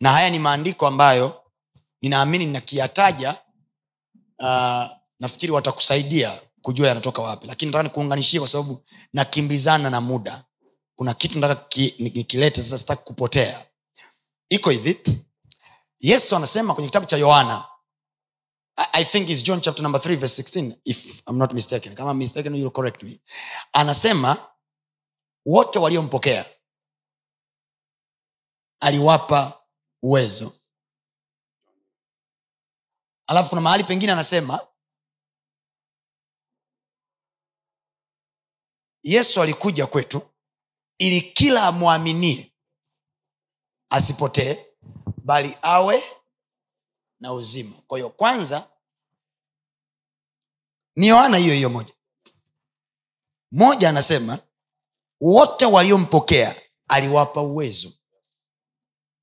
na 0.00 0.12
haya 0.12 0.30
ni 0.30 0.38
maandiko 0.38 0.86
ambayo 0.86 1.42
ninaamini 2.02 2.46
nakiyataja 2.46 3.36
uh, 4.38 4.84
nafikiri 5.20 5.52
watakusaidia 5.52 6.40
kujua 6.62 6.88
yanatoka 6.88 7.22
wapi. 7.22 7.46
Lakini 7.46 7.68
nataka 7.70 7.82
nikuunganishie 7.82 8.40
kwa 8.40 8.48
sababu 8.48 8.84
nakimbizana 9.12 9.90
na 9.90 10.00
muda. 10.00 10.44
Kuna 10.96 11.14
kitu 11.14 11.38
nataka 11.38 11.64
ki- 11.68 11.94
nikilete 11.98 12.62
sasa 12.62 12.78
sitaki 12.78 13.02
kupotea. 13.04 13.66
Iko 14.48 14.70
hivi. 14.70 15.00
Yesu 16.00 16.36
anasema 16.36 16.74
kwenye 16.74 16.88
kitabu 16.88 17.06
cha 17.06 17.16
yohana. 17.16 17.64
I- 18.92 19.04
think 19.04 19.28
is 19.30 19.42
john 19.44 19.60
chapter 19.60 19.82
number 19.82 20.00
3 20.00 20.16
verse 20.16 20.42
16 20.42 20.76
if 20.84 21.22
i'm 21.28 21.36
not 21.38 21.52
mistaken. 21.52 21.94
Kama 21.94 22.14
mistaken 22.14 22.54
you'll 22.54 22.70
correct 22.70 23.02
me. 23.02 23.20
Anasema 23.72 24.36
wote 25.46 25.78
waliompokea 25.78 26.46
aliwapa 28.80 29.60
uwezo. 30.04 30.60
Alafu 33.26 33.48
kuna 33.48 33.60
mahali 33.60 33.84
pengine 33.84 34.12
anasema 34.12 34.68
yesu 39.02 39.42
alikuja 39.42 39.86
kwetu 39.86 40.22
ili 40.98 41.20
kila 41.22 41.66
amwaminie 41.66 42.52
asipotee 43.90 44.66
bali 45.24 45.56
awe 45.62 46.02
na 47.20 47.32
uzima. 47.32 47.76
Kwa 47.86 47.98
hiyo 47.98 48.10
kwanza 48.10 48.70
ni 50.96 51.06
yohana 51.06 51.36
hiyo 51.36 51.54
hiyo 51.54 51.70
moja. 51.70 51.94
Moja 53.52 53.88
anasema 53.88 54.38
wote 55.20 55.66
waliompokea 55.66 56.62
aliwapa 56.88 57.40
uwezo 57.40 57.92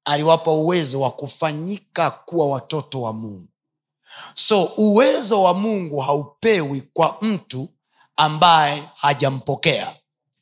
aliwapa 0.06 0.52
uwezo 0.52 1.02
wa 1.02 1.12
kufanyika 1.12 2.12
kuwa 2.12 2.48
watoto 2.48 3.02
wa 3.02 3.14
mungu. 3.14 3.48
So 4.34 4.64
uwezo 4.78 5.44
wa 5.44 5.54
mungu 5.54 6.00
haupewi 6.00 6.82
kwa 6.94 7.18
mtu 7.22 7.70
ambaye 8.18 8.84
hajampokea. 8.96 9.96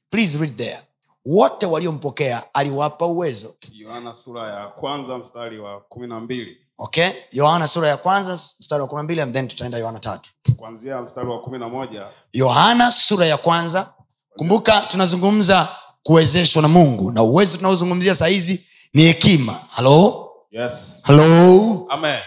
Please 0.09 0.37
read 0.37 0.55
there. 0.57 0.79
Wote 1.25 1.65
waliompokea 1.65 2.43
aliwapa 2.53 3.05
uwezo. 3.05 3.55
Yohana 3.71 4.13
sura 4.13 4.53
ya 4.59 4.67
kwanza 4.67 5.17
mstari 5.17 5.59
wa 5.59 5.79
kumi 5.81 6.07
na 6.07 6.19
mbili. 6.19 6.57
Okay? 6.77 7.09
Yohana 7.31 7.67
sura 7.67 7.87
ya 7.87 7.97
kwanza 7.97 8.33
mstari 8.33 8.81
wa 8.81 8.87
kumi 8.87 8.97
na 8.99 9.03
mbili 9.03 9.25
then 9.31 9.47
tutaenda 9.47 9.77
yohana 9.77 9.99
tatu. 9.99 10.29
Kwanzia 10.57 11.01
mstari 11.01 11.27
wa 11.27 11.39
kumi 11.41 11.59
na 11.59 11.69
moja. 11.69 12.07
Yohana 12.33 12.91
sura 12.91 13.25
ya 13.25 13.37
kwanza. 13.37 13.93
Kumbuka 14.37 14.81
tunazungumza 14.81 15.69
kuwezeshwa 16.03 16.61
na 16.61 16.67
mungu 16.67 17.11
na 17.11 17.23
uwezo 17.23 17.57
tunaozungumzia 17.57 18.15
sahizi 18.15 18.65
ni 18.93 19.03
hekima. 19.03 19.59
Halo 19.71 20.31
yes. 20.51 21.01
Halo 21.03 21.85
amen. 21.89 22.19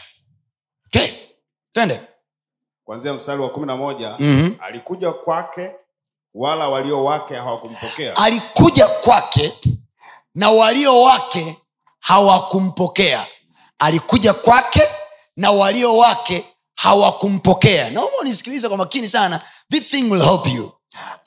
Okay. 0.86 1.08
twende. 1.72 2.00
Kwanzia 2.84 3.14
mstari 3.14 3.40
wa 3.42 3.50
kumi 3.50 3.66
na 3.66 3.76
moja 3.76 4.16
mm-hmm. 4.18 4.56
alikuja 4.60 5.12
kwake 5.12 5.70
wala 6.34 6.68
walio 6.68 7.04
wake 7.04 7.34
hawakumpokea. 7.34 8.16
Alikuja 8.16 8.86
kwake 8.88 9.52
na 10.34 10.50
walio 10.50 11.02
wake 11.02 11.56
hawakumpokea. 12.00 13.26
Alikuja 13.78 14.34
kwake 14.34 14.82
na 15.36 15.50
walio 15.50 15.96
wake 15.96 16.44
hawakumpokea. 16.74 17.90
Naomba 17.90 18.18
unisikilize 18.20 18.68
kwa 18.68 18.76
makini 18.76 19.08
sana. 19.08 19.40
This 19.70 19.88
thing 19.88 20.02
will 20.10 20.22
help 20.22 20.46
you. 20.46 20.72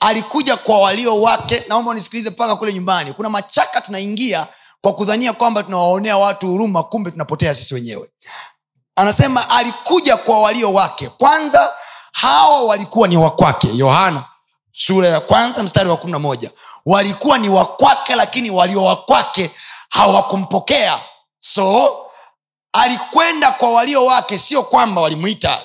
Alikuja 0.00 0.56
kwa 0.56 0.80
walio 0.80 1.20
wake 1.22 1.62
naomba 1.68 1.90
unisikilize 1.90 2.30
mpaka 2.30 2.56
kule 2.56 2.72
nyumbani. 2.74 3.12
Kuna 3.12 3.28
machaka 3.30 3.80
tunaingia 3.80 4.46
kwa 4.86 4.94
kudhania 4.94 5.32
kwamba 5.32 5.62
tunawaonea 5.62 6.16
watu 6.16 6.46
huruma 6.48 6.82
kumbe 6.82 7.10
tunapotea 7.10 7.54
sisi 7.54 7.74
wenyewe. 7.74 8.10
Anasema 8.96 9.50
alikuja 9.50 10.16
kwa 10.16 10.40
walio 10.40 10.72
wake. 10.72 11.08
Kwanza 11.08 11.72
hawa 12.12 12.60
walikuwa 12.64 13.08
ni 13.08 13.16
wakwake 13.16 13.68
yohana 13.74 14.24
sura 14.72 15.08
ya 15.08 15.20
kwanza 15.20 15.62
mstari 15.62 15.88
wa 15.90 15.96
kumi 15.96 16.12
na 16.12 16.18
moja. 16.18 16.50
Walikuwa 16.86 17.38
ni 17.38 17.48
wakwake 17.48 18.14
lakini 18.14 18.50
walio 18.50 18.84
wakwake 18.84 19.50
hawakumpokea. 19.90 21.00
So 21.40 21.96
alikwenda 22.72 23.50
kwa 23.52 23.72
walio 23.72 24.04
wake 24.04 24.38
sio 24.38 24.62
kwamba 24.62 25.00
walimwita 25.00 25.60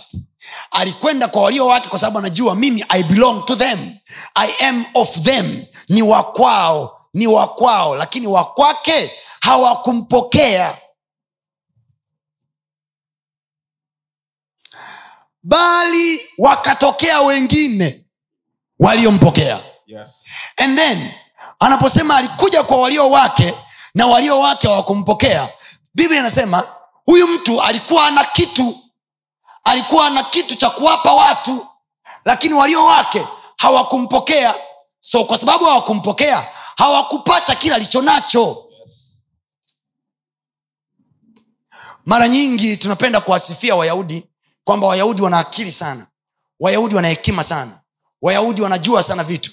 alikwenda 0.71 1.27
kwa 1.27 1.41
walio 1.43 1.67
wake 1.67 1.89
kwa 1.89 1.99
sababu 1.99 2.19
anajua 2.19 2.55
mimi 2.55 2.85
i 2.89 3.03
belong 3.03 3.45
to 3.45 3.55
them. 3.55 3.95
I 4.35 4.49
am 4.67 4.85
of 4.93 5.19
them. 5.19 5.65
Ni 5.89 6.01
wakwao 6.01 7.00
ni 7.13 7.27
wakwao 7.27 7.95
lakini 7.95 8.27
wakwake 8.27 9.11
hawakumpokea. 9.41 10.77
Bali 15.43 16.19
wakatokea 16.37 17.21
wengine 17.21 18.05
waliompokea. 18.79 19.59
Yes. 19.85 20.27
And 20.57 20.77
then 20.77 21.11
anaposema 21.59 22.15
alikuja 22.17 22.63
kwa 22.63 22.77
walio 22.81 23.09
wake 23.09 23.53
na 23.95 24.07
walio 24.07 24.39
wake 24.39 24.67
hawakumpokea 24.67 25.49
biblia 25.93 26.19
inasema 26.19 26.63
huyu 27.05 27.27
mtu 27.27 27.61
alikuwa 27.61 28.05
ana 28.07 28.23
kitu 28.25 28.77
alikuwa 29.63 30.07
ana 30.07 30.23
kitu 30.23 30.55
cha 30.55 30.69
kuwapa 30.69 31.13
watu 31.13 31.67
lakini 32.25 32.53
walio 32.53 32.85
wake 32.85 33.27
hawakumpokea. 33.57 34.55
So 34.99 35.23
kwa 35.23 35.37
sababu 35.37 35.65
hawakumpokea 35.65 36.47
hawakupata 36.81 37.55
kile 37.55 37.75
alichonacho. 37.75 38.65
Yes. 38.79 39.23
Mara 42.05 42.27
nyingi 42.27 42.77
tunapenda 42.77 43.21
kuwasifia 43.21 43.75
wayahudi 43.75 44.23
kwamba 44.63 44.87
wayahudi 44.87 45.21
wana 45.21 45.39
akili 45.39 45.71
sana. 45.71 46.07
Wayahudi 46.59 46.95
wana 46.95 47.07
hekima 47.07 47.43
sana. 47.43 47.81
Wayahudi 48.21 48.61
wanajua 48.61 49.03
sana 49.03 49.23
vitu. 49.23 49.51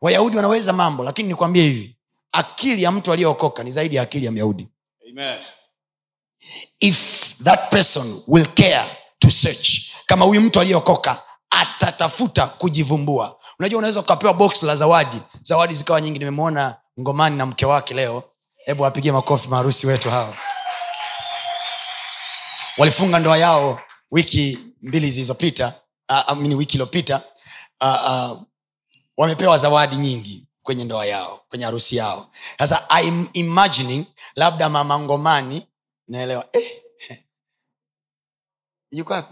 Wayahudi 0.00 0.36
wanaweza 0.36 0.72
mambo 0.72 1.04
lakini 1.04 1.28
nikwambie 1.28 1.62
hivi 1.62 1.96
akili 2.32 2.82
ya 2.82 2.92
mtu 2.92 3.12
aliyeokoka 3.12 3.62
ni 3.62 3.70
zaidi 3.70 3.96
ya 3.96 4.02
akili 4.02 4.26
ya 4.26 4.32
myahudi. 4.32 4.68
Amen. 5.10 5.38
If 6.80 7.34
that 7.44 7.70
person 7.70 8.22
will 8.26 8.46
care 8.46 8.84
to 9.18 9.30
search 9.30 9.80
kama 10.06 10.24
huyu 10.24 10.40
mtu 10.40 10.60
aliyeokoka 10.60 11.22
atatafuta 11.50 12.46
kujivumbua 12.46 13.37
unajua 13.58 13.78
unaweza 13.78 14.00
ukapewa 14.00 14.34
box 14.34 14.62
la 14.62 14.76
zawadi. 14.76 15.20
Zawadi 15.42 15.74
zikawa 15.74 16.00
nyingi 16.00 16.18
nimemwona 16.18 16.76
ngomani 17.00 17.36
na 17.36 17.46
mke 17.46 17.66
wake 17.66 17.94
leo. 17.94 18.22
Hebu 18.56 18.82
wapigie 18.82 19.12
makofi 19.12 19.48
maharusi 19.48 19.86
wetu 19.86 20.10
hao. 20.10 20.34
Walifunga 22.78 23.18
ndoa 23.18 23.38
yao 23.38 23.80
wiki 24.10 24.58
mbili 24.82 25.10
zilizopita 25.10 25.72
uh, 26.28 26.38
wiki 26.58 26.72
iliyopita. 26.74 27.20
Uh, 27.80 28.30
uh, 28.30 28.42
wamepewa 29.16 29.58
zawadi 29.58 29.96
nyingi 29.96 30.46
kwenye 30.62 30.84
ndoa 30.84 31.06
yao 31.06 31.44
kwenye 31.48 31.64
harusi 31.64 31.96
yao. 31.96 32.30
Sasa 32.58 32.86
I'm 33.02 33.28
imagining 33.32 34.04
labda 34.36 34.68
mama 34.68 34.98
ngomani 34.98 35.66
naelewa. 36.08 36.48
Eh, 36.52 36.82
eh. 37.08 37.24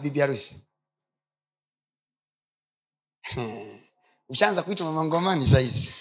bibi 0.00 0.20
harusi? 0.20 0.56
Hmm. 3.22 3.75
Ushaanza 4.28 4.62
kuitwa 4.62 4.86
mama 4.86 5.04
ngomani 5.04 5.46
sahizi 5.46 5.94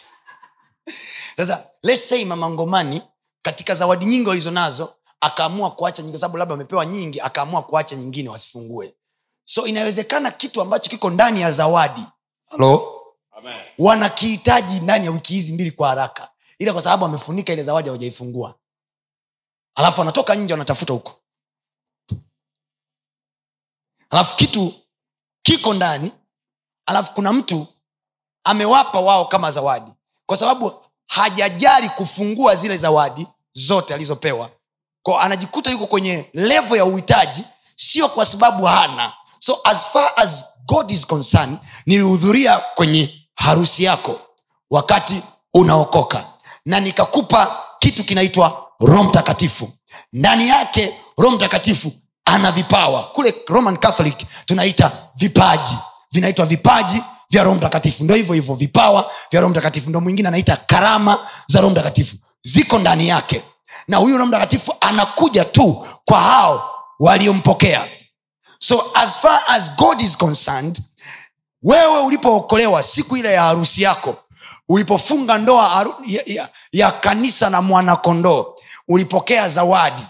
sasa 1.38 1.70
let's 1.84 2.10
say 2.10 2.26
mama 2.26 2.50
ngomani 2.50 3.02
katika 3.42 3.76
zawadi 3.76 4.06
nyingi 4.06 4.30
walizo 4.30 4.52
nazo 4.52 4.96
akaamua 5.22 5.72
kuacha 5.72 6.02
nyingi 6.04 6.12
kwa 6.12 6.20
sababu 6.20 6.38
labda 6.38 6.54
wamepewa 6.54 6.86
nyingi 6.86 7.22
akaamua 7.22 7.62
kuacha 7.64 7.96
nyingine 7.96 8.30
wasifungue. 8.30 8.96
So 9.44 9.68
inawezekana 9.68 10.32
kitu 10.32 10.62
ambacho 10.62 10.90
kiko 10.90 11.10
ndani 11.10 11.42
ya 11.42 11.52
zawadi. 11.52 12.02
Halo 12.50 13.02
amen. 13.32 13.66
Wanakihitaji 13.78 14.80
ndani 14.80 15.06
ya 15.06 15.12
wiki 15.12 15.34
hizi 15.34 15.54
mbili 15.54 15.72
kwa 15.72 15.90
haraka. 15.90 16.32
Ila 16.60 16.74
kwa 16.74 16.82
sababu 16.82 17.06
amefunika 17.06 17.54
ile 17.54 17.64
zawadi 17.64 17.90
hawajaifungua. 17.90 18.56
Alafu 19.76 20.02
anatoka 20.02 20.36
nje 20.36 20.54
wanatafuta 20.54 20.94
huko. 20.94 21.22
Alafu 24.10 24.36
kitu 24.36 24.74
kiko 25.42 25.74
ndani. 25.74 26.12
Alafu 26.86 27.14
kuna 27.14 27.34
mtu 27.34 27.68
amewapa 28.46 29.00
wao 29.00 29.26
kama 29.26 29.52
zawadi. 29.52 29.92
Kwa 30.26 30.38
sababu 30.38 30.74
hajajali 31.08 31.90
kufungua 31.90 32.56
zile 32.56 32.78
zawadi 32.78 33.28
zote 33.54 33.94
alizopewa. 33.94 34.50
Ko 35.04 35.20
anajikuta 35.20 35.72
yuko 35.72 35.88
kwenye 35.88 36.30
levo 36.34 36.78
ya 36.78 36.86
uhitaji 36.86 37.44
sio 37.76 38.10
kwa 38.10 38.26
sababu 38.26 38.66
hana. 38.66 39.14
So 39.40 39.60
as 39.64 39.88
far 39.88 40.12
as 40.16 40.46
god 40.66 40.92
is 40.92 41.06
concerned 41.08 41.58
nilihudhuria 41.86 42.58
kwenye 42.76 43.22
harusi 43.36 43.84
yako 43.84 44.20
wakati 44.72 45.22
unaokoka. 45.54 46.26
Na 46.66 46.80
nikakupa 46.80 47.64
kitu 47.80 48.04
kinaitwa 48.04 48.68
roho 48.80 49.04
mtakatifu. 49.04 49.70
Ndani 50.14 50.48
yake 50.50 51.00
roho 51.18 51.36
mtakatifu 51.36 51.92
ana 52.26 52.52
vipawa. 52.52 53.04
Kule 53.04 53.36
roman 53.48 53.78
catholic 53.78 54.26
tunaita 54.46 54.92
vipaji. 55.16 55.78
Vinaitwa 56.12 56.46
vipaji 56.46 57.04
vya 57.36 57.44
roho 57.44 57.56
mtakatifu. 57.56 58.04
Ndo 58.04 58.16
hivyo 58.16 58.34
hivyo 58.34 58.56
vipawa 58.56 59.12
vya 59.32 59.42
roho 59.42 59.52
mtakatifu. 59.52 59.90
Ndo 59.90 60.02
mwingine 60.02 60.28
anaita 60.28 60.58
karama 60.58 61.28
za 61.48 61.62
roho 61.62 61.72
mtakatifu. 61.72 62.16
Ziko 62.44 62.80
ndani 62.80 63.08
yake. 63.08 63.44
Na 63.88 63.98
huyu 63.98 64.18
roho 64.18 64.28
mtakatifu 64.28 64.74
anakuja 64.82 65.46
tu 65.46 65.88
kwa 66.06 66.20
hao 66.22 66.70
waliompokea. 67.00 67.88
So 68.60 68.92
as 68.94 69.18
far 69.20 69.42
as 69.48 69.76
god 69.76 70.02
is 70.02 70.18
concerned 70.18 70.82
wewe 71.64 72.00
ulipookolewa 72.02 72.84
siku 72.84 73.18
ile 73.18 73.34
ya 73.34 73.42
harusi 73.44 73.82
yako 73.82 74.18
ulipofunga 74.70 75.38
ndoa 75.38 75.72
aru, 75.72 75.96
ya, 76.06 76.24
ya, 76.26 76.50
ya 76.72 76.92
kanisa 76.92 77.50
na 77.50 77.62
mwanakondoo 77.62 78.56
ulipokea 78.88 79.50
zawadi. 79.50 80.04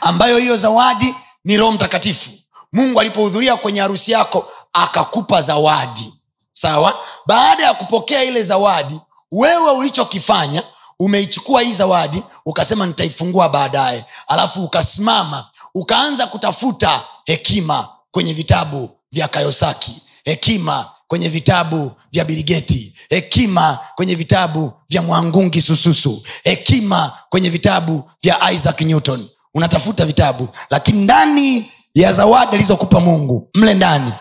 Ambayo 0.00 0.38
hiyo 0.38 0.56
zawadi 0.56 1.14
ni 1.44 1.56
roho 1.56 1.72
mtakatifu. 1.72 2.30
Mungu 2.72 3.00
alipohudhuria 3.00 3.56
kwenye 3.56 3.80
harusi 3.80 4.12
yako 4.12 4.50
akakupa 4.74 5.42
zawadi. 5.42 6.12
Sawa? 6.52 6.94
Baada 7.26 7.62
ya 7.64 7.74
kupokea 7.74 8.24
ile 8.24 8.42
zawadi 8.42 9.00
wewe 9.32 9.70
ulichokifanya 9.70 10.62
umeichukua 10.98 11.62
hii 11.62 11.72
zawadi 11.72 12.22
ukasema 12.46 12.86
nitaifungua 12.86 13.48
baadaye. 13.48 14.04
Alafu 14.28 14.64
ukasimama 14.64 15.46
ukaanza 15.74 16.26
kutafuta 16.26 17.02
hekima 17.24 17.88
kwenye 18.10 18.32
vitabu 18.32 18.90
vya 19.12 19.28
kayosaki 19.28 20.02
hekima 20.24 20.90
kwenye 21.06 21.28
vitabu 21.28 21.92
vya 22.12 22.24
biligeti 22.24 22.94
hekima 23.10 23.78
kwenye 23.94 24.14
vitabu 24.14 24.72
vya 24.88 25.02
mwangungi 25.02 25.60
sususu 25.60 26.22
hekima 26.44 27.12
kwenye 27.28 27.50
vitabu 27.50 28.10
vya 28.22 28.50
isaac 28.52 28.80
newton. 28.80 29.28
Unatafuta 29.54 30.06
vitabu 30.06 30.48
lakini 30.70 31.02
ndani 31.04 31.70
ya 31.94 32.12
zawadi 32.12 32.56
alizokupa 32.56 33.00
mungu 33.00 33.50
mle 33.54 33.74
ndani 33.74 34.12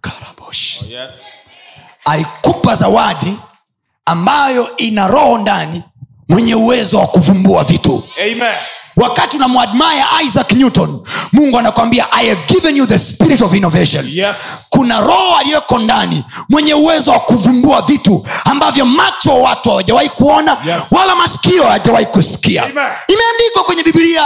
karabosh 0.00 0.82
Yes. 0.82 1.10
alikupa 2.04 2.74
zawadi 2.74 3.38
ambayo 4.04 4.76
ina 4.76 5.08
roho 5.08 5.38
ndani 5.38 5.82
mwenye 6.28 6.54
uwezo 6.54 6.98
wa 6.98 7.06
kuvumbua 7.06 7.64
vitu 7.64 8.04
Amen. 8.22 8.54
Wakati 8.96 9.36
unamwadmaya 9.36 10.06
isaac 10.24 10.52
newton 10.52 11.00
mungu 11.32 11.58
anakwambia 11.58 12.12
i 12.12 12.28
have 12.28 12.40
given 12.46 12.76
you 12.76 12.86
the 12.86 12.98
spirit 12.98 13.42
of 13.42 13.54
innovation 13.54 14.08
Yes. 14.12 14.36
kuna 14.70 15.00
roho 15.00 15.36
aliyoko 15.36 15.78
ndani 15.78 16.24
mwenye 16.48 16.74
uwezo 16.74 17.10
wa 17.10 17.20
kuvumbua 17.20 17.82
vitu 17.82 18.26
ambavyo 18.44 18.84
macho 18.84 19.30
wa 19.30 19.38
watu 19.50 19.68
hawajawahi 19.70 20.08
kuona 20.08 20.56
Yes. 20.66 20.82
wala 20.90 21.14
masikio 21.14 21.62
hawajawahi 21.62 22.06
kusikia 22.06 22.64
imeandikwa 23.08 23.64
kwenye 23.64 23.82
bibilia 23.82 24.22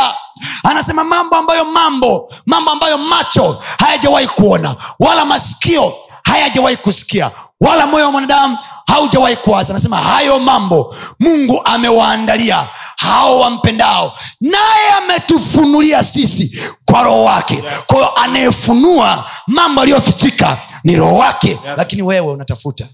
anasema 0.64 1.05
mambo 1.05 1.37
ambayo 1.37 1.64
mambo 1.64 2.32
mambo 2.46 2.70
ambayo 2.70 2.99
macho 2.99 3.62
hayajawahi 3.78 4.26
kuona 4.26 4.75
wala 5.00 5.25
masikio 5.25 5.93
hayajawahi 6.25 6.76
kusikia 6.76 7.31
wala 7.60 7.87
moyo 7.87 8.05
wa 8.05 8.12
mwanadamu 8.12 8.58
haujawahi 8.86 9.36
kuwaza. 9.36 9.70
Anasema 9.70 9.96
hayo 10.00 10.38
mambo 10.40 10.96
mungu 11.20 11.60
amewaandalia 11.64 12.69
hao 12.96 13.40
wampendao 13.40 14.19
naye 14.40 14.90
ametufunulia 14.92 16.04
sisi 16.04 16.60
kwa 16.84 17.02
roho 17.04 17.25
wake. 17.25 17.54
Yes. 17.54 17.86
kwa 17.86 18.16
anayefunua 18.16 19.31
mambo 19.46 19.81
aliyofichika 19.81 20.58
ni 20.84 20.96
roho 20.96 21.16
wake. 21.16 21.48
Yes. 21.48 21.58
lakini 21.76 22.02
wewe 22.02 22.32
unatafuta 22.32 22.88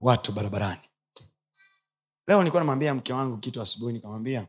watu 0.00 0.32
barabarani. 0.32 0.80
Leo 2.28 2.38
nilikuwa 2.38 2.60
namwambia 2.60 2.94
mke 2.94 3.12
wangu 3.12 3.36
kitu 3.38 3.62
asubuhi 3.62 3.92
nikamwambia 3.92 4.46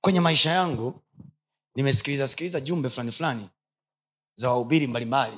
kwenye 0.00 0.20
maisha 0.20 0.50
yangu 0.50 1.02
nimesikiliza 1.74 2.28
sikiliza 2.28 2.60
jumbe 2.60 2.90
fulani 2.90 3.12
fulani 3.12 3.48
za 4.36 4.48
wahubiri 4.50 4.86
mbalimbali 4.86 5.36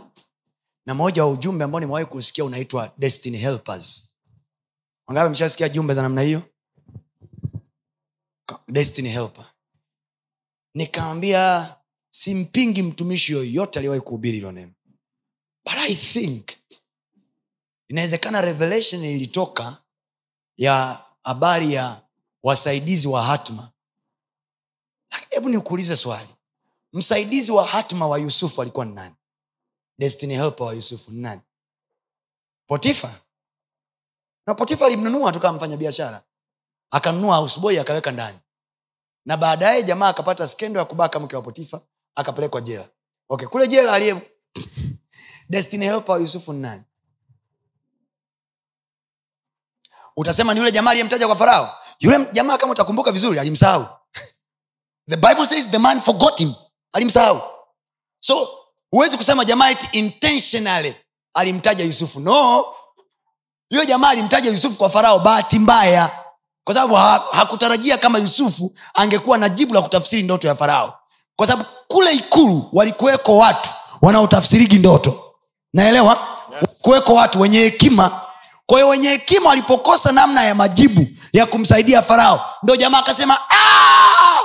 na 0.90 0.94
moja 0.94 1.24
wa 1.24 1.30
ujumbe 1.30 1.64
ambao 1.64 1.80
nimewahi 1.80 2.06
kusikia 2.06 2.44
unaitwa 2.44 2.92
destiny 2.98 3.38
helpers. 3.38 4.16
Wangapi 5.06 5.30
mshasikia 5.30 5.68
jumbe 5.68 5.94
za 5.94 6.02
namna 6.02 6.22
hiyo? 6.22 6.42
Destiny 8.68 9.08
helper. 9.08 9.50
Nikamwambia 10.74 11.74
simpingi 12.10 12.82
mtumishi 12.82 13.32
yoyote 13.32 13.78
aliyewahi 13.78 14.00
kuhubiri 14.00 14.34
hilo 14.36 14.52
neno. 14.52 14.72
But 15.64 15.74
i 15.74 15.94
think 15.94 16.48
inawezekana 17.88 18.40
revelation 18.40 19.04
ilitoka 19.04 19.82
ya 20.56 21.04
habari 21.22 21.72
ya 21.72 22.02
wasaidizi 22.42 23.08
wa 23.08 23.24
hatma 23.24 23.70
hebu 25.30 25.48
nikuulize 25.48 25.96
swali. 25.96 26.28
Msaidizi 26.92 27.52
wa 27.52 27.66
hatma 27.66 28.06
wa 28.08 28.18
yusufu 28.18 28.62
alikuwa 28.62 28.86
ni 28.86 28.92
nani 28.94 29.14
destiny 30.00 30.34
helper 30.34 30.66
wa 30.66 30.72
yusufu 30.74 31.10
ni 31.10 31.20
nani? 31.20 31.40
Potifa. 32.66 33.20
Na 34.46 34.54
potifa 34.54 34.86
alimnunua 34.86 35.32
tu 35.32 35.40
kama 35.40 35.76
biashara 35.76 36.22
akanunua 36.90 37.36
houseboy 37.36 37.80
akaweka 37.80 38.10
ndani. 38.10 38.38
Na 39.24 39.36
baadaye 39.36 39.82
jamaa 39.82 40.08
akapata 40.08 40.46
skendo 40.46 40.80
ya 40.80 40.84
kubaka 40.86 41.20
mke 41.20 41.36
wa 41.36 41.42
potifa 41.42 41.80
akapelekwa 42.14 42.60
jela. 42.60 42.88
Okay 43.28 43.48
kule 43.48 43.68
jela 43.68 43.92
aliye 43.92 44.32
destiny 45.50 45.84
helper 45.86 46.12
wa 46.14 46.20
yusufu 46.20 46.52
ni 46.52 46.60
nani? 46.60 46.82
Utasema 50.16 50.54
ni 50.54 50.60
yule 50.60 50.72
jamaa 50.72 50.90
aliyemtaja 50.90 51.26
kwa 51.26 51.36
farao? 51.36 51.74
Yule 51.98 52.26
jamaa 52.32 52.58
kama 52.58 52.72
utakumbuka 52.72 53.12
vizuri 53.12 53.38
alimsahau. 53.38 53.86
The 55.10 55.16
bible 55.16 55.46
says 55.46 55.70
the 55.70 55.78
man 55.78 56.00
forgot 56.00 56.38
him. 56.38 56.54
Alimsahau. 56.92 57.42
So 58.20 58.59
huwezi 58.90 59.16
kusema 59.16 59.44
jamaa 59.44 59.70
eti 59.70 59.88
intentionally 59.92 60.94
alimtaja 61.34 61.84
yusufu. 61.84 62.20
No. 62.20 62.64
Huyo 63.70 63.84
jamaa 63.84 64.08
alimtaja 64.08 64.50
yusufu 64.50 64.76
kwa 64.78 64.90
farao 64.90 65.18
bahati 65.18 65.58
mbaya. 65.58 66.10
Kwa 66.64 66.74
sababu 66.74 66.94
ha- 66.94 67.22
hakutarajia 67.32 67.98
kama 67.98 68.18
yusufu 68.18 68.74
angekuwa 68.94 69.38
na 69.38 69.48
jibu 69.48 69.74
la 69.74 69.82
kutafsiri 69.82 70.22
ndoto 70.22 70.48
ya 70.48 70.54
farao. 70.54 70.98
Kwa 71.36 71.46
sababu 71.46 71.68
kule 71.88 72.12
ikulu 72.12 72.68
walikuweko 72.72 73.36
watu 73.36 73.70
wanaotafsirigi 74.02 74.78
ndoto. 74.78 75.34
Naelewa? 75.74 76.26
Yes. 76.60 76.78
kuweko 76.82 77.14
watu 77.14 77.40
wenye 77.40 77.58
hekima. 77.58 78.20
Kwa 78.66 78.76
hiyo 78.78 78.88
wenye 78.88 79.08
hekima 79.08 79.48
walipokosa 79.48 80.12
namna 80.12 80.44
ya 80.44 80.54
majibu 80.54 81.06
ya 81.32 81.46
kumsaidia 81.46 82.02
farao 82.02 82.44
ndo 82.62 82.76
jamaa 82.76 82.98
akasema 82.98 83.38
"Ah, 83.50 84.38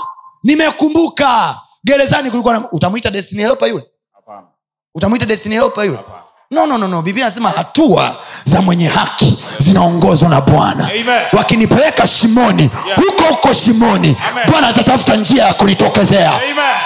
nimekumbuka. 0.43 1.59
Gerezani 1.83 2.29
kulikuwa 2.31 2.53
na... 2.59 2.71
utamwita 2.71 3.11
destiny 3.11 3.41
helper 3.43 3.69
yule. 3.69 3.85
Utamwita 4.95 5.25
destiny 5.25 5.55
helper 5.55 5.85
yule? 5.85 5.99
No 6.51 6.65
no 6.65 6.77
no 6.77 6.87
no. 6.87 7.01
Biblia 7.01 7.25
anasema 7.25 7.49
hatua 7.51 8.15
za 8.43 8.61
mwenye 8.61 8.87
haki 8.87 9.37
zinaongozwa 9.59 10.29
na 10.29 10.41
bwana. 10.41 10.89
Wakinipeleka 11.33 12.07
shimoni 12.07 12.69
huko 12.95 13.23
huko 13.23 13.53
shimoni 13.53 14.17
bwana 14.51 14.67
atatafuta 14.67 15.15
njia 15.15 15.43
ya 15.45 15.53
kunitokezea. 15.53 16.41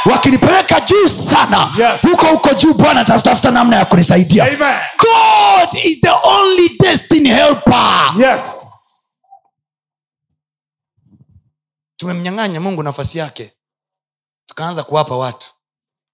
Wakinipeleka 0.06 0.80
juu 0.82 1.08
sana 1.08 1.74
Yes. 1.78 2.02
huko 2.12 2.26
huko 2.26 2.54
juu 2.54 2.74
bwana 2.74 3.02
atatafuta 3.02 3.52
namna 3.52 3.76
ya 3.76 3.86
kunisaidia. 3.86 4.44
Amen. 4.44 4.80
god 4.98 5.74
is 5.86 6.02
the 6.02 6.12
only 6.24 6.70
destiny 6.80 7.30
helper. 7.30 8.14
Yes. 8.20 8.66
tumemnyang'anya 11.98 12.62
mungu 12.62 12.84
nafasi 12.84 13.18
yake. 13.18 13.54
Tukaanza 14.46 14.84
kuwapa 14.84 15.18
watu 15.18 15.48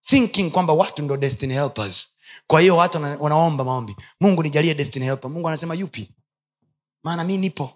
thinking 0.07 0.51
kwamba 0.51 0.74
watu 0.74 1.01
ndo 1.03 1.17
destiny 1.17 1.53
helpers. 1.53 2.07
Kwa 2.47 2.62
hiyo 2.62 2.77
watu 2.77 2.97
wana- 2.97 3.17
wanaomba 3.19 3.63
maombi. 3.63 3.95
Mungu 4.21 4.43
nijalie 4.43 4.74
destiny 4.74 5.05
helper. 5.05 5.31
Mungu 5.31 5.47
anasema 5.47 5.74
yupi? 5.75 6.12
Maana 7.03 7.24
mi 7.24 7.38
nipo. 7.38 7.69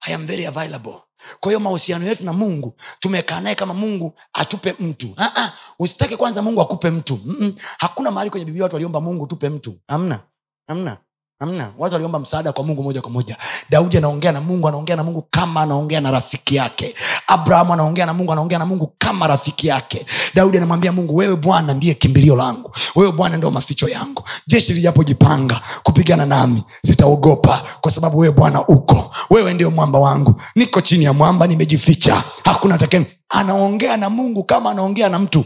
I 0.00 0.14
am 0.14 0.26
very 0.26 0.46
available. 0.46 0.94
Kwa 1.40 1.50
hiyo 1.52 1.60
mahusiano 1.60 2.06
yetu 2.06 2.24
na 2.24 2.32
mungu 2.32 2.76
tumekaa 2.98 3.40
naye 3.40 3.54
kama 3.54 3.74
mungu 3.74 4.14
atupe 4.32 4.74
mtu. 4.80 5.14
Ah, 5.16 5.30
ah, 5.36 5.52
usitake 5.78 6.16
kwanza 6.16 6.42
mungu 6.42 6.60
akupe 6.60 6.90
mtu. 6.90 7.20
Mm-mm. 7.24 7.54
hakuna 7.78 8.10
mahali 8.10 8.30
kwenye 8.30 8.44
biblia 8.46 8.62
watu 8.62 8.76
waliomba 8.76 9.00
mungu 9.00 9.26
tupe 9.26 9.48
mtu. 9.48 9.78
Amna 9.86 10.20
hamna 10.68 10.98
hamna 11.40 11.72
watu 11.78 11.94
waliomba 11.94 12.18
msaada 12.18 12.52
kwa 12.52 12.64
mungu 12.64 12.82
moja 12.82 13.00
kwa 13.00 13.10
moja. 13.10 13.36
Daudi 13.70 13.96
anaongea 13.96 14.32
na 14.32 14.40
mungu 14.40 14.68
anaongea 14.68 14.96
na 14.96 15.02
mungu 15.04 15.26
kama 15.30 15.60
anaongea 15.62 16.00
na 16.00 16.10
rafiki 16.10 16.56
yake. 16.56 16.94
Abrahamu 17.26 17.72
anaongea 17.72 18.06
na 18.06 18.14
mungu 18.14 18.32
anaongea 18.32 18.58
na 18.58 18.66
mungu 18.66 18.94
kama 18.98 19.26
rafiki 19.26 19.66
yake. 19.66 20.06
Daudi 20.34 20.56
anamwambia 20.56 20.92
mungu 20.92 21.16
wewe 21.16 21.36
bwana 21.36 21.74
ndiye 21.74 21.94
kimbilio 21.94 22.36
langu. 22.36 22.70
Wewe 22.96 23.12
bwana 23.12 23.36
ndio 23.36 23.50
maficho 23.50 23.88
yangu. 23.88 24.22
Jeshi 24.46 24.72
lijapojipanga 24.72 25.60
kupigana 25.82 26.26
nami 26.26 26.62
sitaogopa 26.86 27.64
kwa 27.80 27.90
sababu 27.90 28.18
wewe 28.18 28.34
bwana 28.34 28.66
uko. 28.66 29.14
Wewe 29.30 29.54
ndio 29.54 29.70
mwamba 29.70 29.98
wangu. 29.98 30.40
Niko 30.54 30.80
chini 30.80 31.04
ya 31.04 31.12
mwamba 31.12 31.46
nimejificha. 31.46 32.24
Hakuna 32.44 32.78
hakuna 32.78 33.06
anaongea 33.28 33.96
na 33.96 34.10
mungu 34.10 34.44
kama 34.44 34.70
anaongea 34.70 35.08
na 35.08 35.18
mtu. 35.18 35.44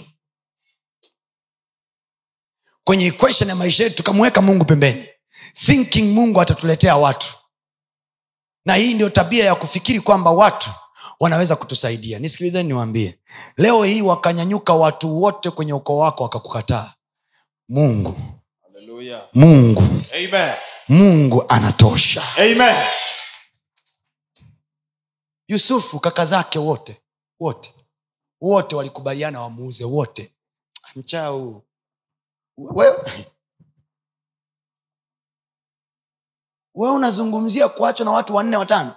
Kwenye 2.84 3.10
ya 3.50 3.56
maisha 3.56 3.84
yetu 3.84 3.96
tukamweka 3.96 4.42
mungu 4.42 4.64
pembeni 4.64 5.04
thinking 5.54 6.12
mungu 6.14 6.40
atatuletea 6.40 6.96
watu. 6.96 7.34
Na 8.64 8.74
hii 8.74 8.94
ndio 8.94 9.10
tabia 9.10 9.44
ya 9.44 9.54
kufikiri 9.54 10.00
kwamba 10.00 10.30
watu 10.30 10.70
wanaweza 11.20 11.56
kutusaidia. 11.56 12.18
Nisikilizeni 12.18 12.68
niwaambie. 12.68 13.18
Leo 13.56 13.84
hii 13.84 14.02
wakanyanyuka 14.02 14.74
watu 14.74 15.22
wote 15.22 15.50
kwenye 15.50 15.72
ukoo 15.72 15.96
wako 15.98 16.22
wakakukataa. 16.22 16.94
Mungu. 17.68 18.20
Hallelujah. 18.62 19.28
mungu. 19.34 19.82
Amen. 20.14 20.54
mungu 20.88 21.44
anatosha. 21.48 22.22
Amen. 22.36 22.86
yusufu 25.48 26.00
kaka 26.00 26.24
zake 26.26 26.58
wote 26.58 26.96
wote 27.40 27.74
wote 28.40 28.76
walikubaliana 28.76 29.40
wamuuze 29.40 29.84
wote. 29.84 30.32
Mchau 30.96 31.62
wewe 36.78 36.94
unazungumzia 36.94 37.68
kuachwa 37.68 38.04
na 38.04 38.10
watu 38.12 38.34
wanne 38.34 38.56
watano? 38.56 38.94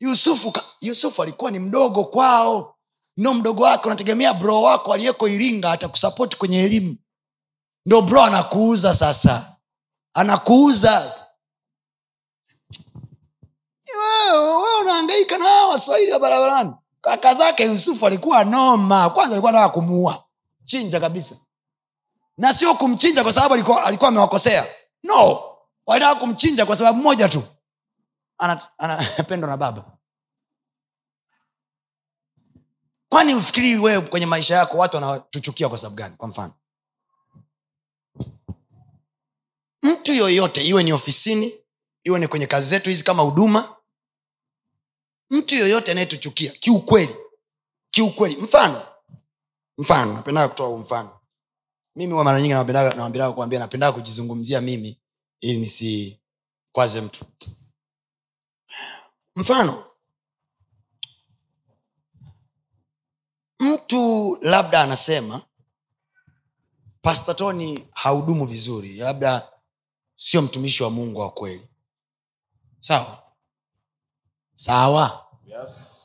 Yusufu 0.00 0.52
yusufu 0.80 1.22
alikuwa 1.22 1.50
ni 1.50 1.58
mdogo 1.58 2.04
kwao. 2.04 2.76
Ndo 3.16 3.34
mdogo 3.34 3.62
wake 3.62 3.86
unategemea 3.86 4.34
bro 4.34 4.62
wako 4.62 4.92
aliyeko 4.94 5.28
iringa 5.28 5.72
atakusapoti 5.72 6.36
kwenye 6.36 6.62
elimu. 6.64 6.96
Ndo 7.86 8.02
bro 8.02 8.22
anakuuza 8.22 8.94
sasa. 8.94 9.56
Anakuuza. 10.14 11.14
Wewe 13.98 14.80
unaangaika 14.80 15.38
na 15.38 15.44
hawa 15.44 15.68
waswahili 15.68 16.12
wa 16.12 16.18
barabarani. 16.18 16.72
Kaka 17.00 17.34
zake 17.34 17.64
yusufu 17.64 18.06
alikuwa 18.06 18.44
noma 18.44 19.10
kwanza 19.10 19.32
alikuwa 19.32 19.52
nataka 19.52 19.74
kumuua. 19.74 20.24
Chinja 20.64 21.00
kabisa. 21.00 21.36
Na 22.38 22.54
sio 22.54 22.74
kumchinja 22.74 23.22
kwa 23.22 23.32
sababu 23.32 23.54
alikuwa 23.54 24.08
amewakosea. 24.08 24.66
No 25.02 25.51
walitaka 25.86 26.20
kumchinja 26.20 26.66
kwa 26.66 26.76
sababu 26.76 27.02
moja 27.02 27.28
tu. 27.28 27.42
Ana- 28.38 28.78
anapendwa 28.78 29.50
na 29.50 29.56
baba. 29.56 29.98
Kwani 33.08 33.34
ufikiri 33.34 33.78
wewe 33.78 34.00
kwenye 34.00 34.26
maisha 34.26 34.54
yako 34.54 34.78
watu 34.78 34.96
wanatuchukia 34.96 35.68
kwa 35.68 35.78
sababu 35.78 35.96
gani? 35.96 36.16
Kwa 36.16 36.28
mfano. 36.28 36.54
Mtu 39.82 40.12
yoyote 40.12 40.64
iwe 40.66 40.82
ni 40.82 40.92
ofisini 40.92 41.54
iwe 42.04 42.18
ni 42.20 42.28
kwenye 42.28 42.46
kazi 42.46 42.68
zetu 42.68 42.88
hizi 42.90 43.04
kama 43.04 43.22
huduma. 43.22 43.76
Mtu 45.30 45.54
yoyote 45.54 45.90
anayetuchukia 45.90 46.52
kiukweli 46.52 47.16
kiukweli. 47.90 48.36
Mfano. 48.36 48.86
Mfano 49.78 50.12
napendaga 50.12 50.48
kutoa 50.48 50.78
mfano. 50.78 51.20
Mimi 51.96 52.14
mara 52.14 52.40
nyingi 52.40 52.54
napendaga 52.54 53.32
kuambia 53.32 53.58
napendaga 53.58 53.92
kujizungumzia 53.92 54.60
mimi 54.60 55.01
ili 55.42 55.58
nisikwaze 55.60 57.00
mtu. 57.00 57.24
Mfano 59.36 59.84
mtu 63.60 64.38
labda 64.42 64.82
anasema 64.82 65.46
pastatoni 67.02 67.88
haudumu 67.92 68.46
vizuri 68.46 68.96
labda 68.96 69.52
sio 70.16 70.42
mtumishi 70.42 70.82
wa 70.82 70.90
mungu 70.90 71.20
wa 71.20 71.30
kweli. 71.30 71.68
Sawa? 72.80 73.22
Sawa? 74.54 75.26
Yes. 75.46 75.98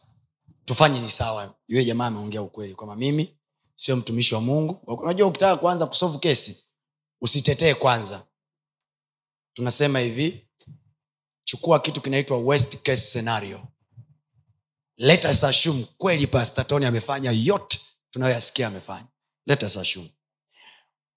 tufanye 0.65 0.99
ni 0.99 1.09
sawa. 1.09 1.55
Yule 1.67 1.85
jamaa 1.85 2.05
ameongea 2.07 2.41
ukweli 2.41 2.75
kwamba 2.75 2.95
mimi 2.95 3.37
sio 3.75 3.95
mtumishi 3.95 4.35
wa 4.35 4.41
mungu. 4.41 4.73
Unajua 4.87 5.27
ukitaka 5.27 5.55
kuanza 5.55 5.85
kusovu 5.85 6.19
kesi 6.19 6.63
usitetee 7.21 7.73
kwanza 7.73 8.26
tunasema 9.57 9.99
hivi 9.99 10.47
chukua 11.43 11.79
kitu 11.79 12.01
kinaitwa 12.01 12.37
worst 12.37 12.77
case 12.77 13.01
scenario. 13.01 13.67
Let 14.97 15.25
us 15.25 15.43
assume 15.43 15.87
kweli 15.97 16.27
pastor 16.27 16.67
tony 16.67 16.85
amefanya 16.85 17.31
yote 17.31 17.79
tunayoyasikia 18.09 18.67
amefanya. 18.67 19.07
Let 19.45 19.63
us 19.63 19.77
assume. 19.77 20.13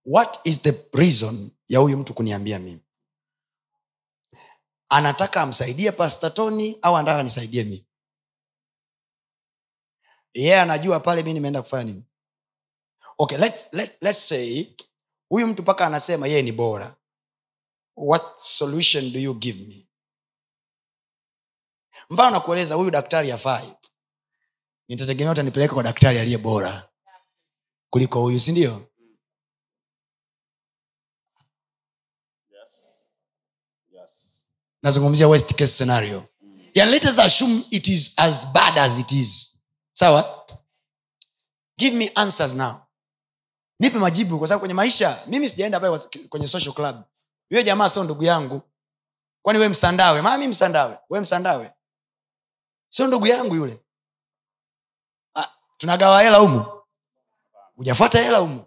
What 0.04 0.40
is 0.44 0.62
the 0.62 0.88
reason 0.92 1.50
ya 1.68 1.78
huyu 1.78 1.97
mtu 1.99 2.14
kuniambia 2.14 2.59
mimi? 2.59 2.80
Anataka 4.88 5.42
amsaidie 5.42 5.92
pastor 5.92 6.35
tony 6.35 6.78
au 6.82 6.97
anataka 6.97 7.23
nisaidie 7.23 7.64
mimi? 7.64 7.87
Yeye 10.35 10.49
yeah, 10.49 10.62
anajua 10.62 11.00
pale 11.00 11.23
mi 11.23 11.32
nimeenda 11.32 11.62
kufanya 11.62 11.85
nini. 11.85 12.04
Okay 13.18 13.38
let's, 13.38 13.68
let's, 13.73 13.92
let's 14.00 14.28
say 14.28 14.66
huyu 15.28 15.47
mtu 15.47 15.62
mpaka 15.62 15.87
anasema 15.87 16.26
yeye 16.26 16.42
ni 16.42 16.52
bora 16.52 16.97
what 18.00 18.23
solution 18.40 19.12
do 19.12 19.19
you 19.21 19.35
give 19.35 19.59
me? 19.66 19.88
Mfano 22.11 22.30
nakueleza 22.30 22.75
huyu 22.75 22.90
daktari 22.90 23.33
afai 23.33 23.75
nitategemea 24.88 25.33
utanipeleka 25.33 25.75
kwa 25.75 25.83
daktari 25.83 26.19
aliye 26.19 26.38
bora 26.38 26.88
kuliko 27.90 28.21
huyu 28.21 28.40
sindio 28.40 28.87
Yes. 32.50 33.04
Yes. 33.90 34.45
nazungumzia 34.83 35.28
west 35.28 35.54
case 35.54 35.66
scenario. 35.73 36.28
Yeah, 36.75 36.88
let 36.90 37.04
us 37.04 37.19
assume 37.19 37.64
it 37.71 37.88
is 37.88 38.12
as 38.16 38.47
bad 38.52 38.78
as 38.78 38.99
it 38.99 39.12
is. 39.12 39.59
Sawa? 39.92 40.47
Give 41.78 41.95
me 41.97 42.11
answers 42.14 42.54
now. 42.54 42.87
Nipe 43.80 43.99
majibu 43.99 44.38
kwa 44.38 44.49
sababu 44.49 44.61
kwenye 44.61 44.75
maisha 44.75 45.23
mimi 45.26 45.49
sijaenda 45.49 45.80
pale 45.80 45.99
kwenye 46.28 46.47
social 46.47 46.75
club 46.75 47.02
huyo 47.50 47.62
jamaa 47.62 47.88
sio 47.88 48.04
ndugu 48.04 48.25
yangu. 48.25 48.62
Kwani 49.42 49.59
we 49.59 49.69
msandawe? 49.69 50.23
Maa 50.23 50.38
mi 50.38 50.49
msandawe. 50.49 50.99
We 51.11 51.21
msandawe. 51.21 51.73
Sio 52.88 53.07
ndugu 53.07 53.26
yangu 53.26 53.54
yule. 53.54 53.85
Ah, 55.37 55.49
tunagawa 55.76 56.23
hela 56.23 56.38
humu. 56.38 56.83
Hujafuata 57.76 58.23
hela 58.23 58.38
humu. 58.38 58.64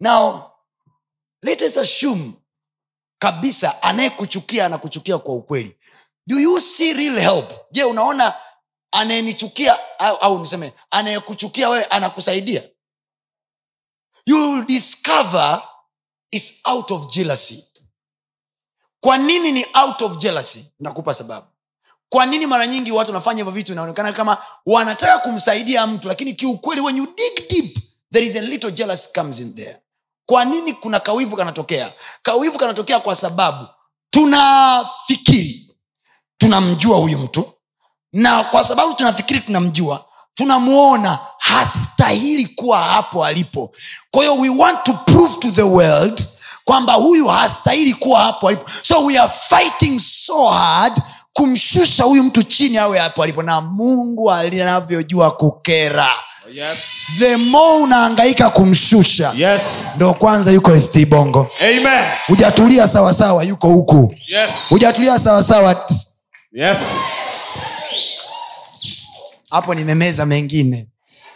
Now 0.00 0.50
let 1.42 1.62
us 1.62 1.76
assume 1.76 2.32
kabisa 3.18 3.82
anayekuchukia 3.82 4.66
anakuchukia 4.66 5.18
kwa 5.18 5.34
ukweli. 5.34 5.78
Do 6.26 6.38
you 6.40 6.60
see 6.60 6.92
real 6.92 7.18
help? 7.20 7.50
Je 7.70 7.84
unaona 7.84 8.34
anayenichukia 8.92 9.98
au, 9.98 10.16
au 10.16 10.38
niseme 10.38 10.72
anayekuchukia 10.90 11.68
wewe 11.68 11.84
anakusaidia? 11.84 12.70
You 14.26 14.36
will 14.52 14.64
discover 14.66 15.68
is 16.30 16.60
out 16.64 16.90
of 16.90 17.06
jealousy. 17.06 17.64
Kwa 19.00 19.18
nini 19.18 19.52
ni 19.52 19.66
out 19.74 20.02
of 20.02 20.16
jealousy? 20.18 20.64
Nakupa 20.80 21.14
sababu. 21.14 21.46
Kwa 22.08 22.26
nini 22.26 22.46
mara 22.46 22.66
nyingi 22.66 22.92
watu 22.92 23.10
wanafanya 23.10 23.36
hivyo 23.38 23.52
vitu 23.52 23.72
inaonekana 23.72 24.12
kama 24.12 24.38
wanataka 24.66 25.18
kumsaidia 25.18 25.86
mtu 25.86 26.08
lakini 26.08 26.32
kiukweli 26.32 26.80
when 26.80 26.96
you 26.96 27.06
dig 27.06 27.48
deep 27.50 27.78
there 28.12 28.26
is 28.26 28.36
a 28.36 28.40
little 28.40 28.70
jealousy 28.72 29.08
comes 29.14 29.40
in 29.40 29.54
there. 29.54 29.76
Kwa 30.26 30.44
nini 30.44 30.72
kuna 30.72 31.00
kawivu 31.00 31.36
kanatokea? 31.36 31.92
Kawivu 32.22 32.58
kanatokea 32.58 33.00
kwa 33.00 33.14
sababu 33.14 33.68
tunafikiri 34.10 35.76
tunamjua 36.36 36.96
huyu 36.96 37.18
mtu 37.18 37.52
na 38.12 38.44
kwa 38.44 38.64
sababu 38.64 38.94
tunafikiri 38.94 39.40
tunamjua 39.40 40.09
tunamwona 40.44 41.18
hastahili 41.38 42.46
kuwa 42.46 42.78
hapo 42.78 43.24
alipo 43.24 43.72
kwa 44.10 44.22
hiyo 44.22 44.36
we 44.36 44.48
want 44.48 44.82
to 44.82 44.92
prove 44.92 45.34
to 45.40 45.50
the 45.50 45.62
world 45.62 46.28
kwamba 46.64 46.92
huyu 46.92 47.26
hastahili 47.26 47.94
kuwa 47.94 48.20
hapo 48.20 48.48
alipo 48.48 48.70
so 48.82 49.04
we 49.04 49.18
are 49.18 49.30
fighting 49.48 49.98
so 49.98 50.48
hard 50.50 50.92
kumshusha 51.32 52.04
huyu 52.04 52.24
mtu 52.24 52.42
chini 52.42 52.78
awe 52.78 52.98
hapo 52.98 53.22
alipo 53.22 53.42
na 53.42 53.60
mungu 53.60 54.30
anavyojua 54.32 55.30
kukera 55.30 56.08
yes. 56.54 56.78
the 57.18 57.36
more 57.36 57.82
unaangaika 57.82 58.50
kumshusha 58.50 59.32
Yes. 59.36 59.62
ndo 59.96 60.14
kwanza 60.14 60.50
yuko 60.50 60.80
st 60.80 61.06
bongo 61.06 61.48
hujatulia 62.26 62.88
sawasawa 62.88 63.44
yuko 63.44 63.68
huku 63.68 64.14
Yes. 64.28 64.50
hujatulia 64.68 65.18
sawasawa 65.18 65.86
Yes. 66.52 66.78
Hapo 69.50 69.74
nimemeza 69.74 70.26
mengine. 70.26 70.86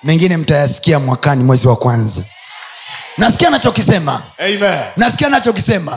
Mengine 0.02 0.36
mtayasikia 0.36 0.98
mwakani 0.98 1.44
mwezi 1.44 1.68
wa 1.68 1.76
kwanza. 1.76 2.22
Nasikia 3.18 3.50
nachokisema 3.50 4.22
Amen. 4.38 4.80
nasikia 4.96 5.28
nachokisema 5.28 5.96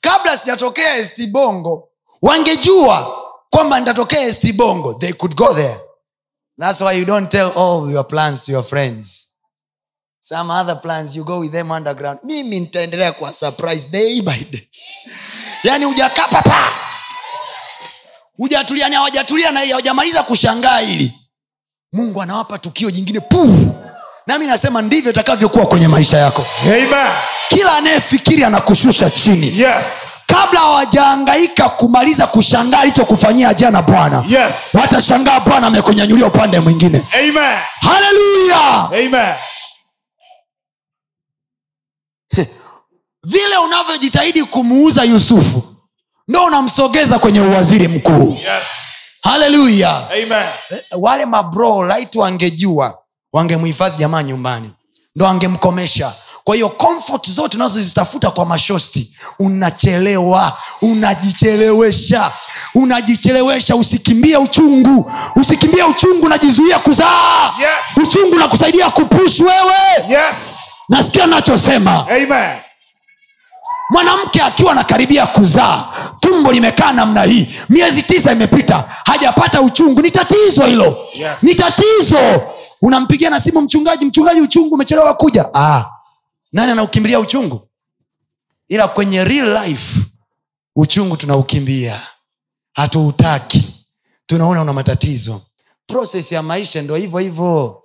kabla 0.00 0.36
sijatokea 0.36 1.04
st. 1.04 1.26
Bongo 1.26 1.88
wangejua 2.22 3.16
kwamba 3.50 3.80
nitatokea 3.80 4.34
st. 4.34 4.52
Bongo. 4.52 4.94
They 4.94 5.12
could 5.12 5.34
go 5.34 5.54
there. 5.54 5.76
Thats 6.60 6.80
why 6.80 6.98
you 6.98 7.04
don't 7.04 7.30
tell 7.30 7.52
all 7.56 7.90
your 7.92 8.06
plans 8.06 8.44
to 8.44 8.52
your 8.52 8.64
friends. 8.64 9.28
Some 10.20 10.52
other 10.52 10.80
plans 10.80 11.16
you 11.16 11.24
go 11.24 11.38
with 11.38 11.52
them 11.52 11.70
underground. 11.70 12.18
Mimi 12.24 12.60
nitaendelea 12.60 13.12
kuwa 13.12 13.32
surprise 13.32 13.88
day 13.88 14.20
by 14.22 14.44
day. 14.50 14.68
Yani 15.62 15.84
hujakaa 15.84 16.28
papa. 16.28 16.56
Hujatulia 18.36 18.88
ni 18.88 18.94
hawajatulia 18.96 19.52
na 19.52 19.62
ili 19.62 19.70
hawajamaliza 19.70 20.22
kushangaa 20.22 20.78
hili 20.78 21.12
mungu 21.94 22.22
anawapa 22.22 22.58
tukio 22.58 22.90
jingine 22.90 23.20
puu 23.20 23.56
nami 24.26 24.46
nasema 24.46 24.82
ndivyo 24.82 25.10
itakavyokuwa 25.10 25.66
kwenye 25.66 25.88
maisha 25.88 26.18
yako 26.18 26.46
Amen. 26.62 26.88
kila 27.48 27.76
anayefikiri 27.76 28.44
anakushusha 28.44 29.10
chini 29.10 29.60
Yes. 29.60 29.84
kabla 30.26 30.60
hawajaangaika 30.60 31.68
kumaliza 31.68 32.26
kushangaa 32.26 32.78
alichokufanyia 32.80 33.54
jana 33.54 33.82
bwana 33.82 34.24
Yes. 34.28 34.54
watashangaa 34.74 35.40
bwana 35.40 35.66
amekunyanyulia 35.66 36.26
upande 36.26 36.60
mwingine 36.60 37.04
haleluya 37.80 38.88
vile 43.24 43.56
unavyojitahidi 43.66 44.44
kumuuza 44.44 45.02
yusufu 45.04 45.62
ndo 46.28 46.44
unamsogeza 46.44 47.18
kwenye 47.18 47.40
uwaziri 47.40 47.88
mkuu 47.88 48.34
Yes. 48.34 48.66
Haleluya 49.24 50.08
Amen. 50.10 50.46
wale 50.98 51.26
mabro 51.26 51.84
light 51.86 52.14
wangejua 52.16 52.98
wangemhifadhi 53.32 53.96
jamaa 53.98 54.22
nyumbani 54.22 54.70
ndo 55.16 55.26
angemkomesha 55.26 56.12
kwa 56.44 56.54
hiyo 56.54 56.68
comfort 56.68 57.30
zote 57.30 57.56
unazozitafuta 57.56 58.30
kwa 58.30 58.44
mashosti 58.46 59.16
unachelewa 59.38 60.52
unajichelewesha 60.82 62.32
unajichelewesha 62.74 63.76
usikimbie 63.76 64.36
uchungu 64.36 65.12
usikimbie 65.36 65.82
uchungu 65.82 66.26
unajizuia 66.26 66.78
kuzaa 66.78 67.52
Yes. 67.60 68.08
uchungu 68.08 68.36
na 68.36 68.48
kusaidia 68.48 68.90
kupush 68.90 69.40
wewe 69.40 70.08
Yes. 70.18 70.36
nasikia 70.88 71.26
nachosema 71.26 72.06
Amen. 72.10 72.58
Mwanamke 73.90 74.42
akiwa 74.42 74.72
anakaribia 74.72 75.26
kuzaa 75.26 75.84
tumbo 76.20 76.52
limekaa 76.52 76.92
namna 76.92 77.22
hii. 77.22 77.48
Miezi 77.68 78.02
tisa 78.02 78.32
imepita 78.32 78.84
hajapata 79.04 79.62
uchungu. 79.62 80.02
Ni 80.02 80.10
tatizo 80.10 80.66
hilo. 80.66 80.98
Yes. 81.14 81.42
ni 81.42 81.54
tatizo. 81.54 82.42
Unampigia 82.82 83.30
na 83.30 83.40
simu 83.40 83.60
mchungaji 83.60 84.04
mchungaji 84.06 84.40
uchungu 84.40 84.74
umechelewa 84.74 85.14
kuja. 85.14 85.48
Ah. 85.54 85.84
nani 86.52 86.72
anaukimbilia 86.72 87.20
uchungu? 87.20 87.68
Ila 88.68 88.88
kwenye 88.88 89.24
real 89.24 89.64
life 89.66 90.00
uchungu 90.76 91.16
tunaukimbia. 91.16 92.00
Hatuutaki. 92.72 93.86
Tunaona 94.26 94.62
una 94.62 94.72
matatizo. 94.72 95.40
Proses 95.86 96.32
ya 96.32 96.42
maisha 96.42 96.82
ndo 96.82 96.96
hivyo 96.96 97.18
hivyo. 97.18 97.82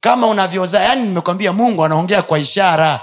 Kama 0.00 0.26
unavyozaa 0.26 0.80
yani 0.80 1.02
nimekwambia 1.02 1.52
mungu 1.52 1.84
anaongea 1.84 2.22
kwa 2.22 2.38
ishara 2.38 3.00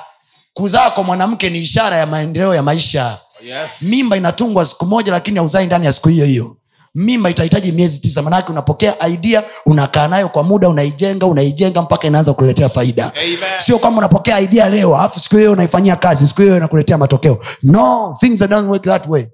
kuzaa 0.60 0.90
kwa 0.90 1.04
mwanamke 1.04 1.50
ni 1.50 1.60
ishara 1.60 1.98
ya 1.98 2.06
maendeleo 2.06 2.56
ya 2.56 2.64
maisha. 2.64 3.18
Yes. 3.46 3.82
mimba 3.82 4.18
inatungwa 4.18 4.66
siku 4.66 4.86
moja 4.86 5.12
lakini 5.12 5.38
hauzai 5.38 5.66
ndani 5.66 5.86
ya 5.86 5.92
siku 5.92 6.10
hiyo 6.10 6.26
hiyo. 6.26 6.56
Mimba 6.96 7.30
itahitaji 7.30 7.72
miezi 7.72 8.00
tisa 8.02 8.22
manake 8.22 8.52
unapokea 8.52 9.08
idea 9.08 9.44
unakaa 9.66 10.08
nayo 10.08 10.30
kwa 10.30 10.44
muda 10.44 10.70
unaijenga 10.70 11.26
unaijenga 11.26 11.82
mpaka 11.82 12.08
inaanza 12.08 12.34
kuletea 12.34 12.70
faida. 12.70 13.12
Amen. 13.16 13.38
sio 13.58 13.80
kwamba 13.80 13.98
unapokea 14.00 14.40
idea 14.40 14.70
leo 14.70 14.98
alafu 14.98 15.20
siku 15.20 15.38
hiyo 15.38 15.52
unaifanyia 15.52 15.96
kazi 15.96 16.28
siku 16.28 16.42
hiyo 16.42 16.58
inakuletea 16.58 16.98
matokeo. 16.98 17.40
No 17.64 18.18
things 18.20 18.42
are 18.42 18.50
don't 18.52 18.70
work 18.70 18.84
that 18.84 19.08
way 19.08 19.26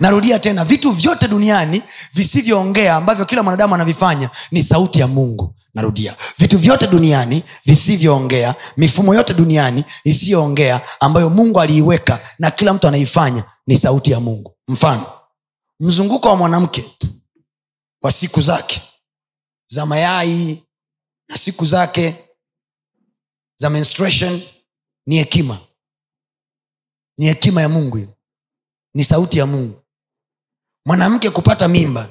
narudia 0.00 0.38
tena 0.38 0.64
vitu 0.64 0.90
vyote 0.92 1.28
duniani 1.28 1.82
visivyoongea 2.14 2.96
ambavyo 2.96 3.24
kila 3.24 3.42
mwanadamu 3.42 3.74
anavifanya 3.74 4.30
ni 4.50 4.62
sauti 4.62 5.00
ya 5.00 5.06
mungu. 5.06 5.54
Narudia 5.74 6.16
vitu 6.38 6.58
vyote 6.58 6.86
duniani 6.86 7.42
visivyoongea 7.64 8.54
mifumo 8.76 9.14
yote 9.14 9.34
duniani 9.34 9.84
isiyoongea 10.04 10.80
ambayo 11.00 11.30
mungu 11.30 11.60
aliiweka 11.60 12.20
na 12.38 12.50
kila 12.50 12.72
mtu 12.74 12.88
anaifanya 12.88 13.44
ni 13.66 13.76
sauti 13.76 14.10
ya 14.12 14.20
mungu. 14.20 14.56
Mfano 14.68 15.12
mzunguko 15.80 16.28
wa 16.28 16.36
mwanamke 16.36 16.84
wa 18.02 18.12
siku 18.12 18.42
zake 18.42 18.82
za 19.70 19.86
mayai 19.86 20.62
na 21.28 21.36
siku 21.36 21.64
zake 21.64 22.24
za 23.56 23.70
menstruation 23.70 24.42
ni 25.06 25.16
hekima. 25.16 25.58
Ni 27.18 27.26
hekima 27.26 27.60
ya 27.62 27.68
mungu 27.68 27.98
ile 27.98 28.15
ni 28.96 29.04
sauti 29.04 29.38
ya 29.38 29.46
mungu. 29.46 29.82
Mwanamke 30.86 31.30
kupata 31.30 31.68
mimba 31.68 32.08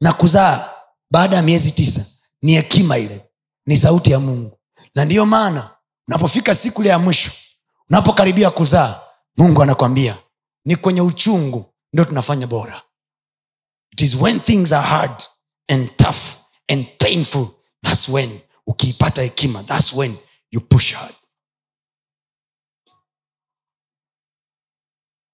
na 0.00 0.12
kuzaa 0.12 0.70
baada 1.10 1.36
ya 1.36 1.42
miezi 1.42 1.70
tisa 1.70 2.06
ni 2.42 2.52
hekima 2.52 2.98
ile 2.98 3.30
ni 3.66 3.76
sauti 3.76 4.10
ya 4.12 4.20
mungu. 4.20 4.58
Na 4.94 5.04
ndiyo 5.04 5.26
maana 5.26 5.76
unapofika 6.08 6.54
siku 6.54 6.80
ile 6.80 6.90
ya 6.90 6.98
mwisho 6.98 7.30
unapokaribia 7.90 8.50
kuzaa 8.50 9.00
mungu 9.36 9.62
anakwambia 9.62 10.16
ni 10.64 10.76
kwenye 10.76 11.00
uchungu 11.00 11.74
ndio 11.92 12.04
tunafanya 12.04 12.46
bora. 12.46 12.82
It 13.92 14.00
is 14.00 14.14
when 14.14 14.40
things 14.40 14.72
are 14.72 14.86
hard 14.88 15.22
and 15.68 15.96
tough 15.96 16.36
and 16.68 16.86
painful 16.98 17.46
thats 17.84 18.08
when 18.08 18.40
ukiipata 18.66 19.22
hekima 19.22 19.62
thats 19.62 19.92
when 19.92 20.16
you 20.50 20.60
push 20.60 20.92
hard 20.94 21.14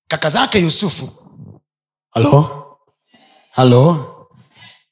kaka 0.09 0.31
zake 0.31 0.59
yusufu. 0.59 1.09
Halo? 2.11 2.65
Halo? 3.51 4.15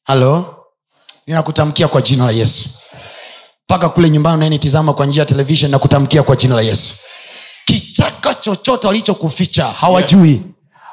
Halo? 0.05 0.64
Ninakutamkia 1.26 1.88
kwa 1.88 2.02
jina 2.02 2.26
la 2.26 2.33
yesu. 2.33 2.68
Mpaka 3.64 3.88
kule 3.88 4.11
nyumbani 4.11 4.37
unayenitizama 4.37 4.94
kwa 4.94 5.07
njia 5.07 5.20
ya 5.22 5.26
televishen 5.26 5.70
na 5.70 5.79
kutamkia 5.79 6.22
kwa 6.22 6.37
jina 6.37 6.55
la 6.57 6.62
yesu. 6.62 6.94
Kichaka 7.64 8.35
chochote 8.35 8.87
walichokuficha 8.87 9.64
hawajui. 9.66 10.42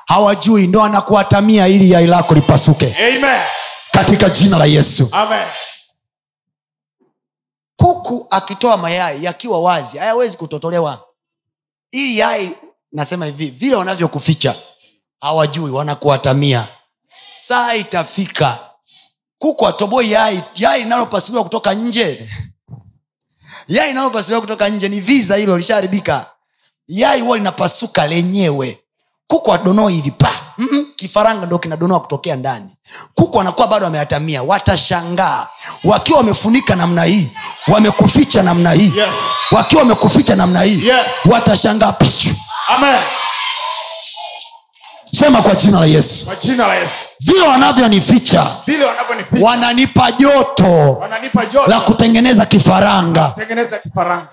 Hawajui. 0.06 0.68
Ndo 0.68 0.84
anakuatamia 0.84 1.68
ili 1.68 1.92
yai 1.92 2.08
lako 2.08 2.34
lipasuke. 2.34 2.96
Amen. 2.98 3.42
katika 3.92 4.30
jina 4.30 4.58
la 4.58 4.66
yesu. 4.66 5.10
Amen. 5.12 5.48
kuku 7.76 8.28
akitoa 8.30 8.78
mayai 8.78 9.24
yakiwa 9.24 9.62
wazi 9.62 9.98
hayawezi 9.98 10.38
kutotolewa. 10.38 11.06
Ili 11.92 12.18
yai 12.20 12.56
nasema 12.94 13.26
hivi 13.26 13.50
vile 13.50 13.76
wanavyokuficha 13.76 14.56
hawajui 15.22 15.72
wanakuatamia. 15.72 16.68
Saa 17.32 17.74
itafika 17.74 18.60
kuku 19.38 19.68
atoboi 19.68 20.12
yai 20.12 20.44
yai 20.56 20.84
linalopasuliwa 20.84 21.44
kutoka 21.44 21.74
nje. 21.74 22.30
Yai 23.68 23.88
linalopasuliwa 23.88 24.42
kutoka 24.42 24.70
nje 24.70 24.90
ni 24.90 25.00
viza 25.00 25.36
hilo 25.36 25.58
lishaharibika. 25.58 26.26
Yai 26.88 27.22
huwa 27.22 27.38
linapasuka 27.38 28.08
lenyewe. 28.08 28.80
Kuku 29.28 29.54
adonoi 29.54 29.94
hivi 29.94 30.12
pa 30.12 30.32
Mm-mm, 30.58 30.86
kifaranga 30.96 31.46
ndo 31.46 31.60
kinadonoa 31.60 32.00
kutokea 32.00 32.36
ndani. 32.36 32.76
Kuku 33.14 33.42
anakuwa 33.42 33.68
bado 33.68 33.88
ameatamia 33.88 34.44
watashangaa. 34.44 35.48
Wakiwa 35.84 36.18
wamefunika 36.18 36.76
namna 36.76 37.04
hii 37.04 37.32
wamekuficha 37.68 38.44
namna 38.44 38.72
hii. 38.72 38.94
Yes. 38.98 39.16
wakiwa 39.52 39.82
wamekuficha 39.82 40.36
namna 40.36 40.62
hii 40.62 40.88
Yes. 40.88 41.06
watashangaa 41.26 41.92
pichu 41.92 42.36
Amen. 42.68 43.04
sema 45.12 45.42
kwa 45.42 45.56
jina 45.56 45.80
la 45.80 45.86
yesu. 45.86 46.26
Kwa 46.26 46.36
jina 46.36 46.68
la 46.68 46.76
Yesu. 46.76 46.94
vile 47.20 47.42
wanavyonificha 47.48 48.58
Vile 48.66 48.86
wananipa 49.42 50.12
joto 50.12 50.94
wananipa 50.94 51.46
joto. 51.46 51.68
la 51.70 51.82
kutengeneza 51.82 52.46
kifaranga. 52.46 53.28
Kutengeneza 53.30 53.80
kifaranga. 53.80 54.30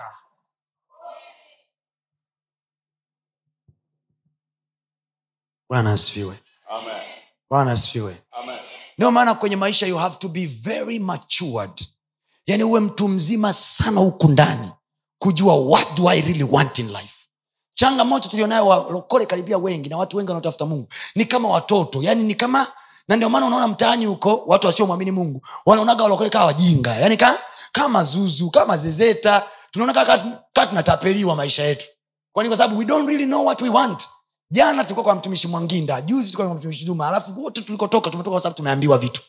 bwana 5.69 5.91
asifiwe. 5.93 6.35
Bwana 7.49 7.71
asifiwe. 7.71 8.17
Ndio 8.97 9.11
maana 9.11 9.33
kwenye 9.35 9.55
maisha 9.55 9.87
you 9.87 9.97
have 9.97 10.15
to 10.17 10.27
be 10.29 10.45
very 10.45 10.99
matured. 10.99 11.87
Yaani 12.45 12.63
uwe 12.63 12.79
mtu 12.79 13.07
mzima 13.07 13.53
sana 13.53 13.99
huku 14.01 14.27
ndani 14.29 14.71
kujua 15.19 15.55
what 15.55 15.93
do 15.97 16.09
i 16.09 16.21
really 16.21 16.43
want 16.43 16.79
in 16.79 16.87
life 16.87 17.20
changamoto 17.81 18.29
tulionayo 18.29 18.67
walokole 18.67 19.25
karibia 19.25 19.57
wengi 19.57 19.89
na 19.89 19.97
watu 19.97 20.17
wengi 20.17 20.29
wanaotafuta 20.29 20.65
mungu. 20.65 20.87
Ni 21.15 21.25
kama 21.25 21.49
watoto 21.49 21.99
yani 22.03 22.23
ni 22.23 22.35
kama 22.35 22.67
na 23.07 23.15
ndio 23.15 23.29
maana 23.29 23.45
unaona 23.45 23.67
mtaani 23.67 24.05
huko 24.05 24.43
watu 24.47 24.67
wasiomwamini 24.67 25.11
mungu 25.11 25.41
wanaonaga 25.65 26.03
walokole 26.03 26.29
kaa 26.29 26.45
wajinga 26.45 26.95
yani 26.95 27.17
ka, 27.17 27.39
kama 27.71 28.03
zuzu 28.03 28.49
kama 28.51 28.77
zezeta. 28.77 29.43
Tunaona 29.71 29.93
kaa 30.53 30.65
tunatapeliwa 30.65 31.35
maisha 31.35 31.63
yetu. 31.63 31.85
Kwani 32.33 32.49
kwa 32.49 32.57
sababu 32.57 32.79
we 32.79 32.85
don't 32.85 33.09
really 33.09 33.25
know 33.25 33.45
what 33.45 33.61
we 33.61 33.69
want. 33.69 34.07
Jana 34.51 34.83
tulikuwa 34.83 35.03
kwa 35.03 35.15
mtumishi 35.15 35.47
mwanginda 35.47 36.01
juzi 36.01 36.23
tulikuwa 36.23 36.47
kwa 36.47 36.57
mtumishi 36.57 36.85
duma 36.85 37.07
alafu 37.07 37.43
wote 37.43 37.61
tulikotoka 37.61 38.09
tumetoka 38.09 38.31
kwa 38.33 38.41
sababu 38.41 38.57
tumeambiwa 38.57 38.97
vitu. 38.97 39.21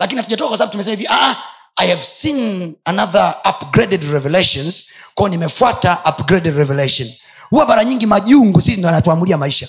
Lakini 0.00 0.20
hatujatoka 0.20 0.48
kwa 0.48 0.58
sababu 0.58 0.72
tumesema 0.72 0.96
hivi 0.96 1.08
ah, 1.10 1.36
i 1.76 1.88
have 1.90 2.02
seen 2.02 2.74
another 2.84 3.34
upgraded 3.50 4.02
revelations. 4.12 4.84
Kwao 5.14 5.28
nimefuata 5.28 5.98
upgraded 6.10 6.56
revelation 6.56 7.10
huwa 7.50 7.66
mara 7.66 7.84
nyingi 7.84 8.06
majungu 8.06 8.60
sisi 8.60 8.76
ndo 8.80 8.88
anatuamulia 8.88 9.38
maisha. 9.38 9.68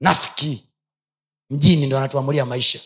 Nafiki 0.00 0.68
mjini 1.50 1.86
ndo 1.86 1.98
anatuamulia 1.98 2.46
maisha. 2.46 2.80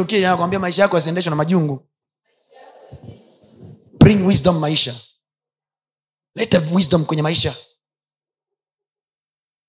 Ukili 0.00 0.26
maisha 0.58 0.82
yako 0.82 0.96
yasiendeshwa 0.96 1.30
na 1.30 1.36
majungu? 1.36 1.88
Bring 3.98 4.26
wisdom 4.26 4.58
maisha. 4.58 5.00
Leta 6.34 6.58
wisdom 6.72 7.04
kwenye 7.04 7.22
maisha. 7.22 7.56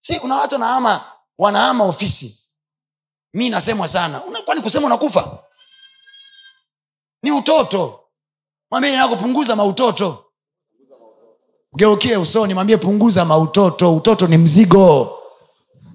Si 0.02 0.20
kuna 0.20 0.36
watu 0.36 0.56
wanaama 0.56 1.12
wanahama 1.38 1.84
ofisi. 1.86 2.40
Mi 3.34 3.50
nasemwa 3.50 3.88
sana. 3.88 4.20
Kwani 4.20 4.62
kusema 4.62 4.86
unakufa? 4.86 5.44
Ni 7.24 7.32
utoto. 7.32 8.00
Mwambie 8.72 8.94
inakopunguza 8.94 9.56
mautoto 9.56 10.33
geukie 11.76 12.18
usoni 12.18 12.54
mwambie 12.54 12.78
punguza 12.78 13.26
mautoto. 13.26 13.96
Utoto 13.96 14.28
ni 14.28 14.38
mzigo. 14.38 15.18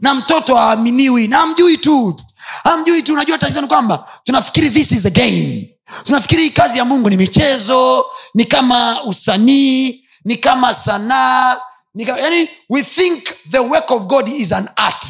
Na 0.00 0.14
mtoto 0.14 0.54
haaminiwi 0.56 1.28
na 1.28 1.40
amjui 1.40 1.76
tu. 1.78 2.20
Amjui 2.64 3.02
tu. 3.02 3.12
Unajua 3.12 3.38
tatizo 3.38 3.60
ni 3.60 3.66
kwamba 3.68 4.08
tunafikiri 4.24 4.70
this 4.70 4.92
is 4.92 5.06
a 5.06 5.10
game. 5.10 5.74
Tunafikiri 6.04 6.42
hii 6.42 6.50
kazi 6.50 6.78
ya 6.78 6.84
mungu 6.84 7.10
ni 7.10 7.16
michezo 7.16 8.06
ni 8.34 8.44
kama 8.44 9.02
usanii 9.04 10.04
ni 10.24 10.36
kama 10.36 10.74
sanaa 10.74 11.60
yani 11.94 12.48
we 12.70 12.82
think 12.82 13.24
the 13.50 13.58
work 13.58 13.90
of 13.90 14.02
god 14.02 14.28
is 14.28 14.52
an 14.52 14.68
art. 14.76 15.04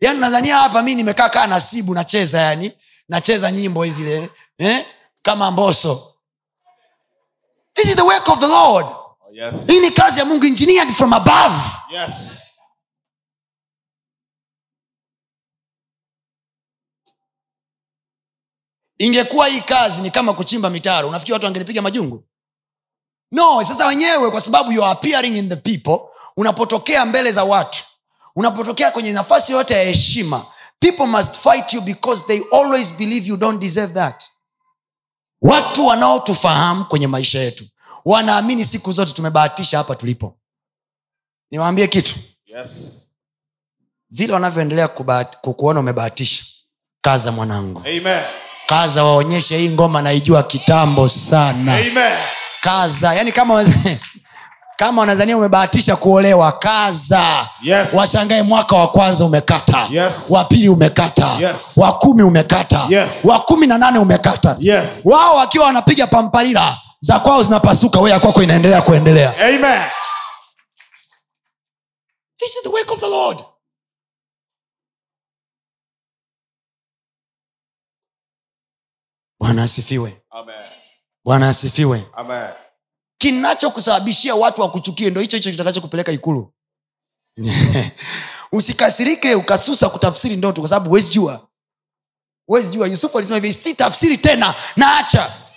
Yani 0.00 0.20
nadhania 0.20 0.56
hapa 0.58 0.82
mi 0.82 0.94
nimekaa 0.94 1.28
kaa 1.28 1.46
nasibu 1.46 1.94
nacheza 1.94 2.40
yani. 2.40 2.72
Nacheza 3.08 3.52
nyimbo 3.52 3.82
hizile 3.82 4.28
eh? 4.58 4.86
kama 5.22 5.50
mboso 5.50 6.14
this 7.74 7.84
is 7.90 7.96
the 7.96 8.02
work 8.02 8.28
of 8.28 8.38
the 8.40 8.46
lord 8.46 8.86
yes. 9.38 9.66
hii 9.66 9.80
ni 9.80 9.90
kazi 9.90 10.18
ya 10.18 10.24
mungu 10.24 10.44
engineered 10.46 10.90
from 10.94 11.12
above 11.12 11.60
Yes. 11.90 12.38
ingekuwa 18.98 19.46
hii 19.48 19.60
kazi 19.60 20.02
ni 20.02 20.10
kama 20.10 20.34
kuchimba 20.34 20.70
mitaro 20.70 21.08
unafikiri 21.08 21.32
watu 21.32 21.44
wangenipiga 21.44 21.82
majungu 21.82 22.24
no 23.32 23.64
sasa 23.64 23.86
wenyewe 23.86 24.30
kwa 24.30 24.40
sababu 24.40 24.72
you 24.72 24.82
are 24.84 24.92
appearing 24.92 25.36
in 25.36 25.48
the 25.48 25.56
people 25.56 25.98
unapotokea 26.36 27.04
mbele 27.06 27.32
za 27.32 27.44
watu 27.44 27.84
unapotokea 28.36 28.90
kwenye 28.90 29.12
nafasi 29.12 29.52
yoyote 29.52 29.74
ya 29.74 29.82
heshima 29.84 30.46
people 30.80 31.06
must 31.06 31.38
fight 31.38 31.72
you 31.72 31.80
because 31.80 32.24
they 32.26 32.40
always 32.52 32.94
believe 32.94 33.28
you 33.28 33.36
don't 33.36 33.60
deserve 33.60 33.94
that 33.94 34.24
watu 35.42 35.86
wanaotufahamu 35.86 36.84
kwenye 36.84 37.06
maisha 37.06 37.38
yetu 37.40 37.64
wanaamini 38.08 38.64
siku 38.64 38.92
zote 38.92 39.12
tumebahatisha 39.12 39.78
hapa 39.78 39.94
tulipo 39.96 40.36
niwaambie 41.50 41.86
kitu 41.86 42.16
Yes. 42.46 43.04
vile 44.10 44.32
wanavyoendelea 44.32 44.88
kukuona 45.40 45.80
umebahatisha 45.80 46.44
kaza 47.00 47.32
mwanangu 47.32 47.78
Amen. 47.80 48.22
kaza 48.66 49.04
waonyeshe 49.04 49.58
hii 49.58 49.70
ngoma 49.70 50.02
naijua 50.02 50.42
kitambo 50.42 51.08
sana 51.08 51.74
Amen. 51.76 52.18
kaza 52.60 53.14
yani 53.14 53.32
kama 53.32 53.64
kama 54.76 55.00
wanazania 55.00 55.36
umebahatisha 55.36 55.96
kuolewa 55.96 56.52
kaza 56.52 57.48
Yes. 57.62 57.94
washangae 57.94 58.42
mwaka 58.42 58.76
wa 58.76 58.88
kwanza 58.88 59.24
umekata 59.24 59.86
Yes. 59.90 60.14
wa 60.30 60.44
pili 60.44 60.68
umekata 60.68 61.36
Yes. 61.40 61.72
wa 61.76 61.92
kumi 61.92 62.22
umekata 62.22 62.86
Yes. 62.88 63.10
wa 63.24 63.40
kumi 63.40 63.66
na 63.66 63.78
nane 63.78 63.98
umekata 63.98 64.56
Yes. 64.60 64.88
wao 65.04 65.36
wakiwa 65.36 65.66
wanapiga 65.66 66.06
pampalila 66.06 66.78
za 67.00 67.20
kwao 67.20 67.42
zinapasuka 67.42 68.00
we 68.00 68.10
ya 68.10 68.20
kwako 68.20 68.42
inaendelea 68.42 68.82
kuendelea. 68.82 69.30
Amen. 69.48 69.90
this 72.38 72.56
is 72.56 72.62
the 72.62 72.68
work 72.68 72.90
of 72.90 73.00
the 73.00 73.08
lord. 73.08 73.44
Bwana 79.40 79.62
asifiwe. 79.62 80.22
Amen. 80.30 80.70
bwana 81.24 81.48
asifiwe. 81.48 82.06
Amen. 82.12 82.50
kinachokusababishia 83.18 84.34
watu 84.34 84.60
wakuchukie 84.62 85.10
ndo 85.10 85.20
hicho 85.20 85.36
hicho 85.36 85.50
kitakachokupeleka 85.50 86.12
ikulu. 86.12 86.54
Usikasirike 88.52 89.34
ukasusa 89.34 89.88
kutafsiri 89.88 90.36
ndoto 90.36 90.60
kwa 90.60 90.68
sababu 90.70 90.88
huwezi 90.88 91.10
jua. 91.12 91.48
Huwezi 92.46 92.72
jua. 92.72 92.86
Yusufu 92.88 93.18
alisema 93.18 93.36
hivi 93.36 93.52
si 93.52 93.74
tafsiri 93.74 94.18
tena 94.18 94.54
naacha 94.76 95.47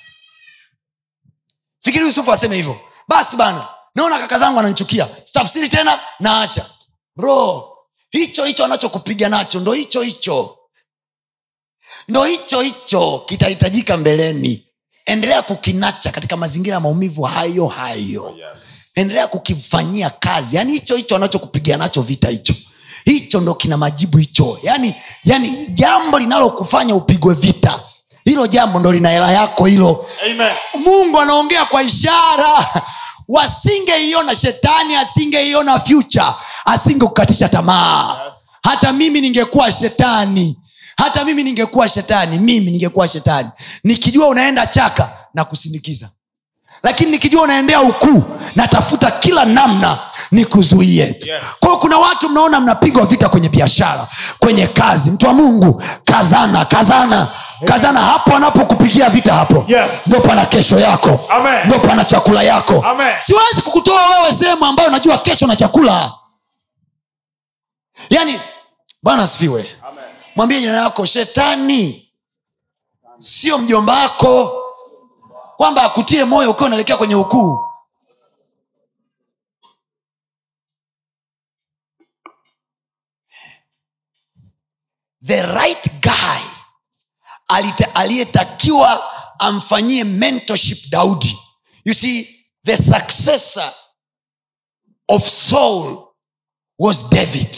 fikiri 1.83 2.05
yusufu 2.05 2.31
aseme 2.31 2.55
hivyo. 2.55 2.79
Basi 3.07 3.35
bana 3.35 3.67
naona 3.95 4.19
kaka 4.19 4.39
zangu 4.39 4.59
ananchukia 4.59 5.07
sitafsiri 5.23 5.69
tena 5.69 5.99
naacha. 6.19 6.65
Bro 7.15 7.67
hicho 8.09 8.45
hicho 8.45 8.65
anachokupiga 8.65 9.29
nacho 9.29 9.59
ndo 9.59 9.71
hicho 9.73 10.01
hicho. 10.01 10.57
Ndo 12.07 12.23
hicho 12.25 12.61
hicho 12.61 13.23
kitahitajika 13.27 13.97
mbeleni. 13.97 14.67
Endelea 15.05 15.41
kukinacha 15.41 16.11
katika 16.11 16.37
mazingira 16.37 16.73
ya 16.73 16.79
maumivu 16.79 17.21
hayo 17.23 17.67
hayo. 17.67 18.35
Yes. 18.49 18.91
endelea 18.95 19.27
kukifanyia 19.27 20.09
kazi. 20.09 20.55
Yaani 20.55 20.73
hicho 20.73 20.95
hicho 20.95 21.15
anachokupigia 21.15 21.77
nacho 21.77 22.01
vita 22.01 22.29
hicho. 22.29 22.53
Hicho 23.05 23.41
ndo 23.41 23.55
kina 23.55 23.77
majibu 23.77 24.17
hicho. 24.17 24.59
Yaani 24.63 24.95
yani 25.23 25.67
jambo 25.67 26.19
linalokufanya 26.19 26.95
upigwe 26.95 27.33
vita 27.33 27.83
hilo 28.25 28.47
jambo 28.47 28.79
ndo 28.79 28.91
lina 28.91 29.09
hela 29.09 29.31
yako 29.31 29.65
hilo. 29.65 30.05
Amen. 30.25 30.55
mungu 30.85 31.19
anaongea 31.21 31.65
kwa 31.65 31.83
ishara. 31.83 32.49
Wasingeiona 33.27 34.35
shetani 34.35 34.95
asingeiona 34.95 35.79
fyucha 35.79 36.33
asingekukatisha 36.65 37.49
tamaa. 37.49 38.17
Yes. 38.25 38.33
hata 38.63 38.93
mimi 38.93 39.21
ningekuwa 39.21 39.71
shetani. 39.71 40.57
Hata 40.97 41.25
mimi 41.25 41.43
ningekuwa 41.43 41.87
shetani. 41.87 42.39
Mimi 42.39 42.71
ningekuwa 42.71 43.07
shetani. 43.07 43.49
Nikijua 43.83 44.27
unaenda 44.27 44.67
chaka 44.67 45.09
na 45.33 45.45
kusindikiza 45.45 46.09
lakini 46.83 47.11
nikijua 47.11 47.41
unaendea 47.43 47.81
ukuu 47.81 48.23
natafuta 48.55 49.11
kila 49.11 49.45
namna 49.45 49.99
nikuzuie. 50.31 51.03
Yes. 51.05 51.43
kwao 51.59 51.77
kuna 51.77 51.97
watu 51.97 52.29
mnaona 52.29 52.59
mnapigwa 52.59 53.05
vita 53.05 53.29
kwenye 53.29 53.49
biashara 53.49 54.07
kwenye 54.39 54.67
kazi. 54.67 55.11
Mtu 55.11 55.27
wa 55.27 55.33
mungu 55.33 55.83
kazana 56.05 56.65
kazana 56.65 57.27
kazana 57.65 57.99
hapo 57.99 58.35
anapokupigia 58.35 59.09
vita 59.09 59.33
hapo. 59.33 59.65
Yes. 59.67 60.07
ndo 60.07 60.21
pana 60.21 60.45
kesho 60.45 60.79
yako. 60.79 61.19
Amen. 61.29 61.65
ndo 61.65 61.79
pana 61.79 62.05
chakula 62.05 62.43
yako. 62.43 62.83
Amen. 62.85 63.15
siwezi 63.19 63.61
kukutoa 63.61 64.09
wewe 64.09 64.33
sehemu 64.33 64.65
ambayo 64.65 64.89
najua 64.89 65.17
kesho 65.17 65.47
na 65.47 65.55
chakula. 65.55 66.13
Yaani 68.09 68.39
bwana 69.03 69.23
asifiwe. 69.23 69.75
Mwambie 70.35 70.59
jina 70.59 70.77
yako 70.77 71.05
shetani. 71.05 72.11
Sio 73.17 73.57
mjomba 73.57 73.93
wako. 73.93 74.57
Kwamba 75.57 75.83
akutie 75.83 76.25
moyo 76.25 76.51
ukiwa 76.51 76.67
unaelekea 76.67 76.97
kwenye 76.97 77.15
ukuu. 77.15 77.59
The 85.21 85.41
right 85.55 85.87
guy 86.01 86.60
aliyetakiwa 87.95 89.03
amfanyie 89.39 90.03
mentorship 90.03 90.89
daudi. 90.89 91.37
You 91.85 91.93
see 91.93 92.45
the 92.65 92.77
successor 92.77 93.73
of 95.09 95.27
saul 95.29 96.07
was 96.79 97.09
david. 97.09 97.57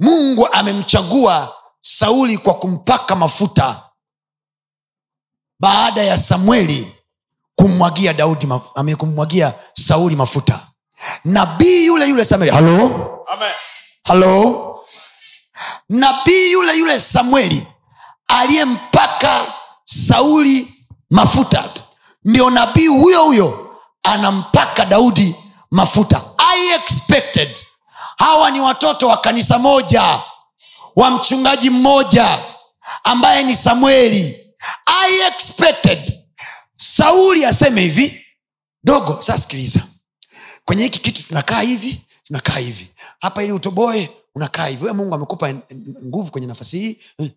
Mungu 0.00 0.46
amemchagua 0.52 1.54
sauli 1.80 2.38
kwa 2.38 2.54
kumpaka 2.54 3.16
mafuta 3.16 3.82
baada 5.60 6.02
ya 6.02 6.18
samueli 6.18 6.92
kummwagia 7.54 8.12
daudi 8.14 8.46
maf- 8.46 8.96
kummwagia 8.96 9.54
sauli 9.72 10.16
mafuta. 10.16 10.60
Nabii 11.24 11.86
yule 11.86 12.08
yule 12.08 12.24
samueli 12.24 12.52
halo? 12.52 12.88
Halo? 14.04 14.86
Nabii 15.88 16.52
yule 16.52 16.76
yule 16.78 17.00
samueli 17.00 17.66
aliyempaka 18.28 19.54
sauli 19.84 20.74
mafuta. 21.10 21.70
Ndio 22.24 22.50
nabii 22.50 22.86
huyo 22.86 23.24
huyo 23.24 23.76
anampaka 24.02 24.84
daudi 24.84 25.34
mafuta. 25.70 26.22
I 26.38 26.74
expected. 26.74 27.58
Hawa 28.18 28.50
ni 28.50 28.60
watoto 28.60 29.08
wa 29.08 29.16
kanisa 29.16 29.58
moja 29.58 30.20
wa 30.96 31.10
mchungaji 31.10 31.70
mmoja 31.70 32.38
ambaye 33.04 33.42
ni 33.42 33.54
samueli. 33.56 34.36
I 34.86 35.20
expected. 35.28 36.20
Sauli 36.76 37.44
aseme 37.44 37.80
hivi 37.80 38.26
dogo 38.84 39.12
sasa 39.16 39.38
sikiliza. 39.38 39.80
Kwenye 40.64 40.82
hiki 40.84 40.98
kitu 40.98 41.22
tunakaa 41.28 41.60
hivi 41.60 42.00
tunakaa 42.26 42.58
hivi. 42.58 42.90
Hapa 43.20 43.42
ili 43.42 43.52
utoboe 43.52 44.10
unakaa 44.34 44.66
hivi. 44.66 44.84
We 44.84 44.92
mungu 44.92 45.14
amekupa 45.14 45.54
nguvu 46.06 46.30
kwenye 46.30 46.46
nafasi 46.46 46.78
hii. 46.78 46.98
Eh. 47.18 47.30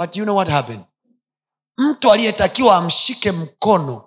But 0.00 0.16
you 0.16 0.24
know 0.24 0.34
what 0.34 0.48
happened? 0.48 0.84
Mtu 1.78 2.12
aliyetakiwa 2.12 2.76
amshike 2.76 3.32
mkono 3.32 4.04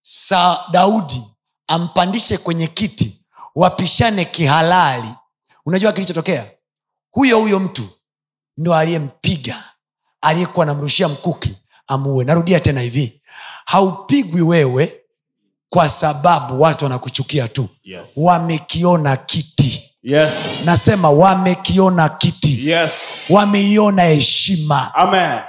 sa 0.00 0.64
daudi 0.70 1.22
ampandishe 1.66 2.38
kwenye 2.38 2.66
kiti 2.66 3.24
wapishane 3.54 4.24
kihalali. 4.24 5.08
Unajua 5.66 5.92
kilichotokea? 5.92 6.50
Huyo 7.10 7.38
huyo 7.40 7.60
mtu 7.60 7.88
ndo 8.56 8.74
aliyempiga 8.74 9.64
aliyekuwa 10.20 10.62
anamrushia 10.66 11.08
mkuki 11.08 11.58
amuue. 11.86 12.24
Narudia 12.24 12.60
tena 12.60 12.80
hivi 12.80 13.22
haupigwi 13.64 14.42
wewe 14.42 15.00
kwa 15.68 15.88
sababu 15.88 16.60
watu 16.62 16.84
wanakuchukia 16.84 17.48
tu. 17.48 17.68
Yes. 17.82 18.12
wamekiona 18.16 19.16
kiti 19.16 19.93
Yes. 20.04 20.32
nasema 20.64 21.10
wamekiona 21.10 22.08
kiti 22.08 22.68
Yes. 22.70 22.92
wameiona 23.30 24.02
heshima 24.02 24.92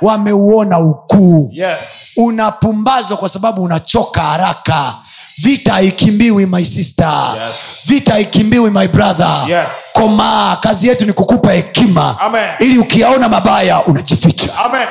wameuona 0.01 0.79
ukuu 0.79 1.49
Yes. 1.53 2.11
unapumbazwa 2.17 3.17
kwa 3.17 3.29
sababu 3.29 3.63
unachoka 3.63 4.21
haraka 4.21 4.95
vita 5.37 5.73
haikimbiwi 5.73 6.45
my 6.45 6.65
sister 6.65 7.35
Yes. 7.47 7.57
vita 7.85 8.13
haikimbiwi 8.13 8.69
my 8.71 8.87
brother 8.87 9.45
Yes. 9.49 9.69
komaa 9.93 10.55
kazi 10.55 10.87
yetu 10.87 11.05
ni 11.05 11.13
kukupa 11.13 11.51
hekima 11.53 12.19
Amen. 12.19 12.49
ili 12.59 12.77
ukiyaona 12.77 13.29
mabaya 13.29 13.85
unajificha 13.85 14.57
Amen. 14.65 14.87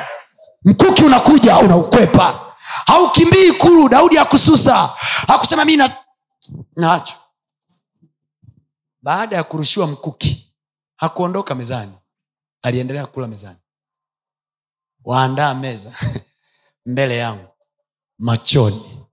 mkuki 0.65 1.03
unakuja 1.03 1.57
unaukwepa 1.57 2.35
haukimbii 2.85 3.47
ikulu 3.47 3.89
daudi 3.89 4.17
akususa 4.17 4.89
hakusema 5.27 5.65
mi 5.65 5.77
na 5.77 5.89
naacho 6.77 7.13
baada 9.05 9.35
ya 9.35 9.43
kurushiwa 9.43 9.87
mkuki 9.87 10.53
hakuondoka 10.95 11.55
mezani. 11.55 11.97
Aliendelea 12.61 13.05
kula 13.05 13.27
mezani. 13.27 13.59
Waandaa 15.03 15.53
meza 15.53 15.91
mbele 16.85 17.17
yangu 17.17 17.47
machoni. 18.17 19.07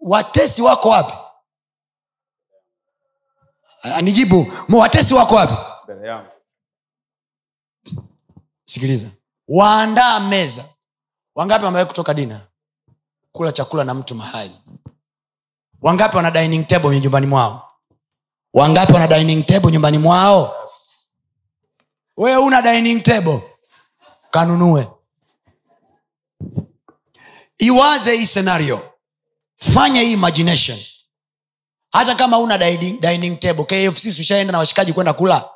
Watesi 0.00 0.62
wako 0.62 0.88
wapi? 0.88 1.12
Ah, 3.82 4.00
nijibu 4.02 4.52
watesi 4.68 5.14
wako 5.14 5.34
wapi? 5.34 5.54
Mbele 5.84 6.08
yangu. 6.08 6.30
sikiliza. 8.64 9.10
Waandaa 9.48 10.20
meza. 10.20 10.64
Wangapi 11.34 11.64
wamewahi 11.64 11.86
kutoka 11.88 12.14
dina? 12.14 12.46
Kula 13.32 13.52
chakula 13.52 13.84
na 13.84 13.94
mtu 13.94 14.14
mahali 14.14 14.60
wangapi 15.84 16.16
wana 16.16 16.30
dining 16.30 16.66
table 16.66 17.00
nyumbani 17.00 17.26
mwao? 17.26 17.70
Wangapi 18.54 18.92
wana 18.92 19.06
dining 19.06 19.46
table 19.46 19.70
nyumbani 19.72 19.98
mwao? 19.98 20.66
Wewe 22.16 22.36
una 22.36 22.62
dining 22.62 23.02
table. 23.02 23.40
Kanunue. 24.30 24.88
Iwaze 27.58 28.16
hii 28.16 28.26
scenario. 28.26 28.90
Fanya 29.56 30.00
hii 30.00 30.12
imagination. 30.12 30.78
Hata 31.92 32.14
kama 32.14 32.38
una 32.38 32.58
dining, 32.58 33.00
dining 33.00 33.36
table 33.40 33.64
kfc 33.64 34.06
ushaenda 34.20 34.52
na 34.52 34.58
washikaji 34.58 34.92
kwenda 34.92 35.12
kula? 35.12 35.50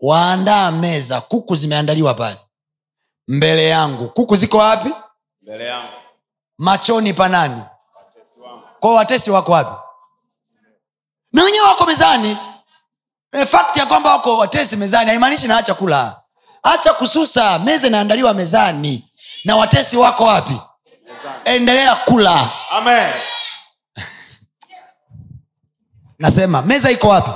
Waandaa 0.00 0.70
meza. 0.70 1.20
Kuku 1.20 1.54
zimeandaliwa 1.54 2.14
pale. 2.14 2.40
Mbele 3.28 3.68
yangu. 3.68 4.08
Kuku 4.08 4.36
ziko 4.36 4.58
wapi? 4.58 4.90
Mbele 5.42 5.64
yangu. 5.64 5.92
machoni 6.58 7.12
panani. 7.12 7.62
Kwao 8.84 8.94
watesi 8.94 9.30
wako 9.30 9.52
wapi? 9.52 9.76
Na 11.32 11.44
wenyewe 11.44 11.66
wako 11.66 11.86
mezani. 11.86 12.38
E, 13.32 13.46
fakti 13.46 13.78
ya 13.78 13.86
kwamba 13.86 14.10
wako 14.12 14.38
watesi 14.38 14.76
mezani 14.76 15.10
haimaanishi 15.10 15.48
naacha 15.48 15.74
kula. 15.74 16.20
Acha 16.62 16.92
kususa 16.94 17.58
meza 17.58 17.86
inaandaliwa 17.86 18.34
mezani. 18.34 19.10
Na 19.44 19.56
watesi 19.56 19.96
wako 19.96 20.24
wapi? 20.24 20.60
Endelea 21.44 21.96
kula. 21.96 22.50
Amen. 22.70 23.12
nasema 26.18 26.62
meza 26.62 26.90
iko 26.90 27.08
wapi? 27.08 27.30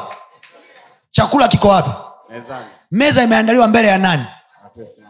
Chakula 1.11 1.49
kiko 1.49 1.69
wapi? 1.69 1.91
Mezani. 2.31 2.67
meza 2.91 3.23
imeandaliwa 3.23 3.69
mbele 3.69 3.89
ya 3.89 3.99
nani? 3.99 4.25
Watesi 4.65 5.01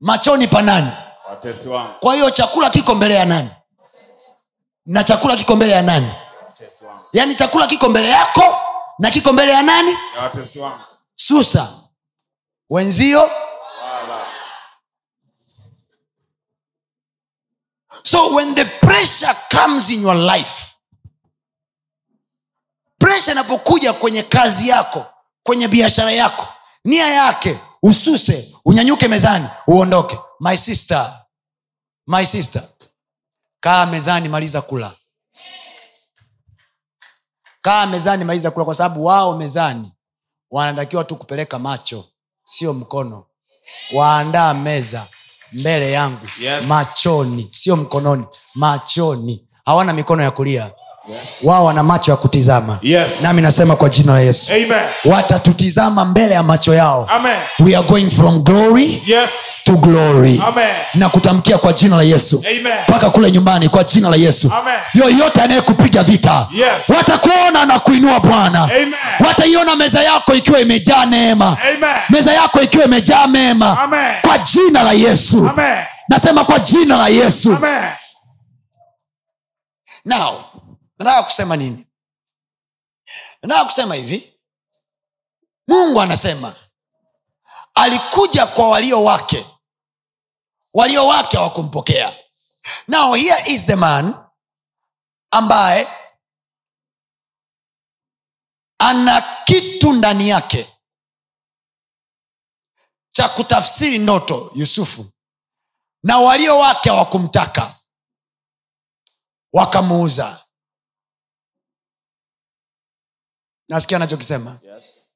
machoni 0.00 0.48
pa 0.48 0.62
nani? 0.62 0.90
Watesi 1.30 1.68
wangu. 1.68 1.94
kwa 2.00 2.14
hiyo 2.14 2.30
chakula 2.30 2.70
kiko 2.70 2.94
mbele 2.94 3.14
ya 3.14 3.24
nani 3.24 3.50
na 4.88 5.04
chakula 5.04 5.36
kiko 5.36 5.56
mbele 5.56 5.72
ya 5.72 5.82
nani? 5.82 6.12
Yaani 7.12 7.34
chakula 7.34 7.66
kiko 7.66 7.88
mbele 7.88 8.08
yako 8.08 8.56
na 8.98 9.10
kiko 9.10 9.32
mbele 9.32 9.52
ya 9.52 9.62
nani? 9.62 9.92
Ya 10.16 10.78
susa. 11.14 11.72
Wenzio. 12.70 13.20
Wala. 13.20 14.26
so 18.04 18.34
when 18.34 18.54
the 18.54 18.64
pressure 18.64 19.34
comes 19.50 19.90
in 19.90 20.02
your 20.02 20.14
life 20.16 20.74
presha 22.98 23.32
inapokuja 23.32 23.92
kwenye 23.92 24.22
kazi 24.22 24.68
yako 24.68 25.06
kwenye 25.42 25.68
biashara 25.68 26.12
yako 26.12 26.48
nia 26.84 27.06
yake 27.06 27.58
ususe 27.82 28.54
unyanyuke 28.64 29.08
mezani 29.08 29.46
uondoke. 29.66 30.18
My 30.40 30.56
sister. 30.56 31.24
My 32.06 32.24
sister 32.26 32.62
kaa 33.60 33.86
mezani 33.86 34.28
maliza 34.28 34.62
kula. 34.62 34.94
Kaa 37.62 37.86
mezani 37.86 38.24
maliza 38.24 38.50
kula 38.50 38.64
kwa 38.64 38.74
sababu 38.74 39.04
wao 39.04 39.36
mezani 39.36 39.92
wanatakiwa 40.50 41.04
tu 41.04 41.16
kupeleka 41.16 41.58
macho 41.58 42.04
sio 42.44 42.74
mkono. 42.74 43.24
Waandaa 43.94 44.54
meza 44.54 45.06
mbele 45.52 45.92
yangu 45.92 46.26
Yes. 46.40 46.64
machoni 46.64 47.48
sio 47.52 47.76
mkononi 47.76 48.24
machoni. 48.54 49.48
Hawana 49.64 49.92
mikono 49.92 50.22
ya 50.22 50.30
kulia 50.30 50.70
Yes. 51.08 51.28
wao 51.42 51.64
wana 51.64 51.82
macho 51.82 52.10
ya 52.10 52.16
kutizama 52.16 52.78
Yes. 52.82 53.12
nami 53.22 53.42
nasema 53.42 53.76
kwa 53.76 53.88
jina 53.88 54.12
la 54.12 54.20
yesu 54.20 54.52
watatutizama 55.04 56.04
mbele 56.04 56.34
ya 56.34 56.42
macho 56.42 56.74
yao 56.74 57.06
Amen. 57.10 57.36
we 57.58 57.76
are 57.76 57.86
going 57.86 58.10
from 58.10 58.42
glory 58.42 59.02
Yes. 59.06 59.30
to 59.64 59.72
glory 59.72 60.42
Amen. 60.46 60.74
na 60.94 61.08
kutamkia 61.08 61.58
kwa 61.58 61.72
jina 61.72 61.96
la 61.96 62.02
yesu 62.02 62.44
mpaka 62.88 63.10
kule 63.10 63.30
nyumbani 63.32 63.68
kwa 63.68 63.84
jina 63.84 64.08
la 64.10 64.16
yesu 64.16 64.52
Amen. 64.54 64.74
yoyote 64.94 65.42
anayekupiga 65.42 66.02
vita 66.02 66.46
Yes. 66.52 66.88
watakuona 66.96 67.66
na 67.66 67.78
kuinua 67.78 68.20
bwana 68.20 68.68
wataiona 69.26 69.76
meza 69.76 70.02
yako 70.02 70.34
ikiwa 70.34 70.60
imejaa 70.60 71.06
neema 71.06 71.56
Amen. 71.62 71.96
meza 72.10 72.32
yako 72.32 72.62
ikiwa 72.62 72.84
imejaa 72.84 73.26
mema 73.26 73.80
Amen. 73.80 74.14
kwa 74.26 74.38
jina 74.38 74.82
la 74.82 74.92
yesu 74.92 75.48
Amen. 75.50 75.76
nasema 76.08 76.44
kwa 76.44 76.58
jina 76.58 76.96
la 76.96 77.08
yesu 77.08 77.52
Amen. 77.56 77.84
now 80.04 80.32
nataka 80.98 81.22
kusema 81.22 81.56
nini? 81.56 81.86
Nataka 83.42 83.64
kusema 83.64 83.94
hivi. 83.94 84.40
Mungu 85.68 86.00
anasema 86.00 86.56
alikuja 87.74 88.46
kwa 88.46 88.68
walio 88.68 89.04
wake. 89.04 89.46
Walio 90.74 91.06
wake 91.06 91.36
hawakumpokea. 91.36 92.16
Now 92.88 93.14
here 93.14 93.52
is 93.52 93.66
the 93.66 93.76
man 93.76 94.14
ambaye 95.30 95.88
ana 98.78 99.42
kitu 99.44 99.92
ndani 99.92 100.28
yake 100.28 100.78
cha 103.10 103.28
kutafsiri 103.28 103.98
ndoto 103.98 104.52
yusufu. 104.54 105.06
Na 106.02 106.18
walio 106.18 106.58
wake 106.58 106.90
hawakumtaka. 106.90 107.74
Wakamuuza 109.52 110.44
nasikia 113.68 113.96
anachokisema. 113.96 114.60
Yes. 114.62 115.08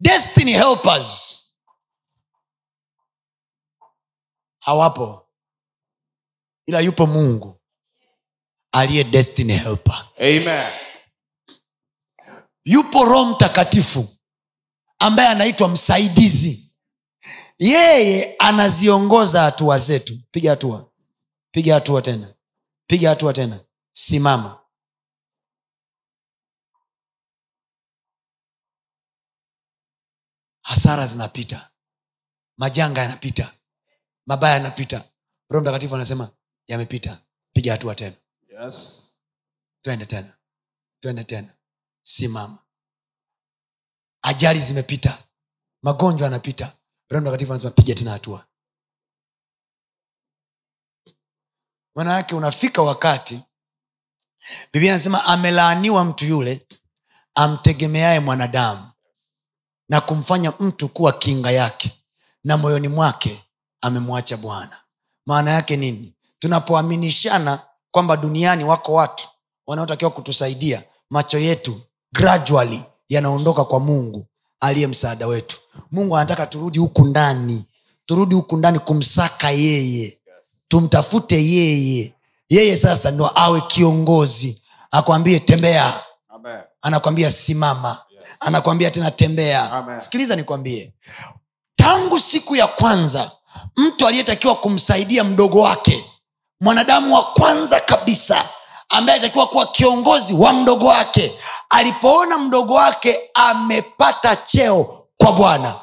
destiny 0.00 0.52
helpers. 0.52 1.44
Hawapo. 4.60 5.28
Ila 6.66 6.80
yupo 6.80 7.06
mungu 7.06 7.60
aliye 8.72 9.04
destiny 9.04 9.52
helper. 9.52 10.06
Amen. 10.18 10.72
yupo 12.64 13.04
roho 13.04 13.24
mtakatifu 13.24 14.08
ambaye 14.98 15.28
anaitwa 15.28 15.68
msaidizi. 15.68 16.74
Yeye 17.58 18.36
anaziongoza 18.38 19.40
hatua 19.42 19.78
zetu. 19.78 20.18
Piga 20.30 20.50
hatua. 20.50 20.90
Piga 21.50 21.74
hatua 21.74 22.02
tena. 22.02 22.34
Piga 22.86 23.08
hatua 23.08 23.32
tena. 23.32 23.60
Simama 23.92 24.60
hasara 30.68 31.06
zinapita. 31.06 31.70
Majanga 32.58 33.02
yanapita. 33.02 33.54
Mabaya 34.26 34.54
yanapita. 34.54 35.04
Roho 35.50 35.62
mtakatifu 35.62 35.94
anasema 35.94 36.30
yamepita. 36.66 37.22
Piga 37.52 37.72
hatua 37.72 37.94
tena. 37.94 38.16
Yes. 38.62 39.04
twende 39.82 40.06
tena. 40.06 40.38
Twende 41.00 41.24
tena. 41.24 41.54
Simama. 42.02 42.58
Ajali 44.22 44.60
zimepita. 44.60 45.24
Magonjwa 45.82 46.24
yanapita. 46.24 46.72
Roho 47.10 47.20
mtakatifu 47.22 47.52
anasema 47.52 47.70
piga 47.72 47.94
tena 47.94 48.10
hatua. 48.10 48.46
Maana 51.94 52.14
yake 52.14 52.34
unafika 52.34 52.82
wakati 52.82 53.40
biblia 54.72 54.92
anasema 54.94 55.24
amelaaniwa 55.24 56.04
mtu 56.04 56.24
yule 56.26 56.66
amtegemeaye 57.34 58.20
mwanadamu 58.20 58.92
na 59.88 60.00
kumfanya 60.00 60.52
mtu 60.60 60.88
kuwa 60.88 61.12
kinga 61.12 61.50
yake 61.50 61.92
na 62.44 62.56
moyoni 62.56 62.88
mwake 62.88 63.42
amemwacha 63.80 64.36
bwana. 64.36 64.76
Maana 65.26 65.50
yake 65.50 65.76
nini? 65.76 66.14
Tunapoaminishana 66.38 67.60
kwamba 67.90 68.16
duniani 68.16 68.64
wako 68.64 68.92
watu 68.94 69.28
wanaotakiwa 69.66 70.10
kutusaidia 70.10 70.82
macho 71.10 71.38
yetu 71.38 71.80
gradually 72.12 72.82
yanaondoka 73.08 73.64
kwa 73.64 73.80
mungu 73.80 74.26
aliye 74.60 74.86
msaada 74.86 75.26
wetu. 75.26 75.56
Mungu 75.92 76.16
anataka 76.16 76.46
turudi 76.46 76.78
huku 76.78 77.04
ndani 77.06 77.64
turudi 78.06 78.34
huku 78.34 78.56
ndani 78.56 78.78
kumsaka 78.78 79.50
yeye 79.50 80.18
tumtafute 80.68 81.44
yeye. 81.44 82.14
Yeye 82.48 82.76
sasa 82.76 83.10
ndo 83.10 83.30
awe 83.34 83.60
kiongozi. 83.60 84.62
Akwambie 84.90 85.38
tembea. 85.40 86.00
Anakwambia 86.82 87.30
simama 87.30 87.98
anakwambia 88.40 88.90
tena 88.90 89.10
tembea 89.10 89.72
Amen. 89.72 90.00
sikiliza 90.00 90.36
nikwambie 90.36 90.92
tangu 91.76 92.18
siku 92.18 92.56
ya 92.56 92.66
kwanza 92.66 93.30
mtu 93.76 94.06
aliyetakiwa 94.06 94.54
kumsaidia 94.54 95.24
mdogo 95.24 95.60
wake 95.60 96.04
mwanadamu 96.60 97.14
wa 97.14 97.24
kwanza 97.24 97.80
kabisa 97.80 98.44
ambaye 98.88 99.18
alitakiwa 99.18 99.46
kuwa 99.46 99.66
kiongozi 99.66 100.34
wa 100.34 100.52
mdogo 100.52 100.86
wake 100.86 101.38
alipoona 101.70 102.38
mdogo 102.38 102.74
wake 102.74 103.18
amepata 103.34 104.36
cheo 104.36 105.04
kwa 105.16 105.32
bwana 105.32 105.74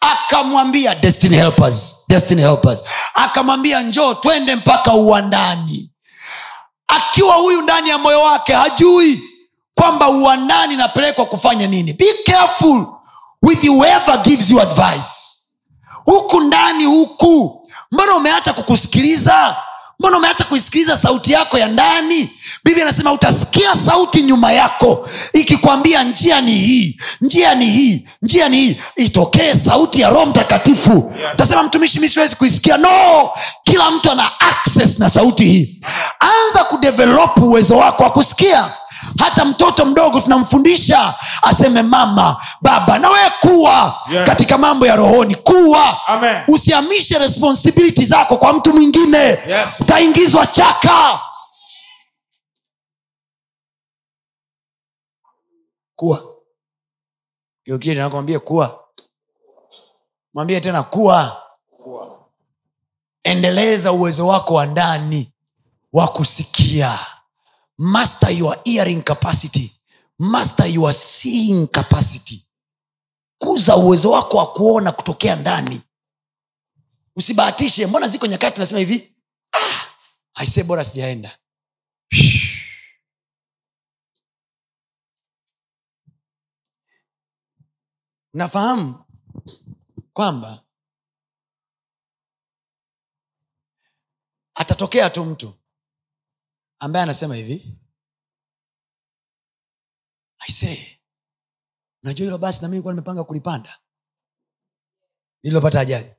akamwambia 0.00 0.94
destiny 0.94 1.36
helpers, 1.36 1.96
destiny 2.08 2.42
helpers. 2.42 2.84
akamwambia 3.14 3.82
njoo 3.82 4.14
twende 4.14 4.56
mpaka 4.56 4.92
uwandani 4.94 5.90
akiwa 6.88 7.34
huyu 7.36 7.62
ndani 7.62 7.88
ya 7.90 7.98
moyo 7.98 8.20
wake 8.20 8.52
hajui 8.52 9.22
kwamba 9.80 10.08
uandani 10.08 10.76
napelekwa 10.76 11.26
kufanya 11.26 11.66
nini. 11.66 11.92
Be 11.92 12.06
careful 12.26 12.86
with 13.42 13.64
whoever 13.64 14.18
gives 14.22 14.50
you 14.50 14.60
advice. 14.60 15.10
Huku 16.04 16.40
ndani 16.40 16.84
huku. 16.84 17.62
Mbona 17.92 18.14
umeacha 18.16 18.52
kukusikiliza? 18.52 19.56
Mbona 20.00 20.16
umeacha 20.16 20.44
kuisikiliza 20.44 20.96
sauti 20.96 21.32
yako 21.32 21.58
ya 21.58 21.68
ndani? 21.68 22.30
Biblia 22.64 22.84
anasema 22.84 23.12
utasikia 23.12 23.76
sauti 23.76 24.22
nyuma 24.22 24.52
yako 24.52 25.08
ikikwambia 25.32 26.02
njia 26.02 26.40
ni 26.40 26.52
hii 26.52 27.00
njia 27.20 27.54
ni 27.54 27.66
hii 27.66 28.08
njia 28.22 28.48
ni 28.48 28.56
hii. 28.56 28.80
Itokee 28.96 29.54
sauti 29.54 30.00
ya 30.00 30.10
roho 30.10 30.26
mtakatifu. 30.26 31.12
Utasema 31.34 31.62
mtumishi 31.62 32.00
mi 32.00 32.08
siwezi 32.08 32.36
kuisikia. 32.36 32.76
No! 32.76 33.30
Kila 33.64 33.90
mtu 33.90 34.10
ana 34.10 34.30
access 34.40 34.98
na 34.98 35.10
sauti 35.10 35.44
hii. 35.44 35.80
Anza 36.20 36.64
kudevelop 36.64 37.38
uwezo 37.38 37.76
wako 37.76 38.02
wa 38.02 38.10
kusikia 38.10 38.70
hata 39.18 39.44
mtoto 39.44 39.84
mdogo 39.86 40.20
tunamfundisha 40.20 41.14
aseme 41.42 41.82
mama 41.82 42.36
baba 42.62 42.98
na 42.98 43.08
wewe 43.10 43.30
kuwa 43.40 44.02
Yes. 44.10 44.26
katika 44.26 44.58
mambo 44.58 44.86
ya 44.86 44.96
rohoni 44.96 45.34
kuwa. 45.34 45.98
Usiamishe 46.18 46.52
usihamishe 46.52 47.18
responsibility 47.18 48.04
zako 48.06 48.36
kwa 48.38 48.52
mtu 48.52 48.74
mwingine. 48.74 49.18
Yes. 49.18 49.80
utaingizwa 49.80 50.46
chaka. 50.46 51.20
Kuwa. 55.96 56.22
Kiokili 57.64 58.00
nakwambia 58.00 58.40
kuwa. 58.40 58.84
Mwambie 60.34 60.60
tena 60.60 60.82
kuwa. 60.82 61.42
Kuwa. 61.82 62.18
endeleza 63.24 63.92
uwezo 63.92 64.26
wako 64.26 64.54
wa 64.54 64.66
ndani 64.66 65.32
wa 65.92 66.08
kusikia 66.08 66.98
master 67.78 68.30
your 68.30 68.56
hearing 68.64 69.02
capacity. 69.02 69.72
Master 70.18 70.66
your 70.66 70.92
seeing 70.92 71.66
capacity. 71.68 72.42
Kuza 73.38 73.76
uwezo 73.76 74.10
wako 74.10 74.36
wa 74.36 74.52
kuona 74.52 74.92
kutokea 74.92 75.36
ndani. 75.36 75.82
Usibahatishe 77.16 77.86
mbona 77.86 78.08
ziko 78.08 78.26
nyakati 78.26 78.56
unasema 78.56 78.78
hivi? 78.78 79.14
Ah, 79.52 79.86
aise 80.34 80.62
bora 80.62 80.84
sijaenda. 80.84 81.38
Nafahamu 88.34 89.04
kwamba 90.12 90.64
atatokea 94.54 95.10
tu 95.10 95.24
mtu 95.24 95.54
ambaye 96.78 97.02
anasema 97.02 97.34
hivi 97.36 97.74
aisee 100.38 100.98
najua 102.02 102.24
hilo 102.24 102.38
basi 102.38 102.62
nami 102.62 102.72
nilikuwa 102.72 102.94
nimepanga 102.94 103.24
kulipanda 103.24 103.78
nililopata 105.42 105.80
ajali. 105.80 106.10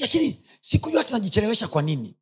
Lakini 0.00 0.44
sikujua 0.60 1.04
tunajichelewesha 1.04 1.68
kwa 1.68 1.82
nini. 1.82 2.16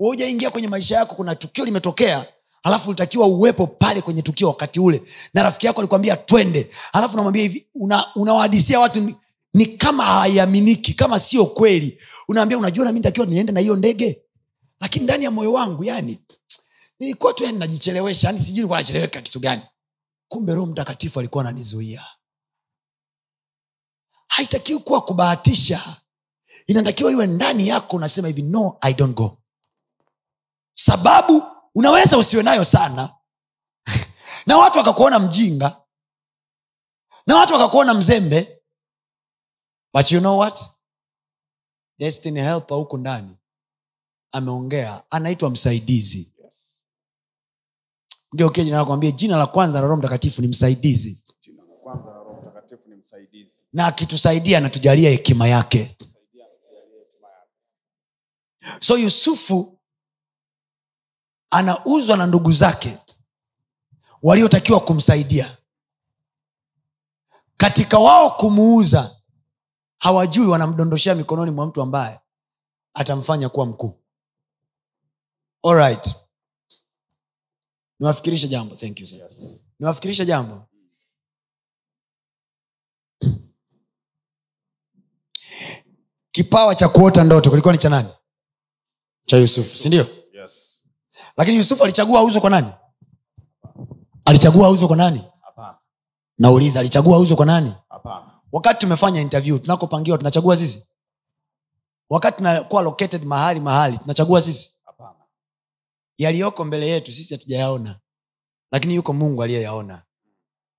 Ujaingia 0.00 0.50
kwenye 0.50 0.68
maisha 0.68 0.96
yako 0.96 1.14
kuna 1.14 1.34
tukio 1.34 1.64
limetokea 1.64 2.26
alafu 2.62 2.88
ulitakiwa 2.90 3.26
uwepo 3.26 3.66
pale 3.66 4.00
kwenye 4.02 4.22
tukio 4.22 4.48
wakati 4.48 4.80
ule 4.80 5.02
na 5.34 5.42
rafiki 5.42 5.66
yako 5.66 5.80
alikwambia 5.80 6.16
twende 6.16 6.70
alafu 6.92 7.14
unamwambia 7.14 7.42
hivi 7.42 7.68
una- 7.74 8.14
unawahadisia 8.14 8.80
watu 8.80 9.00
ni, 9.00 9.16
ni 9.54 9.66
kama 9.66 10.04
haiaminiki 10.04 10.94
kama 10.94 11.18
sio 11.20 11.46
kweli. 11.46 11.98
Unaambia 12.28 12.58
unajua 12.58 12.84
nami 12.84 12.98
nitakiwa 12.98 13.26
niende 13.26 13.52
na 13.52 13.60
hiyo 13.60 13.76
ndege 13.76 14.23
lakini 14.80 15.04
ndani 15.04 15.24
ya 15.24 15.30
moyo 15.30 15.52
wangu 15.52 15.84
yani 15.84 16.24
nilikuwa 16.98 17.32
tu 17.32 17.44
yani 17.44 17.58
najichelewesha 17.58 18.26
yani 18.26 18.38
sijui 18.38 18.54
nilikuwa 18.54 18.78
nacheleweka 18.78 19.22
kitu 19.22 19.40
gani. 19.40 19.62
Kumbe 20.28 20.54
roho 20.54 20.66
mtakatifu 20.66 21.18
alikuwa 21.18 21.44
ananizuia. 21.44 22.06
Haitakiwi 24.28 24.78
kuwa 24.80 25.00
kubahatisha 25.00 26.00
inatakiwa 26.66 27.12
iwe 27.12 27.26
ndani 27.26 27.68
yako 27.68 27.96
unasema 27.96 28.28
hivi 28.28 28.42
no 28.42 28.78
i 28.80 28.94
don't 28.94 29.16
go. 29.16 29.38
Sababu 30.74 31.42
unaweza 31.74 32.18
usiwe 32.18 32.42
nayo 32.42 32.64
sana. 32.64 33.14
Na 34.46 34.56
watu 34.58 34.78
wakakuona 34.78 35.18
mjinga. 35.18 35.80
Na 37.26 37.36
watu 37.36 37.52
wakakuona 37.52 37.94
mzembe. 37.94 38.62
But 39.94 40.12
you 40.12 40.20
know 40.20 40.38
what? 40.38 40.70
Destiny 41.98 42.40
helper 42.40 42.76
huku 42.76 42.98
ndani 42.98 43.36
ameongea 44.34 45.02
anaitwa 45.10 45.50
msaidizi. 45.50 46.32
Yes. 46.44 46.80
ngeukia 48.34 48.64
jina 48.64 48.76
nakwambia 48.76 49.10
jina 49.10 49.36
la 49.36 49.46
kwanza 49.46 49.80
la 49.80 49.86
roho 49.86 49.96
mtakatifu 49.96 50.42
ni 50.42 50.48
msaidizi. 50.48 51.24
Jina 51.42 51.62
la 51.62 51.74
kwanza 51.82 52.10
la 52.10 52.18
Roho 52.18 52.40
Mtakatifu 52.42 52.88
ni 52.88 52.94
msaidizi. 52.96 53.52
na 53.72 53.86
akitusaidia 53.86 54.58
anatujalia 54.58 55.10
hekima 55.10 55.48
yake. 55.48 55.96
So 58.80 58.98
yusufu 58.98 59.78
anauzwa 61.50 62.16
na 62.16 62.26
ndugu 62.26 62.52
zake 62.52 62.98
waliotakiwa 64.22 64.80
kumsaidia. 64.80 65.56
Katika 67.56 67.98
wao 67.98 68.30
kumuuza 68.30 69.16
hawajui 69.98 70.46
wanamdondoshea 70.46 71.14
mikononi 71.14 71.50
mwa 71.50 71.66
mtu 71.66 71.82
ambaye 71.82 72.20
atamfanya 72.94 73.48
kuwa 73.48 73.66
mkuu 73.66 74.03
Alright. 75.64 76.14
niwafikirishe 78.00 78.48
jambo 78.48 78.74
thank 78.76 79.00
you 79.00 79.06
sir. 79.06 79.18
Yes. 79.22 79.64
niwafikirishe 79.78 80.26
jambo 80.26 80.68
kipawa 86.30 86.74
cha 86.74 86.88
kuota 86.88 87.24
ndoto 87.24 87.50
kilikuwa 87.50 87.72
ni 87.72 87.78
cha 87.78 87.88
nani 87.88 88.08
cha 89.24 89.36
yusufu 89.36 89.76
sindio 89.76 90.06
Yes. 90.32 90.82
lakini 91.36 91.56
yusufu 91.56 91.84
alichagua 91.84 92.20
auzwe 92.20 92.40
kwa 92.40 92.50
nani 92.50 92.72
alichagua 94.24 94.66
auzwe 94.66 94.88
kwa 94.88 94.96
nani 94.96 95.24
nauliza 96.38 96.80
alichagua 96.80 97.16
auzwe 97.16 97.36
kwa 97.36 97.46
nani 97.46 97.74
Hapana. 97.88 98.40
wakati 98.52 98.80
tumefanya 98.80 99.20
interview 99.20 99.58
tunakopangiwa 99.58 100.18
tunachagua 100.18 100.56
sisi 100.56 100.88
wakati 102.10 102.36
tunakuwa 102.36 102.82
located 102.82 103.24
mahali 103.24 103.60
mahali 103.60 103.98
tunachagua 103.98 104.40
sisi. 104.40 104.70
Yaliyoko 106.18 106.64
mbele 106.64 106.88
yetu 106.88 107.12
sisi 107.12 107.34
hatujayaona 107.34 108.00
lakini 108.72 108.94
yuko 108.94 109.12
mungu 109.12 109.42
aliyeyaona. 109.42 110.02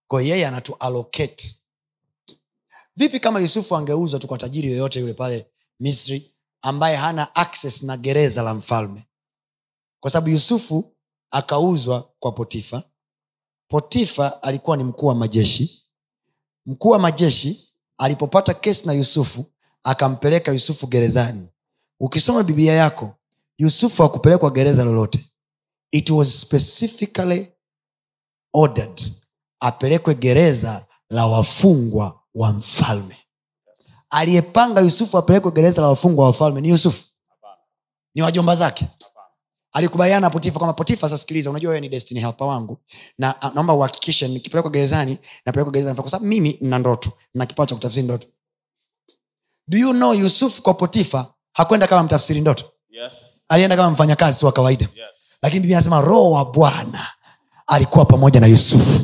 Kwa 0.08 0.22
yeye 0.22 0.48
anatu 0.48 0.76
allocate 0.80 1.56
vipi 2.96 3.20
kama 3.20 3.40
yusufu 3.40 3.76
angeuzwa 3.76 4.20
tu 4.20 4.28
kwa 4.28 4.38
tajiri 4.38 4.70
yoyote 4.72 5.00
yule 5.00 5.14
pale 5.14 5.48
misri 5.80 6.32
ambaye 6.62 6.96
hana 6.96 7.36
access 7.36 7.84
na 7.84 7.98
gereza 7.98 8.42
la 8.44 8.54
mfalme? 8.54 9.08
Kwa 10.00 10.12
sababu 10.12 10.30
yusufu 10.30 10.96
akauzwa 11.32 12.10
kwa 12.20 12.32
potifa. 12.32 12.84
Potifa 13.68 14.44
alikuwa 14.44 14.78
ni 14.78 14.84
mkuu 14.84 15.06
wa 15.06 15.16
majeshi. 15.16 15.84
Mkuu 16.66 16.90
wa 16.90 17.00
majeshi 17.00 17.74
alipopata 17.98 18.54
kesi 18.54 18.88
na 18.88 18.94
yusufu 18.94 19.46
akampeleka 19.84 20.52
yusufu 20.52 20.88
gerezani. 20.88 21.48
Ukisoma 22.00 22.44
biblia 22.44 22.74
yako 22.74 23.16
yusufu 23.58 24.03
hakupelekwa 24.03 24.49
gereza 24.51 24.84
lolote. 24.84 25.32
It 25.91 26.10
was 26.10 26.41
specifically 26.41 27.51
ordered 28.53 29.01
apelekwe 29.60 30.16
gereza 30.16 30.86
la 31.10 31.26
wafungwa 31.28 32.20
wa 32.36 32.51
mfalme. 32.53 33.18
Aliyepanga 34.10 34.82
yusufu 34.82 35.18
apelekwe 35.18 35.51
gereza 35.51 35.82
la 35.82 35.88
wafungwa 35.88 36.24
wa 36.24 36.28
wafalme 36.32 36.62
ni 36.62 36.70
yusufu. 36.70 37.03
Ni 38.16 38.22
wajomba 38.22 38.56
zake. 38.56 38.88
Alikubaliana 39.72 40.20
na 40.20 40.30
potifa 40.30 40.60
kwamba 40.60 40.74
potifa 40.74 41.10
sasikiliza 41.10 41.49
unajua 41.49 41.70
wewe 41.70 41.82
ni 41.82 41.89
destiny 41.89 42.20
helper 42.22 42.47
wangu. 42.47 42.78
Na 43.18 43.41
a, 43.41 43.51
naomba 43.53 43.74
uhakikishe 43.74 44.28
nikipelekwa 44.28 44.72
gerezani 44.72 45.18
napelekwa 45.45 45.72
gerezani 45.72 45.95
kwa 46.01 46.10
sababu 46.10 46.26
mimi 46.28 46.58
nina 46.62 46.80
ndoto 46.80 47.12
na 47.34 47.45
kipawa 47.45 47.68
cha 47.68 47.76
kutafsiri 47.76 48.03
ndoto. 48.03 48.28
Do 49.68 49.78
you 49.78 49.91
know 49.93 50.14
yusuf 50.14 50.62
kwa 50.62 50.74
potifa 50.74 51.34
hakwenda 51.53 51.88
kama 51.88 52.03
mtafsiri 52.03 52.41
ndoto 52.41 52.72
Yes. 53.04 53.43
alienda 53.50 53.76
kama 53.76 53.89
mfanyakazi 53.89 54.46
wa 54.46 54.52
kawaida 54.52 54.86
Yes. 54.96 55.38
lakini 55.41 55.60
biblia 55.60 55.78
anasema 55.78 56.02
roho 56.02 56.32
wa 56.32 56.46
bwana 56.46 57.08
alikuwa 57.68 58.05
pamoja 58.05 58.39
na 58.39 58.47
yusufu 58.47 59.01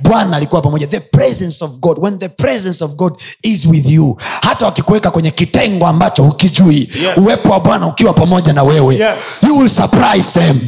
bwana 0.00 0.36
alikuwa 0.36 0.62
pamoja 0.62 0.86
the 0.86 1.00
presence 1.00 1.64
of 1.64 1.70
god 1.70 1.98
when 2.00 2.18
the 2.18 2.28
presence 2.28 2.84
of 2.84 2.90
god 2.90 3.12
is 3.42 3.66
with 3.66 3.86
you 3.90 4.16
hata 4.42 4.66
wakikuweka 4.66 5.10
kwenye 5.10 5.30
kitengo 5.30 5.86
ambacho 5.86 6.22
hukijui 6.22 6.74
Yes. 7.02 7.16
uwepo 7.18 7.48
wa 7.48 7.60
bwana 7.60 7.86
ukiwa 7.86 8.12
pamoja 8.12 8.52
na 8.52 8.62
wewe 8.62 8.94
Yes. 8.94 9.18
you 9.48 9.58
will 9.58 9.68
surprise 9.68 10.32
them 10.32 10.60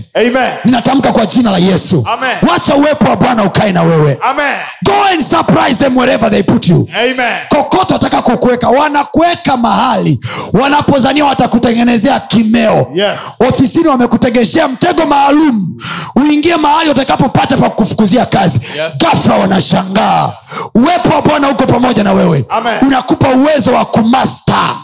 ninatamka 0.65 1.13
kwa 1.13 1.27
jina 1.27 1.51
la 1.51 1.59
yesu 1.59 2.05
Amen. 2.07 2.37
wacha 2.51 2.75
uwepo 2.75 3.05
wa 3.11 3.17
bwana 3.17 3.45
ukae 3.45 3.73
na 3.73 3.83
wewe 3.83 4.19
Amen. 4.23 4.57
go 4.85 4.93
and 5.13 5.23
surprise 5.23 5.75
them 5.75 5.97
wherever 5.97 6.31
they 6.31 6.43
put 6.43 6.69
you 6.69 6.89
Amen. 6.95 7.37
kokote 7.49 7.95
wataka 7.95 8.23
kukuweka 8.23 8.69
wanakuweka 8.69 9.57
mahali 9.57 10.21
wanapozania 10.53 11.25
watakutengenezea 11.25 12.21
kimeo 12.21 12.87
Yes. 12.95 13.19
ofisini 13.49 13.89
wamekutegeshea 13.89 14.69
mtego 14.69 15.07
maalum 15.07 15.79
uingie 16.17 16.57
mahali 16.57 16.89
watakapopata 17.37 17.57
pa 17.57 17.71
kufukuzia 17.71 18.27
kazi. 18.27 18.61
Yes. 18.79 18.99
gafla 18.99 19.35
wanashangaa. 19.37 20.33
Uwepo 20.75 21.09
wa 21.09 21.23
bwana 21.23 21.51
uko 21.51 21.67
pamoja 21.67 22.05
na 22.05 22.13
wewe. 22.13 22.45
Amen. 22.49 22.85
unakupa 22.85 23.29
uwezo 23.31 23.73
wa 23.73 23.85
kumasta 23.85 24.77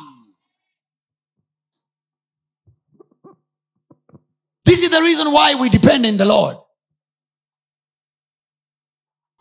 this 4.64 4.82
is 4.82 4.90
the 4.90 5.00
reason 5.00 5.26
why 5.28 5.54
we 5.54 5.68
depend 5.70 6.06
in 6.06 6.16
the 6.18 6.24
lord. 6.24 6.56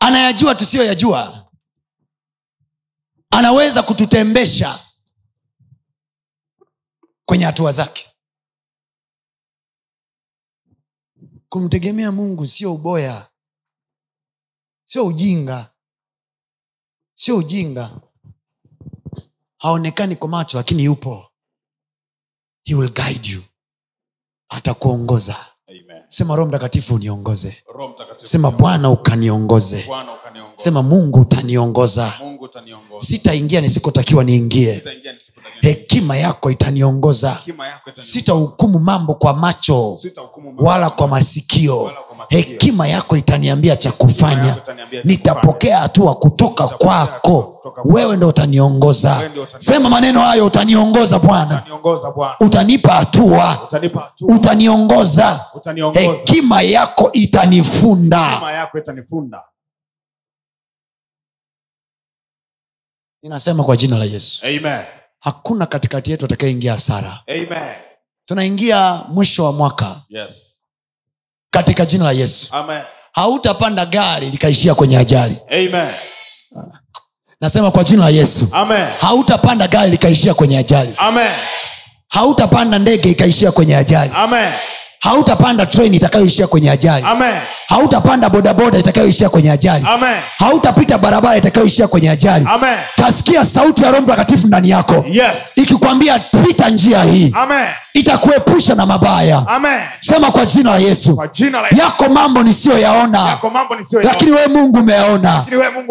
Anayajua 0.00 0.54
tusiyoyajua 0.54 1.48
anaweza 3.30 3.82
kututembesha 3.82 4.78
kwenye 7.24 7.44
hatua 7.44 7.72
zake 7.72 8.11
kumtegemea 11.52 12.12
mungu 12.12 12.46
sio 12.46 12.74
uboya 12.74 13.30
sio 14.84 15.06
ujinga 15.06 15.74
sio 17.14 17.36
ujinga. 17.36 18.00
Haonekani 19.58 20.16
kwa 20.16 20.28
macho 20.28 20.56
lakini 20.58 20.84
yupo. 20.84 21.32
He 22.64 22.74
will 22.74 22.92
guide 22.92 23.30
you. 23.30 23.42
Atakuongoza. 24.48 25.51
Sema 26.12 26.36
roho 26.36 26.48
mtakatifu 26.48 26.94
uniongoze. 26.94 27.56
Sema 28.22 28.50
bwana 28.50 28.90
ukaniongoze. 28.90 29.84
Sema 30.54 30.82
mungu 30.82 31.20
utaniongoza. 31.20 32.12
Sitaingia 32.98 33.60
nisikotakiwa 33.60 34.24
niingie. 34.24 34.82
Hekima 35.60 36.16
yako 36.16 36.50
itaniongoza. 36.50 37.38
Sitahukumu 38.00 38.78
mambo 38.78 39.14
kwa 39.14 39.34
macho 39.34 39.98
wala 40.58 40.90
kwa 40.90 41.08
masikio. 41.08 41.82
Wala 41.82 42.00
kwa 42.00 42.11
masikio. 42.11 42.11
Hekima 42.28 42.88
yako 42.88 43.16
itaniambia 43.16 43.76
cha 43.76 43.92
kufanya. 43.92 44.56
Nitapokea 45.04 45.78
hatua 45.78 46.14
kutoka 46.14 46.68
kwako. 46.68 47.48
wewe 47.84 48.16
ndo 48.16 48.28
utaniongoza. 48.28 49.30
Sema 49.58 49.88
maneno 49.90 50.20
hayo 50.20 50.46
utaniongoza 50.46 51.18
bwana. 51.18 51.62
Utanipa 52.40 52.92
hatua. 52.92 53.68
Utaniongoza. 54.28 55.46
Hekima 55.92 56.62
yako 56.62 57.10
itanifunda. 57.12 58.40
Inasema 63.22 63.32
ninasema 63.32 63.64
kwa 63.64 63.76
jina 63.76 63.98
la 63.98 64.04
yesu. 64.04 64.46
Amen. 64.46 64.84
hakuna 65.20 65.66
katikati 65.66 66.10
yetu 66.10 66.24
atakayeingia 66.24 66.72
hasara. 66.72 67.20
Tunaingia 68.24 69.04
mwisho 69.08 69.44
wa 69.44 69.52
mwaka. 69.52 70.00
Yes. 70.08 70.51
Katika 71.52 71.86
jina 71.86 72.04
la 72.04 72.12
yesu 72.12 72.46
Amen. 72.50 72.82
hautapanda 73.12 73.86
gari 73.86 74.30
likaishia 74.30 74.74
kwenye 74.74 74.98
ajali 74.98 75.36
Amen. 75.50 75.94
nasema 77.40 77.70
kwa 77.70 77.84
jina 77.84 78.04
la 78.04 78.10
yesu 78.10 78.48
Amen. 78.52 78.86
hautapanda 78.98 79.68
gari 79.68 79.90
likaishia 79.90 80.34
kwenye 80.34 80.58
ajali 80.58 80.94
Amen. 80.96 81.32
hautapanda 82.08 82.78
ndege 82.78 83.10
ikaishia 83.10 83.52
kwenye 83.52 83.76
ajali 83.76 84.12
Amen. 84.14 84.52
Hautapanda 85.02 85.66
treni 85.66 85.96
itakayoishia 85.96 86.46
kwenye 86.46 86.70
ajali 86.70 87.06
Amen. 87.06 87.34
hautapanda 87.68 88.28
bodaboda 88.30 88.78
itakayoishia 88.78 89.28
kwenye 89.28 89.50
ajali 89.50 89.86
hautapita 90.38 90.98
barabara 90.98 91.36
itakayoishia 91.36 91.88
kwenye 91.88 92.10
ajali 92.10 92.46
Amen. 92.50 92.78
tasikia 92.96 93.44
sauti 93.44 93.82
ya 93.82 93.90
roho 93.90 94.02
mtakatifu 94.02 94.46
ndani 94.46 94.70
yako 94.70 95.04
Yes. 95.10 95.58
ikikwambia 95.58 96.18
pita 96.18 96.68
njia 96.70 97.02
hii 97.04 97.32
Amen. 97.34 97.66
itakuepusha 97.94 98.74
na 98.74 98.86
mabaya 98.86 99.44
Amen. 99.48 99.80
sema 100.00 100.30
kwa 100.30 100.46
jina 100.46 100.70
la 100.70 100.76
yesu 100.78 101.16
Kwa 101.16 101.28
jina 101.28 101.60
la 101.60 101.68
Yesu. 101.68 101.80
yako 101.82 102.08
mambo 102.08 102.42
nisiyoyaona 102.42 103.38
nisiyo 103.78 104.02
lakini 104.02 104.30
wewe 104.30 104.46
mungu 104.46 104.78
umeyaona 104.78 105.44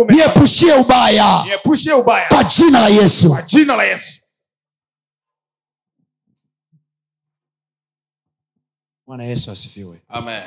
niepushie 0.09 0.73
ubaya 0.73 1.43
ubaya. 1.97 2.25
kwa 2.29 2.43
jina 2.43 2.79
la 2.79 2.87
yesu 2.87 3.29
Kwa 3.29 3.41
jina 3.41 3.75
la 3.75 3.83
Yesu. 3.83 4.11
Bwana 9.11 9.23
yesu 9.23 9.51
asifiwe 9.51 10.01
Amen. 10.09 10.43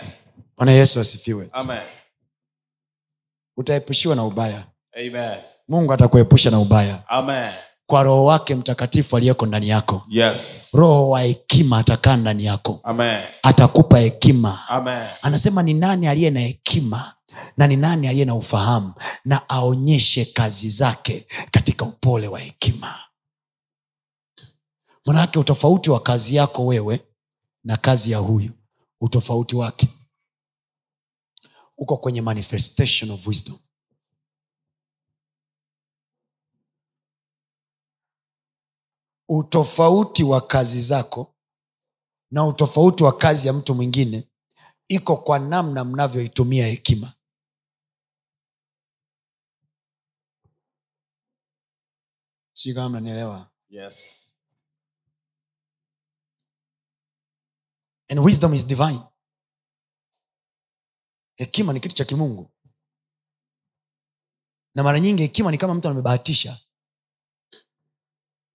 bwana 0.56 0.72
yesu 0.72 1.00
asifiwe 1.00 1.48
Amen. 1.52 1.82
utaepushiwa 3.56 4.16
na 4.16 4.24
ubaya 4.24 4.64
Amen. 4.96 5.38
mungu 5.68 5.92
atakuepusha 5.92 6.50
na 6.50 6.60
ubaya 6.60 7.08
Amen. 7.08 7.52
kwa 7.86 8.02
roho 8.02 8.24
wake 8.24 8.54
mtakatifu 8.54 9.16
aliyeko 9.16 9.46
ndani 9.46 9.68
yako 9.68 10.02
Yes. 10.08 10.68
roho 10.72 11.10
wa 11.10 11.20
hekima 11.20 11.78
atakaa 11.78 12.16
ndani 12.16 12.44
yako 12.44 12.80
Amen. 12.82 13.24
atakupa 13.42 13.98
hekima 13.98 14.68
Amen. 14.68 15.08
anasema 15.22 15.62
ni 15.62 15.74
nani 15.74 16.06
aliye 16.08 16.30
na 16.30 16.40
hekima 16.40 17.14
na 17.56 17.66
ni 17.66 17.76
nani 17.76 18.08
aliye 18.08 18.24
na 18.24 18.34
ufahamu 18.34 18.92
na 19.24 19.48
aonyeshe 19.48 20.24
kazi 20.24 20.70
zake 20.70 21.26
katika 21.50 21.84
upole 21.84 22.28
wa 22.28 22.38
hekima 22.40 22.94
manake 25.06 25.38
utofauti 25.38 25.90
wa 25.90 26.00
kazi 26.00 26.36
yako 26.36 26.66
wewe 26.66 27.00
na 27.64 27.76
kazi 27.76 28.10
ya 28.10 28.18
huyu 28.18 28.52
utofauti 29.00 29.56
wake. 29.56 29.88
Uko 31.76 31.96
kwenye 31.96 32.22
manifestation 32.22 33.10
of 33.10 33.26
wisdom. 33.26 33.58
Utofauti 39.28 40.22
wa 40.24 40.40
kazi 40.46 40.80
zako 40.80 41.34
na 42.30 42.46
utofauti 42.46 43.04
wa 43.04 43.16
kazi 43.16 43.46
ya 43.46 43.52
mtu 43.52 43.74
mwingine 43.74 44.28
iko 44.88 45.16
kwa 45.16 45.38
namna 45.38 45.84
mnavyoitumia 45.84 46.66
hekima. 46.66 47.12
Sijui 52.52 52.74
kama 52.74 52.88
mnanielewa. 52.88 53.50
Yes. 53.68 54.23
And 58.14 58.24
wisdom 58.24 58.54
is 58.54 58.64
divine. 58.66 59.00
Hekima 61.36 61.72
ni 61.72 61.80
kitu 61.80 61.94
cha 61.94 62.04
kimungu. 62.04 62.50
Na 64.74 64.82
mara 64.82 65.00
nyingi 65.00 65.22
hekima 65.22 65.50
ni 65.50 65.58
kama 65.58 65.74
mtu 65.74 65.88
amebahatisha. 65.88 66.58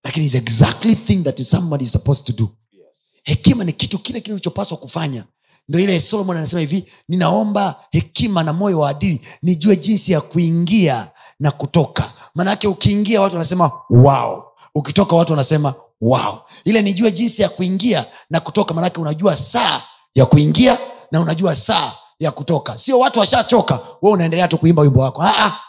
Lakini 0.03 0.25
is 0.25 0.35
exactly 0.35 0.95
thing 0.95 1.23
that 1.23 1.43
somebody 1.43 1.83
is 1.83 1.91
supposed 1.91 2.25
to 2.25 2.33
do. 2.33 2.55
Yes. 2.71 3.21
hekima 3.23 3.63
ni 3.63 3.73
kitu 3.73 3.99
kile 3.99 4.21
kile 4.21 4.33
ulichopaswa 4.33 4.77
kufanya. 4.77 5.25
Ndo 5.67 5.79
ile 5.79 5.99
solomon 5.99 6.37
anasema 6.37 6.59
hivi 6.59 6.91
ninaomba 7.07 7.85
hekima 7.91 8.43
na 8.43 8.53
moyo 8.53 8.79
wa 8.79 8.89
adili 8.89 9.27
nijue 9.41 9.75
jinsi 9.77 10.11
ya 10.11 10.21
kuingia 10.21 11.11
na 11.39 11.51
kutoka. 11.51 12.13
Maanaake 12.35 12.67
ukiingia 12.67 13.21
watu 13.21 13.35
wanasema 13.35 13.71
wow. 13.89 14.43
Ukitoka 14.75 15.15
watu 15.15 15.33
wanasema 15.33 15.75
wow. 16.01 16.41
Ile 16.63 16.81
nijue 16.81 17.11
jinsi 17.11 17.41
ya 17.41 17.49
kuingia 17.49 18.05
na 18.29 18.39
kutoka 18.39 18.73
maanake 18.73 18.99
unajua 19.01 19.35
saa 19.35 19.83
ya 20.15 20.25
kuingia 20.25 20.77
na 21.11 21.21
unajua 21.21 21.55
saa 21.55 21.93
ya 22.19 22.31
kutoka. 22.31 22.77
Sio 22.77 22.99
watu 22.99 23.19
washachoka 23.19 23.79
we 24.01 24.11
unaendelea 24.11 24.47
tu 24.47 24.57
kuimba 24.57 24.81
wimbo 24.81 25.01
wako. 25.01 25.21
Ah-ah. 25.23 25.59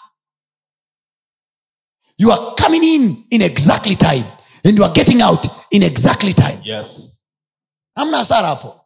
you 2.18 2.32
are 2.32 2.42
coming 2.64 2.94
in 2.94 3.26
in 3.30 3.42
exactly 3.42 3.96
time. 3.96 4.24
And 4.64 4.78
you 4.78 4.84
are 4.84 4.92
getting 4.92 5.22
out 5.22 5.46
in 5.70 5.82
exactly 5.82 6.34
time. 6.34 6.60
Yes. 6.64 7.18
hamna 7.94 8.16
hasara 8.18 8.48
hapo. 8.48 8.80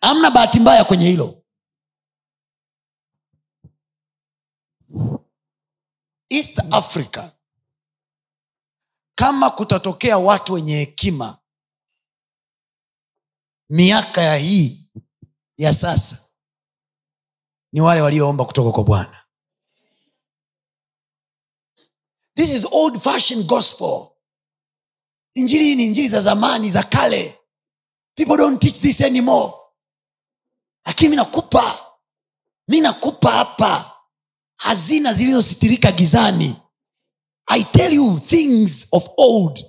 Hamna 0.00 0.30
bahati 0.30 0.60
mbaya 0.60 0.84
kwenye 0.84 1.08
hilo. 1.08 1.42
East 6.30 6.60
africa 6.70 7.30
kama 9.14 9.50
kutatokea 9.50 10.18
watu 10.18 10.52
wenye 10.52 10.76
hekima 10.76 11.38
miaka 13.70 14.22
ya 14.22 14.36
hii 14.36 14.90
ya 15.56 15.72
sasa 15.74 16.30
ni 17.72 17.80
wale 17.80 18.00
walioomba 18.00 18.44
kutoka 18.44 18.72
kwa 18.72 18.84
bwana. 18.84 19.24
This 22.36 22.50
is 22.50 22.66
old 22.70 23.00
fashioned 23.00 23.46
gospel. 23.46 24.08
Injili 25.34 25.74
ni 25.76 25.86
injili 25.86 26.08
za 26.08 26.20
zamani 26.20 26.70
za 26.70 26.82
kale. 26.82 27.38
People 28.14 28.36
don't 28.36 28.60
teach 28.62 28.80
this 28.80 29.00
anymore. 29.00 29.52
Lakini 30.86 31.10
mi 31.10 31.16
nakupa 31.16 31.78
mi 32.68 32.80
nakupa 32.80 33.30
hapa 33.30 34.00
hazina 34.56 35.14
zilizositirika 35.14 35.92
gizani 35.92 36.56
i 37.46 37.62
tell 37.62 37.92
you 37.94 38.18
things 38.26 38.86
of 38.92 39.08
old. 39.16 39.64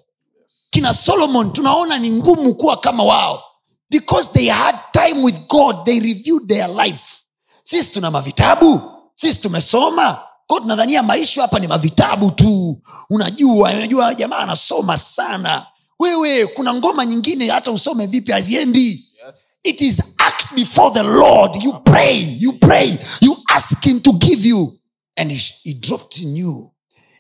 Kina 0.72 0.94
solomon 0.94 1.54
tunaona 1.54 1.98
ni 2.00 2.12
ngumu 2.12 2.54
kuwa 2.56 2.78
kama 2.78 3.04
wao. 3.04 3.44
Because 3.90 4.30
they 4.34 4.48
had 4.50 4.78
time 4.92 5.24
with 5.24 5.48
god 5.48 5.86
they 5.86 6.00
reviewed 6.00 6.48
their 6.48 6.68
life. 6.70 7.16
Sisi 7.64 7.92
tuna 7.92 8.12
mavitabu 8.12 8.82
sisi 9.16 9.42
tumesoma. 9.42 10.20
Ko 10.48 10.60
tunadhania 10.60 11.04
maisha 11.04 11.42
hapa 11.42 11.60
ni 11.60 11.68
mavitabu 11.68 12.32
tu. 12.32 12.82
Unajua 13.10 13.70
unajua 13.72 14.14
jamaa 14.16 14.38
anasoma 14.38 14.98
sana. 14.98 15.68
Wewe 16.00 16.48
kuna 16.48 16.74
ngoma 16.74 17.06
nyingine 17.06 17.48
hata 17.48 17.72
usome 17.72 18.08
vipi 18.08 18.32
haziendi. 18.32 19.06
It 19.64 19.82
is 19.82 20.02
acts 20.18 20.54
before 20.54 20.94
the 20.94 21.04
lord. 21.04 21.56
You 21.64 21.74
pray 21.74 22.36
you 22.40 22.54
pray 22.54 22.98
you 23.22 23.38
ask 23.50 23.84
him 23.84 24.00
to 24.02 24.12
give 24.14 24.48
you. 24.50 24.74
And 25.18 25.32
he, 25.32 25.38
he 25.64 25.74
dropped 25.74 26.18
in 26.22 26.36
you 26.36 26.72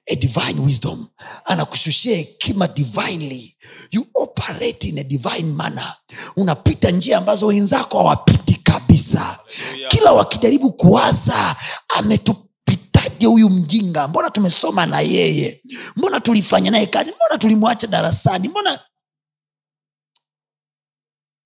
a 0.07 0.15
divine 0.15 0.59
wisdom 0.61 1.07
anakushushia 1.45 2.17
hekima 2.17 2.67
divinely. 2.67 3.57
You 3.91 4.07
operate 4.13 4.87
in 4.89 4.97
a 4.97 5.03
divine 5.03 5.51
manner. 5.53 5.95
Unapita 6.35 6.91
njia 6.91 7.17
ambazo 7.17 7.45
wenzako 7.47 7.97
hawapiti 7.97 8.53
kabisa. 8.55 9.39
Kila 9.87 10.11
wakijaribu 10.11 10.73
kuwaza 10.73 11.55
ametupitaje 11.97 13.25
huyu 13.25 13.49
mjinga? 13.49 14.07
Mbona 14.07 14.29
tumesoma 14.29 14.85
na 14.85 14.99
yeye? 15.01 15.61
Mbona 15.95 16.19
tulifanya 16.19 16.71
naye 16.71 16.85
kazi? 16.85 17.11
Mbona 17.11 17.37
tulimwacha 17.39 17.87
darasani? 17.87 18.47
Mbona 18.47 18.79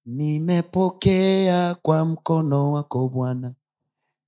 nimepokea 0.06 1.76
kwa 1.76 2.06
mkono 2.06 2.72
wako 2.72 3.10
bwana. 3.10 3.54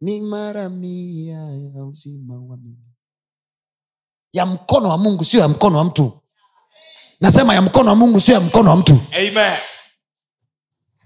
Ni 0.01 0.21
mara 0.21 0.69
mia 0.69 1.37
ya 1.75 1.85
uzima 1.85 2.33
wa 2.39 2.57
milele 2.57 2.90
ya 4.33 4.45
mkono 4.45 4.89
wa 4.89 4.97
mungu 4.97 5.25
sio 5.25 5.39
ya 5.39 5.47
mkono 5.47 5.77
wa 5.77 5.83
mtu. 5.83 6.11
Nasema 7.21 7.53
ya 7.53 7.61
mkono 7.61 7.89
wa 7.89 7.95
mungu 7.95 8.21
sio 8.21 8.33
ya 8.33 8.39
mkono 8.39 8.69
wa 8.69 8.75
mtu. 8.75 8.97
Amen. 9.11 9.57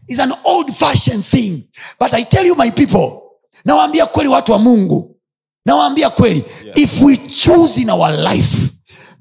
It's 0.07 0.19
an 0.19 0.33
old 0.43 0.71
fashioned 0.73 1.25
thing. 1.25 1.69
But 1.99 2.13
i 2.13 2.23
tell 2.25 2.45
you 2.47 2.55
my 2.55 2.71
people 2.71 3.11
nawaambia 3.65 4.05
kweli 4.05 4.29
watu 4.29 4.51
wa 4.51 4.59
mungu. 4.59 5.17
Nawaambia 5.65 6.09
kweli 6.09 6.45
Yeah. 6.65 6.79
if 6.79 7.01
we 7.01 7.17
choose 7.17 7.81
in 7.81 7.89
our 7.89 8.11
life 8.11 8.57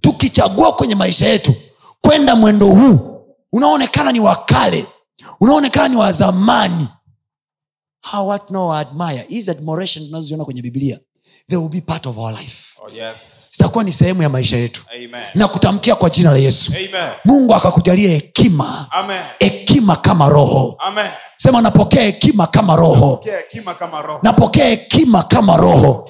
tukichagua 0.00 0.72
kwenye 0.72 0.94
maisha 0.94 1.26
yetu 1.28 1.54
kwenda 2.00 2.36
mwendo 2.36 2.66
huu 2.66 3.20
unaoonekana 3.52 4.12
ni 4.12 4.20
wakale 4.20 4.86
unaoonekana 5.40 5.88
ni 5.88 5.96
wa 5.96 6.12
zamani. 6.12 6.88
Hawa 8.00 8.38
tunaowaadmire 8.38 9.26
hizi 9.28 9.50
admiration 9.50 10.06
tunazoziona 10.06 10.44
kwenye 10.44 10.62
biblia. 10.62 11.00
They 11.48 11.58
will 11.58 11.68
be 11.68 11.80
part 11.80 12.06
of 12.06 12.18
our 12.18 12.32
life 12.32 12.63
Oh, 12.86 12.88
yes. 12.94 13.48
zitakuwa 13.52 13.84
ni 13.84 13.92
sehemu 13.92 14.22
ya 14.22 14.28
maisha 14.28 14.56
yetu 14.56 14.84
Amen. 14.94 15.24
na 15.34 15.48
kutamkia 15.48 15.94
kwa 15.94 16.10
jina 16.10 16.30
la 16.32 16.38
yesu 16.38 16.72
Amen. 16.72 17.12
mungu 17.24 17.54
akakujalia 17.54 18.10
hekima 18.10 18.88
hekima 19.38 19.96
kama 19.96 20.28
roho 20.28 20.76
Amen. 20.78 21.10
sema 21.36 21.60
napokea 21.62 22.02
hekima 22.02 22.46
kama 22.46 22.76
roho 22.76 23.24
napokea 24.22 24.68
hekima 24.68 25.22
kama 25.22 25.56
roho. 25.56 26.08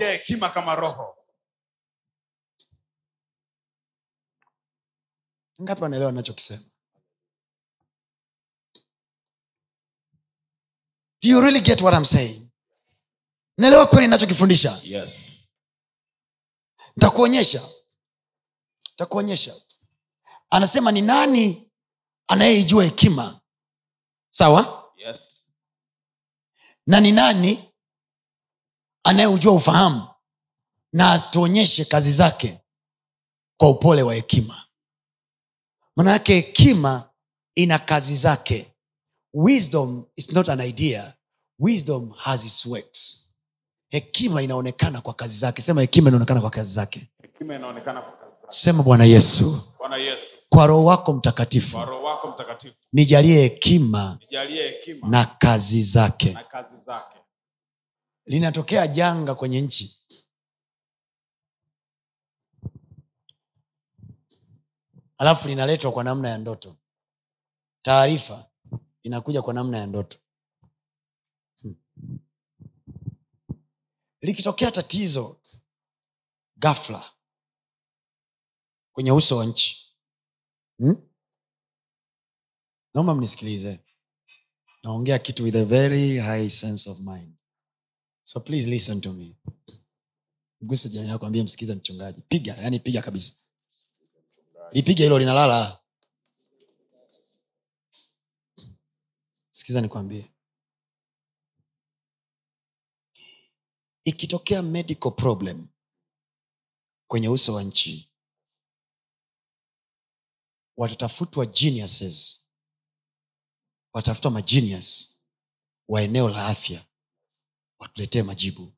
ngapi 5.63 5.83
wanaelewa 5.83 6.13
nachokisema 6.13 6.63
do 11.23 11.29
you 11.31 11.41
really 11.41 11.61
get 11.61 11.81
what 11.83 11.95
I'm 11.97 12.05
saying 12.05 12.51
naelewa 13.59 13.87
kweli 13.87 14.09
nachokifundisha 14.09 14.79
Yes. 14.83 15.41
Ntakuonyesha 16.97 17.69
ntakuonyesha 18.95 19.55
anasema 20.51 20.93
ni 20.93 21.03
nani 21.03 21.71
anayeijua 22.29 22.85
hekima? 22.85 23.41
Sawa? 24.31 24.93
Yes. 24.97 25.47
na 26.87 27.01
ni 27.01 27.13
nani 27.13 27.73
anayeujua 29.05 29.53
ufahamu? 29.53 30.09
Na 30.93 31.13
atuonyeshe 31.13 31.85
kazi 31.85 32.13
zake 32.13 32.61
kwa 33.57 33.71
upole 33.71 34.03
wa 34.03 34.15
hekima. 34.15 34.67
Manayake 35.97 36.35
hekima 36.35 37.11
ina 37.55 37.79
kazi 37.79 38.17
zake. 38.17 38.75
Wisdom 39.35 40.07
is 40.17 40.33
not 40.33 40.49
an 40.49 40.61
idea. 40.61 41.17
Wisdom 41.59 42.11
has 42.13 42.45
its 42.45 42.67
works 42.67 43.24
hekima 43.95 44.43
inaonekana 44.43 45.01
kwa 45.01 45.15
kazi 45.15 45.39
zake. 45.39 45.63
Sema 45.63 45.81
hekima 45.81 46.09
inaonekana 46.09 46.41
kwa 46.41 46.51
kazi 46.51 46.73
zake. 46.75 47.09
Sema 48.49 48.83
bwana 48.83 49.05
yesu. 49.05 49.75
Bwana 49.79 49.97
Yesu, 49.97 50.35
kwa 50.49 50.67
roho 50.67 50.85
wako 50.85 51.13
mtakatifu 51.13 51.77
wako 51.77 52.35
nijalie 52.93 53.43
hekima 53.43 54.19
na 55.09 55.25
kazi 55.25 55.83
zake. 55.83 56.33
na 56.33 56.45
kazi 56.45 56.77
zake. 56.79 57.19
linatokea 58.27 58.87
janga 58.87 59.35
kwenye 59.35 59.61
nchi. 59.61 60.01
Alafu 65.19 65.49
linaletwa 65.49 65.93
kwa 65.93 66.05
namna 66.05 66.29
ya 66.29 66.39
ndoto. 66.39 66.77
Taarifa 67.83 68.45
inakuja 69.03 69.43
kwa 69.43 69.55
namna 69.55 69.79
ya 69.79 69.87
ndoto 69.87 70.19
likitokea 74.25 74.71
tatizo 74.71 75.41
gafla 76.57 77.11
kwenye 78.93 79.13
uso 79.13 79.37
wa 79.37 79.47
nchi. 79.47 79.95
Hmm? 80.79 81.09
naomba 82.95 83.15
mnisikilize. 83.15 83.81
Naongea 84.85 85.19
kitu 85.19 85.45
with 85.45 85.57
a 85.57 85.65
very 85.65 86.19
high 86.19 86.49
sense 86.51 86.91
of 86.91 86.99
mind. 87.01 87.35
So 88.23 88.41
please 88.41 88.71
listen 88.71 89.01
to 89.01 89.13
me. 89.13 89.37
Mguse 90.61 90.89
jirani 90.89 91.09
yako 91.11 91.27
ambie 91.27 91.43
msikiza 91.43 91.75
mchungaji. 91.77 92.21
Piga 92.21 92.55
yani 92.57 92.81
piga 92.81 93.03
kabisa. 93.03 93.35
Lipiga 94.73 95.05
hilo 95.05 95.19
linalala. 95.19 95.81
Sikiza 99.51 99.81
nikwambie 99.81 100.34
ikitokea 104.05 104.63
medical 104.63 105.11
problem 105.13 105.69
kwenye 107.11 107.29
uso 107.29 107.55
wa 107.55 107.63
nchi 107.63 108.11
watatafutwa 110.77 111.47
geniuses. 111.47 112.41
Watatafutwa 113.93 114.31
magenius 114.31 115.19
wa 115.89 116.03
eneo 116.03 116.29
la 116.29 116.47
afya 116.47 116.87
watuletee 117.79 118.23
majibu. 118.23 118.73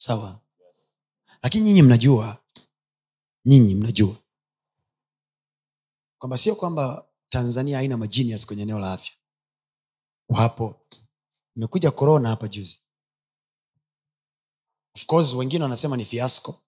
Sawa? 0.00 0.40
Lakini 1.42 1.64
nyinyi 1.64 1.82
mnajua 1.82 2.44
nyinyi 3.44 3.74
mnajua 3.74 4.16
kwamba 6.18 6.38
sio 6.38 6.56
kwamba 6.56 7.08
tanzania 7.28 7.76
haina 7.76 7.96
magenius 7.96 8.46
kwenye 8.46 8.62
eneo 8.62 8.78
la 8.78 8.92
afya. 8.92 9.14
Wapo. 10.28 10.86
Imekuja 11.56 11.90
korona 11.90 12.28
hapa 12.28 12.48
juzi 12.48 12.82
of 14.94 15.06
course 15.06 15.34
wengine 15.34 15.62
wanasema 15.62 15.96
ni 15.96 16.04
fiasco. 16.04 16.60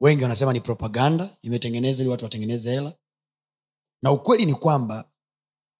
Wengi 0.00 0.22
wanasema 0.22 0.52
ni 0.52 0.60
propaganda 0.60 1.36
imetengenezwa 1.42 2.02
ili 2.02 2.10
watu 2.10 2.24
watengeneze 2.24 2.70
hela. 2.70 2.94
Na 4.02 4.12
ukweli 4.12 4.46
ni 4.46 4.54
kwamba 4.54 5.10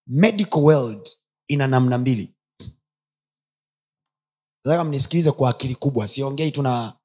medical 0.07 0.59
world 0.61 1.09
ina 1.49 1.67
namna 1.67 1.99
mbili. 1.99 2.35
Nataka 4.65 4.85
mnisikilize 4.85 5.33
kwa 5.33 5.51
akili 5.51 5.75
kubwa. 5.75 6.09
Siongei 6.09 6.51
tu 6.53 6.63
na 6.63 6.99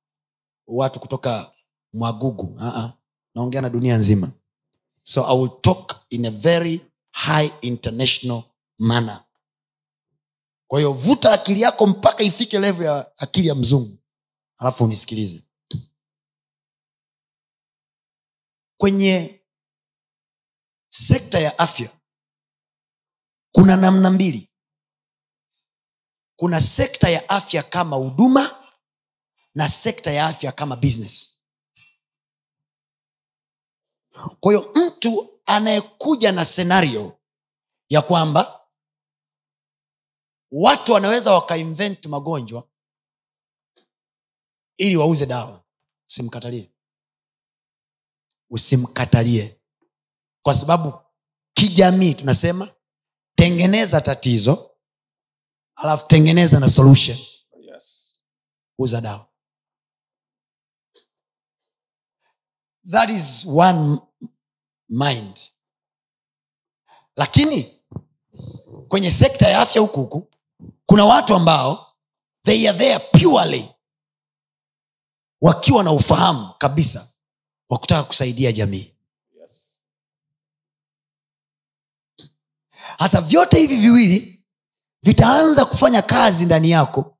watu 0.67 0.99
kutoka 0.99 1.51
mwagugu. 1.93 2.43
Uh-uh. 2.43 2.89
naongea 3.35 3.61
na 3.61 3.69
dunia 3.69 3.97
nzima. 3.97 4.31
So 5.03 5.25
i 5.27 5.37
will 5.39 5.61
talk 5.61 5.95
in 6.09 6.25
a 6.25 6.31
very 6.31 6.81
high 7.11 7.51
international 7.61 8.43
manner 8.79 9.23
kwa 10.67 10.79
hiyo 10.79 10.93
vuta 10.93 11.31
akili 11.33 11.61
yako 11.61 11.87
mpaka 11.87 12.23
ifike 12.23 12.59
levu 12.59 12.83
ya 12.83 13.17
akili 13.17 13.47
ya 13.47 13.55
mzungu. 13.55 13.97
Alafu 14.57 14.83
unisikilize. 14.83 15.43
Kwenye 18.77 19.41
sekta 20.89 21.39
ya 21.39 21.59
afya 21.59 21.89
kuna 23.51 23.75
namna 23.77 24.11
mbili. 24.11 24.51
Kuna 26.35 26.61
sekta 26.61 27.09
ya 27.09 27.29
afya 27.29 27.63
kama 27.63 27.95
huduma 27.95 28.67
na 29.55 29.69
sekta 29.69 30.11
ya 30.11 30.25
afya 30.27 30.51
kama 30.51 30.75
business. 30.75 31.43
Kwa 34.39 34.53
hiyo 34.53 34.71
mtu 34.75 35.41
anayekuja 35.45 36.31
na 36.31 36.45
senario 36.45 37.19
ya 37.89 38.01
kwamba 38.01 38.64
watu 40.57 40.91
wanaweza 40.93 41.31
wakainvent 41.33 42.05
magonjwa 42.05 42.69
ili 44.77 44.97
wauze 44.97 45.25
dawa. 45.25 45.63
Usimkatalie. 46.09 46.71
Usimkatalie. 48.49 49.61
Kwa 50.41 50.53
sababu 50.53 50.93
kijamii 51.53 52.13
tunasema 52.13 52.75
tengeneza 53.35 54.01
tatizo 54.01 54.71
alafu 55.75 56.07
tengeneza 56.07 56.59
na 56.59 56.69
solution. 56.69 57.17
Yes. 57.61 58.19
uza 58.77 59.01
dawa. 59.01 59.29
That 62.91 63.09
is 63.09 63.45
one 63.45 63.99
mind. 64.89 65.39
Lakini 67.15 67.81
kwenye 68.87 69.11
sekta 69.11 69.47
ya 69.49 69.61
afya 69.61 69.81
huku 69.81 69.99
huku 69.99 70.34
kuna 70.85 71.05
watu 71.05 71.35
ambao 71.35 71.95
they 72.43 72.69
are 72.69 72.77
there 72.77 72.99
purely 72.99 73.69
wakiwa 75.41 75.83
na 75.83 75.91
ufahamu 75.91 76.53
kabisa 76.57 77.07
wa 77.69 77.77
kutaka 77.77 78.03
kusaidia 78.03 78.51
jamii. 78.51 78.91
Hasa 82.97 83.21
vyote 83.21 83.57
hivi 83.59 83.75
viwili 83.77 84.45
vitaanza 85.03 85.65
kufanya 85.65 86.01
kazi 86.01 86.45
ndani 86.45 86.69
yako 86.71 87.17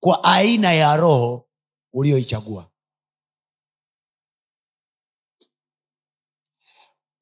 kwa 0.00 0.24
aina 0.24 0.72
ya 0.72 0.96
roho 0.96 1.48
ulioichagua 1.92 2.70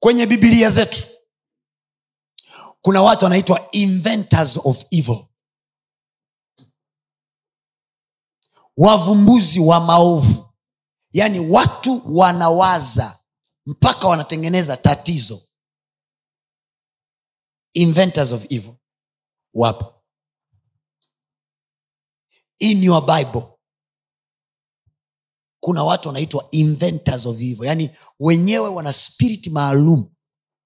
kwenye 0.00 0.26
bibilia 0.26 0.70
zetu 0.70 1.06
kuna 2.82 3.02
watu 3.02 3.24
wanaitwa 3.24 3.68
inventors 3.72 4.56
of 4.64 4.84
evil 4.90 5.24
wavumbuzi 8.78 9.60
wa 9.60 9.80
maovu. 9.80 10.44
Yaani 11.12 11.40
watu 11.40 12.16
wanawaza 12.16 13.18
mpaka 13.66 14.08
wanatengeneza 14.08 14.76
tatizo. 14.76 15.42
Inventors 17.72 18.32
of 18.32 18.52
evil 18.52 18.74
wapo. 19.54 19.94
In 22.58 22.82
your 22.84 23.00
bible. 23.06 23.46
Kuna 25.60 25.84
watu 25.84 26.08
wanaitwa 26.08 26.48
inventors 26.50 27.26
of 27.26 27.40
evil. 27.40 27.64
Yaani 27.66 27.90
wenyewe 28.20 28.68
wana 28.68 28.92
spirit 28.92 29.46
maalum. 29.46 30.14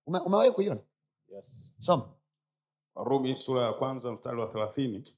Ume, 0.06 0.18
umewahi 0.18 0.50
kuiona? 0.50 0.80
Yes. 1.28 1.74
soma. 1.78 2.14
Warumi 2.94 3.36
sura 3.36 3.66
ya 3.66 3.72
kwanza 3.72 4.12
mstari 4.12 4.40
wa 4.40 4.46
thelathini 4.46 5.14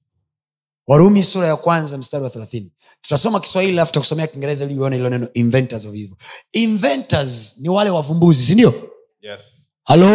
warumi 0.86 1.22
sura 1.22 1.46
ya 1.46 1.56
kwanza 1.56 1.98
mstari 1.98 2.24
wa 2.24 2.30
thelathini. 2.30 2.72
Tutasoma 3.00 3.40
kiswahili 3.40 3.72
alafu 3.72 3.92
takusomea 3.92 4.26
kiingereza 4.26 4.64
ili 4.64 4.78
uone 4.80 4.96
ilo 4.96 5.10
neno 5.10 5.28
inventors 5.32 5.84
of 5.84 5.94
evil. 5.94 6.16
Inventors 6.52 7.58
ni 7.60 7.68
wale 7.68 7.90
wavumbuzi 7.90 8.44
sindio 8.44 8.90
yes. 9.20 9.70
halo? 9.84 10.08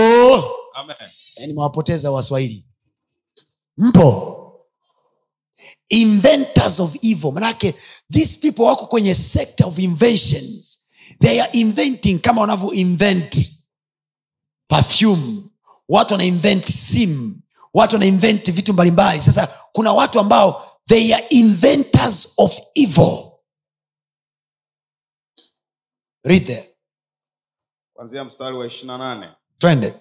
Amen. 0.76 0.96
Eh, 1.36 1.48
nimewapoteza 1.48 2.12
waswahili. 2.12 2.66
Mpo? 3.78 4.36
Inventors 5.90 6.80
of 6.80 6.96
evil. 7.02 7.32
Manake 7.32 7.74
these 8.12 8.38
people 8.40 8.62
wako 8.64 8.88
kwenye 8.88 9.16
sector 9.16 9.68
of 9.68 9.80
inventions. 9.80 10.80
They 11.22 11.42
are 11.42 11.50
inventing 11.54 12.20
kama 12.20 12.42
wanavyo 12.42 12.74
invent 12.74 13.52
perfume. 14.68 15.44
Watu 15.90 16.14
wana 16.14 16.24
invent 16.26 16.70
sim 16.70 17.42
watu 17.74 17.96
wana 17.96 18.06
invent 18.06 18.52
vitu 18.52 18.74
mbalimbali. 18.74 19.22
Sasa 19.22 19.48
kuna 19.72 19.94
watu 19.94 20.20
ambao 20.20 20.66
they 20.88 21.16
are 21.16 21.26
inventors 21.30 22.34
of 22.38 22.60
evil. 22.76 23.32
Read 26.24 26.46
there. 26.46 26.70
Kwanzia 27.94 28.24
mstari 28.24 28.58
wa 28.58 28.68
ishirina 28.68 28.98
nane. 28.98 29.30
Twende. 29.58 29.94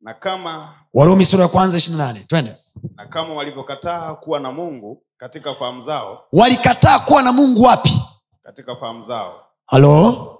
Na 0.00 0.14
kama 0.14 0.74
warumi 0.94 1.24
sura 1.24 1.42
ya 1.42 1.48
kwanza 1.48 1.78
ishirina 1.78 2.06
nane. 2.06 2.20
Twende. 2.20 2.54
na 2.96 3.06
kama 3.06 3.34
walivyokataa 3.34 4.14
kuwa 4.14 4.40
na 4.40 4.52
mungu 4.52 5.02
katika 5.16 5.54
fahamu 5.54 5.80
zao. 5.80 6.26
Walikataa 6.32 6.98
kuwa 6.98 7.22
na 7.22 7.32
mungu 7.32 7.62
wapi? 7.62 8.00
Katika 8.42 8.76
fahamu 8.76 9.04
zao. 9.04 9.46
Halo? 9.66 10.32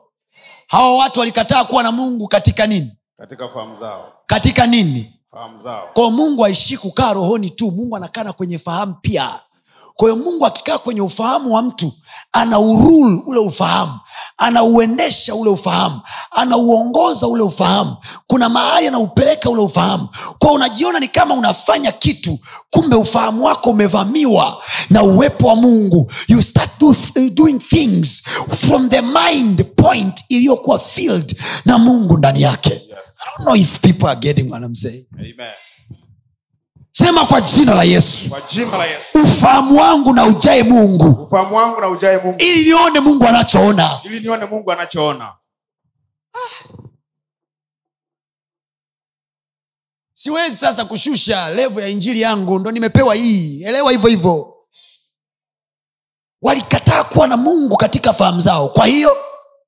Hawa 0.66 0.96
watu 0.98 1.20
walikataa 1.20 1.64
kuwa 1.64 1.82
na 1.82 1.92
mungu 1.92 2.28
katika 2.28 2.66
nini? 2.66 2.98
Katika 3.18 3.48
fahamu 3.48 3.76
zao. 3.76 4.12
Katika 4.26 4.66
nini 4.66 5.15
kwao 5.94 6.10
mungu 6.10 6.44
aishii 6.44 6.76
kukaa 6.76 7.12
rohoni 7.12 7.50
tu 7.50 7.70
mungu 7.70 7.96
anakaa 7.96 8.24
na 8.24 8.32
kwenye 8.32 8.58
fahamu 8.58 8.94
pia. 9.02 9.30
Kwa 9.94 10.10
hiyo 10.10 10.24
mungu 10.24 10.46
akikaa 10.46 10.78
kwenye 10.78 11.00
ufahamu 11.00 11.54
wa 11.54 11.62
mtu 11.62 11.92
anaurul 12.32 13.22
ule 13.26 13.38
ufahamu 13.40 13.98
anauendesha 14.38 15.34
ule 15.34 15.50
ufahamu 15.50 16.00
anauongoza 16.30 17.26
ule 17.28 17.42
ufahamu 17.42 17.96
kuna 18.26 18.48
mahali 18.48 18.86
anaupeleka 18.86 19.50
ule 19.50 19.60
ufahamu. 19.62 20.08
Kwao 20.38 20.54
unajiona 20.54 21.00
ni 21.00 21.08
kama 21.08 21.34
unafanya 21.34 21.92
kitu 21.92 22.38
kumbe 22.70 22.96
ufahamu 22.96 23.44
wako 23.44 23.70
umevamiwa 23.70 24.62
na 24.90 25.02
uwepo 25.02 25.46
wa 25.48 25.56
mungu. 25.56 26.12
You 26.28 26.42
start 26.42 26.70
do, 26.80 26.96
doing 27.34 27.58
things 27.58 28.22
from 28.56 28.88
the 28.88 29.02
mind 29.02 29.64
point 29.76 30.24
iliyokuwa 30.28 30.78
filled 30.78 31.36
na 31.64 31.78
mungu 31.78 32.18
ndani 32.18 32.42
yake. 32.42 32.70
Yes. 32.70 33.05
I 33.26 33.38
don't 33.38 33.46
know 33.46 33.54
if 33.56 33.82
people 33.82 34.08
are 34.08 34.16
getting 34.20 34.48
what 34.50 34.62
I'm 34.62 34.74
saying. 34.74 35.06
Amen. 35.18 35.54
sema 36.92 37.26
kwa 37.26 37.40
jina 37.40 37.74
la 37.74 37.82
yesu. 37.84 38.28
Kwa 38.30 38.40
jina 38.40 38.78
la 38.78 38.86
yesu. 38.86 39.18
Ufahamu 39.22 39.78
wangu 39.80 40.12
na 40.12 40.24
ujae 40.26 40.62
mungu. 40.62 41.22
Ufahamu 41.24 41.56
wangu 41.56 41.80
na 41.80 41.88
ujae 41.88 42.16
mungu. 42.18 42.36
Ili 42.38 42.64
nione 42.64 43.00
mungu 43.00 43.26
anachoona. 43.26 43.90
Ili 44.04 44.20
nione 44.20 44.46
mungu 44.46 44.72
anachoona. 44.72 45.32
Siwezi 50.12 50.56
sasa 50.56 50.84
kushusha 50.84 51.50
levo 51.50 51.80
ya 51.80 51.88
injili 51.88 52.20
yangu 52.20 52.58
ndo 52.58 52.70
nimepewa 52.70 53.14
hii. 53.14 53.62
Elewa 53.64 53.90
hivyo 53.92 54.08
hivyo. 54.10 54.54
Walikataa 56.42 57.04
kuwa 57.04 57.26
na 57.28 57.36
mungu 57.36 57.76
katika 57.76 58.12
fahamu 58.12 58.40
zao. 58.40 58.68
Kwa 58.68 58.86
hiyo 58.86 59.16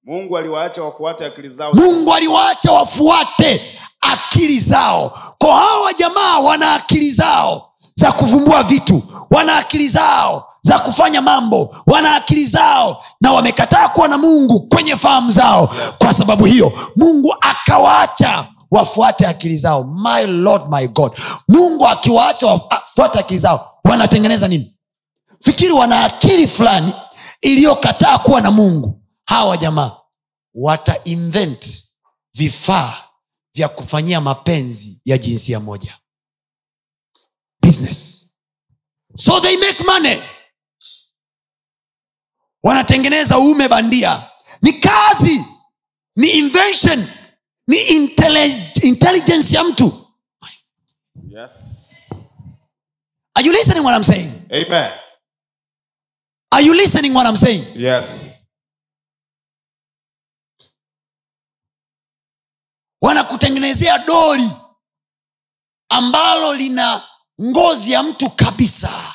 mungu 0.09 0.39
aliwaacha 0.39 0.83
wafuate 0.83 1.27
akili 1.27 1.49
zao. 1.49 1.73
Mungu 1.73 2.15
aliwaacha 2.15 2.73
wafuate 2.73 3.63
akili 4.01 4.61
zao. 4.61 5.19
Kwa 5.39 5.57
hawa 5.57 5.93
jamaa 5.93 6.39
wana 6.39 6.75
akili 6.75 7.11
zao 7.13 7.69
za 7.95 8.13
kuvumbua 8.13 8.63
vitu 8.63 9.03
wana 9.31 9.57
akili 9.57 9.89
zao 9.89 10.49
za 10.63 10.79
kufanya 10.79 11.23
mambo 11.23 11.75
wana 11.87 12.15
akili 12.15 12.47
zao 12.47 13.03
na 13.21 13.33
wamekataa 13.33 13.89
kuwa 13.89 14.09
na 14.09 14.19
mungu 14.19 14.61
kwenye 14.61 14.97
fahamu 14.97 15.31
zao. 15.31 15.75
Kwa 15.99 16.15
sababu 16.15 16.45
hiyo 16.45 16.73
mungu 16.97 17.35
akawaacha 17.41 18.47
wafuate 18.71 19.27
akili 19.27 19.57
zao. 19.59 19.85
My 19.85 20.27
lord 20.27 20.63
my 20.71 20.87
god. 20.89 21.13
Mungu 21.49 21.87
akiwaacha 21.89 22.47
wafuate 22.47 23.19
akili 23.19 23.41
zao 23.41 23.71
wanatengeneza 23.85 24.49
nini? 24.49 24.75
Fikiri 25.41 25.73
wana 25.73 26.05
akili 26.05 26.49
fulani 26.49 26.93
iliyokataa 27.41 28.19
kuwa 28.19 28.41
na 28.41 28.51
mungu. 28.51 28.95
Hawa 29.25 29.57
jamaa 29.57 29.91
wata 30.61 31.05
invent 31.05 31.85
vifaa 32.35 33.05
vya 33.55 33.69
kufanyia 33.69 34.21
mapenzi 34.21 35.01
ya 35.05 35.19
jinsia 35.19 35.61
moja. 35.61 35.99
Business. 37.63 38.25
So 39.17 39.41
they 39.41 39.57
make 39.57 39.85
money. 39.85 40.23
Wanatengeneza 42.63 43.39
uume 43.39 43.69
bandia. 43.69 44.31
Ni 44.63 44.73
kazi. 44.73 45.45
Ni 46.17 46.29
invention. 46.31 47.07
Ni 47.67 47.77
intelligence 48.83 49.57
ya 49.57 49.65
mtu. 49.65 50.05
Yes. 51.29 51.89
are 53.35 53.47
you 53.47 53.53
listening 53.53 53.85
what 53.85 53.95
I'm 53.97 54.05
saying? 54.05 54.33
Amen. 54.51 54.93
are 56.51 56.63
you 56.67 56.75
listening 56.75 57.15
what 57.15 57.27
I'm 57.27 57.37
saying? 57.37 57.65
Yes. 57.77 58.38
wanakutengenezea 63.03 63.99
doli 63.99 64.51
ambalo 65.89 66.55
lina 66.55 67.09
ngozi 67.43 67.93
ya 67.93 68.03
mtu 68.03 68.31
kabisa. 68.31 69.15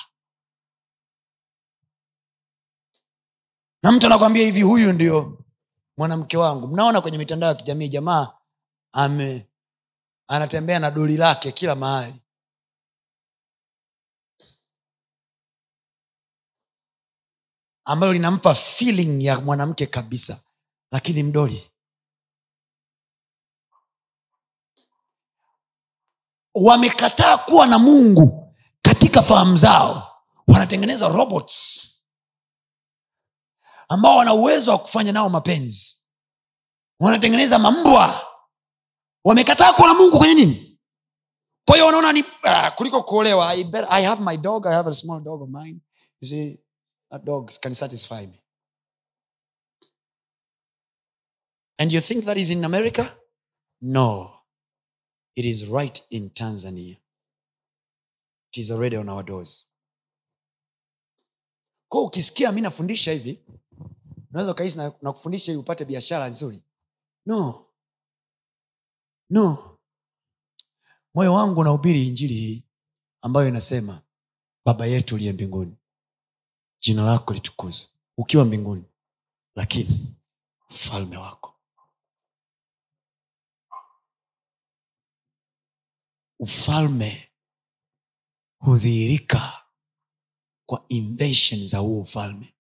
Na 3.84 3.92
mtu 3.92 4.06
anakwambia 4.06 4.46
hivi 4.46 4.62
huyu 4.62 4.94
ndio 4.94 5.46
mwanamke 5.98 6.38
wangu. 6.38 6.68
Mnaona 6.68 7.02
kwenye 7.02 7.18
mitandao 7.18 7.50
ya 7.50 7.56
kijamii 7.56 7.90
jamaa 7.90 8.38
ame 8.94 9.50
anatembea 10.28 10.80
na 10.80 10.92
doli 10.92 11.18
lake 11.18 11.52
kila 11.52 11.76
mahali. 11.76 12.20
Ambalo 17.86 18.14
linampa 18.14 18.56
feeling 18.56 19.26
ya 19.26 19.40
mwanamke 19.42 19.86
kabisa. 19.86 20.44
Lakini 20.92 21.24
mdoli 21.24 21.73
wamekataa 26.56 27.38
kuwa 27.38 27.68
na 27.68 27.80
mungu 27.80 28.54
katika 28.82 29.22
fahamu 29.22 29.58
zao 29.58 30.10
wanatengeneza 30.48 31.10
robots 31.10 31.90
ambao 33.90 34.18
wana 34.18 34.34
uwezo 34.34 34.72
wa 34.72 34.78
kufanya 34.78 35.12
nao 35.12 35.30
mapenzi. 35.30 35.98
Wanatengeneza 37.00 37.60
mambwa. 37.60 38.22
Wamekataa 39.26 39.74
kuwa 39.74 39.88
na 39.88 39.94
mungu 39.94 40.18
kwenye 40.18 40.34
nini? 40.34 40.80
Kwa 41.66 41.76
hiyo 41.76 41.86
wanaona 41.86 42.14
ni 42.14 42.22
uh, 42.22 42.68
kuliko 42.76 43.04
kuolewa. 43.04 43.50
I, 43.50 43.64
better, 43.64 43.88
i 43.92 44.04
have 44.06 44.24
my 44.24 44.38
dog 44.38 44.68
i 44.68 44.74
have 44.74 44.90
a 44.90 44.94
small 44.94 45.22
dog 45.24 45.42
of 45.42 45.50
mine. 45.50 45.80
You 46.22 46.28
see 46.30 46.60
that 47.12 47.24
dog 47.24 47.52
can 47.62 47.74
satisfy 47.74 48.26
me. 48.28 48.40
And 51.78 51.92
you 51.92 52.02
think 52.02 52.26
that 52.26 52.38
is 52.38 52.50
in 52.50 52.64
america? 52.66 53.18
No 53.82 54.43
it 55.36 55.46
is 55.46 55.68
right 55.70 56.04
in 56.10 56.30
tanzania. 56.30 56.98
It 58.52 58.58
is 58.58 58.72
already 58.72 58.98
on 58.98 59.10
our 59.10 59.24
doors. 59.26 59.68
Ko 61.90 62.04
ukisikia 62.06 62.52
mi 62.52 62.62
nafundisha 62.62 63.12
hivi 63.12 63.40
unaweza 64.30 64.52
ukahisi 64.52 64.78
na, 64.78 64.94
na 65.02 65.12
kufundisha 65.14 65.52
ili 65.52 65.60
upate 65.62 65.86
biashara 65.86 66.28
nzuri. 66.28 66.64
No. 67.26 67.66
No. 69.30 69.80
Moyo 71.14 71.34
wangu 71.34 71.60
unahubiri 71.60 72.08
injili 72.08 72.34
hii 72.34 72.64
ambayo 73.22 73.48
inasema 73.48 74.02
baba 74.66 74.86
yetu 74.86 75.16
uliye 75.16 75.34
mbinguni 75.34 75.78
jina 76.80 77.04
lako 77.04 77.34
litukuzwe. 77.34 77.88
Ukiwa 78.18 78.46
mbinguni 78.46 78.84
lakini 79.56 80.16
ufalme 80.70 81.18
wako 81.18 81.53
ufalme 86.44 87.32
hudhihirika 88.60 89.66
kwa 90.70 90.86
invention 90.90 91.68
za 91.68 91.78
huo 91.78 92.02
ufalme. 92.02 92.54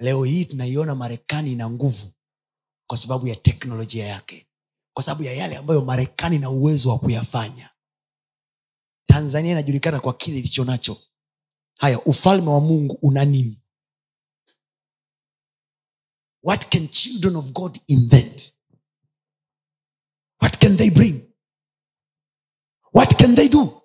Leo 0.00 0.24
hii 0.24 0.44
tunaiona 0.44 0.94
marekani 0.94 1.52
ina 1.52 1.70
nguvu 1.70 2.12
kwa 2.86 2.98
sababu 2.98 3.28
ya 3.28 3.36
teknolojia 3.36 4.06
yake 4.06 4.48
kwa 4.94 5.02
sababu 5.02 5.22
ya 5.22 5.32
yale 5.32 5.56
ambayo 5.56 5.84
marekani 5.84 6.36
ina 6.36 6.50
uwezo 6.50 6.88
wa 6.90 6.98
kuyafanya. 6.98 7.70
Tanzania 9.08 9.52
inajulikana 9.52 10.00
kwa 10.00 10.14
kile 10.14 10.38
ilicho 10.38 10.64
nacho. 10.64 11.02
Haya 11.78 12.00
ufalme 12.04 12.50
wa 12.50 12.60
mungu 12.60 12.98
una 13.02 13.24
nini? 13.24 13.62
What 16.42 16.68
can 16.68 16.88
children 16.88 17.36
of 17.36 17.50
god 17.52 17.78
invent? 17.86 18.54
What 20.42 20.58
can 20.58 20.76
they 20.76 20.90
bring 20.90 21.27
what 22.98 23.14
can 23.16 23.34
they 23.34 23.48
do? 23.48 23.82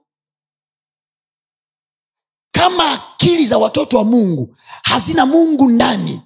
Kama 2.52 2.92
akili 2.92 3.46
za 3.48 3.58
watoto 3.58 3.98
wa 3.98 4.04
mungu 4.04 4.56
hazina 4.84 5.26
mungu 5.26 5.70
ndani. 5.70 6.22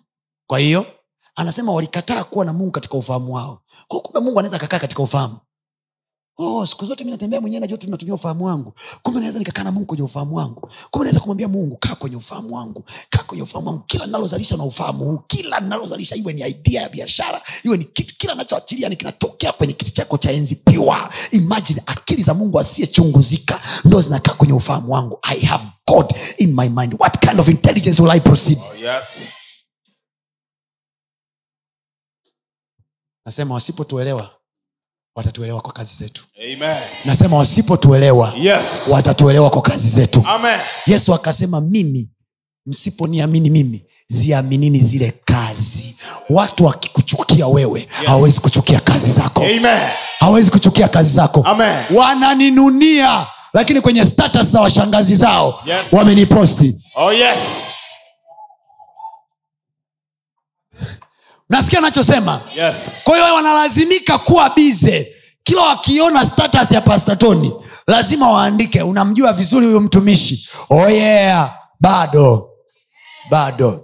Kwa 0.48 0.60
hiyo 0.60 0.86
anasema 1.36 1.72
walikataa 1.72 2.24
kuwa 2.24 2.46
na 2.46 2.54
mungu 2.54 2.72
katika 2.72 2.98
ufahamu 2.98 3.34
wao. 3.34 3.62
Kwa 3.88 4.00
kumbe 4.02 4.20
mungu 4.20 4.40
anaweza 4.40 4.58
akakaa 4.58 4.80
katika 4.80 5.04
ufahamu 5.04 5.38
oh, 6.38 6.66
siku 6.66 6.86
zote 6.86 7.04
mi 7.04 7.12
natembea 7.12 7.42
mwenyewe 7.42 7.60
najua 7.60 7.78
tu 7.78 7.90
natumia 7.90 8.14
ufahamu 8.16 8.46
wangu. 8.46 8.74
Kumbe 9.04 9.20
naweza 9.20 9.40
nikakaa 9.40 9.64
na 9.64 9.72
mungu 9.72 9.86
kwenye 9.86 10.04
ufahamu 10.04 10.36
wangu. 10.36 10.70
Kumbe 10.92 11.04
naweza 11.06 11.20
kumwambia 11.20 11.48
mungu 11.48 11.78
kaa 11.78 11.96
kwenye 11.96 12.16
ufahamu 12.16 12.56
wangu 12.56 12.84
kaa 13.10 13.24
kwenye 13.24 13.44
ufahamu 13.44 13.68
wangu. 13.68 13.84
Kila 13.88 14.06
ninalozalisha 14.06 14.58
na 14.58 14.64
ufahamu 14.64 15.06
huu 15.06 15.18
kila 15.28 15.60
ninalozalisha 15.60 16.16
iwe 16.16 16.34
ni 16.34 16.42
idea 16.42 16.82
ya 16.82 16.90
biashara 16.90 17.42
iwe 17.64 17.78
ni 17.78 17.84
kitu 17.86 18.16
kila 18.18 18.36
nachoachilia 18.36 18.90
ni 18.90 18.96
kinatokea 18.96 19.52
kwenye 19.52 19.74
kiti 19.74 19.92
chako 19.92 20.18
cha 20.18 20.32
enzi 20.32 20.56
piwa 20.56 21.14
imagine 21.32 21.84
akili 21.86 22.24
za 22.24 22.34
mungu 22.34 22.60
asiyechunguzika 22.60 23.62
ndo 23.86 24.02
zinakaa 24.02 24.34
kwenye 24.34 24.54
ufahamu 24.54 24.92
wangu. 24.94 25.20
I 25.22 25.40
have 25.40 25.64
god 25.88 26.14
in 26.38 26.56
my 26.56 26.70
mind. 26.70 26.96
What 27.00 27.20
kind 27.28 27.40
of 27.40 27.48
intelligence 27.48 28.02
will 28.02 28.12
i 28.12 28.20
proceed? 28.20 28.58
Oh, 28.72 28.76
yes. 28.76 29.28
nasema 33.26 33.54
wasipotuelewa 33.54 34.37
watatuelewa 35.22 35.62
kwa 35.62 35.74
kazi 35.74 35.96
zetu 35.96 36.24
Amen. 36.54 36.78
nasema 37.06 37.38
wasipotuelewa 37.38 38.34
Yes. 38.42 38.66
watatuelewa 38.90 39.50
kwa 39.50 39.62
kazi 39.62 39.88
zetu 39.88 40.24
Amen. 40.28 40.60
yesu 40.86 41.14
akasema 41.14 41.62
mimi 41.62 42.10
msiponiamini 42.66 43.50
mimi 43.50 43.86
ziaminini 44.08 44.80
zile 44.80 45.14
kazi 45.26 45.96
watu 46.30 46.66
wakikuchukia 46.66 47.48
wewe 47.48 47.88
hawawezi 48.06 48.40
kuchukia 48.40 48.80
kazi 48.80 49.12
zako 49.12 49.42
Amen. 49.44 49.90
hawawezi 50.20 50.52
kuchukia 50.52 50.88
kazi 50.88 51.10
zako 51.14 51.42
Amen. 51.46 51.86
wananinunia 51.96 53.26
lakini 53.54 53.82
kwenye 53.82 54.06
status 54.06 54.48
za 54.48 54.62
washangazi 54.62 55.16
zao 55.16 55.60
Yes. 55.66 55.88
wameniposti 55.92 56.76
Oh, 56.96 57.14
yes. 57.14 57.40
Nasikia 61.50 61.80
anachosema 61.80 62.42
Yes. 62.56 62.76
kwa 63.04 63.18
hiyo 63.18 63.36
wanalazimika 63.36 64.18
kuwa 64.18 64.50
bize 64.50 65.14
kila 65.44 65.62
wakiona 65.62 66.26
status 66.26 66.72
ya 66.72 66.82
pastatoni 66.82 67.54
lazima 67.88 68.32
waandike 68.32 68.82
unamjua 68.82 69.34
vizuri 69.34 69.66
huyu 69.66 69.82
mtumishi 69.82 70.50
oh 70.70 70.90
yeah 70.90 71.52
bado 71.80 72.50
bado 73.30 73.84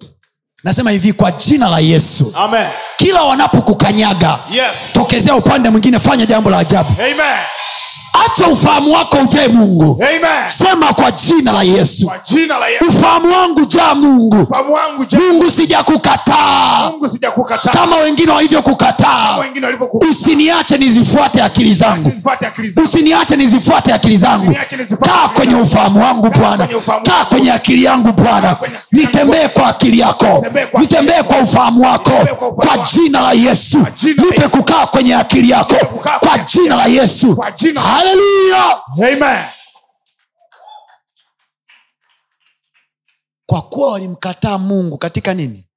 nasema 0.64 0.92
hivi 0.92 1.14
kwa 1.14 1.32
jina 1.32 1.70
la 1.70 1.80
yesu 1.80 2.34
Amen. 2.36 2.68
kila 2.98 3.24
wanapokukanyaga 3.24 4.40
Yes. 4.52 4.78
tokezea 4.94 5.36
upande 5.36 5.70
mwingine 5.70 6.00
fanya 6.00 6.26
jambo 6.26 6.50
la 6.50 6.58
ajabu 6.58 6.90
Amen. 7.02 7.38
Acha 8.14 8.48
ufahamu 8.48 8.94
wako 8.94 9.18
ujae 9.18 9.48
mungu. 9.48 10.00
Amen. 10.04 10.48
sema 10.50 10.94
kwa 10.94 11.12
jina 11.12 11.52
la 11.52 11.64
yesu. 11.64 12.12
Jina 12.24 12.58
la 12.60 12.68
Yesu. 12.68 12.86
ufahamu 12.90 13.32
wangu 13.34 13.66
jaa 13.66 13.96
mungu. 13.96 14.48
Wangu 14.72 15.06
je, 15.06 15.18
mungu 15.18 15.50
sijakukataa. 15.50 16.92
Kama 17.74 17.96
wengine 17.98 18.32
walivyokukataa 18.32 19.38
usiniache 20.10 20.78
nizifuate 20.78 21.42
akili 21.44 21.74
zangu. 21.74 22.12
Usiniache 22.84 23.36
nizifuate 23.36 23.94
akili 23.94 24.18
zangu. 24.18 24.56
Kaa 25.02 25.28
kwenye 25.36 25.56
ufahamu 25.56 26.02
wangu 26.04 26.30
bwana. 26.30 26.68
kaa 27.04 27.26
kwenye 27.26 27.52
akili 27.52 27.84
yangu 27.84 28.12
bwana. 28.12 28.56
Nitembee 28.92 29.48
kwa 29.48 29.68
akili 29.68 30.00
yako. 30.00 30.46
Nitembee 30.80 31.24
kwa 31.24 31.38
ufahamu 31.38 31.82
wako. 31.84 32.12
Kwa 32.56 32.78
jina 32.78 33.22
la 33.22 33.32
yesu. 33.32 33.78
Nipe 34.04 34.48
kukaa 34.48 34.86
kwenye 34.86 35.16
akili 35.16 35.50
yako. 35.50 35.76
Kwa 36.20 36.38
jina 36.38 36.76
la 36.76 36.86
yesu. 36.86 37.36
Kwa 37.36 37.52
jina 37.52 37.82
la- 37.82 38.03
haleluya 38.04 38.82
Amen. 38.96 39.46
kwa 43.46 43.62
kuwa 43.62 43.92
walimkataa 43.92 44.58
mungu 44.58 44.98
katika 44.98 45.34
nini? 45.34 45.68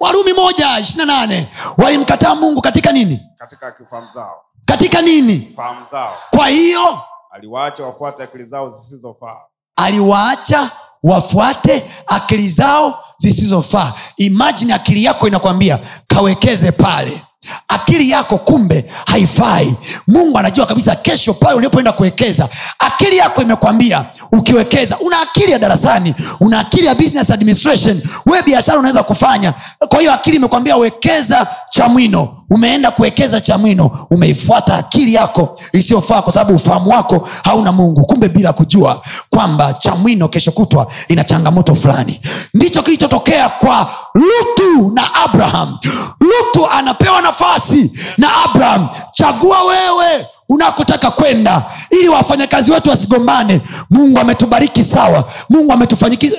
Warumi 0.00 0.32
moja 0.32 0.78
ishirina 0.78 1.04
nane. 1.04 1.48
Walimkataa 1.78 2.34
mungu 2.34 2.60
katika 2.60 2.92
nini? 2.92 3.20
Katika 3.38 3.74
zao. 4.14 4.44
Katika 4.64 5.02
nini? 5.02 5.56
Zao. 5.90 6.16
Kwa 6.30 6.48
hiyo 6.48 6.98
aliwaacha 7.30 7.84
wafuate 7.86 8.22
akili 8.22 8.44
zao 8.44 8.70
zisizofaa. 8.80 9.36
aliwaacha 9.76 10.70
wafuate 11.02 11.90
akili 12.06 12.48
zao 12.48 13.04
zisizofaa. 13.18 13.92
Imajini 14.16 14.72
akili 14.72 15.04
yako 15.04 15.28
inakwambia 15.28 15.78
kawekeze 16.06 16.72
pale 16.72 17.22
akili 17.68 18.10
yako 18.10 18.38
kumbe 18.38 18.84
haifai. 19.06 19.74
Mungu 20.06 20.38
anajua 20.38 20.66
kabisa 20.66 20.96
kesho 20.96 21.34
pale 21.34 21.54
ulipoenda 21.54 21.92
kuwekeza 21.92 22.48
akili 22.78 23.16
yako 23.16 23.42
imekwambia 23.42 24.04
ukiwekeza 24.32 24.98
una 24.98 25.20
akili 25.20 25.52
ya 25.52 25.58
darasani 25.58 26.14
una 26.40 26.60
akili 26.60 26.86
ya 26.86 26.94
business 26.94 27.30
administration 27.30 28.02
we 28.26 28.42
biashara 28.42 28.78
unaweza 28.78 29.02
kufanya. 29.02 29.54
Kwa 29.88 29.98
hiyo 30.00 30.12
akili 30.12 30.36
imekwambia 30.36 30.76
wekeza 30.76 31.46
chamwino 31.70 32.36
umeenda 32.54 32.90
kuwekeza 32.90 33.40
chamwino 33.40 34.06
umeifuata 34.10 34.74
akili 34.74 35.14
yako 35.14 35.58
isiyofaa 35.72 36.22
kwa 36.22 36.32
sababu 36.32 36.54
ufahamu 36.54 36.90
wako 36.90 37.28
hauna 37.44 37.72
mungu. 37.72 38.06
Kumbe 38.06 38.28
bila 38.28 38.52
kujua 38.52 39.02
kwamba 39.30 39.72
chamwino 39.72 40.28
kesho 40.28 40.52
kutwa 40.52 40.86
ina 41.08 41.24
changamoto 41.24 41.74
fulani. 41.74 42.20
Ndicho 42.54 42.82
kilichotokea 42.82 43.48
kwa 43.48 43.90
lutu 44.14 44.92
na 44.94 45.14
abraham. 45.14 45.78
Lutu 46.20 46.66
anapewa 46.70 47.22
nafasi 47.22 47.92
na 48.18 48.28
abraham. 48.44 48.88
Chagua 49.10 49.58
wewe 49.64 50.26
unakotaka 50.48 51.10
kwenda 51.10 51.62
ili 51.90 52.08
wafanyakazi 52.08 52.70
wetu 52.72 52.90
wasigombane. 52.90 53.60
Mungu 53.90 54.18
ametubariki 54.20 54.84
sawa. 54.84 55.24
Mungu 55.50 55.72
ametufanyikisha 55.72 56.36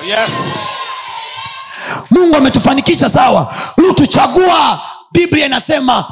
oh, 0.00 0.04
yes. 0.04 0.30
mungu 2.10 2.36
ametufanikisha 2.36 3.08
sawa. 3.10 3.54
Lutu 3.76 4.06
chagua 4.06 4.80
biblia 5.12 5.46
inasema 5.46 6.04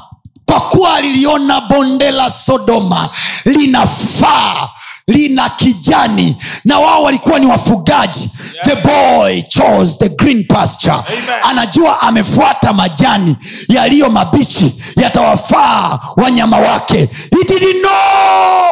kwa 0.46 0.60
kuwa 0.60 0.94
aliliona 0.94 1.60
bonde 1.60 2.10
la 2.10 2.30
sodoma 2.30 3.08
linafaa 3.44 4.68
lina 5.06 5.48
kijani 5.48 6.36
na 6.64 6.78
wao 6.78 7.02
walikuwa 7.02 7.38
ni 7.38 7.46
wafugaji. 7.46 8.30
The 8.64 8.74
boy 8.76 9.42
chose 9.42 9.96
the 9.98 10.08
green 10.08 10.44
pasture. 10.46 10.96
Anajua 11.42 12.00
amefuata 12.00 12.72
majani 12.72 13.36
yaliyo 13.68 14.10
mabichi 14.10 14.74
yatawafaa 14.96 15.98
wanyama 16.16 16.56
wake. 16.58 16.98
He 16.98 17.44
didn't 17.48 17.80
know 17.82 18.68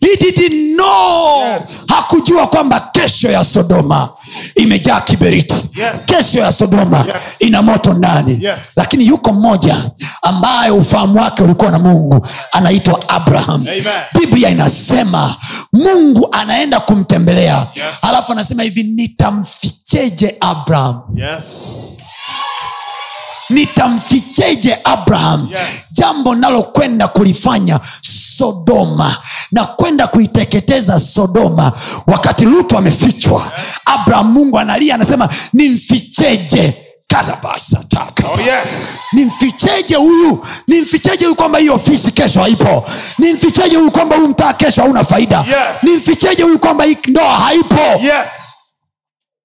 he 0.00 0.16
didn't 0.16 0.74
know 0.76 1.44
Yes. 1.52 1.84
hakujua 1.88 2.46
kwamba 2.46 2.80
kesho 2.92 3.30
ya 3.30 3.44
sodoma 3.44 4.08
imejaa 4.54 5.00
kiberiti 5.00 5.54
Yes. 5.54 6.06
kesho 6.06 6.38
ya 6.40 6.52
sodoma 6.52 6.98
Yes. 6.98 7.22
ina 7.38 7.62
moto 7.62 7.94
ndani 7.94 8.38
Yes. 8.44 8.60
lakini 8.76 9.06
yuko 9.06 9.32
mmoja 9.32 9.90
ambaye 10.22 10.70
ufahamu 10.70 11.20
wake 11.20 11.42
ulikuwa 11.42 11.70
na 11.70 11.78
mungu 11.78 12.26
anaitwa 12.52 13.08
abraham 13.08 13.60
Amen. 13.60 13.84
biblia 14.20 14.48
inasema 14.48 15.36
mungu 15.72 16.28
anaenda 16.32 16.80
kumtembelea 16.80 17.66
Yes. 17.74 17.84
alafu 18.02 18.32
anasema 18.32 18.62
hivi 18.62 18.82
nitamficheje 18.82 20.36
abraham 20.40 21.00
Yes. 21.16 21.44
nitamficheje 23.50 24.78
abraham 24.84 25.48
Yes. 25.52 25.68
jambo 25.92 26.34
nalokwenda 26.34 27.08
kulifanya 27.08 27.80
sodoma 28.36 29.16
na 29.52 29.64
kwenda 29.66 30.06
kuiteketeza 30.06 31.00
sodoma 31.00 31.72
wakati 32.06 32.44
lutu 32.44 32.78
amefichwa 32.78 33.52
abraham 33.86 34.32
mungu 34.32 34.58
analia 34.58 34.94
anasema 34.94 35.28
nimficheje 35.52 36.74
karabasataka 37.06 38.28
Oh, 38.28 38.40
yes. 38.40 38.68
nimficheje 39.12 39.94
huyu 39.96 40.44
nimficheje 40.68 41.24
huyu 41.24 41.36
kwamba 41.36 41.58
hii 41.58 41.68
ofisi 41.68 42.10
kesho 42.12 42.40
haipo 42.42 42.84
nimficheje 43.18 43.76
huyu 43.76 43.90
kwamba 43.90 44.16
huyu 44.16 44.28
mtaa 44.28 44.52
kesho 44.52 44.82
hauna 44.82 45.04
faida 45.04 45.38
Yes. 45.38 45.82
nimficheje 45.82 46.42
huyu 46.42 46.58
kwamba 46.58 46.84
hii 46.84 46.96
ndoa 47.08 47.30
haipo 47.34 47.80
Yes. 48.02 48.28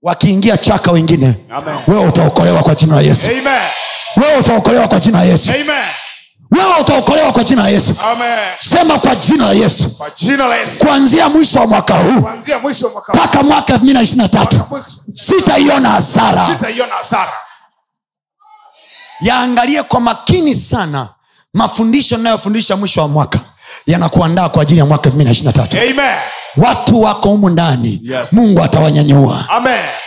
wakiingia 0.02 0.58
chaka 0.58 0.92
wengine 0.92 1.34
Amen. 1.58 1.76
wewe 1.88 2.06
utaokolewa 2.08 2.64
kwa 2.64 2.76
jina 2.76 2.96
la 2.96 3.02
yesu 3.02 3.28
wewe 4.18 4.38
utaokolewa 4.40 4.88
kwa 4.88 5.00
jina 5.00 5.18
la 5.18 5.24
yesu 5.26 5.50
Amen. 5.52 5.68
Wewe 6.52 6.80
utaokolewa 6.82 7.32
kwa 7.32 7.44
jina 7.44 7.64
la 7.64 7.70
yesu. 7.70 7.96
Amen. 8.12 8.40
sema 8.60 9.00
kwa 9.00 9.16
jina 9.16 9.46
la 9.48 9.54
yesu. 9.54 9.90
Kuanzia 10.78 11.30
mwisho 11.30 11.60
wa 11.60 11.68
mwaka 11.68 11.94
huu. 11.94 12.24
Mpaka 13.14 13.44
mwaka 13.44 13.74
elfu 13.74 13.84
mbili 13.86 13.94
na 13.94 14.02
ishiri 14.02 14.18
na 14.22 14.30
tatu. 14.30 14.62
Sitaiona 15.14 15.90
hasara. 15.90 16.48
Yaangalie 19.22 19.84
kwa 19.84 20.00
makini 20.00 20.56
sana. 20.56 21.10
Mafundisho 21.54 22.18
ninayofundisha 22.18 22.76
mwisho 22.78 23.02
wa 23.02 23.08
mwaka 23.08 23.40
yanakuandaa 23.86 24.50
kwa 24.50 24.62
ajili 24.62 24.80
ya 24.80 24.86
mwaka 24.86 25.04
elfu 25.06 25.16
mbili 25.16 25.26
na 25.26 25.32
ishiri 25.32 25.46
na 25.48 25.54
tatu. 25.54 25.78
Amen. 25.78 26.16
Watu 26.58 27.02
wako 27.02 27.30
humu 27.30 27.50
ndani 27.50 28.02
Yes. 28.04 28.34
mungu 28.34 28.64
atawanyanyua 28.64 29.46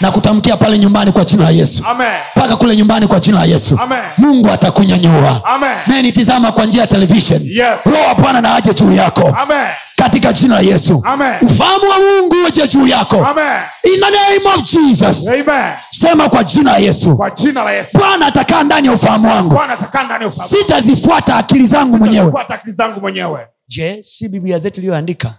na 0.00 0.10
kutamkia 0.10 0.56
pale 0.56 0.78
nyumbani 0.78 1.12
kwa 1.12 1.24
jina 1.24 1.44
la 1.44 1.50
yesu 1.50 1.84
mpaka 2.36 2.56
kule 2.56 2.76
nyumbani 2.76 3.06
kwa 3.06 3.20
jina 3.20 3.38
la 3.38 3.44
yesu 3.44 3.78
Amen. 3.82 3.98
mungu 4.18 4.50
atakunyanyua 4.50 5.40
Amen. 5.44 5.76
nayenitizama 5.86 6.52
kwa 6.52 6.66
njia 6.66 6.80
ya 6.80 6.86
televishen 6.86 7.42
Yes. 7.44 7.86
roho 7.86 8.02
wa 8.08 8.14
bwana 8.14 8.40
na 8.40 8.54
aje 8.54 8.74
juu 8.74 8.92
yako 8.92 9.28
Amen. 9.38 9.66
katika 9.96 10.32
jina 10.32 10.54
la 10.54 10.60
yesu 10.60 11.02
Amen. 11.06 11.32
ufahamu 11.42 11.88
wa 11.90 11.96
mungu 11.98 12.36
uje 12.48 12.68
juu 12.68 12.86
yako 12.86 13.26
Amen. 13.26 13.62
in 13.94 14.00
the 14.00 14.10
name 14.10 14.56
of 14.56 14.62
jesus 14.64 15.26
Amen. 15.28 15.72
sema 15.90 16.28
kwa 16.28 16.44
jina 16.44 16.72
la 16.72 16.78
yesu 16.78 17.16
Kwa 17.16 17.30
jina 17.30 17.62
la 17.64 17.72
Yesu. 17.72 17.98
bwana 17.98 18.26
atakaa 18.26 18.62
ndani 18.62 18.86
ya 18.86 18.92
ufahamu 18.92 19.28
wangu 19.28 19.60
sitazifuata 20.30 21.36
akili 21.36 21.66
zangu 21.66 21.98
mwenyewe 21.98 22.30
Fuata 22.30 22.54
akili 22.54 22.72
zangu 22.72 23.00
mwenyewe. 23.00 23.40
je 23.68 24.02
si 24.02 24.28
biblia 24.28 24.58
zetu 24.58 24.80
iliyoandika 24.80 25.34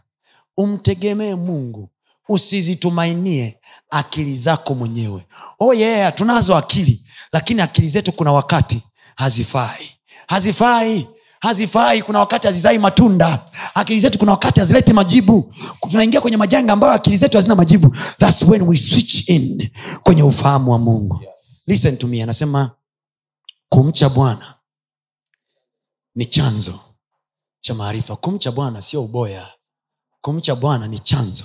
umtegemee 0.58 1.36
mungu 1.36 1.89
usizitumainie 2.30 3.58
akili 3.89 4.36
zako 4.38 4.76
mwenyewe. 4.76 5.28
Oh 5.60 5.74
yeah 5.74 6.16
tunazo 6.16 6.56
akili 6.56 7.04
lakini 7.34 7.62
akili 7.62 7.88
zetu 7.88 8.12
kuna 8.12 8.32
wakati 8.32 8.84
hazifai. 9.16 9.91
Hazifai 10.28 11.08
hazifai. 11.39 12.02
Kuna 12.02 12.20
wakati 12.20 12.47
hazizai 12.47 12.78
matunda. 12.80 13.45
Akili 13.74 13.99
zetu 13.99 14.20
kuna 14.20 14.32
wakati 14.32 14.60
hazileti 14.60 14.93
majibu. 14.93 15.54
Tunaingia 15.89 16.22
kwenye 16.22 16.38
majanga 16.38 16.74
ambayo 16.74 16.93
akili 16.93 17.18
zetu 17.18 17.38
hazina 17.38 17.56
majibu. 17.56 17.95
Thats 18.18 18.41
when 18.43 18.62
we 18.62 18.78
switch 18.78 19.30
in 19.30 19.70
kwenye 20.04 20.24
ufahamu 20.24 20.72
wa 20.72 20.80
mungu. 20.80 21.20
Listen 21.68 21.97
to 21.97 22.08
me 22.08 22.24
anasema 22.24 22.72
kumcha 23.70 24.10
bwana 24.10 24.56
ni 26.16 26.26
chanzo 26.26 26.80
cha 27.60 27.74
maarifa. 27.74 28.16
Kumcha 28.16 28.52
bwana 28.52 28.82
sio 28.82 29.04
uboya 29.04 29.47
kumcha 30.22 30.55
bwana 30.55 30.88
ni 30.88 30.99
chanzo 30.99 31.43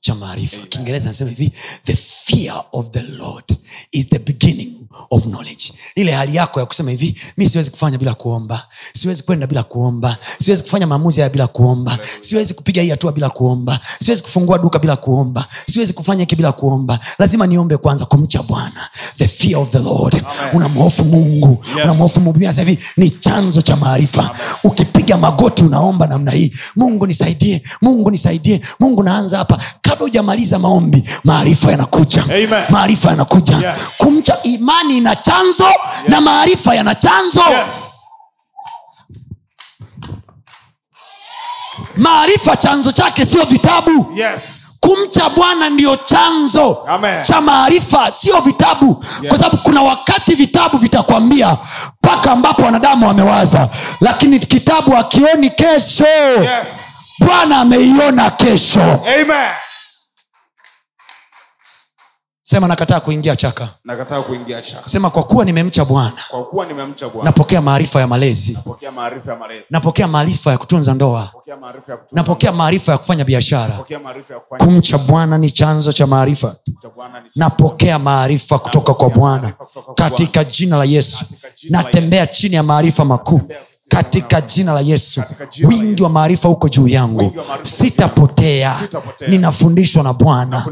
cha 0.00 0.14
maarifa. 0.14 0.66
Kiingereza 0.68 1.04
anasema 1.04 1.30
hivi 1.30 1.52
the 1.84 1.96
fear 1.96 2.64
of 2.72 2.90
the 2.90 3.02
lord 3.02 3.44
is 3.92 4.08
the 4.08 4.18
beginning 4.18 4.74
of 5.10 5.22
knowledge. 5.22 5.72
Ile 5.94 6.12
hali 6.12 6.36
yako 6.36 6.60
ya 6.60 6.66
kusema 6.66 6.90
hivi 6.90 7.20
mi 7.36 7.48
siwezi 7.48 7.70
kufanya 7.70 7.98
bila 7.98 8.14
kuomba. 8.14 8.66
Siwezi 8.94 9.22
kwenda 9.22 9.46
bila 9.46 9.62
kuomba. 9.62 10.16
Siwezi 10.42 10.62
kufanya 10.62 10.86
maamuzi 10.86 11.20
haya 11.20 11.30
bila 11.30 11.46
kuomba. 11.46 11.98
Siwezi 12.20 12.54
kupiga 12.54 12.82
hii 12.82 12.90
hatua 12.90 13.12
bila 13.12 13.30
kuomba. 13.30 13.80
Siwezi 14.04 14.22
kufungua 14.22 14.58
duka 14.58 14.78
bila 14.78 14.96
kuomba. 14.96 15.46
Siwezi 15.70 15.92
kufanya 15.92 16.20
hiki 16.20 16.36
bila 16.36 16.52
kuomba. 16.52 17.00
Lazima 17.18 17.46
niombe 17.46 17.76
kwanza 17.76 18.04
kumcha 18.04 18.42
bwana. 18.42 18.88
The 19.18 19.28
fear 19.28 19.60
of 19.60 19.70
the 19.70 19.78
lord. 19.78 20.22
Unamhofu 20.52 21.04
mungu. 21.04 21.64
Yes. 21.68 21.74
unamhofu 21.84 22.20
mungu. 22.20 22.38
Hivi 22.38 22.78
ni 22.96 23.10
chanzo 23.10 23.60
cha 23.62 23.76
maarifa. 23.76 24.38
Ukipiga 24.64 25.16
magoti 25.16 25.64
unaomba 25.64 26.06
namna 26.06 26.30
hii. 26.30 26.52
Mungu 26.76 27.06
nisaidie. 27.06 27.62
Mungu 27.82 28.10
nisaidie. 28.10 28.60
Mungu 28.80 29.02
naanza 29.02 29.38
hapa 29.38 29.62
kabla 29.88 30.04
hujamaliza 30.04 30.58
maombi 30.58 31.08
maarifa 31.24 31.70
yanakuja 31.70 32.24
maarifa 32.68 33.10
yanakuja 33.10 33.56
Yes. 33.56 33.74
kumcha 33.98 34.36
imani 34.42 34.96
ina 34.98 35.16
chanzo 35.16 35.68
na 36.08 36.20
maarifa 36.20 36.74
yana 36.74 36.94
chanzo 36.94 37.40
Yes. 37.50 37.70
maarifa 41.96 42.56
chanzo 42.56 42.92
chake 42.92 43.26
sio 43.26 43.44
vitabu 43.44 44.06
Yes. 44.14 44.64
kumcha 44.80 45.28
bwana 45.28 45.70
ndiyo 45.70 45.96
chanzo 45.96 46.84
Amen. 46.88 47.22
cha 47.22 47.40
maarifa 47.40 48.10
sio 48.10 48.40
vitabu 48.40 49.04
Yes. 49.22 49.28
kwa 49.28 49.38
sababu 49.38 49.56
kuna 49.56 49.82
wakati 49.82 50.34
vitabu 50.34 50.78
vitakwambia 50.78 51.56
mpaka 52.02 52.32
ambapo 52.32 52.62
wanadamu 52.62 53.06
wamewaza 53.06 53.68
lakini 54.00 54.38
kitabu 54.38 54.96
akioni 54.96 55.50
kesho 55.50 56.06
Yes. 56.06 56.94
bwana 57.18 57.56
ameiona 57.60 58.30
kesho 58.30 58.80
Amen. 58.82 59.50
Sema 62.50 62.68
nakataa 62.68 63.00
kuingia 63.00 63.36
chaka. 63.36 63.68
Nakataa 63.84 64.22
kuingia 64.22 64.62
chaka. 64.62 64.86
Sema 64.86 65.10
kwa 65.10 65.22
kuwa 65.22 65.44
nimemcha 65.44 65.84
bwana 65.84 66.12
kwa 66.30 66.44
kuwa 66.44 66.66
nimemcha 66.66 67.08
bwana 67.08 67.24
napokea 67.24 67.60
maarifa 67.60 68.00
ya 68.00 68.06
malezi. 68.06 68.52
napokea 68.52 68.92
maarifa 68.92 69.30
ya 69.32 69.38
malezi. 69.38 69.64
Napokea 69.70 70.08
maarifa 70.08 70.50
ya 70.50 70.58
kutunza 70.58 70.94
ndoa. 70.94 71.20
Napokea 71.20 71.56
maarifa 71.56 71.92
ya 71.92 71.98
kutunza 71.98 72.16
napokea 72.22 72.52
maarifa 72.52 72.92
ya 72.92 72.98
kufanya 72.98 73.24
biashara. 73.24 73.68
Napokea 73.68 73.98
maarifa 73.98 74.34
ya 74.34 74.40
kufanya 74.40 74.64
kumcha 74.72 74.98
bwana 74.98 75.38
ni 75.38 75.50
chanzo 75.50 75.92
cha 75.92 76.06
maarifa. 76.06 76.56
Napokea 77.36 77.98
maarifa 77.98 78.58
kutoka 78.58 78.94
kwa 78.94 79.10
bwana. 79.10 79.52
katika 79.94 80.44
jina 80.44 80.76
la 80.76 80.84
yesu. 80.84 81.24
Natembea 81.70 82.26
chini 82.26 82.54
ya 82.56 82.62
maarifa 82.62 83.04
makuu. 83.04 83.40
Katika 83.88 84.40
jina 84.40 84.72
la 84.72 84.80
yesu. 84.80 85.22
Wingi 85.64 86.02
wa 86.02 86.08
maarifa 86.08 86.48
huko 86.48 86.68
juu 86.68 86.88
yangu. 86.88 87.32
Sitapotea. 87.62 88.76
Ninafundishwa 89.28 90.02
na 90.02 90.12
Bwana 90.12 90.64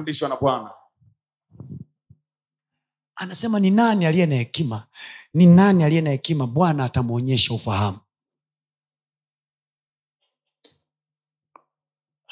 anasema 3.17 3.61
ni 3.61 3.71
nani 3.71 4.07
aliye 4.07 4.27
na 4.27 4.35
hekima? 4.35 4.87
Ni 5.35 5.47
nani 5.47 5.85
aliye 5.85 6.01
na 6.01 6.11
hekima? 6.11 6.47
Bwana 6.47 6.85
atamwonyesha 6.85 7.55
ufahamu. 7.55 7.99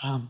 Um, 0.05 0.28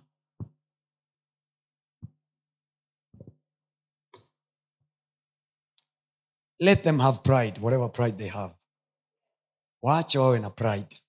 let 6.61 6.83
them 6.83 6.99
have 7.01 7.23
pride 7.23 7.59
whatever 7.61 7.89
pride 7.89 8.17
they 8.17 8.29
have. 8.29 8.55
Waache 9.83 10.19
wawe 10.19 10.39
na 10.39 10.51
pride. 10.51 11.01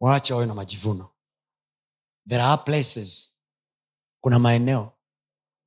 Waache 0.00 0.32
wawe 0.34 0.46
na 0.46 0.54
majivuno. 0.54 1.10
There 2.28 2.42
are 2.42 2.62
places 2.64 3.40
kuna 4.20 4.38
maeneo 4.38 4.92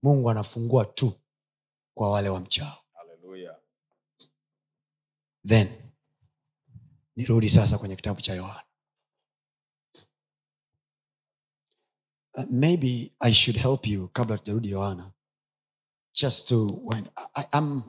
mungu 0.03 0.30
anafungua 0.30 0.86
tu 0.86 1.18
kwa 1.94 2.12
wale 2.12 2.30
wa 2.30 2.40
mchao. 2.40 2.78
Then 5.48 5.92
nirudi 7.16 7.50
sasa 7.50 7.78
kwenye 7.78 7.96
kitabu 7.96 8.22
cha 8.22 8.34
yohana. 8.34 8.64
Uh, 12.34 12.46
maybe 12.50 13.16
i 13.20 13.34
should 13.34 13.58
help 13.62 13.88
you 13.88 14.08
kabla 14.10 14.38
tujarudi 14.38 14.70
yohana. 14.72 15.12
Just 16.14 16.48
to 16.48 16.68
when 16.68 17.10
I, 17.36 17.44
I'm, 17.54 17.84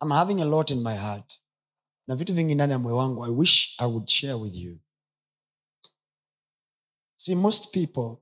I'm 0.00 0.10
having 0.10 0.40
a 0.40 0.44
lot 0.44 0.70
in 0.74 0.82
my 0.82 0.94
heart. 0.96 1.40
Na 2.06 2.16
vitu 2.16 2.34
vingi 2.34 2.54
ndani 2.54 2.72
ya 2.72 2.78
moyo 2.78 2.96
wangu 2.96 3.24
i 3.26 3.30
wish 3.30 3.80
i 3.80 3.86
would 3.86 4.08
share 4.08 4.34
with 4.34 4.54
you. 4.54 4.78
See 7.16 7.34
most 7.34 7.72
people 7.72 8.16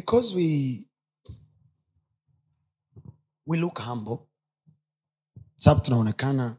because 0.00 0.34
we 0.34 0.86
we 3.46 3.58
look 3.58 3.78
humble 3.80 4.18
sababu 5.56 5.84
tunaonekana 5.84 6.56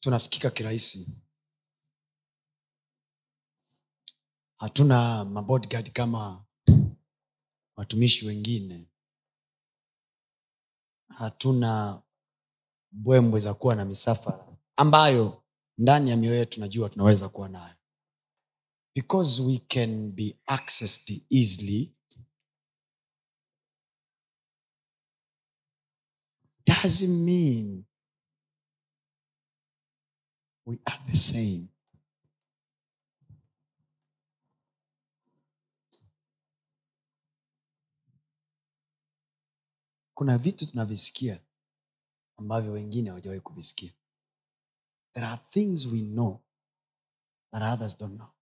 tunafikika 0.00 0.50
kirahisi. 0.50 1.08
Hatuna 4.58 5.24
mabodyguard 5.24 5.92
kama 5.92 6.44
watumishi 7.76 8.26
wengine. 8.26 8.88
Hatuna 11.08 12.02
mbwembwe 12.92 13.40
za 13.40 13.54
kuwa 13.54 13.74
na 13.74 13.84
misafara 13.84 14.56
ambayo 14.76 15.42
ndani 15.78 16.10
ya 16.10 16.16
mioyo 16.16 16.36
yetu 16.38 16.60
najua 16.60 16.88
tunaweza 16.88 17.28
kuwa 17.28 17.48
nayo 17.48 17.75
because 18.96 19.42
we 19.42 19.58
can 19.58 20.10
be 20.10 20.34
accessed 20.48 21.12
easily 21.28 21.92
doesn't 26.64 27.22
mean 27.24 27.84
we 30.64 30.78
are 30.88 30.98
the 31.06 31.14
same. 31.16 31.68
Kuna 40.14 40.38
vitu 40.38 40.66
tunavisikia 40.66 41.40
ambavyo 42.36 42.72
wengine 42.72 43.08
hawajawahi 43.10 43.40
kuvisikia. 43.40 43.92
There 45.12 45.26
are 45.26 45.42
things 45.50 45.86
we 45.86 46.00
know 46.00 46.40
that 47.52 47.62
others 47.62 47.98
don't 47.98 48.16
know 48.16 48.35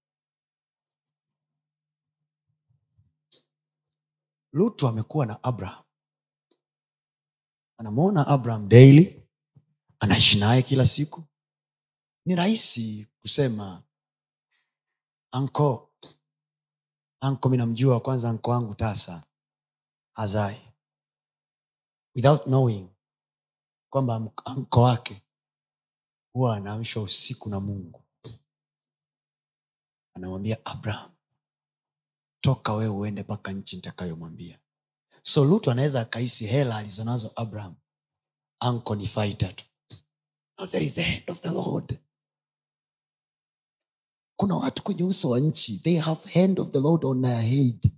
lutu 4.54 4.88
amekuwa 4.88 5.26
na 5.26 5.42
abraham. 5.44 5.84
Anamwona 7.78 8.26
abraham 8.26 8.68
daily 8.68 9.28
anaishi 10.00 10.38
naye 10.38 10.62
kila 10.62 10.86
siku. 10.86 11.24
Ni 12.26 12.36
rahisi 12.36 13.06
kusema 13.20 13.82
anko 15.30 15.94
anko 17.20 17.48
minamjua 17.48 18.00
kwanza 18.00 18.30
anko 18.30 18.50
wangu 18.50 18.74
tasa 18.74 19.26
azai 20.14 20.72
without 22.14 22.42
knowing 22.42 22.88
kwamba 23.92 24.14
am- 24.14 24.30
anko 24.44 24.82
wake 24.82 25.22
huwa 26.32 26.56
anaamshwa 26.56 27.02
usiku 27.02 27.48
na 27.50 27.60
mungu. 27.60 28.04
Anamwambia 30.14 30.66
abraham 30.66 31.13
toka 32.44 32.74
wewe 32.74 32.94
uende 32.94 33.22
mpaka 33.22 33.52
nchi 33.52 33.76
nitakayomwambia. 33.76 34.58
So 35.22 35.44
lutu 35.44 35.70
anaweza 35.70 36.00
akahisi 36.00 36.46
hela 36.46 36.76
alizonazo 36.76 37.32
abraham 37.36 37.74
anko 38.60 38.94
ni 38.94 39.06
faita 39.06 39.54
kuna 44.36 44.56
watu 44.56 44.82
kwenye 44.82 45.04
uso 45.04 45.30
wa 45.30 45.40
nchi 45.40 45.78
they 45.78 45.98
have 45.98 46.30
hand 46.40 46.60
of 46.60 46.70
the 46.70 46.80
lord 46.80 47.04
on 47.04 47.22
their 47.22 47.40
head. 47.40 47.92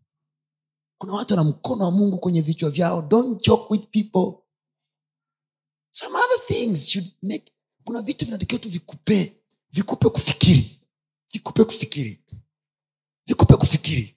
Kuna 0.99 1.13
watu 1.13 1.35
wana 1.35 1.45
mkono 1.51 1.85
wa 1.85 1.91
mungu 1.91 2.19
kwenye 2.19 2.41
vichwa 2.41 2.71
vyao 2.71 3.03
don't 3.03 3.45
joke 3.47 3.67
with 3.71 3.87
people. 3.87 4.43
Some 5.91 6.17
other 6.19 6.47
things 6.47 6.89
should 6.89 7.11
make 7.23 7.53
kuna 7.85 8.03
vitu 8.03 8.25
vinatakiwa 8.25 8.59
tu 8.61 8.69
vikupe 8.71 9.43
vikupe 9.71 10.09
kufikiri 10.09 10.81
vikupe 11.33 11.65
kufikiri 11.65 12.21
vikupe 13.27 13.57
kufikiri. 13.57 14.17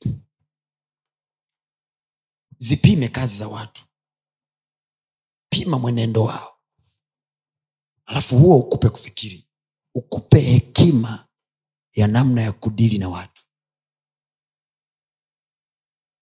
Zipime 2.57 3.07
kazi 3.07 3.37
za 3.37 3.47
watu. 3.47 3.85
Pima 5.51 5.79
mwenendo 5.79 6.23
wao. 6.23 6.59
Alafu 8.05 8.37
huo 8.37 8.59
ukupe 8.59 8.89
kufikiri. 8.89 9.49
Ukupe 9.95 10.39
hekima 10.39 11.27
ya 11.93 12.07
namna 12.07 12.41
ya 12.41 12.51
kudili 12.51 12.97
na 12.97 13.09
watu. 13.09 13.43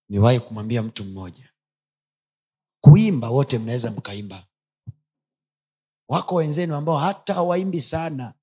Niwahi 0.10 0.40
kumwambia 0.40 0.84
mtu 0.84 1.06
mmoja. 1.06 1.54
Kuimba 2.84 3.30
wote 3.30 3.60
mnaweza 3.60 3.92
mkaimba. 3.92 4.48
Wako 6.10 6.36
wenzenu 6.36 6.76
ambao 6.76 6.98
hata 6.98 7.34
hawaimbi 7.34 7.82
sana. 7.82 8.34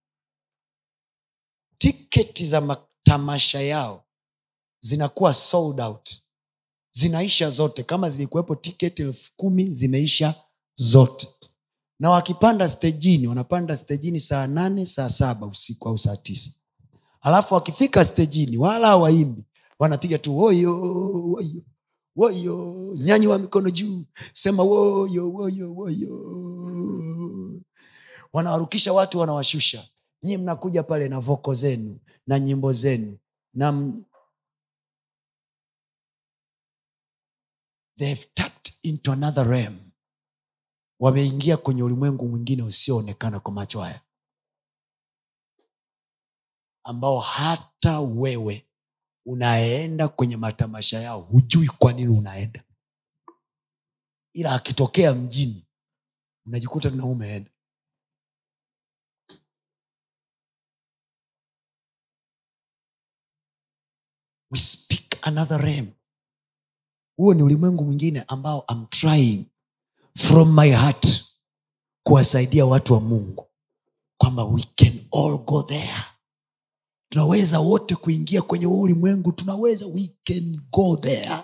Tiketi 1.78 2.46
za 2.46 2.60
matamasha 2.60 3.60
yao 3.60 4.03
zinakuwa 4.88 5.34
sold 5.34 5.80
out. 5.80 6.10
Zinaisha 6.92 7.50
zote. 7.50 7.82
Kama 7.82 8.10
zilikuwepo 8.10 8.54
tiketi 8.54 9.02
elfu 9.02 9.30
kumi 9.36 9.64
zimeisha 9.70 10.34
zote. 10.76 11.28
Na 12.00 12.10
wakipanda 12.10 12.68
stejini 12.68 13.26
wanapanda 13.26 13.76
stejini 13.76 14.20
saa 14.20 14.46
nane 14.46 14.86
saa 14.86 15.08
saba 15.08 15.46
usiku 15.46 15.88
au 15.88 15.98
saa 15.98 16.16
tisa. 16.16 16.50
Alafu 17.20 17.54
wakifika 17.54 18.04
stejini 18.04 18.56
wala 18.56 18.88
hawaimbi. 18.88 19.44
Wanapiga 19.78 20.18
tu 20.18 20.38
woyo 20.38 20.80
woyo 20.80 21.62
woyo 22.16 22.92
nyanyi 22.96 23.26
wa 23.26 23.38
mikono 23.38 23.70
juu. 23.70 24.04
Sema 24.32 24.62
woyo 24.62 25.32
woyo 25.32 25.74
woyo. 25.74 26.10
Wanawarukisha 28.32 28.92
watu 28.92 29.18
wanawashusha. 29.18 29.88
Nyii 30.22 30.36
mnakuja 30.36 30.82
pale 30.82 31.08
na 31.08 31.20
voko 31.20 31.54
zenu 31.54 31.98
na 32.26 32.38
nyimbo 32.40 32.72
zenu 32.72 33.18
na 33.54 33.92
they've 37.98 38.26
tapped 38.34 38.72
into 38.82 39.12
another 39.12 39.48
realm. 39.48 39.78
Wameingia 41.00 41.56
kwenye 41.56 41.82
ulimwengu 41.82 42.28
mwingine 42.28 42.62
usioonekana 42.62 43.40
kwa 43.40 43.52
macho 43.52 43.80
haya 43.80 44.00
ambao 46.84 47.20
hata 47.20 48.00
wewe 48.00 48.66
unaenda 49.26 50.08
kwenye 50.08 50.36
matamasha 50.36 51.00
yao 51.00 51.20
hujui 51.20 51.66
kwa 51.68 51.92
nini 51.92 52.08
unaenda. 52.18 52.64
Ila 54.32 54.52
akitokea 54.54 55.14
mjini 55.14 55.66
unajikuta 56.46 56.90
tuna 56.90 57.04
umeenda. 57.04 57.50
We 64.50 64.58
speak 64.58 65.18
another 65.26 65.58
realm 65.60 65.92
huo 67.16 67.34
ni 67.34 67.42
ulimwengu 67.42 67.84
mwingine 67.84 68.24
ambao 68.28 68.64
I'm 68.72 68.86
trying 68.86 69.44
from 70.16 70.54
my 70.60 70.70
heart 70.70 71.24
kuwasaidia 72.02 72.66
watu 72.66 72.92
wa 72.94 73.00
mungu 73.00 73.46
kwamba 74.18 74.44
we 74.44 74.62
can 74.76 75.00
all 75.12 75.38
go 75.38 75.62
there. 75.62 76.04
Tunaweza 77.08 77.60
wote 77.60 77.96
kuingia 77.96 78.42
kwenye 78.42 78.64
huu 78.66 78.80
ulimwengu 78.80 79.32
tunaweza 79.32 79.86
we 79.86 80.16
can 80.24 80.60
go 80.72 80.96
there. 80.96 81.42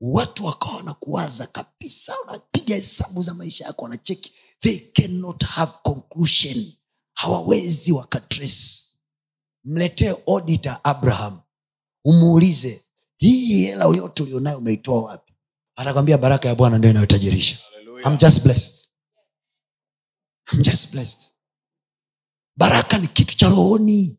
Watu 0.00 0.44
wakawa 0.44 0.76
wanakuwaza 0.76 1.46
kuwaza 1.46 1.46
kabisa 1.46 2.14
wanapiga 2.26 2.74
hesabu 2.76 3.22
za 3.22 3.34
maisha 3.34 3.64
yako 3.64 3.82
wanacheki. 3.84 4.32
They 4.60 4.78
cannot 4.78 5.44
have 5.44 5.72
conclusion. 5.82 6.72
Hawawezi 7.14 7.92
wakatres 7.92 8.84
mletee 9.64 10.14
auditor 10.26 10.80
abraham 10.82 11.40
umuulize 12.04 12.84
hii 13.16 13.64
hela 13.66 13.84
yote 13.84 14.22
ulionayo 14.22 14.58
umeitoa 14.58 15.02
wapi? 15.04 15.32
Atakwambia 15.76 16.18
baraka 16.18 16.48
ya 16.48 16.54
bwana 16.54 16.78
ndio 16.78 16.90
inayotajirisha 16.90 17.58
I'm 18.06 18.16
just 18.16 18.42
blessed. 18.42 18.88
I'm 20.52 20.62
just 20.62 20.90
blessed. 20.92 21.30
baraka 22.56 22.98
ni 22.98 23.06
kitu 23.08 23.36
cha 23.36 23.48
rohoni. 23.48 24.18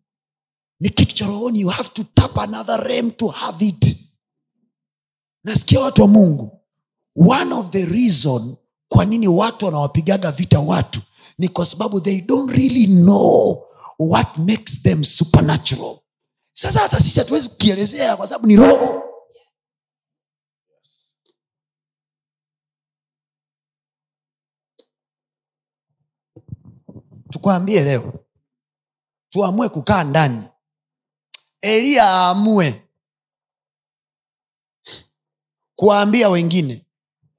Ni 0.79 0.89
kitu 0.89 1.15
cha 1.15 1.25
rohoni. 1.27 1.59
You 1.61 1.67
have 1.69 1.89
to 1.89 2.03
tap 2.03 2.37
another 2.37 2.83
realm 2.83 3.11
to 3.11 3.27
have 3.27 3.65
it. 3.65 3.97
Nasikia 5.43 5.79
watu 5.79 6.01
wa 6.01 6.07
mungu. 6.07 6.61
One 7.15 7.53
of 7.53 7.69
the 7.69 7.85
reason 7.85 8.55
kwa 8.87 9.05
nini 9.05 9.27
watu 9.27 9.65
wanawapigaga 9.65 10.31
vita 10.31 10.59
watu 10.59 11.01
ni 11.37 11.47
kwa 11.47 11.65
sababu 11.65 12.01
they 12.01 12.21
don't 12.21 12.51
really 12.51 12.87
know 12.87 13.63
what 13.99 14.37
makes 14.37 14.81
them 14.81 15.03
supernatural 15.03 15.97
sasa 16.57 16.79
hata 16.79 16.99
sisi 16.99 17.19
hatuwezi 17.19 17.49
kukielezea 17.49 18.17
kwa 18.17 18.27
sababu 18.27 18.47
ni 18.47 18.55
roho. 18.55 19.01
Tukwambie 27.29 27.83
leo. 27.83 28.13
Tuamue 29.29 29.69
kukaa 29.69 30.03
ndani. 30.03 30.43
Eliya 31.61 32.03
aamue. 32.09 32.81
Kuwaambia 35.75 36.29
wengine. 36.29 36.85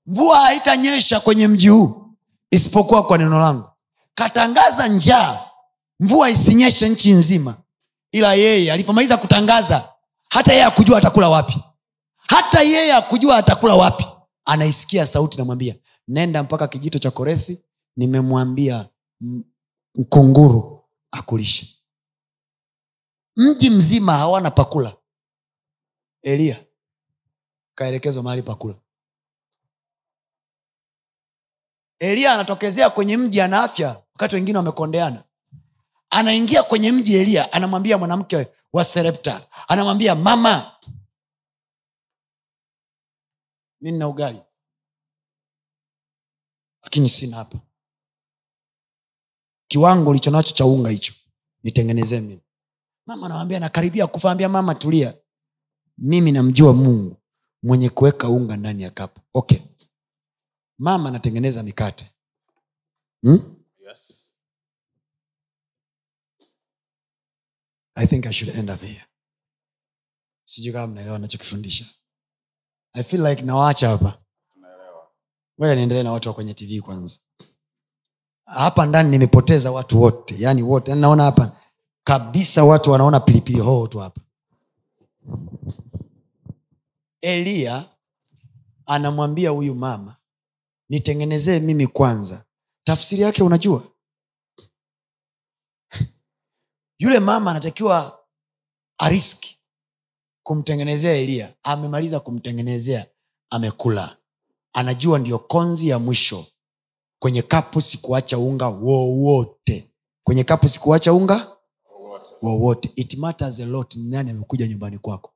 Mvua 0.07 0.39
haitanyesha 0.41 1.21
kwenye 1.21 1.49
mji 1.49 1.69
huu 1.69 2.11
isipokuwa 2.51 3.07
kwa 3.07 3.19
neno 3.19 3.41
langu. 3.41 3.69
Katangaza 4.15 4.89
njaa. 4.89 5.51
Mvua 6.01 6.31
isinyeshe 6.31 6.89
nchi 6.89 7.13
nzima 7.13 7.55
ila 8.17 8.35
yeye 8.35 8.73
alipomaliza 8.73 9.17
kutangaza 9.17 9.93
hata 10.31 10.53
yeye 10.53 10.65
akujua 10.65 10.99
atakula 10.99 11.29
wapi. 11.29 11.65
Hata 12.17 12.63
yeye 12.63 12.93
akujua 12.93 13.37
atakula 13.37 13.75
wapi. 13.75 14.07
Anaisikia 14.45 15.07
sauti 15.07 15.39
namwambia 15.39 15.75
nenda 16.09 16.43
mpaka 16.43 16.69
kijito 16.69 16.99
cha 16.99 17.11
korethi 17.11 17.63
nimemwambia 17.97 18.89
mkunguru 19.95 20.85
akulishe. 21.11 21.83
Mji 23.37 23.71
mzima 23.71 24.13
hawana 24.17 24.51
pakula 24.51 24.97
eliya 26.23 26.65
kaelekezwa 27.75 28.23
mahali 28.23 28.43
pakula 28.43 28.75
eliya 31.99 32.33
anatokezea 32.33 32.91
kwenye 32.91 33.17
mji 33.17 33.41
ana 33.41 33.63
afya 33.63 33.89
wakati 33.89 34.35
wengine 34.35 34.59
wamekondeana 34.59 35.25
anaingia 36.17 36.63
kwenye 36.63 36.93
mji 36.93 37.15
eliya 37.17 37.53
anamwambia 37.53 37.99
mwanamke 37.99 38.49
wa 38.73 38.85
serepta 38.85 39.47
anamwambia 39.69 40.15
mama 40.15 40.73
mi 43.81 43.93
nina 43.93 44.09
ugali 44.09 44.41
lakini 46.83 47.09
sina 47.09 47.37
hapa. 47.37 47.59
Kiwango 49.69 50.11
ulicho 50.11 50.31
nacho 50.31 50.55
cha 50.55 50.65
unga 50.67 50.91
hicho 50.91 51.15
nitengenezee 51.63 52.21
mimi. 52.21 52.41
Mama 53.07 53.27
anamwambia 53.27 53.61
nakaribia 53.61 54.07
kufaambia 54.07 54.49
mama 54.49 54.75
tulia. 54.75 55.15
Mimi 55.99 56.33
namjua 56.33 56.73
mungu 56.73 57.17
mwenye 57.63 57.91
kuweka 57.91 58.29
unga 58.29 58.57
ndani 58.57 58.83
ya 58.83 58.91
kapu. 58.91 59.21
Okay. 59.35 59.59
Mama 60.79 61.09
anatengeneza 61.09 61.63
mikate. 61.63 62.11
Hmm? 63.23 63.56
I 67.97 68.07
think 68.07 68.27
i 68.27 68.33
should 68.33 68.57
end 68.57 68.71
up 68.71 68.81
here. 68.81 69.05
Sijui 70.45 70.73
kama 70.73 70.87
mnaelewa 70.87 71.19
nachokifundisha 71.19 71.87
i 72.93 73.03
feel 73.03 73.27
like 73.27 73.43
nawacha 73.43 73.89
hapa. 73.89 74.23
Ngoja 75.61 75.75
niendelee 75.75 76.03
na 76.03 76.13
watu 76.13 76.29
wa 76.29 76.35
kwenye 76.35 76.55
tv 76.55 76.81
kwanza. 76.81 77.19
Hapa 78.45 78.87
ndani 78.87 79.11
nimepoteza 79.11 79.73
watu 79.73 80.03
wote 80.03 80.35
yani 80.39 80.63
wote. 80.63 80.91
Yani 80.91 81.01
naona 81.01 81.23
hapa 81.23 81.57
kabisa 82.05 82.65
watu 82.65 82.91
wanaona 82.91 83.21
pilipili 83.21 83.61
hoho 83.61 83.87
tu 83.87 83.99
hapa. 83.99 84.21
Eliya 87.21 87.85
anamwambia 88.87 89.51
huyu 89.51 89.75
mama 89.75 90.17
nitengenezee 90.89 91.61
mimi 91.61 91.87
kwanza. 91.87 92.45
Tafsiri 92.85 93.23
yake 93.23 93.43
unajua 93.43 93.83
yule 96.99 97.21
mama 97.21 97.51
anatakiwa 97.51 98.19
ariski 98.99 99.59
kumtengenezea 100.43 101.13
eliya 101.15 101.55
amemaliza 101.63 102.21
kumtengenezea 102.21 103.07
amekula. 103.51 104.17
Anajua 104.73 105.19
ndiyo 105.19 105.39
konzi 105.39 105.89
ya 105.89 105.99
mwisho. 105.99 106.47
Kwenye 107.19 107.43
kapu 107.43 107.81
sikuacha 107.81 108.39
unga 108.39 108.69
wowote. 108.69 109.91
Kwenye 110.25 110.45
kapu 110.45 110.69
sikuacha 110.69 111.13
unga 111.13 111.57
Wowote. 111.91 112.31
wowote. 112.43 112.93
It 112.97 113.15
matters 113.19 113.61
a 113.61 113.67
lot 113.67 113.97
ni 113.99 114.09
nani 114.11 114.31
amekuja 114.31 114.67
nyumbani 114.67 114.99
kwako. 114.99 115.33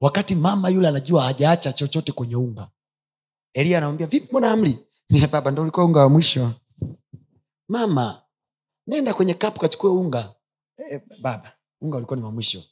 Wakati 0.00 0.34
mama 0.34 0.68
yule 0.68 0.88
anajua 0.88 1.22
hajaacha 1.24 1.72
chochote 1.72 2.12
kwenye 2.12 2.36
unga 2.36 2.70
elia 3.52 3.78
anamwambia 3.78 4.06
vipi 4.06 4.26
mbona 4.30 4.50
amri 4.50 4.78
baba 5.30 5.50
ndo 5.50 5.62
ulikuwa 5.62 5.86
unga 5.86 6.00
wa 6.00 6.08
mwisho. 6.08 6.52
Mama 7.68 8.22
nenda 8.86 9.14
kwenye 9.14 9.34
kapu 9.34 9.60
kachukue 9.60 9.90
unga. 9.90 10.34
E, 10.92 10.98
baba 11.20 11.58
unga 11.80 11.96
ulikuwa 11.96 12.16
ni 12.16 12.22
wa 12.24 12.32
mwisho. 12.32 12.62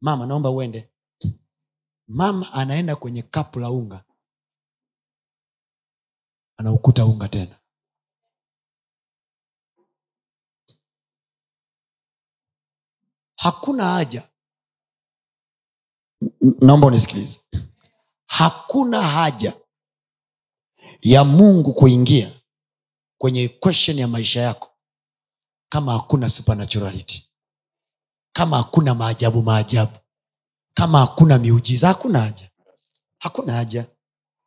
Mama 0.00 0.26
naomba 0.26 0.50
uende. 0.50 0.90
Mama 2.08 2.52
anaenda 2.52 2.96
kwenye 2.96 3.22
kapu 3.22 3.58
la 3.60 3.70
unga. 3.70 4.04
Anaukuta 6.56 7.04
unga 7.06 7.28
tena. 7.28 7.60
Hakuna 13.36 13.84
haja. 13.84 14.28
Naomba 16.60 16.86
unisikilize. 16.86 17.40
Hakuna 18.26 19.02
haja 19.02 19.60
ya 21.00 21.24
mungu 21.24 21.74
kuingia 21.74 22.40
kwenye 23.18 23.42
equation 23.42 23.98
ya 23.98 24.08
maisha 24.08 24.40
yako 24.40 24.73
kama 25.74 25.92
hakuna 25.92 26.28
supernaturality 26.28 27.22
kama 28.32 28.56
hakuna 28.56 28.94
maajabu 28.94 29.42
maajabu 29.42 29.92
kama 30.74 30.98
hakuna 31.00 31.38
miujiza 31.38 31.88
hakuna 31.88 32.20
haja. 32.20 32.48
Hakuna 33.18 33.52
haja. 33.52 33.86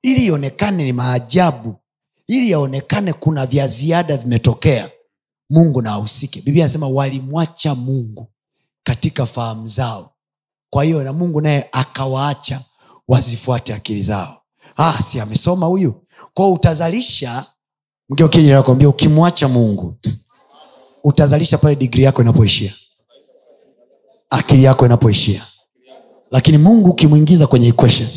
Ili 0.01 0.25
ionekane 0.25 0.83
ni 0.83 0.93
maajabu 0.93 1.75
ili 2.27 2.51
yaonekane 2.51 3.13
kuna 3.13 3.45
vya 3.45 3.67
ziada 3.67 4.17
vimetokea 4.17 4.91
mungu 5.49 5.81
na 5.81 5.91
ahusike. 5.91 6.41
Biblia 6.41 6.63
anasema 6.65 6.87
walimwacha 6.87 7.75
mungu 7.75 8.27
katika 8.83 9.25
fahamu 9.25 9.67
zao. 9.67 10.13
Kwa 10.69 10.83
hiyo 10.83 11.03
na 11.03 11.13
mungu 11.13 11.41
naye 11.41 11.69
akawaacha 11.71 12.61
wazifuate 13.07 13.73
akili 13.73 14.03
zao. 14.03 14.41
Ah, 14.77 15.01
si 15.01 15.19
amesoma 15.19 15.65
huyu? 15.65 16.07
Kwao 16.33 16.53
utazalisha 16.53 17.45
mgeokiakwambia 18.09 18.89
ukimwacha 18.89 19.47
mungu 19.47 19.97
utazalisha 21.03 21.57
pale 21.57 21.75
digri 21.75 22.03
yako 22.03 22.21
inapoishia. 22.21 22.73
Akili 24.29 24.63
yako 24.63 24.85
inapoishia. 24.85 25.45
Lakini 26.31 26.57
mungu 26.57 26.89
ukimwingiza 26.89 27.47
kwenye 27.47 27.67
equation 27.67 28.09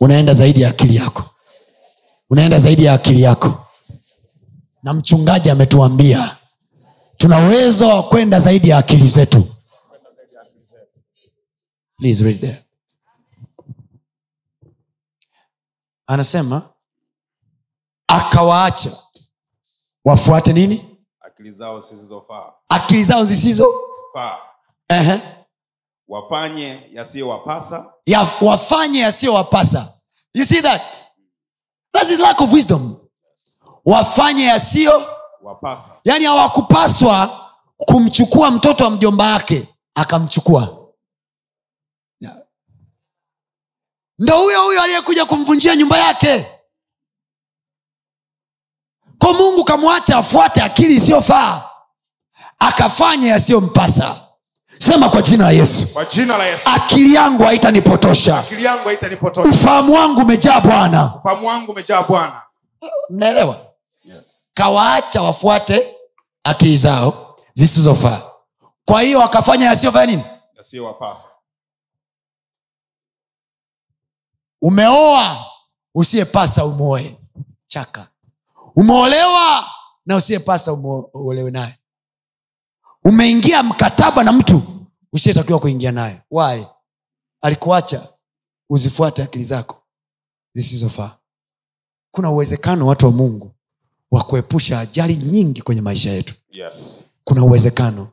unaenda 0.00 0.34
zaidi 0.34 0.60
ya 0.62 0.68
akili 0.68 0.96
yako. 0.96 1.24
Unaenda 2.30 2.58
zaidi 2.58 2.84
ya 2.84 2.92
akili 2.94 3.22
yako. 3.22 3.66
Na 4.82 4.94
mchungaji 4.94 5.50
ametuambia 5.50 6.36
tuna 7.16 7.38
uwezo 7.46 7.88
wa 7.88 8.02
kwenda 8.02 8.40
zaidi 8.40 8.68
ya 8.68 8.78
akili 8.78 9.08
zetu. 9.08 9.48
Please 11.96 12.24
read 12.24 12.40
there. 12.40 12.64
anasema 16.06 16.70
akawaacha. 18.06 18.90
Wafuate 20.04 20.52
nini 20.52 20.91
akili 21.42 21.52
zao 21.54 21.80
zisizofaa. 21.80 22.52
Akili 22.68 23.04
zao 23.04 23.24
zisizo 23.24 23.66
uh-huh. 24.90 25.20
wafanye 26.08 26.88
yasiyowapasa. 26.92 27.92
Ya, 28.06 28.26
wafanye 28.40 28.98
yasiyowapasa. 29.00 29.92
You 30.34 30.44
see 30.44 30.62
that? 30.62 30.82
That 31.92 32.10
is 32.10 32.18
lack 32.18 32.40
of 32.40 32.52
wisdom. 32.52 32.96
Wafanye 33.84 34.44
yasiyo 34.44 35.06
wapasa 35.42 35.90
yani 36.04 36.24
hawakupaswa 36.24 37.40
kumchukua 37.76 38.50
mtoto 38.50 38.84
wa 38.84 38.90
mjomba 38.90 39.32
wake 39.32 39.68
akamchukua. 39.94 40.78
Ndo 44.18 44.38
huyo 44.38 44.62
huyo 44.64 44.82
aliyekuja 44.82 45.24
kumvunjia 45.24 45.76
nyumba 45.76 45.98
yake 45.98 46.51
ko 49.22 49.32
mungu 49.34 49.64
kamwacha 49.64 50.16
afuate 50.18 50.62
akili 50.62 50.94
isiyofaa 50.94 51.62
akafanya 52.58 53.28
yasiyompasa. 53.28 54.16
Sema 54.78 55.08
kwa 55.10 55.22
jina 55.22 55.44
la 55.44 55.50
yesu. 55.50 55.86
Kwa 55.86 56.04
jina 56.04 56.36
la 56.36 56.46
yesu. 56.46 56.68
Akili 56.74 57.14
yangu 57.14 57.42
haitanipotosha. 57.42 58.44
Ufahamu 59.50 59.92
wangu 59.94 60.20
umejaa 61.72 62.02
bwana. 62.02 62.42
Mnaelewa? 63.10 63.66
Yes. 64.04 64.46
kawaacha 64.54 65.22
wafuate 65.22 65.94
akili 66.44 66.76
zao 66.76 67.36
zisizofaa. 67.54 68.22
Kwa 68.84 69.02
hiyo 69.02 69.18
wakafanya 69.18 69.66
yasiyofanya 69.66 70.06
nini? 70.06 70.24
Yasiyowapasa. 70.56 71.26
Umeoa 74.62 75.46
usiyepasa 75.94 76.64
umoe 76.64 77.16
chaka 77.66 78.06
umeolewa 78.76 79.66
na 80.06 80.16
usiyepasa 80.16 80.72
umeolewe 80.72 81.50
naye 81.50 81.78
umeingia 83.04 83.62
mkataba 83.62 84.24
na 84.24 84.32
mtu 84.32 84.62
usiyetakiwa 85.12 85.58
kuingia 85.58 85.92
naye 85.92 86.20
why 86.30 86.64
alikuacha 87.40 88.08
uzifuate 88.70 89.22
akili 89.22 89.44
zako 89.44 89.82
zisizofaa 90.54 91.16
kuna 92.10 92.30
uwezekano 92.30 92.86
watu 92.86 93.06
wa 93.06 93.12
mungu 93.12 93.54
wa 94.10 94.24
kuepusha 94.24 94.80
ajali 94.80 95.16
nyingi 95.16 95.62
kwenye 95.62 95.80
maisha 95.80 96.10
yetu 96.10 96.34
Yes. 96.50 97.04
kuna 97.24 97.44
uwezekano. 97.44 98.08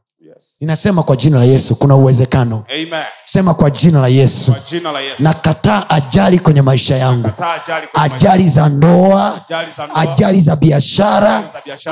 Ninasema 0.62 1.04
kwa 1.04 1.16
jina 1.16 1.40
la 1.40 1.46
yesu 1.46 1.76
kuna 1.76 1.96
uwezekano. 1.96 2.64
Amen. 2.70 3.04
sema 3.26 3.54
kwa 3.54 3.70
jina 3.70 4.02
la 4.02 4.08
yesu. 4.08 4.52
Kwa 4.52 4.62
jina 4.70 4.92
la 4.92 5.00
Yesu. 5.00 5.24
nakataa 5.24 5.86
ajali 5.90 6.40
kwenye 6.40 6.62
maisha 6.62 6.98
yangu. 6.98 7.28
Ajali 7.38 7.88
ajali 7.94 8.50
za 8.50 8.70
ndoa 8.70 9.36
ajali 9.46 9.72
za 9.78 9.86
ndoa, 9.86 10.02
ajali 10.02 10.42
za 10.42 10.56
biashara 10.56 11.44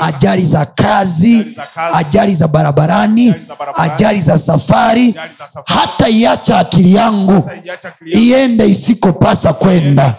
ajali 0.01 0.45
za 0.45 0.65
kazi 0.65 1.57
ajali 1.93 2.35
za 2.35 2.47
barabarani 2.47 3.35
ajali 3.73 4.21
za 4.21 4.37
safari. 4.39 5.15
Hata 5.65 6.09
iacha 6.09 6.59
akili 6.59 6.93
yangu. 6.95 7.49
Iende 8.05 8.65
isikopasa 8.65 9.53
kwenda. 9.53 10.15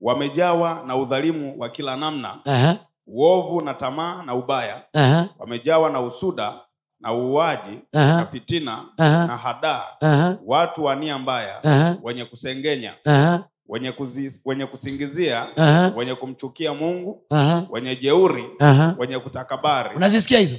Wamejawa 0.00 0.82
na 0.86 0.96
udhalimu 0.96 1.54
wa 1.58 1.68
kila 1.68 1.96
namna. 1.96 2.38
Aha, 2.44 2.76
uovu 3.12 3.60
na 3.60 3.74
tamaa 3.74 4.22
na 4.22 4.34
ubaya 4.34 4.82
aha, 4.94 5.28
wamejawa 5.38 5.90
na 5.90 6.00
usuda 6.00 6.60
na 7.00 7.14
uuaji 7.14 7.78
Aha. 7.92 8.16
na 8.20 8.26
fitina 8.26 8.84
Aha. 8.98 9.26
na 9.26 9.36
hadaa. 9.36 9.82
Aha, 10.00 10.38
watu 10.46 10.84
wa 10.84 10.96
nia 10.96 11.18
mbaya 11.18 11.64
aha, 11.64 11.96
wenye 12.02 12.24
kusengenya 12.24 12.94
aha, 13.06 13.44
wenye, 13.68 13.92
kuzi, 13.92 14.40
wenye 14.44 14.66
kusingizia 14.66 15.56
aha, 15.56 15.92
wenye 15.96 16.14
kumchukia 16.14 16.74
mungu 16.74 17.22
aha, 17.30 17.66
wenye 17.70 17.96
jeuri 17.96 18.44
aha. 18.58 18.94
wenye 18.98 19.18
kutakabari. 19.18 19.96
Unazisikia 19.96 20.38
hizo? 20.38 20.56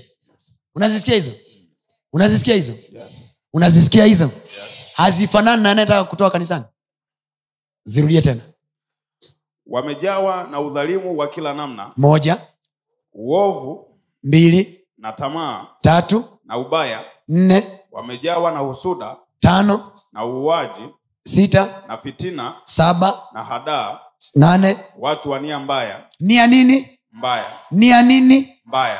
Unazisikia 0.76 1.16
hizo? 1.16 1.32
Unazisikia 2.14 2.56
hizo? 2.56 2.72
Yes. 2.92 3.38
unazisikia 3.54 4.06
hizo? 4.06 4.24
Yes. 4.24 4.74
hazifanani 4.94 5.64
na 5.64 5.72
anayetaka 5.72 6.04
kutoa 6.04 6.32
kanisani? 6.32 6.64
Zirudie 7.84 8.22
tena 8.22 8.42
wamejawa 9.68 10.48
na 10.52 10.60
udhalimu 10.60 11.18
wa 11.18 11.28
kila 11.28 11.54
namna. 11.54 11.94
Moja. 11.98 12.38
Uovu. 13.14 14.00
Mbili. 14.24 14.88
Na 14.98 15.12
tamaa. 15.14 15.68
Tatu. 15.82 16.24
Na 16.46 16.58
ubaya. 16.58 17.06
Nne. 17.28 17.64
Wamejawa 17.92 18.52
na 18.52 18.60
husuda. 18.60 19.18
Tano. 19.40 19.92
Na 20.12 20.26
uuaji. 20.26 20.84
Sita. 21.24 21.84
Na 21.88 21.98
fitina. 21.98 22.56
Saba. 22.64 23.22
Na 23.34 23.44
hadaa. 23.44 24.00
Nane. 24.36 24.78
Watu 25.00 25.30
wa 25.32 25.40
nia 25.40 25.60
mbaya. 25.60 26.10
Nia 26.20 26.48
nini? 26.48 27.00
Mbaya. 27.12 27.60
Nia 27.72 28.02
nini? 28.02 28.62
Mbaya. 28.66 29.00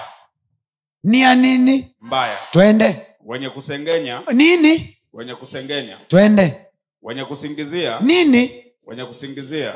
Nia 1.04 1.36
nini? 1.36 1.96
Mbaya. 2.02 2.38
Twende. 2.52 3.08
Wenye 3.26 3.50
kusengenya. 3.50 4.22
Nini? 4.34 4.98
Wenye 5.14 5.36
kusengenya. 5.36 5.98
Twende. 6.08 6.66
Wenye 7.02 7.26
kusingizia. 7.26 8.00
Nini? 8.00 8.64
Wenye 8.86 9.06
kusingizia 9.06 9.74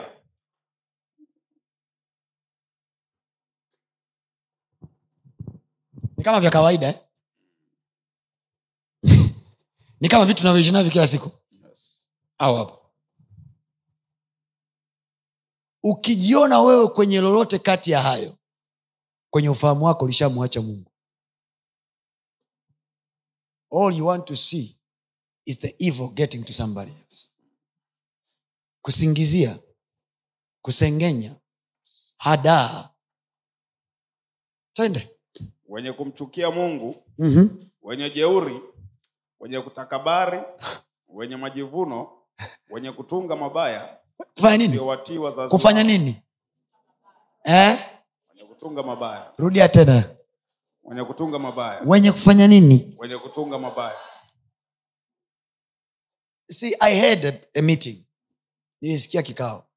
ni 6.15 6.15
kama 6.26 6.40
vya 6.40 6.52
kawaida 6.52 6.88
eh? 6.88 7.00
ni 10.02 10.10
kama 10.10 10.26
vitu 10.26 10.38
tunavyoishi 10.40 10.72
navyo 10.72 10.92
kila 10.92 11.08
siku. 11.08 11.32
Au 12.38 12.56
hapo. 12.56 12.92
Ukijiona 15.84 16.62
wewe 16.62 16.88
kwenye 16.88 17.22
lolote 17.22 17.60
kati 17.60 17.92
ya 17.92 18.02
hayo 18.02 18.38
kwenye 19.30 19.50
ufahamu 19.50 19.86
wako 19.86 20.06
ulishamwacha 20.06 20.62
mungu. 20.62 20.92
All 23.72 23.98
you 23.98 24.08
want 24.08 24.26
to 24.26 24.36
see 24.36 24.80
is 25.46 25.60
the 25.60 25.76
evil 25.80 26.10
getting 26.10 26.44
to 26.44 26.54
somebody 26.54 26.92
else. 26.92 27.32
Kusingizia 28.82 29.60
kusengenya 30.62 31.36
hadaa. 32.18 32.90
Twende 34.74 35.15
wenye 35.68 35.94
kumchukia 35.94 36.52
mungu 36.52 36.96
mm-hmm. 37.18 37.60
wenye 37.82 38.10
jeuri 38.10 38.62
wenye 39.40 39.62
kutakabari 39.62 40.42
wenye 41.08 41.36
majivuno 41.38 42.10
wenye 42.70 42.92
kutunga 42.92 43.36
mabaya 43.36 43.98
kufanya 44.34 44.58
nini? 44.58 44.74
siowatii 44.74 45.18
wazazi 45.18 45.50
kufanya 45.50 45.84
nini? 45.84 46.22
Eh? 47.44 47.80
wenye 48.30 48.44
kutunga 48.50 48.84
mabaya. 48.84 49.32
Rudia 49.38 49.70
tena. 49.70 50.16
Wenye 50.84 51.04
kutunga 51.04 51.40
mabaya. 51.40 51.82
Wenye 51.86 52.12
kufanya 52.12 52.48
nini? 52.48 52.96
Wenye 53.00 53.18
kutunga 53.18 53.60
mabaya. 53.60 53.98
See 56.50 56.76
i 56.80 57.00
had 57.00 57.28
a, 57.28 57.60
a 57.60 57.62
meeting. 57.62 58.06
Nilisikia 58.82 59.22
kikao. 59.24 59.68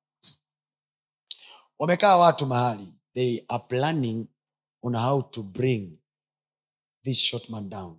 Wamekaa 1.78 2.16
watu 2.16 2.47
mahali. 2.47 2.94
They 3.15 3.44
are 3.48 3.65
planning 3.69 4.27
on 4.83 4.95
how 4.95 5.23
to 5.23 5.43
bring 5.43 5.99
this 7.05 7.19
short 7.21 7.51
man 7.51 7.69
down. 7.69 7.97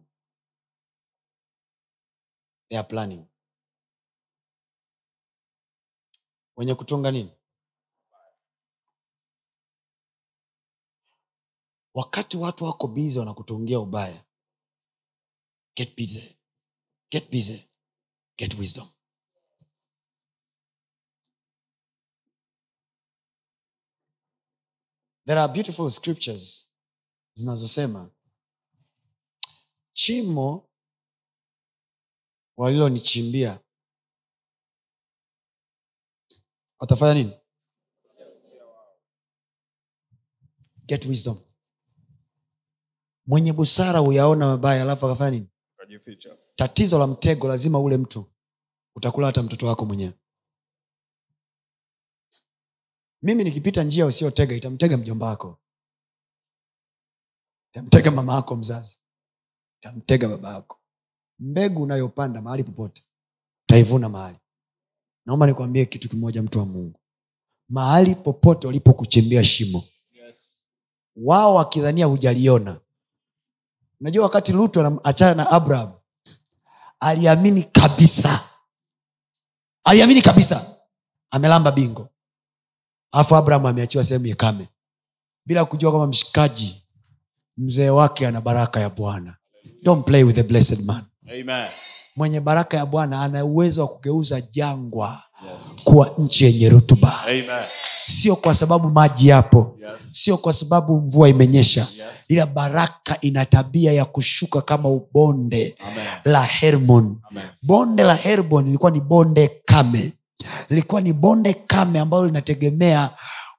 They 2.70 2.78
are 2.78 2.88
planning. 2.88 3.26
Wenye 6.58 6.76
kutunga 6.76 7.12
nini? 7.12 7.32
Wakati 11.94 12.38
watu 12.38 12.66
wako 12.66 12.88
bizi 12.88 13.20
wanakutungia 13.20 13.80
ubaya 13.80 14.26
get 15.76 15.96
busy. 15.96 16.36
Get 17.12 17.32
busy. 17.32 17.70
Get 18.38 18.54
wisdom. 18.60 18.88
There 25.26 25.38
are 25.40 25.48
beautiful 25.54 25.90
scriptures 25.90 26.69
zinazosema 27.44 28.12
chimo 29.94 30.70
walilonichimbia. 32.58 33.60
Watafanya 36.80 37.14
nini? 37.14 37.34
Get 40.86 41.06
wisdom. 41.06 41.38
Mwenye 43.26 43.54
busara 43.54 44.00
huyaona 44.00 44.46
mabaya 44.48 44.82
alafu 44.82 45.06
akafanya 45.06 45.32
nini? 45.32 45.50
Kajificha 45.78 46.38
tatizo 46.56 47.00
la 47.00 47.08
mtego 47.08 47.48
lazima 47.48 47.80
ule 47.80 47.98
mtu 47.98 48.26
utakula 48.96 49.28
hata 49.28 49.44
mtoto 49.44 49.68
wako 49.68 49.86
mwenyewe. 49.86 50.14
Mimi 53.22 53.44
nikipita 53.44 53.84
njia 53.84 54.06
usiotega 54.06 54.56
itamtega 54.56 54.98
mjomba 54.98 55.26
wako 55.28 55.60
itamtega 57.72 58.12
mama 58.12 58.34
yako 58.36 58.56
mzazi. 58.56 59.00
Tamtega 59.80 60.28
baba 60.28 60.54
yako. 60.54 60.80
Mbegu 61.40 61.82
unayopanda 61.82 62.42
mahali 62.42 62.64
popote 62.64 63.04
utaivuna 63.64 64.10
mahali. 64.10 64.38
Naomba 65.26 65.48
nikwambie 65.48 65.86
kitu 65.86 66.10
kimoja 66.10 66.44
mtu 66.44 66.60
wa 66.60 66.66
mungu. 66.66 67.00
Mahali 67.70 68.16
popote 68.16 68.68
walipokuchimbia 68.68 69.44
shimo 69.44 69.84
wao 71.16 71.56
wakidhania 71.56 72.06
hujaliona. 72.06 72.80
Unajua 74.02 74.24
wakati 74.24 74.52
lutu 74.54 74.80
anaachana 74.80 75.36
na 75.36 75.50
abraham 75.50 75.94
aliamini 77.00 77.64
kabisa. 77.64 78.44
Aliamini 79.84 80.22
kabisa. 80.22 80.76
Amelamba 81.32 81.72
bingo. 81.72 82.10
Alafu 83.12 83.36
abraham 83.36 83.66
ameachiwa 83.66 84.04
sehemu 84.04 84.26
ikame. 84.26 84.68
Bila 85.46 85.66
kujua 85.66 85.92
kama 85.92 86.08
mshikaji 86.08 86.79
mzee 87.60 87.90
wake 87.90 88.28
ana 88.28 88.42
baraka 88.42 88.80
ya 88.80 88.90
bwana 88.90 89.36
don't 89.84 90.06
play 90.06 90.24
with 90.24 90.36
the 90.36 90.44
blessed 90.44 90.86
man 90.86 91.02
Amen. 91.28 91.68
mwenye 92.16 92.40
baraka 92.40 92.78
ya 92.78 92.86
bwana 92.86 93.22
ana 93.22 93.46
uwezo 93.46 93.82
wa 93.82 93.88
kugeuza 93.88 94.42
jangwa 94.42 95.24
Yes. 95.52 95.62
kuwa 95.84 96.12
nchi 96.18 96.46
yenye 96.46 96.70
rutuba 96.70 97.14
Amen. 97.24 97.46
sio 98.06 98.36
kwa 98.36 98.54
sababu 98.54 98.90
maji 98.90 99.28
yapo 99.28 99.78
Yes. 99.82 100.10
sio 100.12 100.38
kwa 100.38 100.54
sababu 100.54 101.02
mvua 101.02 101.30
imenyesha 101.30 101.82
Yes. 101.82 102.26
ila 102.28 102.46
baraka 102.46 103.18
ina 103.22 103.46
tabia 103.46 103.92
ya 103.94 104.06
kushuka 104.06 104.62
kama 104.62 104.90
ubonde 104.90 105.76
Amen. 105.80 106.06
la 106.26 106.44
hermon 106.44 107.18
Amen. 107.32 107.44
bonde 107.62 108.04
la 108.04 108.16
hermon 108.16 108.66
lilikuwa 108.66 108.92
ni 108.92 109.02
bonde 109.02 109.62
kame 109.66 110.14
lilikuwa 110.70 111.02
ni 111.02 111.14
bonde 111.14 111.54
kame 111.54 112.00
ambalo 112.00 112.26
linategemea 112.26 113.10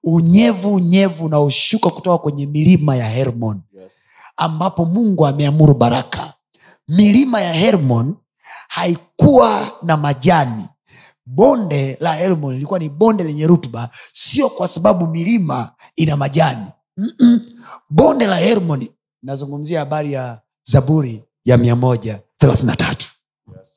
unyevu 0.04 0.74
unyevu 0.74 1.24
unaoshuka 1.24 1.90
kutoka 1.90 2.18
kwenye 2.18 2.46
milima 2.46 2.96
ya 2.96 3.08
hermon. 3.08 3.60
Ambapo 4.40 4.84
mungu 4.84 5.26
ameamuru 5.26 5.74
baraka. 5.74 6.32
Milima 6.88 7.40
ya 7.40 7.52
hermon 7.52 8.16
haikuwa 8.68 9.72
na 9.82 9.96
majani. 9.96 10.68
Bonde 11.26 11.96
la 12.00 12.14
hermon 12.14 12.54
lilikuwa 12.54 12.78
ni 12.78 12.88
bonde 12.88 13.24
lenye 13.24 13.46
rutuba 13.46 13.90
sio 14.12 14.48
kwa 14.50 14.68
sababu 14.68 15.06
milima 15.06 15.72
ina 15.96 16.16
majani. 16.16 16.66
Mm-mm. 16.96 17.40
bonde 17.90 18.26
la 18.26 18.36
hermon 18.36 18.88
nazungumzia 19.22 19.78
habari 19.80 20.12
ya 20.12 20.40
zaburi 20.64 21.24
ya 21.44 21.58
mia 21.58 21.76
moja 21.76 22.20
thelathini 22.38 22.76
tatu. 22.76 23.06
Yes. 23.56 23.68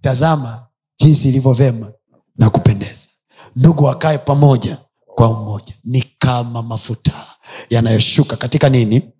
tazama 0.00 0.66
jinsi 0.98 1.28
ilivyo 1.28 1.92
na 2.36 2.50
kupendeza. 2.50 3.08
Ndugu 3.56 3.84
wakae 3.84 4.18
pamoja 4.18 4.78
kwa 5.06 5.28
umoja. 5.28 5.74
Ni 5.84 6.02
kama 6.18 6.62
mafuta 6.62 7.26
yanayoshuka 7.70 8.36
katika 8.36 8.68
nini 8.68 9.13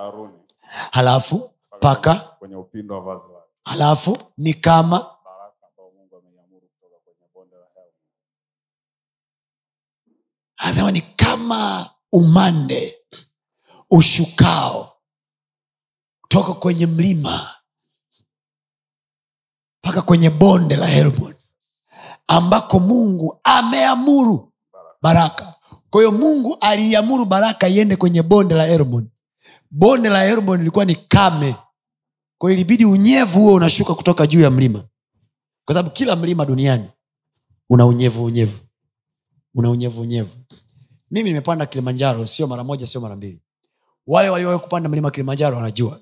haruni 0.00 0.38
halafu 0.90 1.50
paka 1.80 2.14
kwenye 2.14 2.56
upindo 2.56 2.94
wa 2.94 3.00
vazi 3.00 3.32
lake. 3.32 3.46
Halafu 3.64 4.18
ni 4.38 4.54
kama. 4.54 4.98
Baraka 5.24 5.66
ambao 5.68 5.90
mungu 5.90 6.16
ameiamuru 6.16 6.68
kutoka 6.68 6.96
kwenye 7.04 7.26
bonde 7.34 7.56
la 7.56 7.66
hela 7.74 7.92
anasema 10.56 10.90
ni 10.90 11.00
kama 11.00 11.90
umande 12.12 12.98
ushukao 13.90 14.96
kutoka 16.22 16.54
kwenye 16.54 16.86
mlima 16.86 17.54
mpaka 19.84 20.02
kwenye 20.02 20.30
bonde 20.30 20.76
la 20.76 20.86
helbon 20.86 21.34
ambako 22.26 22.78
mungu 22.80 23.40
ameamuru 23.44 24.52
baraka. 25.02 25.54
kwa 25.90 26.00
hiyo 26.00 26.12
mungu 26.12 26.56
aliamuru 26.60 27.24
baraka 27.24 27.68
iende 27.68 27.96
kwenye 27.96 28.22
bonde 28.22 28.54
la 28.54 28.64
helbon 28.66 29.08
bonde 29.70 30.08
la 30.08 30.22
helbon 30.24 30.58
lilikuwa 30.58 30.84
ni 30.84 30.94
kame. 30.94 31.56
Kwa 32.38 32.52
ilibidi 32.52 32.84
unyevu 32.84 33.40
huo 33.40 33.54
unashuka 33.54 33.94
kutoka 33.94 34.26
juu 34.26 34.40
ya 34.40 34.50
mlima. 34.50 34.84
Kwa 35.64 35.74
sababu 35.74 35.94
kila 35.94 36.16
mlima 36.16 36.44
duniani 36.46 36.88
una 37.70 37.86
unyevu 37.86 38.24
unyevu. 38.24 38.58
Una 39.54 39.70
unyevu 39.70 40.00
unyevu. 40.00 40.30
Mimi 41.10 41.28
nimepanda 41.30 41.66
kilimanjaro 41.66 42.26
sio 42.26 42.46
mara 42.46 42.64
moja 42.64 42.86
sio 42.86 43.00
mara 43.00 43.16
mbili. 43.16 43.42
Wale 44.06 44.28
waliowahi 44.28 44.60
kupanda 44.60 44.88
mlima 44.88 45.10
kilimanjaro 45.10 45.56
wanajua. 45.56 46.00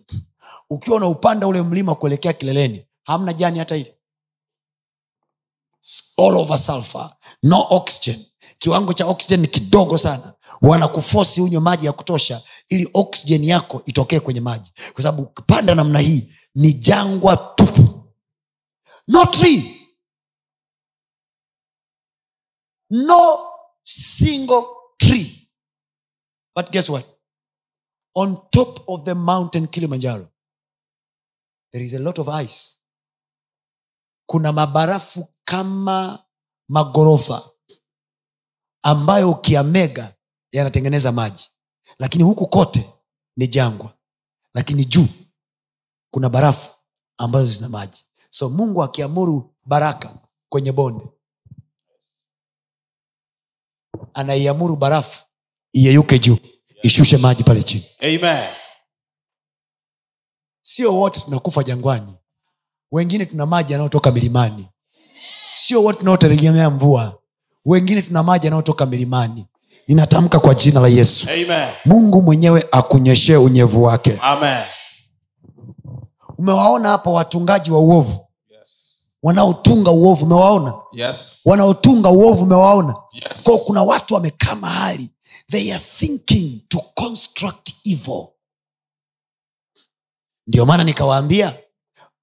Ukiwa 0.70 0.96
unaupanda 0.96 1.46
ule 1.46 1.62
mlima 1.62 1.94
kuelekea 1.94 2.32
kileleni 2.32 2.86
hamna 3.04 3.32
jani 3.32 3.58
hata 3.58 3.76
ile. 3.76 3.94
All 6.18 6.36
over 6.36 6.58
sulfur. 6.58 7.10
No 7.42 7.66
oxygen. 7.70 8.24
Kiwango 8.58 8.92
cha 8.92 9.06
oxygen 9.06 9.40
ni 9.40 9.46
kidogo 9.46 9.98
sana 9.98 10.32
wanakufosi 10.62 11.40
unywe 11.40 11.60
maji 11.60 11.86
ya 11.86 11.92
kutosha 11.92 12.42
ili 12.68 12.90
oksijeni 12.94 13.48
yako 13.48 13.82
itokee 13.86 14.20
kwenye 14.20 14.40
maji. 14.40 14.72
Kwa 14.92 15.02
sababu 15.02 15.22
ukipanda 15.22 15.74
namna 15.74 15.98
hii 15.98 16.32
ni 16.54 16.72
jangwa 16.72 17.36
tupu. 17.36 18.12
No 19.08 19.24
tree 19.26 19.74
no 22.90 23.50
single 23.84 24.64
tree. 24.98 25.50
But 26.54 26.70
guess 26.72 26.88
what? 26.88 27.04
On 28.14 28.36
top 28.50 28.88
of 28.88 29.04
the 29.04 29.14
mountain 29.14 29.66
kilimanjaro 29.66 30.28
there 31.72 31.84
is 31.84 31.94
a 31.94 31.98
lot 31.98 32.18
of 32.20 32.28
ice. 32.28 32.74
Kuna 34.26 34.52
mabarafu 34.52 35.34
kama 35.44 36.24
magorofa 36.68 37.50
ambayo 38.82 39.30
ukiamega 39.30 40.14
yanatengeneza 40.52 41.12
maji. 41.12 41.50
Lakini 41.98 42.24
huku 42.24 42.46
kote 42.46 42.90
ni 43.36 43.46
jangwa. 43.48 43.94
Lakini 44.54 44.84
juu 44.84 45.06
kuna 46.10 46.28
barafu 46.28 46.72
ambazo 47.18 47.46
zina 47.46 47.68
maji. 47.68 48.04
So 48.30 48.48
mungu 48.50 48.82
akiamuru 48.82 49.54
baraka 49.66 50.18
kwenye 50.48 50.72
bonde 50.72 51.04
anaiamuru 54.14 54.76
barafu 54.76 55.24
iyeyuke 55.72 56.18
juu 56.18 56.38
ishushe 56.82 57.16
maji 57.16 57.44
pale 57.44 57.62
chini. 57.62 57.84
Amen. 58.00 58.54
Sio 60.60 60.96
wote 60.96 61.20
tunakufa 61.20 61.64
jangwani. 61.64 62.14
Wengine 62.92 63.26
tuna 63.26 63.46
maji 63.46 63.72
yanayotoka 63.72 64.10
milimani. 64.12 64.68
Sio 65.52 65.82
wote 65.82 65.98
tunaotegemea 65.98 66.70
mvua. 66.70 67.22
Wengine 67.64 68.02
tuna 68.02 68.22
maji 68.22 68.46
yanayotoka 68.46 68.86
milimani 68.86 69.46
ninatamka 69.88 70.40
kwa 70.40 70.54
jina 70.54 70.80
la 70.80 70.88
yesu. 70.88 71.26
Amen. 71.30 71.68
Mungu 71.84 72.22
mwenyewe 72.22 72.68
akunyeshee 72.72 73.36
unyevu 73.36 73.82
wake. 73.82 74.18
Amen. 74.22 74.64
Umewaona 76.38 76.88
hapa 76.88 77.10
watungaji 77.10 77.70
wa 77.70 77.80
uovu? 77.80 78.26
Yes. 78.50 79.00
Wanaotunga 79.22 79.90
uovu 79.90 80.24
umewaona? 80.26 80.74
Yes. 80.92 81.40
Wanaotunga 81.44 82.10
uovu 82.10 82.42
umewaona? 82.42 82.94
Yes. 83.12 83.42
Kwao 83.42 83.58
kuna 83.58 83.82
watu 83.82 84.14
wamekaa 84.14 84.54
mahali 84.54 85.10
they 85.50 85.74
are 85.74 85.84
thinking 85.98 86.60
to 86.68 86.78
construct 86.94 87.70
evil. 87.84 88.26
Ndio 90.46 90.66
maana 90.66 90.84
nikawaambia 90.84 91.56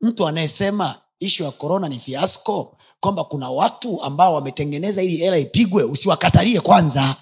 mtu 0.02 0.28
anayesema 0.28 0.96
ishu 1.20 1.44
ya 1.44 1.52
korona 1.52 1.90
ni 1.90 2.00
fiasco 2.00 2.78
kwamba 3.00 3.24
kuna 3.24 3.50
watu 3.50 4.02
ambao 4.04 4.34
wametengeneza 4.34 5.04
ili 5.04 5.18
hela 5.18 5.38
ipigwe 5.38 5.84
usiwakatalie 5.84 6.62
kwanza 6.62 7.16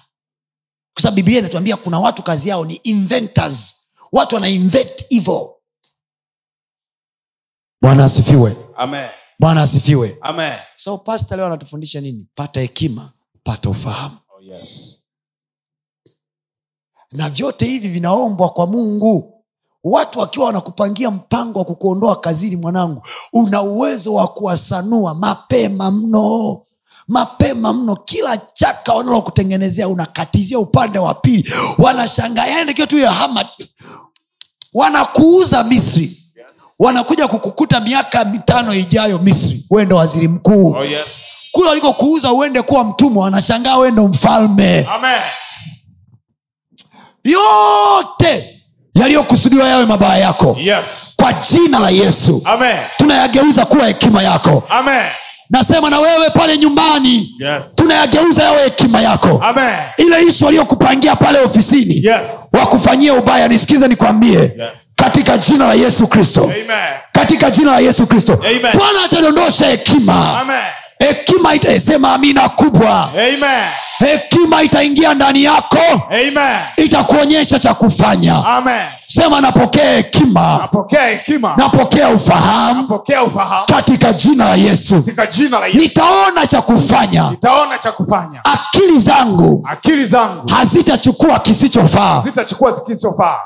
kwa 0.94 1.02
sababu 1.02 1.16
biblia 1.16 1.38
inatuambia 1.38 1.76
kuna 1.76 2.00
watu 2.00 2.22
kazi 2.22 2.48
yao 2.48 2.64
ni 2.64 2.74
inventors. 2.74 3.76
Watu 4.12 4.34
wana 4.34 4.48
invent 4.48 5.06
evil. 5.10 5.48
Bwana 7.82 8.04
asifiwe. 8.04 8.56
Bwana 9.38 9.62
asifiwe. 9.62 10.18
Amen. 10.20 10.58
So 10.76 10.98
pasta 10.98 11.36
leo 11.36 11.46
anatufundisha 11.46 12.00
nini? 12.00 12.26
Pata 12.34 12.60
hekima 12.60 13.12
pata 13.42 13.70
ufahamu. 13.70 14.16
Oh 14.36 14.40
yes. 14.40 14.98
Na 17.12 17.30
vyote 17.30 17.66
hivi 17.66 17.88
vinaombwa 17.88 18.48
kwa 18.50 18.66
mungu. 18.66 19.30
Watu 19.84 20.18
wakiwa 20.18 20.46
wanakupangia 20.46 21.10
mpango 21.10 21.58
wa 21.58 21.64
kukuondoa 21.64 22.20
kazini 22.20 22.56
mwanangu 22.56 23.02
una 23.32 23.62
uwezo 23.62 24.14
wa 24.14 24.28
kuwasanua 24.28 25.14
mapema 25.14 25.90
mno 25.90 26.63
mapema 27.08 27.72
mno 27.72 27.96
kila 27.96 28.36
chaka 28.52 28.92
wanalokutengenezea 28.92 29.88
unakatizia 29.88 30.58
upande 30.58 30.98
wa 30.98 31.14
pili. 31.14 31.54
Wanashangaa 31.78 32.46
yani 32.46 32.74
tu 32.74 32.98
ya 32.98 33.10
wanakuuza 34.74 35.64
misri. 35.64 36.20
Wanakuja 36.78 37.28
kukukuta 37.28 37.80
miaka 37.80 38.24
mitano 38.24 38.74
ijayo 38.74 39.18
misri. 39.18 39.64
Wewe 39.70 39.84
ndo 39.84 39.96
waziri 39.96 40.28
mkuu. 40.28 40.74
Oh 40.76 40.84
yes. 40.84 41.08
Kule 41.52 41.68
walikokuuza 41.68 42.32
uende 42.32 42.62
kuwa 42.62 42.84
mtumwa 42.84 43.24
wanashangaa 43.24 43.76
wewe 43.76 43.90
ndo 43.90 44.08
mfalme. 44.08 44.86
Amen. 44.90 45.20
Yote 47.24 48.60
yaliyokusudiwa 48.94 49.68
yawe 49.68 49.86
mabaya 49.86 50.18
yako. 50.18 50.56
Yes. 50.60 50.86
Kwa 51.16 51.32
jina 51.32 51.78
la 51.78 51.90
yesu. 51.90 52.42
Amen. 52.44 52.78
Tunayageuza 52.96 53.64
kuwa 53.64 53.86
hekima 53.86 54.22
yako. 54.22 54.62
Amen 54.68 55.10
nasema 55.50 55.90
na 55.90 55.98
wewe 55.98 56.30
pale 56.30 56.58
nyumbani 56.58 57.34
yes. 57.40 57.74
tunayageuza 57.76 58.42
yawe 58.42 58.62
hekima 58.64 59.00
yako. 59.02 59.40
Amen. 59.44 59.74
Ile 59.96 60.22
ishu 60.22 60.48
aliyokupangia 60.48 61.16
pale 61.16 61.38
ofisini 61.38 61.94
yes. 62.06 62.28
wakufanyia 62.52 63.14
ubaya 63.14 63.48
nisikize 63.48 63.88
nikwambie. 63.88 64.38
Yes. 64.40 64.92
Katika 64.96 65.38
jina 65.38 65.66
la 65.66 65.74
yesu 65.74 66.06
kristo. 66.06 66.52
Katika 67.12 67.50
jina 67.50 67.70
la 67.70 67.78
yesu 67.80 68.06
kristo. 68.06 68.36
Bwana 68.62 69.04
atadondosha 69.04 69.66
hekima. 69.66 70.46
Hekima 70.98 71.54
itasema 71.54 72.12
amina 72.12 72.48
kubwa. 72.48 73.10
Amen. 73.12 73.64
Hekima 73.98 74.62
itaingia 74.62 75.14
ndani 75.14 75.44
yako. 75.44 75.78
Itakuonyesha 76.76 77.58
cha 77.58 77.74
kufanya. 77.74 78.34
Amen 78.46 78.86
sema 79.14 79.40
napokea 79.40 79.96
hekima. 79.96 81.54
Napokea 81.58 82.08
ufahamu. 82.08 82.80
Napokea 82.82 83.22
ufahamu. 83.22 83.66
Katika 83.66 84.12
jina 84.12 84.44
la 84.44 84.54
yesu. 84.54 85.02
Jina 85.30 85.58
la 85.60 85.66
yesu. 85.66 85.78
Nitaona 85.78 86.46
cha 86.46 86.62
kufanya. 86.62 88.40
Akili 88.44 88.98
zangu 88.98 89.66
zangu. 90.06 90.48
hazitachukua 92.16 92.72
kisichofaa 92.72 93.38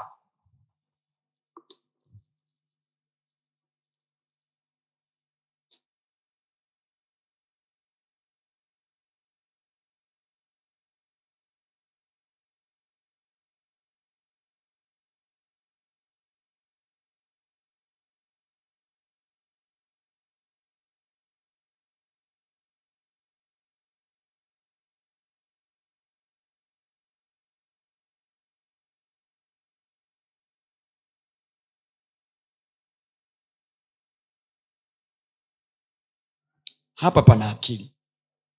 hapa 36.99 37.23
pana 37.23 37.51
akili. 37.51 37.95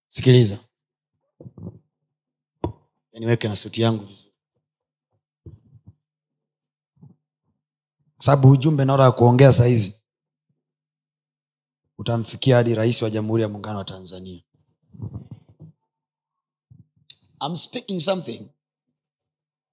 Sikiliza. 0.07 0.57
Niweke 3.13 3.47
na 3.47 3.55
suti 3.55 3.81
yangu 3.81 4.03
vizuri. 4.05 4.33
Kwa 8.17 8.25
sababu 8.25 8.49
ujumbe 8.49 8.85
naotaka 8.85 9.11
kuongea 9.11 9.53
sahizi 9.53 10.03
utamfikia 11.97 12.55
hadi 12.55 12.75
rais 12.75 13.01
wa 13.01 13.09
jamhuri 13.09 13.43
ya 13.43 13.49
muungano 13.49 13.77
wa 13.77 13.85
tanzania. 13.85 14.43
I'm 17.41 17.55
speaking 17.55 17.99
something 17.99 18.49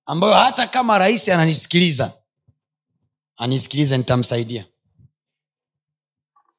ambayo 0.07 0.35
hata 0.35 0.67
kama 0.67 0.99
rais 0.99 1.29
ananisikiliza 1.29 2.23
anisikilize 3.37 3.99
nitamsaidia 3.99 4.67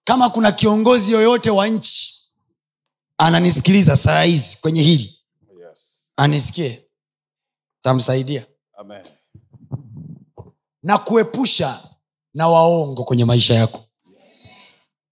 kama 0.08 0.30
kuna 0.30 0.52
kiongozi 0.52 1.12
yoyote 1.12 1.50
wa 1.50 1.68
nchi 1.68 2.14
ananisikiliza 3.18 3.96
saa 3.98 4.24
hizi 4.24 4.58
kwenye 4.62 4.82
hili. 4.82 5.20
Yes. 5.70 6.12
anisikie. 6.18 6.86
Tamsaidia. 7.82 8.46
Amen. 8.78 9.06
na 10.84 10.98
kuepusha 10.98 11.84
na 12.34 12.48
waongo 12.48 13.04
kwenye 13.04 13.26
maisha 13.26 13.54
yako. 13.54 13.84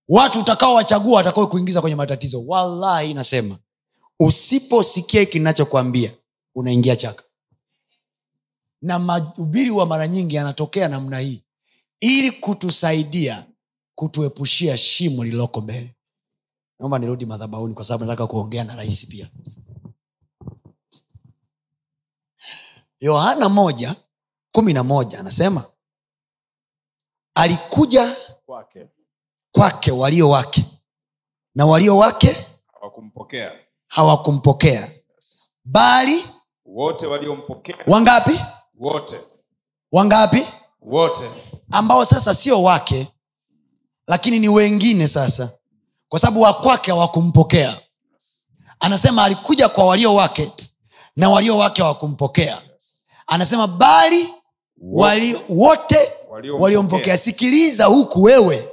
Watu 0.10 0.40
utakaowachagua 0.40 1.16
watakao 1.16 1.48
kuingiza 1.48 1.82
kwenye 1.82 1.96
matatizo 1.96 2.46
wallahi 2.48 3.14
nasema 3.14 3.58
usiposikia 4.20 5.20
hiki 5.22 5.38
ninachokwambia 5.38 6.12
unaingia 6.56 6.96
chaka. 6.96 7.24
Na 8.82 9.00
mahubiri 9.00 9.70
wa 9.72 9.86
mara 9.86 10.08
nyingi 10.08 10.36
yanatokea 10.36 10.88
namna 10.88 11.20
hii. 11.20 11.42
Ili 12.00 12.32
kutusaidia 12.32 13.46
kutuepushia 13.96 14.78
shimo 14.78 15.24
lililoko 15.24 15.62
mbele. 15.62 15.96
Naomba 16.80 17.00
nirudi 17.00 17.26
madhabauni 17.26 17.74
kwa 17.74 17.84
sababu 17.84 18.06
nataka 18.06 18.28
kuongea 18.28 18.64
na 18.64 18.76
rais 18.76 19.08
pia. 19.08 19.30
Yohana 23.00 23.50
moja 23.50 23.96
kumi 24.52 24.74
na 24.74 24.84
moja 24.84 25.20
anasema 25.20 25.64
alikuja 27.36 28.16
Kwake. 28.46 28.88
kwake 29.52 29.92
walio 29.92 30.30
wake 30.30 30.66
na 31.56 31.66
walio 31.66 31.98
wake 31.98 32.46
hawakumpokea. 32.74 33.60
hawakumpokea. 33.88 34.92
Bali 35.66 36.24
wote 36.66 37.06
waliompokea. 37.08 37.78
wangapi? 37.88 38.40
Wote. 38.76 39.20
Wangapi? 39.92 40.46
Wote. 40.82 41.30
Ambao 41.72 42.06
sasa 42.06 42.34
sio 42.34 42.64
wake 42.64 43.08
lakini 44.07 44.40
ni 44.40 44.49
wengine 44.49 45.07
sasa. 45.07 45.49
Kwa 46.10 46.19
sababu 46.19 46.41
wakwake 46.41 46.91
hawakumpokea. 46.91 47.77
Anasema 48.80 49.23
alikuja 49.23 49.69
kwa 49.69 49.86
walio 49.86 50.15
wake 50.15 50.52
na 51.15 51.30
walio 51.30 51.57
wake 51.57 51.82
hawakumpokea. 51.82 52.61
Anasema 53.27 53.68
bali 53.68 54.30
wali, 54.82 55.40
wote 55.49 56.11
Waliompokea. 56.60 57.18
sikiliza 57.18 57.86
huku 57.86 58.23
wewe. 58.23 58.68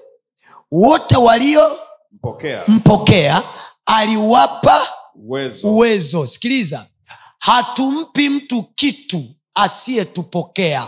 Wote 0.71 1.17
waliompokea 1.17 2.65
mpokea 2.69 3.43
aliwapa 3.87 4.89
uwezo. 5.15 5.69
uwezo. 5.69 6.27
Sikiliza. 6.27 6.87
Hatumpi 7.39 8.29
mtu 8.29 8.63
kitu 8.63 9.25
asiyetupokea. 9.55 10.87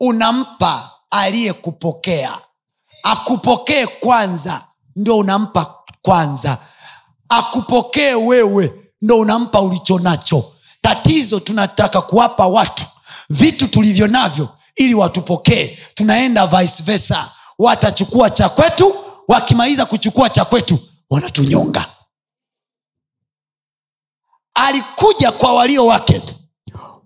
Unampa 0.00 0.90
aliyekupokea 1.10 2.32
akupokee 3.06 3.86
kwanza 3.86 4.64
ndo 4.96 5.18
unampa 5.18 5.74
kwanza. 6.02 6.58
Akupokee 7.28 8.14
wewe 8.14 8.72
ndo 9.02 9.18
unampa 9.18 9.60
ulicho 9.60 9.98
nacho. 9.98 10.52
Tatizo 10.80 11.40
tunataka 11.40 12.02
kuwapa 12.02 12.46
watu 12.46 12.84
vitu 13.30 13.68
tulivyo 13.68 14.06
navyo 14.08 14.48
ili 14.76 14.94
watupokee. 14.94 15.78
Tunaenda 15.94 16.46
vice 16.46 16.82
versa. 16.82 17.30
Watachukua 17.58 18.30
cha 18.30 18.48
kwetu 18.48 18.94
wakimaliza 19.28 19.86
kuchukua 19.86 20.30
cha 20.30 20.44
kwetu 20.44 20.78
wanatunyonga. 21.10 21.86
Alikuja 24.54 25.32
kwa 25.32 25.54
walio 25.54 25.86
wake 25.86 26.22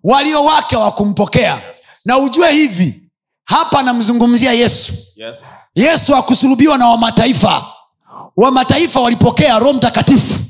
walio 0.05 0.45
wake 0.45 0.77
wakumpokea 0.77 1.63
na 2.05 2.19
ujue 2.19 2.53
hivi 2.53 3.00
hapa 3.51 3.83
namzungumzia 3.83 4.53
yesu. 4.53 4.93
Yes. 5.17 5.45
Yesu 5.75 6.17
akusulubiwa 6.17 6.79
na 6.79 6.89
wamataifa. 6.89 7.65
Wamataifa 8.37 9.01
walipokea 9.01 9.59
roho 9.59 9.73
mtakatifu. 9.73 10.41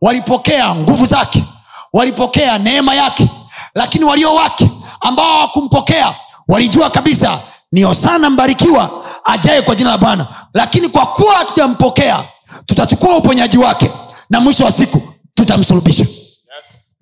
Walipokea 0.00 0.74
nguvu 0.74 1.06
zake. 1.06 1.44
Walipokea 1.92 2.58
neema 2.58 2.94
yake. 2.94 3.28
Lakini 3.74 4.04
walio 4.04 4.34
wake 4.34 4.70
ambao 5.00 5.26
hawakumpokea 5.32 6.14
walijua 6.48 6.90
kabisa 6.90 7.40
ni 7.72 7.82
hosana 7.82 8.30
mbarikiwa 8.30 9.04
ajaye 9.24 9.62
kwa 9.62 9.74
jina 9.74 9.90
la 9.90 9.98
bwana. 9.98 10.26
Lakini 10.54 10.88
kwa 10.88 11.06
kuwa 11.06 11.34
hatujampokea 11.34 12.24
tutachukua 12.66 13.16
uponyaji 13.16 13.58
wake 13.58 13.92
na 14.30 14.40
mwisho 14.40 14.64
wa 14.64 14.72
siku 14.72 15.02
tutamsulubisha. 15.34 16.02
Yes. 16.04 16.96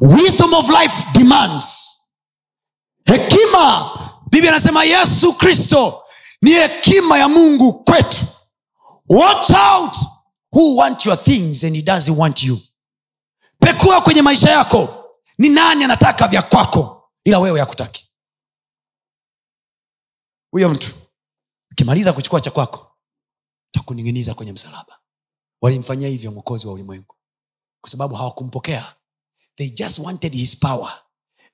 Wisdom 0.00 0.54
of 0.54 0.68
life 0.70 1.04
demands 1.12 1.95
hekima 3.06 3.90
biblia 4.30 4.50
anasema 4.50 4.84
yesu 4.84 5.32
kristo 5.32 6.02
ni 6.42 6.50
hekima 6.50 7.18
ya 7.18 7.28
mungu 7.28 7.72
kwetu. 7.84 8.26
Watch 9.08 9.50
out 9.50 9.96
who 10.52 10.76
want 10.76 11.06
your 11.06 11.22
things 11.24 11.64
and 11.64 11.76
he 11.76 11.82
doesn't 11.82 12.18
want 12.18 12.42
you. 12.42 12.60
Pekua 13.60 14.00
kwenye 14.00 14.22
maisha 14.22 14.50
yako 14.50 15.04
ni 15.38 15.48
nani 15.48 15.84
anataka 15.84 16.28
vya 16.28 16.42
kwako 16.42 17.10
ila 17.24 17.38
wewe 17.38 17.58
yakutaki 17.58 18.10
huyo 20.50 20.68
mtu 20.68 20.94
ukimaliza 21.72 22.12
kuchukua 22.12 22.40
cha 22.40 22.50
kwako 22.50 22.96
takuning'iniza 23.70 24.34
kwenye 24.34 24.52
msalaba. 24.52 24.98
Walimfanyia 25.62 26.08
hivyo 26.08 26.32
mwokozi 26.32 26.66
wa 26.66 26.72
ulimwengu. 26.72 27.14
Kwa 27.80 27.90
sababu 27.90 28.14
hawakumpokea. 28.14 28.94
They 29.56 29.70
just 29.70 29.98
wanted 29.98 30.32
his 30.34 30.58
power 30.58 31.02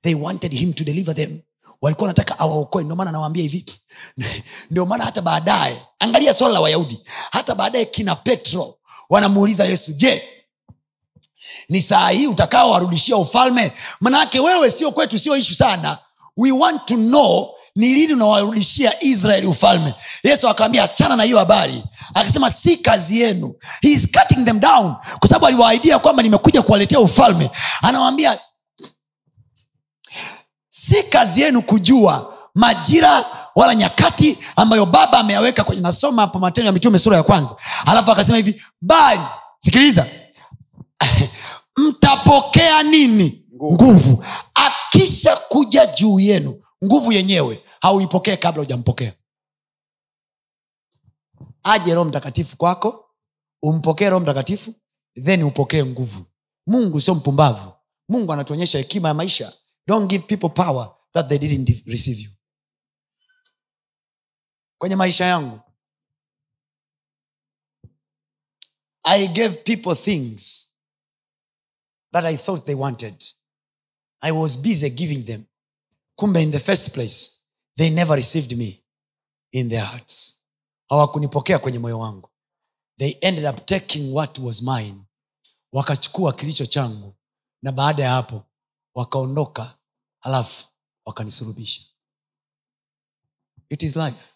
they 0.03 0.15
wanted 0.15 0.53
him 0.53 0.73
to 0.73 0.85
deliver 0.85 1.15
them. 1.15 1.41
Walikuwa 1.83 2.07
wanataka 2.07 2.39
awaokoe. 2.39 2.85
Ndio 2.85 2.97
maana 2.97 3.11
anawaambia 3.11 3.43
hivi. 3.43 3.65
Ndio 4.71 4.87
maana 4.87 5.05
hata 5.05 5.23
baadaye 5.23 5.83
angalia 5.99 6.35
swala 6.35 6.55
la 6.55 6.61
wayahudi. 6.61 7.01
Hata 7.31 7.55
baadaye 7.55 7.85
kina 7.85 8.17
petro 8.17 8.75
wanamuuliza 9.11 9.65
yesu 9.65 9.93
je 9.93 10.23
ni 11.69 11.83
saa 11.83 12.09
hii 12.11 12.27
utakaowarudishia 12.27 13.17
ufalme? 13.17 13.73
Manake 14.01 14.41
wewe 14.41 14.71
sio 14.71 14.93
kwetu 14.93 15.19
sio 15.19 15.37
ishu 15.37 15.55
sana. 15.55 15.99
We 16.37 16.53
want 16.53 16.85
to 16.85 16.95
know 16.97 17.51
ni 17.77 17.89
lini 17.95 18.13
unawarudishia 18.13 19.05
israeli 19.05 19.47
ufalme. 19.47 19.95
Yesu 20.23 20.49
akawambia 20.49 20.85
achana 20.85 21.17
na 21.17 21.23
hiyo 21.23 21.39
habari. 21.39 21.83
Akasema 22.15 22.51
si 22.51 22.77
kazi 22.77 23.21
yenu. 23.21 23.55
He 23.81 23.89
is 23.89 24.09
cutting 24.13 24.45
them 24.45 24.61
down. 24.61 24.95
Kwa 25.19 25.29
sababu 25.29 25.47
aliwaahidia 25.47 25.99
kwamba 25.99 26.23
nimekuja 26.23 26.63
kuwaletea 26.63 27.01
ufalme. 27.01 27.51
Anawambia 27.83 28.39
si 30.75 31.03
kazi 31.03 31.41
yenu 31.41 31.63
kujua 31.63 32.35
majira 32.55 33.25
wala 33.55 33.75
nyakati 33.75 34.39
ambayo 34.57 34.87
baba 34.87 35.19
ameyaweka 35.19 35.65
kwenye 35.65 35.83
nasoma 35.83 36.23
hapo 36.23 36.39
matendo 36.39 36.67
ya 36.67 36.73
mitume 36.73 36.99
sura 36.99 37.17
ya 37.17 37.23
kwanza. 37.23 37.57
Alafu 37.87 38.11
akasema 38.13 38.37
hivi 38.37 38.63
bali 38.81 39.21
sikiliza 39.59 40.07
mtapokea 41.89 42.83
nini? 42.83 43.45
Nguvu. 43.55 43.75
nguvu. 43.93 44.25
Akisha 44.55 45.37
kuja 45.37 45.87
juu 45.87 46.21
yenu 46.21 46.63
nguvu 46.85 47.13
yenyewe 47.13 47.63
hauipokee 47.81 48.37
kabla 48.37 48.63
hujampokea. 48.63 49.13
Aje 51.63 51.95
roho 51.95 52.05
mtakatifu 52.09 52.57
kwako 52.57 53.05
umpokee 53.63 54.11
roho 54.11 54.21
mtakatifu 54.21 54.75
then 55.25 55.43
upokee 55.43 55.85
nguvu. 55.85 56.25
Mungu 56.67 57.01
sio 57.01 57.15
mpumbavu. 57.15 57.73
Mungu 58.09 58.33
anatuonyesha 58.33 58.79
hekima 58.79 59.09
ya 59.09 59.15
maisha 59.15 59.53
don't 59.87 60.09
give 60.11 60.27
people 60.27 60.49
power 60.51 60.95
that 61.15 61.29
they 61.29 61.39
didn't 61.39 61.83
receive 61.87 62.19
you. 62.21 62.31
Kwenye 64.79 64.97
maisha 64.97 65.25
yangu 65.25 65.61
i 69.05 69.29
gave 69.29 69.57
people 69.65 69.95
things 69.97 70.69
that 72.13 72.25
i 72.25 72.37
thought 72.37 72.65
they 72.67 72.75
wanted. 72.75 73.25
I 74.21 74.33
was 74.33 74.57
busy 74.57 74.91
giving 74.91 75.25
them. 75.25 75.47
Kumbe 76.17 76.43
in 76.43 76.51
the 76.51 76.61
first 76.61 76.93
place 76.95 77.43
they 77.77 77.91
never 77.91 78.15
received 78.17 78.57
me 78.57 78.85
in 79.53 79.69
their 79.69 79.85
hearts. 79.85 80.45
Hawakunipokea 80.91 81.59
kwenye 81.59 81.79
moyo 81.79 81.99
wangu. 81.99 82.29
They 82.99 83.19
ended 83.21 83.45
up 83.45 83.67
taking 83.67 84.13
what 84.15 84.39
was 84.39 84.63
mine. 84.63 85.05
Wakachukua 85.73 86.33
kilicho 86.33 86.67
changu. 86.67 87.15
Na 87.63 87.73
baada 87.73 88.03
ya 88.03 88.11
hapo 88.11 88.47
wakaondoka 88.95 89.79
halafu 90.21 90.67
wakanisurubisha 91.05 91.83
it 93.73 93.83
is 93.83 93.97
life. 93.97 94.29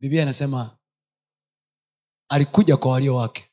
Biblia 0.00 0.22
inasema 0.22 0.78
alikuja 2.28 2.76
kwa 2.76 2.90
walio 2.90 3.16
wake 3.16 3.50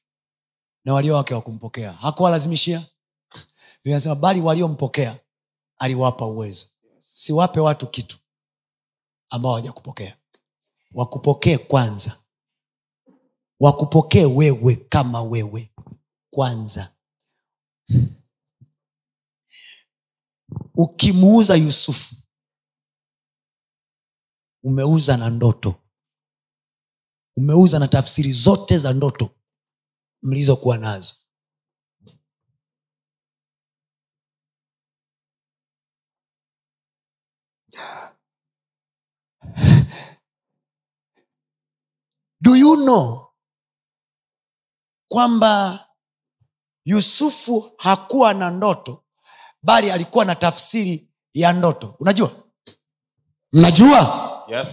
na 0.86 0.94
walio 0.94 1.16
wake 1.16 1.34
wakumpokea 1.34 1.92
hakuwalazimishia. 1.94 2.80
Biblia 3.78 3.96
inasema 3.96 4.16
bali 4.16 4.42
waliompokea 4.42 5.20
aliwapa 5.78 6.26
uwezo. 6.26 6.68
Siwape 7.00 7.60
watu 7.60 7.88
kitu 7.88 8.18
ambao 9.30 9.52
hawajakupokea. 9.52 10.18
Wakupokee 10.92 11.58
kwanza. 11.58 12.18
Wakupokee 13.60 14.26
wewe 14.26 14.76
kama 14.76 15.22
wewe. 15.22 15.74
Kwanza 16.30 16.94
ukimuuza 20.76 21.56
yusufu 21.56 22.16
umeuza 24.64 25.18
na 25.18 25.30
ndoto. 25.30 25.76
Umeuza 27.38 27.80
na 27.80 27.88
tafsiri 27.88 28.32
zote 28.34 28.78
za 28.78 28.94
ndoto 28.94 29.30
mlizokuwa 30.24 30.78
nazo. 30.78 31.16
Do 42.42 42.56
you 42.56 42.76
know 42.76 43.34
kwamba 45.12 45.88
yusufu 46.86 47.72
hakuwa 47.78 48.34
na 48.34 48.50
ndoto 48.52 49.03
bali 49.64 49.92
alikuwa 49.92 50.26
na 50.26 50.36
tafsiri 50.36 51.08
ya 51.34 51.54
ndoto. 51.54 51.96
Unajua? 52.00 52.32
Mnajua? 53.54 54.30
Yes. 54.48 54.68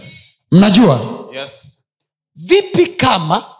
mnajua? 0.51 0.99
Yes. 1.33 1.81
vipi 2.35 2.87
kama 2.87 3.55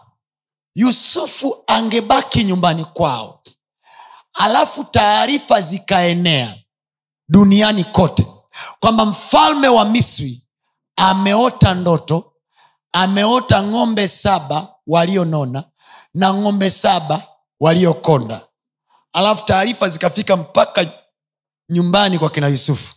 yusufu 0.76 1.64
angebaki 1.68 2.44
nyumbani 2.44 2.86
kwao 2.86 3.44
alafu 4.34 4.84
taarifa 4.84 5.62
zikaenea 5.62 6.58
duniani 7.30 7.84
kote 7.84 8.28
kwamba 8.80 9.06
mfalme 9.06 9.68
wa 9.68 9.86
misri 9.86 10.44
ameota 10.95 11.74
ndoto 11.74 12.34
ameota 12.94 13.64
ng'ombe 13.64 14.08
saba 14.08 14.76
walionona 14.88 15.64
na 16.14 16.34
ng'ombe 16.34 16.70
saba 16.70 17.28
waliokonda. 17.60 18.41
Alafu 19.14 19.45
taarifa 19.45 19.90
zikafika 19.90 20.38
mpaka 20.38 20.86
nyumbani 21.72 22.19
kwa 22.19 22.30
kina 22.30 22.48
yusufu. 22.48 22.95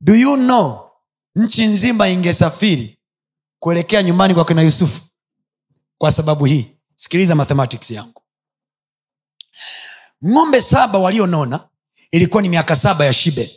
Do 0.00 0.14
you 0.14 0.36
know 0.36 0.90
nchi 1.36 1.66
nzima 1.66 2.08
ingesafiri 2.08 2.98
kuelekea 3.58 4.02
nyumbani 4.02 4.34
kwa 4.34 4.44
kina 4.44 4.62
yusufu? 4.62 5.00
Kwa 5.98 6.10
sababu 6.12 6.44
hii 6.44 6.66
sikiliza 6.96 7.34
mathematics 7.34 7.90
yangu. 7.90 8.22
Ng'ombe 10.26 10.60
saba 10.60 10.98
walionona 10.98 11.60
ilikuwa 12.10 12.42
ni 12.42 12.48
miaka 12.48 12.76
saba 12.76 13.04
ya 13.04 13.12
shibe. 13.12 13.56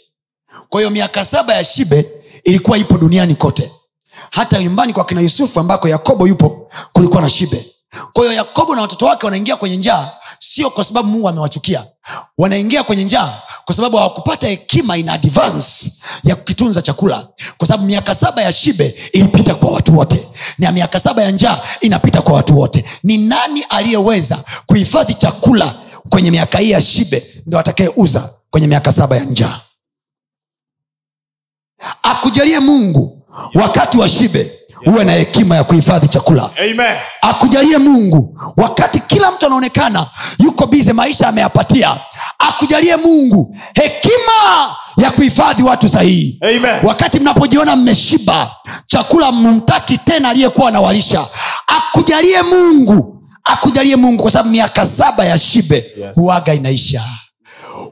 Kwa 0.69 0.81
hiyo 0.81 0.89
miaka 0.91 1.25
saba 1.25 1.53
ya 1.53 1.63
shibe 1.63 2.05
ilikuwa 2.43 2.77
ipo 2.77 2.97
duniani 2.97 3.35
kote. 3.35 3.71
Hata 4.31 4.63
nyumbani 4.63 4.93
kwa 4.93 5.05
kina 5.05 5.21
yusufu 5.21 5.59
ambako 5.59 5.87
yakobo 5.87 6.27
yupo 6.27 6.71
kulikuwa 6.93 7.21
na 7.21 7.29
shibe. 7.29 7.75
Kwa 8.13 8.23
hiyo 8.23 8.35
yakobo 8.35 8.75
na 8.75 8.81
watoto 8.81 9.05
wake 9.05 9.25
wanaingia 9.25 9.55
kwenye 9.55 9.77
njaa 9.77 10.11
sio 10.39 10.69
kwa 10.69 10.83
sababu 10.83 11.09
mungu 11.09 11.29
amewachukia. 11.29 11.87
Wanaingia 12.37 12.83
kwenye 12.83 13.03
njaa 13.03 13.41
kwa 13.69 13.75
sababu 13.75 13.97
hawakupata 13.97 14.47
hekima 14.47 14.97
in 14.97 15.09
advance 15.09 15.91
ya 16.23 16.35
kukitunza 16.35 16.81
chakula. 16.81 17.27
Kwa 17.57 17.67
sababu 17.67 17.85
miaka 17.87 18.15
saba 18.15 18.41
ya 18.41 18.51
shibe 18.51 18.95
ilipita 19.13 19.55
kwa 19.55 19.71
watu 19.71 19.97
wote. 19.97 20.27
Na 20.57 20.71
miaka 20.71 20.99
saba 20.99 21.23
ya 21.23 21.31
njaa 21.31 21.61
inapita 21.81 22.21
kwa 22.21 22.33
watu 22.33 22.57
wote. 22.59 22.85
Ni 23.03 23.17
nani 23.17 23.61
aliyeweza 23.69 24.43
kuhifadhi 24.65 25.13
chakula 25.13 25.75
kwenye 26.09 26.31
miaka 26.31 26.57
hii 26.59 26.71
ya 26.71 26.81
shibe 26.81 27.27
ndo 27.45 27.59
atakayeuza 27.59 28.29
kwenye 28.49 28.67
miaka 28.67 28.91
saba 28.91 29.15
ya 29.17 29.23
njaa? 29.23 29.61
Akujalie 32.03 32.59
mungu 32.59 33.21
wakati 33.53 33.97
wa 33.97 34.07
shibe 34.07 34.58
uwe 34.85 35.03
na 35.03 35.11
hekima 35.11 35.55
ya 35.55 35.63
kuhifadhi 35.63 36.07
chakula. 36.07 36.49
Amen. 36.57 36.97
akujalie 37.21 37.77
mungu. 37.77 38.39
Wakati 38.57 38.99
kila 38.99 39.31
mtu 39.31 39.45
anaonekana 39.45 40.07
yuko 40.39 40.67
bize 40.67 40.93
maisha 40.93 41.27
ameyapatia 41.27 41.97
akujalie 42.39 42.95
mungu 42.95 43.55
hekima 43.73 44.75
ya 44.97 45.11
kuhifadhi 45.11 45.63
watu 45.63 45.89
sahihi. 45.89 46.39
Wakati 46.83 47.19
mnapojiona 47.19 47.75
mmeshiba 47.75 48.51
chakula 48.85 49.31
mumtaki 49.31 49.97
tena 49.97 50.29
aliyekuwa 50.29 50.67
anawalisha. 50.69 51.25
Akujalie 51.67 52.41
mungu. 52.41 53.23
Akujalie 53.43 53.95
mungu 53.95 54.21
kwa 54.21 54.31
sababu 54.31 54.49
miaka 54.49 54.85
saba 54.85 55.25
ya 55.25 55.37
shibe 55.37 55.75
Yes. 55.75 56.15
huaga 56.15 56.53
inaisha. 56.53 57.03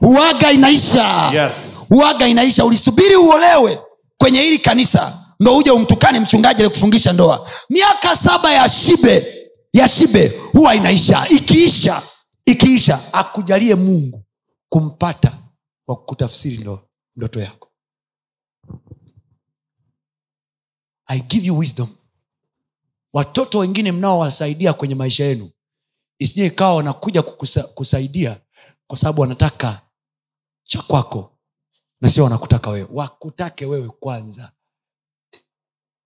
Huaga 0.00 0.52
inaisha. 0.52 1.30
Yes. 1.34 1.78
huaga 1.88 2.26
inaisha. 2.28 2.64
Ulisubiri 2.64 3.16
uolewe 3.16 3.78
kwenye 4.18 4.40
hili 4.42 4.58
kanisa 4.58 5.12
ndo 5.40 5.56
uje 5.56 5.70
umtukane 5.70 6.20
mchungaji 6.20 6.62
alikufungisha 6.62 7.12
ndoa. 7.12 7.50
Miaka 7.70 8.16
saba 8.16 8.52
ya 8.52 8.68
shibe 8.68 9.34
ya 9.72 9.88
shibe 9.88 10.28
huwa 10.52 10.74
inaisha. 10.74 11.28
Ikiisha 11.28 12.02
ikiisha 12.46 13.12
akujalie 13.14 13.74
mungu 13.74 14.24
kumpata 14.68 15.38
wa 15.86 15.96
kutafsiri 15.96 16.56
ndo, 16.58 16.88
ndoto 17.16 17.40
yako. 17.40 17.68
I 21.06 21.20
give 21.20 21.46
you 21.46 21.58
wisdom. 21.58 21.88
Watoto 23.12 23.58
wengine 23.58 23.92
mnaowasaidia 23.92 24.72
kwenye 24.72 24.94
maisha 24.94 25.24
yenu 25.24 25.50
isije 26.18 26.46
ikawa 26.46 26.74
wanakuja 26.74 27.22
kukusa, 27.22 27.62
kusaidia 27.62 28.40
kwa 28.86 28.98
sababu 28.98 29.20
wanataka 29.20 29.80
cha 30.62 30.82
kwako 30.82 31.38
na 32.00 32.08
sio 32.08 32.24
wanakutaka 32.24 32.70
wewe. 32.70 32.88
Wakutake 32.92 33.66
wewe 33.66 33.88
kwanza 33.88 34.52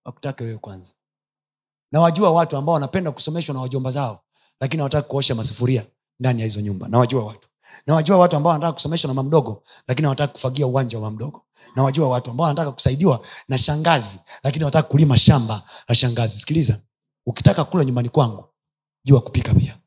wakutake 0.05 0.43
wewe 0.43 0.57
kwanza. 0.57 0.93
Na 1.91 1.99
wajua 2.01 2.31
watu 2.31 2.57
ambao 2.57 2.73
wanapenda 2.73 3.11
kusomeshwa 3.11 3.53
na 3.55 3.61
wajomba 3.61 3.91
zao 3.91 4.19
lakini 4.59 4.79
hawataki 4.79 5.07
kuosha 5.07 5.35
masufuria 5.35 5.85
ndani 6.19 6.39
ya 6.41 6.45
hizo 6.47 6.61
nyumba. 6.61 6.87
Nawajua 6.87 7.25
watu. 7.25 7.47
Nawajua 7.87 8.17
watu 8.17 8.35
ambao 8.35 8.51
wanataka 8.51 8.73
kusomeshwa 8.73 9.07
na 9.07 9.13
mamdogo 9.13 9.63
lakini 9.87 10.05
hawataki 10.05 10.33
kufagia 10.33 10.67
uwanja 10.67 10.97
wa 10.97 11.03
mamdogo. 11.03 11.45
Nawajua 11.75 12.09
watu 12.09 12.31
ambao 12.31 12.43
wanataka 12.47 12.71
kusaidiwa 12.71 13.25
na 13.47 13.57
shangazi 13.57 14.19
lakini 14.43 14.63
hawataki 14.63 14.89
kulima 14.89 15.17
shamba 15.17 15.63
la 15.87 15.95
shangazi. 15.95 16.39
Sikiliza 16.39 16.79
ukitaka 17.25 17.63
kula 17.63 17.85
nyumbani 17.85 18.09
kwangu 18.09 18.45
jua 19.05 19.21
kupika 19.21 19.53
pia 19.53 19.77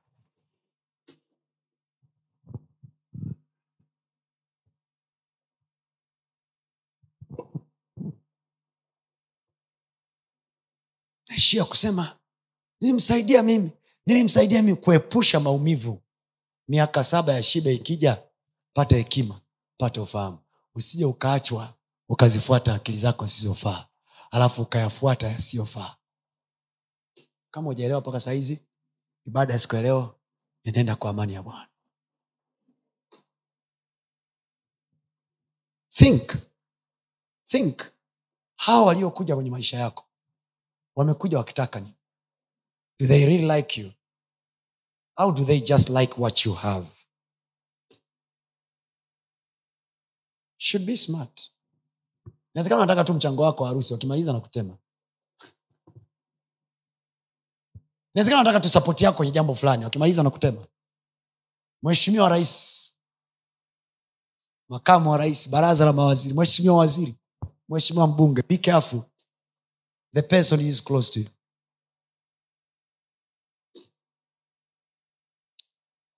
naishia 11.37 11.65
kusema 11.65 12.17
nilimsaidia 12.81 13.43
mimi 13.43 13.71
nilimsaidia 14.07 14.63
mimi 14.63 14.77
kuepusha 14.77 15.41
maumivu. 15.41 16.03
Miaka 16.69 17.05
saba 17.05 17.33
ya 17.33 17.43
shiba 17.43 17.71
ikija 17.71 18.23
pata 18.73 18.97
hekima 18.97 19.41
pata 19.79 20.03
ufahamu. 20.03 20.39
Usije 20.75 21.05
ukaachwa 21.05 21.75
ukazifuata 22.09 22.75
akili 22.75 22.99
zako 22.99 23.27
zisizofaa 23.27 23.87
alafu 24.31 24.63
ukayafuata 24.63 25.29
yasiyofaa. 25.29 25.97
Kama 27.51 27.69
ujaelewa 27.71 28.01
mpaka 28.01 28.21
sahizi 28.21 28.59
ibada 29.27 29.53
ya 29.53 29.59
siku 29.59 29.75
ya 29.77 29.83
leo 29.83 30.15
inaenda 30.65 30.97
kwa 30.97 31.11
amani 31.11 31.35
ya 31.35 31.43
bwana. 31.43 31.69
Think. 35.89 36.37
Think. 37.45 37.83
Hawa 38.57 38.87
waliokuja 38.87 39.35
kwenye 39.35 39.51
maisha 39.51 39.79
yako 39.79 40.06
wamekuja 40.97 41.39
wakitaka 41.39 41.81
nini 41.81 41.95
do 43.01 43.07
they 43.07 43.27
really 43.27 43.57
like 43.57 43.81
you? 43.81 43.93
Au 45.17 45.33
do 45.33 45.45
they 45.45 45.61
just 45.61 45.89
like 45.89 46.15
what 46.21 46.45
you 46.47 46.55
have? 46.55 46.87
Should 50.59 50.87
be 50.87 50.97
smart. 50.97 51.53
Inawezekana 52.55 52.81
wanataka 52.81 53.05
tu 53.05 53.15
mchango 53.15 53.43
wako 53.43 53.63
wa 53.63 53.69
harusi 53.69 53.93
wakimaliza 53.93 54.33
na 54.33 54.41
kutema. 54.41 54.79
Inawezekana 58.15 58.39
wanataka 58.39 58.61
tu 58.61 58.69
sapoti 58.69 59.05
yako 59.05 59.17
kwenye 59.17 59.33
jambo 59.33 59.55
fulani 59.55 59.85
wakimaliza 59.85 60.23
na 60.23 60.31
kutema. 60.31 60.67
Mheshimiwa 61.83 62.29
rais 62.29 62.83
makamu 64.69 65.11
wa 65.11 65.17
rais 65.19 65.51
baraza 65.51 65.85
la 65.85 65.93
mawaziri 65.93 66.35
mheshimiwa 66.35 66.77
waziri 66.77 67.15
mheshimiwa 67.69 68.07
mbunge 68.07 68.43
be 68.43 68.59
careful 68.59 69.03
the 70.15 70.23
person 70.23 70.61
is 70.61 70.85
close 70.85 71.11
to 71.25 71.31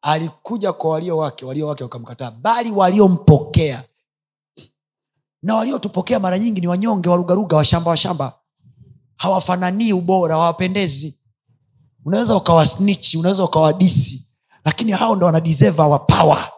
alikuja 0.02 0.72
kwa 0.72 0.90
walio 0.90 1.16
wake 1.18 1.44
walio 1.44 1.66
wake 1.66 1.82
wakamkataa 1.82 2.30
bali 2.30 2.70
waliompokea. 2.70 3.84
Na 5.42 5.54
waliotupokea 5.54 6.20
mara 6.20 6.38
nyingi 6.38 6.60
ni 6.60 6.66
wanyonge 6.66 7.08
warugaruga 7.08 7.56
washamba 7.56 7.90
washamba. 7.90 8.38
Hawafananii 9.16 9.92
ubora 9.92 10.34
hawapendezi. 10.34 11.20
Unaweza 12.04 12.36
ukawasnichi 12.36 13.18
unaweza 13.18 13.44
ukawadisi 13.44 14.24
lakini 14.64 14.92
hao 14.92 15.16
ndo 15.16 15.26
wanadeserve 15.26 15.82
our 15.82 16.06
power 16.06 16.52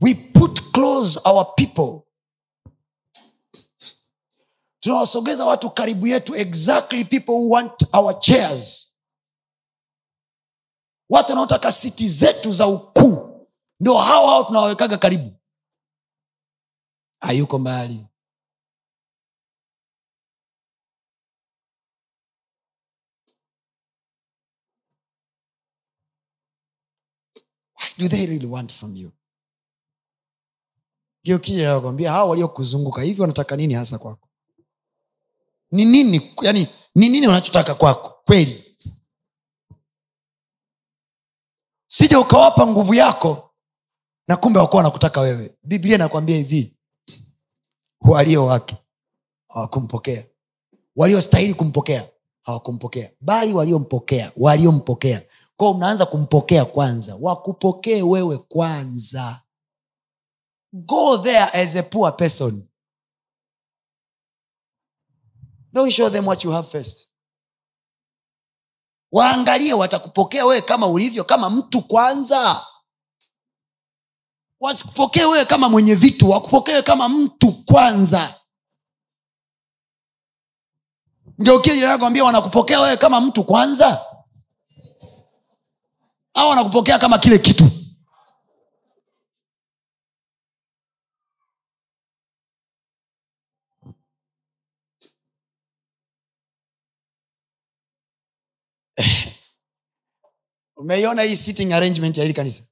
we 0.00 0.14
put 0.14 0.60
close 0.72 1.20
our 1.24 1.54
people. 1.56 2.02
Tunawasogeza 4.80 5.44
watu 5.46 5.70
karibu 5.70 6.06
yetu 6.06 6.34
exactly 6.36 7.04
people 7.04 7.32
who 7.32 7.48
want 7.50 7.94
our 7.94 8.18
chairs. 8.18 8.94
Watu 11.10 11.32
wanaotaka 11.32 11.72
siti 11.72 12.08
zetu 12.08 12.52
za 12.52 12.66
ukuu 12.66 13.46
ndio 13.80 13.94
hao 13.98 14.26
hao 14.26 14.44
tunawawekaga 14.44 14.98
karibu. 14.98 15.32
Hayuko 17.20 17.58
mbali. 17.58 18.06
Why 27.78 27.88
do 27.98 28.08
they 28.08 28.26
really 28.26 28.46
want 28.46 28.72
from 28.72 28.96
you 28.96 29.12
hiyo 31.26 31.38
kile 31.38 31.64
nakwambia 31.64 32.12
hao 32.12 32.28
waliokuzunguka 32.28 33.02
hivi 33.02 33.20
wanataka 33.20 33.56
nini 33.56 33.74
hasa 33.74 33.98
kwako? 33.98 34.28
Ni 35.70 35.84
nini 35.84 36.34
yani 36.42 36.68
ni 36.94 37.08
nini 37.08 37.26
wanachotaka 37.26 37.74
kwako 37.74 38.14
kweli? 38.24 38.76
Sija 41.86 42.20
ukawapa 42.20 42.66
nguvu 42.66 42.94
yako 42.94 43.50
na 44.28 44.36
kumbe 44.36 44.58
wakuwa 44.58 44.76
wanakutaka 44.76 45.20
wewe. 45.20 45.54
Biblia 45.62 45.94
inakwambia 45.94 46.36
hivi 46.36 46.76
walio 48.00 48.46
wake 48.46 48.76
hawakumpokea. 49.48 50.24
Waliostahili 50.96 51.54
kumpokea 51.54 52.08
hawakumpokea 52.42 53.10
bali 53.20 53.52
waliompokea 53.52 54.32
waliompokea. 54.36 55.22
Kwao 55.56 55.74
mnaanza 55.74 56.06
kumpokea 56.06 56.64
kwanza. 56.64 57.16
Wakupokee 57.20 58.02
wewe 58.02 58.38
kwanza 58.38 59.42
go 60.84 61.18
there 61.18 61.48
as 61.52 61.76
a 61.76 61.82
poor 61.82 62.12
person. 62.16 62.68
Don't 65.72 65.90
show 65.92 66.08
them 66.10 66.26
what 66.26 66.44
you 66.44 66.50
have 66.52 66.68
first. 66.68 67.10
Waangalie 69.12 69.72
watakupokea 69.74 70.46
wewe 70.46 70.62
kama 70.62 70.86
ulivyo 70.86 71.24
kama 71.24 71.50
mtu 71.50 71.82
kwanza. 71.82 72.66
Wasikupokee 74.60 75.24
wewe 75.24 75.44
kama 75.44 75.68
mwenye 75.68 75.94
vitu 75.94 76.30
wakupokee 76.30 76.82
kama 76.82 77.08
mtu 77.08 77.52
kwanza. 77.52 78.40
Ngeukiakwambia 81.42 82.24
wanakupokea 82.24 82.80
wewe 82.80 82.96
kama 82.96 83.20
mtu 83.20 83.44
kwanza. 83.44 84.04
Au 86.34 86.48
wanakupokea 86.48 86.98
kama 86.98 87.18
kile 87.18 87.38
kitu 87.38 87.64
umeiona 100.76 101.22
hii 101.22 101.36
sitting 101.36 101.72
arrangement 101.72 102.16
ya 102.16 102.22
hili 102.22 102.34
kanisa? 102.34 102.62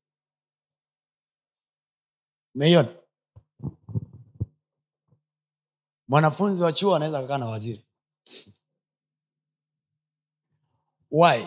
Umeiona? 2.54 2.96
Mwanafunzi 6.08 6.62
wa 6.62 6.72
chuo 6.72 6.94
anaweza 6.96 7.20
kakaa 7.20 7.38
na 7.38 7.46
waziri. 7.46 7.84
Why? 11.10 11.44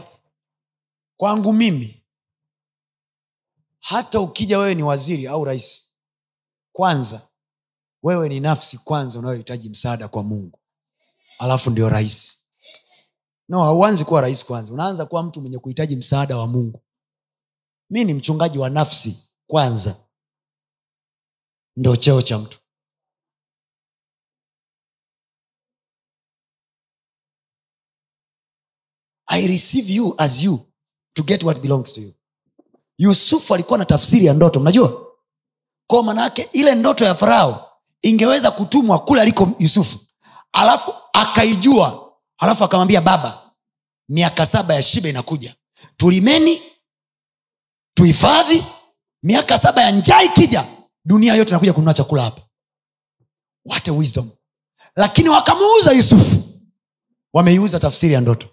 Kwangu 1.18 1.54
mimi 1.54 2.04
hata 3.80 4.20
ukija 4.20 4.60
wewe 4.60 4.76
ni 4.76 4.84
waziri 4.84 5.28
au 5.28 5.46
rais 5.46 5.96
kwanza 6.72 7.30
wewe 8.04 8.30
ni 8.30 8.40
nafsi 8.40 8.78
kwanza 8.78 9.20
unayohitaji 9.20 9.70
msaada 9.70 10.08
kwa 10.08 10.24
mungu. 10.24 10.60
Alafu 11.40 11.70
ndio 11.70 11.90
rais 11.90 12.47
no 13.49 13.64
hauanzi 13.64 14.06
kuwa 14.06 14.22
rais 14.22 14.45
kwanza. 14.45 14.74
Unaanza 14.74 15.06
kuwa 15.06 15.24
mtu 15.24 15.41
mwenye 15.41 15.60
kuhitaji 15.60 15.95
msaada 15.95 16.38
wa 16.38 16.48
mungu. 16.48 16.82
Mi 17.90 18.03
ni 18.06 18.14
mchungaji 18.14 18.57
wa 18.60 18.69
nafsi 18.69 19.34
kwanza. 19.49 19.95
Ndo 21.78 21.95
cheo 21.95 22.22
cha 22.22 22.38
mtu. 22.38 22.60
I 29.30 29.45
receive 29.48 29.90
you 29.90 30.15
as 30.18 30.41
you 30.44 30.60
to 31.15 31.24
get 31.24 31.44
what 31.44 31.60
belongs 31.61 31.94
to 31.94 32.02
you. 32.02 32.14
Yusufu 32.98 33.53
alikuwa 33.53 33.80
na 33.80 33.86
tafsiri 33.86 34.26
ya 34.26 34.34
ndoto 34.34 34.60
mnajua? 34.60 35.07
Kwao 35.88 36.03
manaake 36.03 36.49
ile 36.52 36.76
ndoto 36.76 37.06
ya 37.06 37.15
farao 37.15 37.72
ingeweza 38.02 38.52
kutumwa 38.52 38.99
kule 38.99 39.22
aliko 39.22 39.49
yusufu. 39.60 39.99
Alafu 40.52 40.94
akaijua 41.14 42.07
alafu 42.38 42.64
akamwambia 42.64 43.01
baba 43.01 43.51
miaka 44.09 44.45
saba 44.45 44.73
ya 44.73 44.81
shibe 44.81 45.09
inakuja. 45.09 45.55
Tulimeni 45.97 46.61
tuhifadhi 47.93 48.65
miaka 49.23 49.57
saba 49.57 49.81
ya 49.81 49.91
njaa 49.91 50.22
ikija 50.22 50.65
dunia 51.05 51.35
yote 51.35 51.49
inakuja 51.49 51.73
kununua 51.73 51.93
chakula 51.93 52.23
hapa. 52.23 52.41
What 53.65 53.88
a 53.88 53.91
wisdom. 53.93 54.30
Lakini 54.95 55.30
wakamuuza 55.30 55.91
yusufu. 55.91 56.43
Wameiuza 57.34 57.80
tafsiri 57.80 58.14
ya 58.14 58.22
ndoto. 58.22 58.47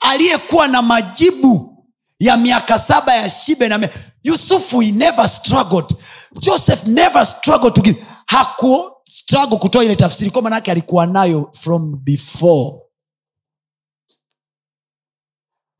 Aliyekuwa 0.00 0.68
na 0.68 0.82
majibu 0.82 1.84
ya 2.18 2.36
miaka 2.36 2.78
saba 2.78 3.14
ya 3.14 3.28
shibe 3.30 3.68
na 3.68 3.78
me... 3.78 3.90
yusufu 4.22 4.80
he 4.80 4.90
never 4.92 5.28
struggled. 5.28 5.96
Joseph 6.40 6.86
never 6.86 7.26
struggled 7.26 7.74
to 7.74 7.80
give. 7.82 8.04
Haku 8.26 8.90
struggle 9.10 9.58
kutoa 9.58 9.84
ile 9.84 9.96
tafsiri 9.96 10.30
kwa 10.30 10.42
maanaake 10.42 10.70
alikuwa 10.70 11.06
nayo 11.06 11.52
from 11.52 12.04
before. 12.04 12.80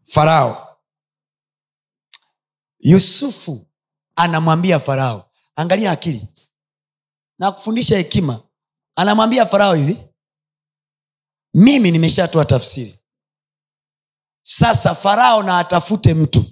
Farao. 0.07 0.81
Yusufu 2.79 3.67
anamwambia 4.17 4.81
farao. 4.81 5.31
Angalia 5.57 5.91
akili. 5.93 6.29
Na 7.39 7.53
kufundisha 7.53 7.97
hekima. 7.97 8.43
Anamwambia 8.97 9.47
farao 9.47 9.75
hivi 9.75 9.97
mimi 11.55 11.91
nimeshatoa 11.91 12.45
tafsiri. 12.45 12.99
Sasa 14.43 14.95
farao 14.95 15.43
na 15.43 15.59
atafute 15.59 16.15
mtu 16.15 16.45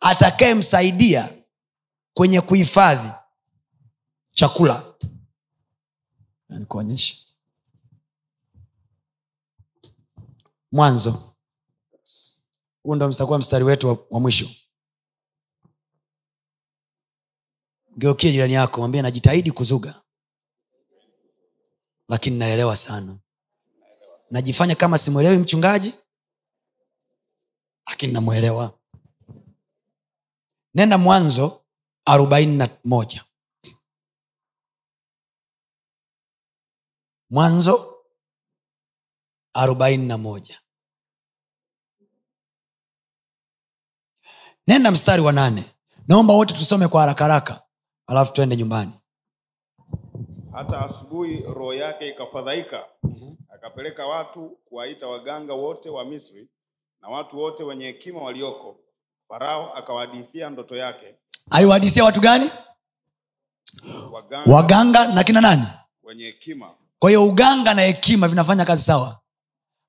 atakayemsaidia 0.00 1.32
kwenye 2.14 2.40
kuhifadhi 2.40 3.12
chakula. 4.36 4.94
Nikuonyesha 6.48 7.16
mwanzo. 10.72 11.34
Huu 12.82 12.94
ndo 12.94 13.08
mtakuwa 13.08 13.38
mstari 13.38 13.64
wetu 13.64 13.88
wa, 13.88 13.98
wa 14.10 14.20
mwisho. 14.20 14.48
Geukie 17.96 18.32
jirani 18.32 18.52
yako 18.52 18.80
mwambie 18.80 19.02
najitahidi 19.02 19.52
kuzuga. 19.52 20.02
Lakini 22.08 22.38
naelewa 22.38 22.76
sana. 22.76 23.18
Najifanya 24.30 24.74
kama 24.74 24.98
simwelewi 24.98 25.38
mchungaji 25.38 25.94
lakini 27.86 28.12
namwelewa 28.12 28.78
nenda 30.74 30.98
mwanzo 30.98 31.64
arobaini 32.04 32.56
na 32.56 32.68
moja 32.84 33.24
mwanzo 37.30 37.96
arobaini 39.54 40.06
na 40.06 40.18
moja. 40.18 40.60
Nenda 44.66 44.90
mstari 44.90 45.22
wa 45.22 45.32
nane. 45.32 45.64
Naomba 46.08 46.34
wote 46.34 46.54
tusome 46.54 46.88
kwa 46.88 47.00
haraka 47.00 47.24
haraka 47.24 47.62
alafu 48.06 48.32
tuende 48.32 48.56
nyumbani. 48.56 48.92
Hata 50.52 50.80
asubuhi 50.84 51.36
roho 51.42 51.74
yake 51.74 52.08
ikafadhaika 52.08 52.86
akapeleka 53.54 54.06
watu 54.06 54.48
kuwaita 54.64 55.06
waganga 55.08 55.52
wote 55.54 55.90
wa 55.90 56.04
misri 56.04 56.48
na 57.00 57.08
watu 57.08 57.38
wote 57.38 57.62
wenye 57.64 57.86
hekima 57.86 58.22
walioko. 58.22 58.80
Farao 59.28 59.74
akawahadithia 59.76 60.50
ndoto 60.50 60.76
yake. 60.76 61.14
Aliwahadithia 61.50 62.04
watu 62.04 62.20
gani? 62.20 62.50
Waganga 64.12 64.52
waganga 64.54 65.06
na 65.14 65.24
kina 65.24 65.40
nani? 65.40 65.64
wenye 66.02 66.24
hekima 66.24 66.74
kwa 66.98 67.10
hiyo 67.10 67.24
uganga 67.26 67.74
na 67.74 67.82
hekima 67.82 68.28
vinafanya 68.28 68.64
kazi 68.64 68.82
sawa. 68.82 69.20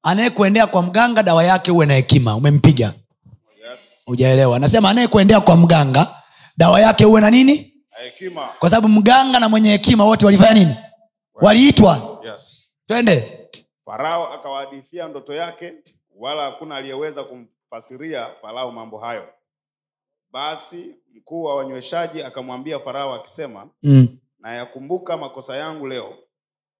Anayekuendea 0.03 0.67
kwa 0.67 0.81
mganga 0.81 1.23
dawa 1.23 1.43
yake 1.43 1.71
uwe 1.71 1.85
na 1.85 1.93
hekima. 1.93 2.35
Umempiga? 2.35 2.93
Yes. 3.71 4.03
Ujaelewa 4.07 4.59
nasema 4.59 4.89
anayekuendea 4.89 5.41
kwa 5.41 5.55
mganga 5.57 6.15
dawa 6.57 6.79
yake 6.81 7.05
uwe 7.05 7.21
na 7.21 7.29
nini? 7.31 7.73
Hekima. 8.03 8.49
Kwa 8.59 8.69
sababu 8.69 8.88
mganga 8.88 9.39
na 9.39 9.49
mwenye 9.49 9.69
hekima 9.71 10.05
wote 10.05 10.25
walifanya 10.25 10.53
nini? 10.53 10.75
Waliitwa. 11.34 12.19
Yes. 12.25 12.71
Twende. 12.85 13.39
Farao 13.85 14.34
akawahadithia 14.34 15.07
ndoto 15.07 15.34
yake 15.34 15.73
wala 16.15 16.43
hakuna 16.43 16.75
aliyeweza 16.75 17.23
kumfasiria 17.23 18.27
farao 18.41 18.71
mambo 18.71 18.97
hayo. 18.99 19.29
Basi 20.31 20.95
mkuu 21.15 21.43
wa 21.43 21.55
wanyweshaji 21.55 22.23
akamwambia 22.23 22.79
farao 22.79 23.13
akisema 23.15 23.69
mm. 23.84 24.07
nayakumbuka 24.39 25.17
makosa 25.17 25.57
yangu 25.57 25.88
leo 25.88 26.13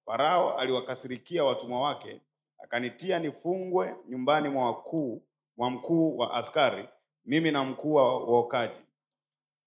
farao 0.08 0.58
aliwakasirikia 0.58 1.44
watumwa 1.44 1.80
wake 1.80 2.20
akanitia 2.58 3.18
nifungwe 3.18 3.96
nyumbani 4.08 4.48
mwa 4.48 4.66
wakuu 4.66 5.22
mwa 5.56 5.70
mkuu 5.70 6.18
wa 6.18 6.34
askari 6.34 6.88
mimi 7.24 7.50
na 7.50 7.64
mkuu 7.64 7.94
wa 7.94 8.18
waokaji. 8.24 8.74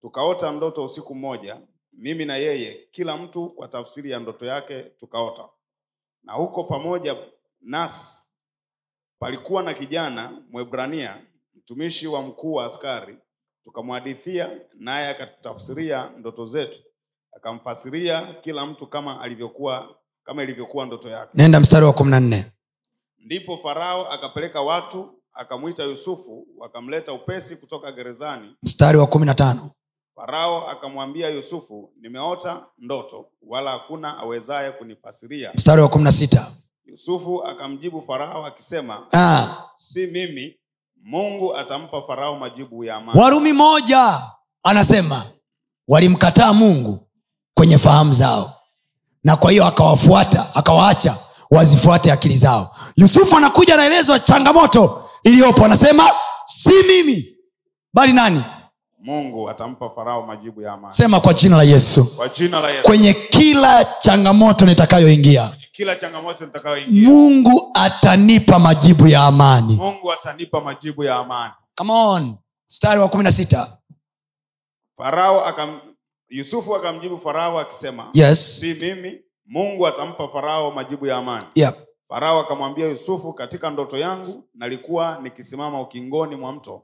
Tukaota 0.01 0.51
ndoto 0.51 0.84
usiku 0.84 1.15
mmoja 1.15 1.61
mimi 1.93 2.26
na 2.26 2.35
yeye 2.35 2.88
kila 2.91 3.18
mtu 3.18 3.49
kwa 3.49 3.68
tafsiri 3.68 4.11
ya 4.11 4.19
ndoto 4.19 4.45
yake 4.45 4.84
tukaota. 4.84 5.49
Na 6.23 6.34
huko 6.34 6.63
pamoja 6.63 7.18
nasi 7.61 8.23
palikuwa 9.19 9.63
na 9.63 9.73
kijana 9.73 10.43
mwebrania 10.49 11.26
mtumishi 11.53 12.07
wa 12.07 12.22
mkuu 12.22 12.53
wa 12.53 12.65
askari. 12.65 13.18
Tukamhadithia 13.63 14.59
naye 14.73 15.07
akatutafsiria 15.09 16.09
ndoto 16.09 16.45
zetu. 16.45 16.80
Akamfasiria 17.31 18.34
kila 18.34 18.65
mtu 18.65 18.88
kama 18.88 19.22
alivyokuwa 19.22 20.01
kama 20.23 20.43
ilivyokuwa 20.43 20.85
ndoto 20.85 21.10
yake. 21.10 21.31
Nenda 21.34 21.60
mstari 21.60 21.85
wa 21.85 21.93
kumi 21.93 22.11
na 22.11 22.19
nne. 22.19 22.45
Ndipo 23.26 23.57
farao 23.57 24.11
akapeleka 24.11 24.61
watu 24.61 25.14
akamwita 25.34 25.84
yusufu 25.84 26.48
wakamleta 26.57 27.14
upesi 27.14 27.56
kutoka 27.56 27.91
gerezani. 27.91 28.56
Mstari 28.64 28.98
wa 28.98 29.07
kumi 29.07 29.26
na 29.26 29.34
tano. 29.34 29.72
Farao 30.15 30.69
akamwambia 30.69 31.30
yusufu 31.30 31.93
nimeota 32.02 32.65
ndoto 32.77 33.26
wala 33.48 33.72
hakuna 33.72 34.18
awezaye 34.18 34.72
kunifasiria. 34.72 35.52
Mstari 35.56 35.81
wa 35.81 35.89
kumi 35.89 36.03
na 36.03 36.11
sita. 36.11 36.52
Yusufu 36.85 37.43
akamjibu 37.43 38.02
farao 38.07 38.45
akisema 38.45 39.07
ah. 39.14 39.48
si 39.76 40.07
mimi 40.07 40.60
mungu 41.03 41.56
atampa 41.57 42.02
farao 42.07 42.35
majibu 42.39 42.84
ya 42.84 42.95
amani. 42.95 43.19
Warumi 43.19 43.53
moja 43.53 44.22
anasema 44.64 45.26
walimkataa 45.88 46.53
mungu 46.53 47.07
kwenye 47.53 47.77
fahamu 47.77 48.14
zao 48.14 48.60
na 49.23 49.35
kwa 49.35 49.52
hiyo 49.52 49.65
akawafuata 49.65 50.45
akawaacha 50.56 51.15
wazifuate 51.52 52.11
akili 52.11 52.38
zao. 52.38 52.76
Yusufu 52.95 53.38
anakuja 53.38 53.73
anaelezwa 53.73 54.19
changamoto 54.19 55.10
iliyopo. 55.23 55.65
Anasema 55.65 56.10
si 56.45 56.73
mimi 56.88 57.35
bali 57.93 58.14
nani? 58.14 58.43
Mungu 59.03 59.49
atampa 59.49 59.89
farao 59.89 60.22
majibu 60.26 60.61
ya 60.61 60.73
amani. 60.73 60.93
Sema 60.93 61.19
kwa 61.19 61.34
jina 61.34 61.57
la 61.57 61.64
yesu. 61.64 62.06
Kwa 62.15 62.30
jina 62.30 62.60
la 62.60 62.69
yesu. 62.69 62.84
Kwenye 62.88 63.14
kila 63.14 63.85
changamoto 63.99 64.65
nitakayoingia 64.65 65.52
kila 65.72 65.95
changamoto 65.95 66.45
nitakayoingia. 66.45 67.10
Mungu 67.10 67.72
atanipa 67.73 68.60
majibu 68.60 69.07
ya 69.07 69.23
amani. 69.23 69.76
Mungu 69.76 70.11
atanipa 70.11 70.61
majibu 70.61 71.03
ya 71.03 71.15
amani. 71.15 71.53
Come 71.76 71.93
on. 71.93 72.35
mstari 72.69 72.99
wa 73.02 73.10
kumi 73.10 73.23
na 73.23 73.31
sita. 73.31 73.77
Farao 74.98 75.45
akam 75.45 75.80
yusufu 76.31 76.75
akamjibu 76.75 77.17
farao 77.17 77.59
akisema 77.59 78.09
yes. 78.13 78.59
Si 78.59 78.73
mimi 78.73 79.21
mungu 79.45 79.87
atampa 79.87 80.27
farao 80.27 80.71
majibu 80.71 81.05
ya 81.05 81.17
amani. 81.17 81.45
Yep. 81.55 81.75
farao 82.09 82.39
akamwambia 82.39 82.87
yusufu 82.87 83.33
katika 83.33 83.69
ndoto 83.69 83.97
yangu 83.97 84.43
nalikuwa 84.55 85.19
nikisimama 85.23 85.81
ukingoni 85.81 86.35
mwa 86.35 86.51
mto 86.53 86.83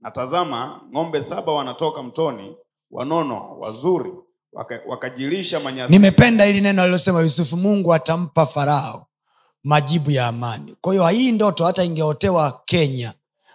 natazama 0.00 0.80
ng'ombe 0.94 1.22
saba 1.22 1.52
wanatoka 1.52 2.02
mtoni 2.02 2.56
wanono 2.90 3.56
wazuri 3.58 4.12
waka, 4.52 4.80
wakajilisha 4.86 5.60
manyasi. 5.60 5.92
Nimependa 5.92 6.44
hili 6.44 6.60
neno 6.60 6.82
alilosema 6.82 7.20
yusufu 7.20 7.56
mungu 7.56 7.94
atampa 7.94 8.46
farao 8.46 9.06
majibu 9.64 10.10
ya 10.10 10.26
amani. 10.26 10.76
Kwa 10.80 10.92
hiyo 10.92 11.08
hii 11.08 11.32
ndoto 11.32 11.64
hata 11.64 11.84
ingeotewa 11.84 12.62
kenya 12.64 13.12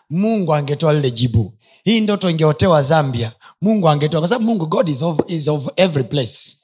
mungu 0.09 0.53
angetoa 0.53 0.93
lile 0.93 1.11
jibu. 1.11 1.53
Hii 1.83 2.01
ndoto 2.01 2.29
ingeotewa 2.29 2.81
zambia 2.81 3.31
mungu 3.61 3.89
angetoa 3.89 4.19
kwa 4.21 4.27
sababu 4.29 4.45
mungu 4.45 4.65
god 4.67 4.89
is 4.89 5.01
of, 5.01 5.19
is 5.27 5.47
of 5.47 5.67
every 5.75 6.03
place. 6.03 6.57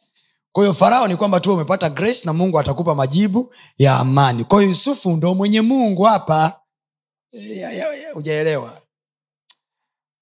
Kwa 0.51 0.63
hiyo 0.63 0.73
farao 0.73 1.07
ni 1.07 1.15
kwamba 1.15 1.39
tu 1.39 1.53
umepata 1.53 1.89
grace 1.89 2.21
na 2.25 2.33
mungu 2.33 2.59
atakupa 2.59 2.95
majibu 2.95 3.53
ya 3.77 3.97
amani. 3.99 4.43
Kwa 4.43 4.57
hiyo 4.59 4.69
yusufu 4.69 5.11
ndo 5.11 5.35
mwenye 5.35 5.61
mungu 5.61 6.03
hapa. 6.03 6.59
Hujaelewa. 8.13 8.81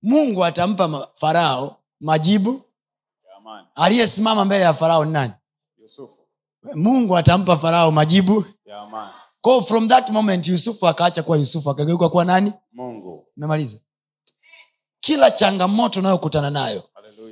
Mungu 0.04 0.46
atampa 0.46 0.88
ma- 0.88 1.08
farao 1.16 1.76
majibu. 2.00 2.62
Aliyesimama 3.76 4.46
mbele 4.46 4.64
ya 4.64 4.74
farao 4.74 5.06
ni 5.06 5.12
nani? 5.12 5.34
Yusufu. 5.78 6.18
Mungu 6.76 7.18
atampa 7.18 7.58
farao 7.58 7.92
majibu. 7.92 8.46
Ko 9.42 9.62
from 9.62 9.88
that 9.90 10.10
moment 10.10 10.48
yusufu 10.48 10.88
akaacha 10.88 11.24
kuwa 11.24 11.38
yusufu 11.38 11.70
akageuka 11.70 12.10
kuwa 12.10 12.26
nani? 12.26 12.54
Mungu. 12.74 13.28
Memaliza 13.38 13.78
kila 15.02 15.32
changamoto 15.32 16.00
unayokutana 16.00 16.50
nayo 16.50 16.84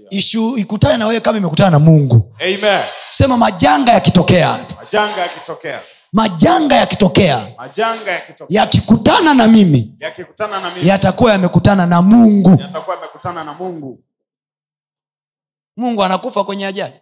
ishu 0.09 0.57
ikutane 0.57 0.97
na 0.97 1.07
wewe 1.07 1.19
kama 1.21 1.37
imekutana 1.37 1.69
na 1.69 1.79
mungu. 1.79 2.35
Amen. 2.39 2.83
Sema 3.09 3.37
majanga 3.37 3.91
yakitokea. 3.93 4.65
Majanga 4.81 5.21
yakitokea. 5.21 5.81
Majanga 6.13 6.75
yakitokea. 6.75 7.47
Yakikutana 8.49 9.33
na 9.33 9.47
mimi 9.47 9.97
na 10.61 10.71
mimi. 10.75 10.87
yatakuwa 10.87 11.31
yamekutana 11.31 11.85
na 11.85 12.01
mungu. 12.01 12.49
Yamekutana 12.49 13.43
na 13.43 13.53
mungu. 13.53 14.03
Mungu 15.77 16.03
anakufa 16.03 16.43
kwenye 16.43 16.65
ajali? 16.65 16.93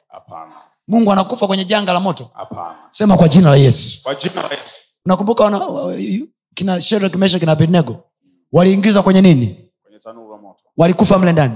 Mungu 0.87 1.11
anakufa 1.11 1.47
kwenye 1.47 1.65
janga 1.65 1.93
la 1.93 1.99
moto? 1.99 2.29
Apana. 2.35 2.75
sema 2.89 3.17
kwa 3.17 3.27
jina 3.27 3.49
la 3.49 3.55
yesu. 3.55 4.03
Kwa 4.03 4.15
jina 4.15 4.41
la 4.41 4.49
yesu. 4.55 4.73
Unakumbuka 5.05 5.61
kina 6.53 6.81
shedrak 6.81 7.15
meshak 7.15 7.43
na 7.43 7.51
abednego 7.51 8.03
waliingizwa 8.51 9.03
kwenye 9.03 9.21
nini 9.21 9.69
kwenye 9.83 9.99
tanuru 9.99 10.31
la 10.31 10.37
moto 10.37 10.63
walikufa 10.77 11.17
mle 11.19 11.31
ndani? 11.31 11.55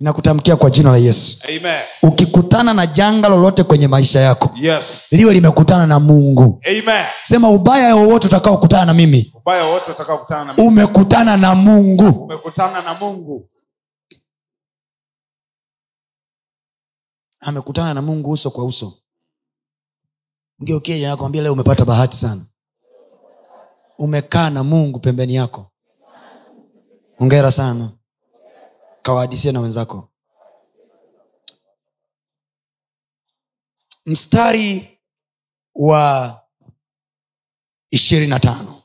Nakutamkia 0.00 0.56
kwa 0.56 0.70
jina 0.70 0.90
la 0.90 0.96
yesu. 0.96 1.38
Amen. 1.48 1.82
Ukikutana 2.02 2.74
na 2.74 2.86
janga 2.86 3.28
lolote 3.28 3.62
kwenye 3.64 3.88
maisha 3.88 4.20
yako 4.20 4.50
yes. 4.60 5.06
liwe 5.10 5.34
limekutana 5.34 5.86
na 5.86 6.00
mungu. 6.00 6.60
Amen. 6.66 7.04
Sema 7.22 7.50
ubaya 7.50 7.96
wowote 7.96 8.26
utakaokutana 8.26 8.84
na 8.84 8.94
mimi. 8.94 9.32
Ubaya 9.34 9.76
utakao 9.76 10.26
na 10.44 10.44
mimi. 10.54 10.68
Umekutana 10.68 11.36
na 11.36 11.54
mungu. 11.54 12.08
Umekutana 12.24 12.82
na 12.82 12.94
mungu. 12.94 13.48
Amekutana 17.40 17.94
na 17.94 18.02
mungu 18.02 18.30
uso 18.30 18.50
kwa 18.50 18.64
uso. 18.64 18.98
Nakwambia 21.00 21.42
leo 21.42 21.52
umepata 21.52 21.84
bahati 21.84 22.16
sana. 22.16 22.40
Umekaa 23.98 24.50
na 24.50 24.64
mungu 24.64 24.98
pembeni 25.00 25.34
yako. 25.34 25.66
Ongera 27.20 27.50
sana 27.50 27.90
kawahadisie 29.02 29.52
na 29.52 29.60
wenzako. 29.60 30.08
Mstari 34.06 34.98
wa 35.74 36.40
ishirini 37.90 38.26
na 38.30 38.40
tano. 38.40 38.82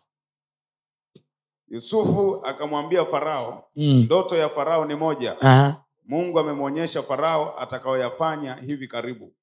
Yusufu 1.68 2.41
akamwambia 2.45 3.06
farao 3.06 3.69
mm. 3.76 4.02
ndoto 4.06 4.35
ya 4.38 4.49
farao 4.49 4.85
ni 4.85 4.95
moja. 4.95 5.41
Aha. 5.41 5.84
mungu 6.06 6.39
amemwonyesha 6.39 7.03
farao 7.03 7.60
atakayoyafanya 7.60 8.56
hivi 8.56 8.88
karibu. 8.88 9.34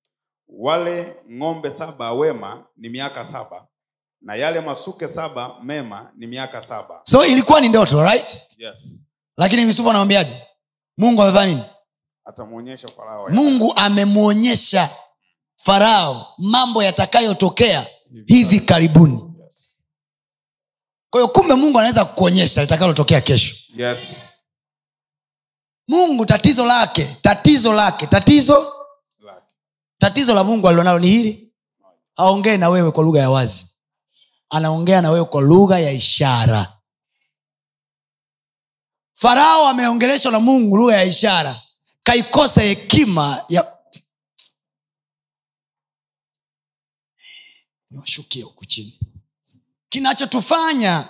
Wale 0.48 1.16
ng'ombe 1.32 1.70
saba 1.70 2.12
wema 2.12 2.66
ni 2.76 2.88
miaka 2.88 3.24
saba 3.24 3.66
na 4.20 4.34
yale 4.34 4.60
masuke 4.60 5.08
saba 5.08 5.60
mema 5.62 6.12
ni 6.16 6.26
miaka 6.26 6.62
saba. 6.62 7.00
So 7.04 7.24
ilikuwa 7.26 7.60
ni 7.60 7.68
ndoto 7.68 8.02
right? 8.02 8.38
Yes. 8.58 9.04
Lakini 9.36 9.62
yusufu 9.62 9.88
anamwambiaje 9.90 10.42
mungu 10.96 11.22
amefanya 11.22 11.46
nini? 11.54 11.62
Farao 12.96 13.28
mungu 13.28 13.72
amemwonyesha 13.76 14.90
farao 15.56 16.34
mambo 16.38 16.82
yatakayotokea 16.82 17.86
hivi 18.26 18.60
karibuni. 18.60 19.12
yes. 19.44 19.76
kwa 21.10 21.20
hiyo 21.20 21.28
kumbe 21.32 21.54
mungu 21.54 21.78
anaweza 21.78 22.04
kukuonyesha 22.04 22.60
litakalotokea 22.60 23.20
kesho. 23.20 23.54
Yes. 23.76 24.30
Mungu 25.88 26.26
tatizo 26.26 26.66
lake 26.66 27.16
tatizo 27.22 27.72
lake 27.72 28.06
tatizo 28.06 28.72
lake. 29.24 29.46
tatizo 29.98 30.34
la 30.34 30.44
mungu 30.44 30.68
alilonalo 30.68 30.98
ni 30.98 31.06
hili. 31.06 31.52
Haongee 32.16 32.56
na 32.56 32.68
wewe 32.68 32.90
kwa 32.90 33.04
lugha 33.04 33.20
ya 33.20 33.30
wazi. 33.30 33.66
Anaongea 34.50 35.00
na 35.02 35.10
wewe 35.10 35.24
kwa 35.24 35.42
lugha 35.42 35.78
ya 35.78 35.90
ishara 35.92 36.73
farao 39.14 39.68
ameongeleshwa 39.68 40.32
na 40.32 40.40
mungu 40.40 40.76
lugha 40.76 40.96
ya 40.96 41.04
ishara. 41.04 41.62
Kaikosa 42.02 42.62
hekima 42.62 43.44
ya 43.48 43.74
niwashukie 47.90 48.42
huku 48.42 48.64
chini. 48.66 49.00
Kinachotufanya 49.88 51.08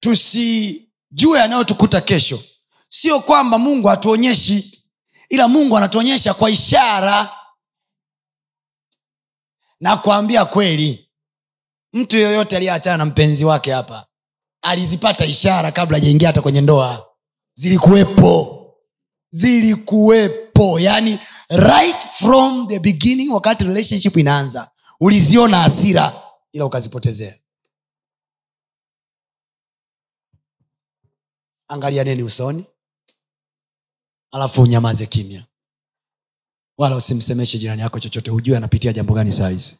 tusijue 0.00 1.38
yanayotukuta 1.38 2.00
kesho. 2.00 2.42
Sio 2.88 3.20
kwamba 3.20 3.58
mungu 3.58 3.88
hatuonyeshi 3.88 4.82
ila 5.28 5.48
mungu 5.48 5.76
anatuonyesha 5.76 6.34
kwa 6.34 6.50
ishara. 6.50 7.30
Na 9.80 9.96
kuambia 9.96 10.44
kweli 10.44 11.10
mtu 11.92 12.16
yoyote 12.16 12.56
aliyeachana 12.56 12.96
na 12.96 13.04
mpenzi 13.04 13.44
wake 13.44 13.72
hapa 13.72 14.06
alizipata 14.62 15.24
ishara 15.26 15.72
kabla 15.72 15.96
ajaingia 15.96 16.28
hata 16.28 16.42
kwenye 16.42 16.60
ndoa. 16.60 17.06
Zilikuwepo. 17.54 18.62
Zilikuwepo. 19.30 20.80
Yani 20.80 21.18
right 21.50 22.06
from 22.08 22.66
the 22.68 22.78
beginning 22.78 23.30
wakati 23.32 23.64
relationship 23.64 24.16
inaanza 24.16 24.70
uliziona 25.00 25.58
hasira 25.58 26.22
ila 26.52 26.64
ukazipotezea. 26.64 27.38
Angalia 31.68 32.04
neni 32.04 32.22
usoni 32.22 32.64
alafu 34.32 34.62
unyamaze 34.62 35.06
kimya. 35.06 35.44
Wala 36.78 36.96
usimsemeshe 36.96 37.58
jirani 37.58 37.82
yako 37.82 38.00
chochote. 38.00 38.30
Hujue 38.30 38.56
anapitia 38.56 38.92
jambo 38.92 39.14
gani 39.14 39.32
saa 39.32 39.48
hizi. 39.48 39.76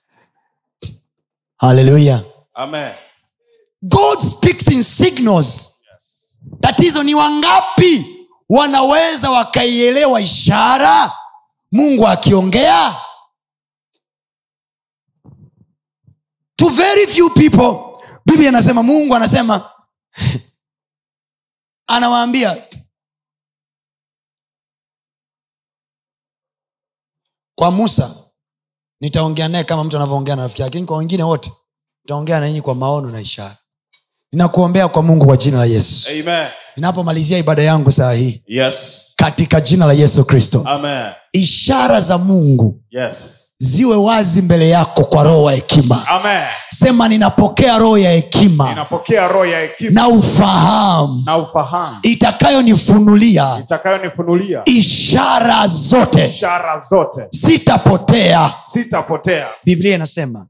Haleluya 1.56 2.24
Amen. 2.54 2.94
God 3.82 4.20
speaks 4.20 4.68
in 4.68 4.82
signals. 4.82 5.72
Tatizo 6.60 7.02
ni 7.02 7.14
wangapi 7.14 8.16
wanaweza 8.48 9.30
wakaielewa 9.30 10.20
ishara? 10.20 11.12
Mungu 11.72 12.08
akiongea? 12.08 12.96
To 16.56 16.68
very 16.68 17.06
few 17.06 17.30
people 17.30 17.86
biblia 18.26 18.48
anasema 18.48 18.82
mungu 18.82 19.14
anasema 19.14 19.70
anawaambia 21.94 22.62
kwa 27.54 27.70
musa 27.70 28.14
nitaongea 29.00 29.48
naye 29.48 29.64
kama 29.64 29.84
mtu 29.84 29.96
anavyoongea 29.96 30.36
na 30.36 30.42
rafiki 30.42 30.62
yake 30.62 30.70
lakini 30.74 30.86
kwa 30.86 30.98
wengine 30.98 31.22
wote 31.22 31.52
nitaongea 32.04 32.40
na 32.40 32.46
nyinyi 32.48 32.60
kwa 32.62 32.74
maono 32.74 33.10
na 33.10 33.20
ishara 33.20 33.56
ninakuombea 34.32 34.88
kwa 34.88 35.02
mungu 35.02 35.26
kwa 35.26 35.36
jina 35.36 35.58
la 35.58 35.64
yesu 35.64 36.08
Amen. 36.10 36.46
ninapomalizia 36.76 37.38
ibada 37.38 37.62
yangu 37.62 37.92
saa 37.92 38.12
hii 38.12 38.42
Yes. 38.46 39.12
katika 39.16 39.60
jina 39.60 39.86
la 39.86 39.92
yesu 39.92 40.24
kristo 40.24 40.66
ishara 41.32 42.00
za 42.00 42.18
mungu 42.18 42.80
Yes. 42.90 43.42
ziwe 43.58 43.96
wazi 43.96 44.42
mbele 44.42 44.68
yako 44.68 45.04
kwa 45.04 45.24
roho 45.24 45.42
wa 45.42 45.52
hekima 45.52 46.06
sema 46.70 47.08
ninapokea 47.08 47.78
roho 47.78 47.98
ya 47.98 48.10
hekima 48.12 48.68
Ninapokea 48.70 49.28
roho 49.28 49.46
ya 49.46 49.60
hekima 49.60 49.90
na 49.90 50.08
ufahamu 50.08 51.22
na 51.26 51.38
ufahamu 51.38 51.98
itakayonifunulia 52.02 53.58
itakayo 53.60 53.98
ishara 54.64 55.66
zote 55.66 56.26
ishara 56.26 56.78
zote, 56.90 57.26
sitapotea 57.30 58.52
sitapotea. 58.66 59.46
biblia 59.64 59.94
inasema 59.94 60.46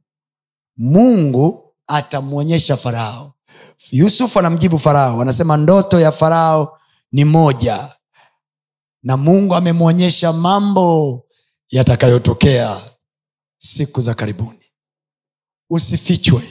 mungu 0.77 1.74
atamwonyesha 1.89 2.77
farao 2.77 3.32
yusufu 3.90 4.38
anamjibu 4.38 4.78
farao 4.78 5.20
anasema 5.22 5.56
ndoto 5.56 6.00
ya 6.00 6.12
farao 6.12 6.78
ni 7.12 7.24
moja 7.24 7.88
na 9.02 9.16
mungu 9.16 9.54
amemwonyesha 9.54 10.32
mambo 10.32 11.22
yatakayotokea 11.70 12.80
siku 13.58 14.00
za 14.00 14.14
karibuni 14.14 14.58
usifichwe 15.70 16.42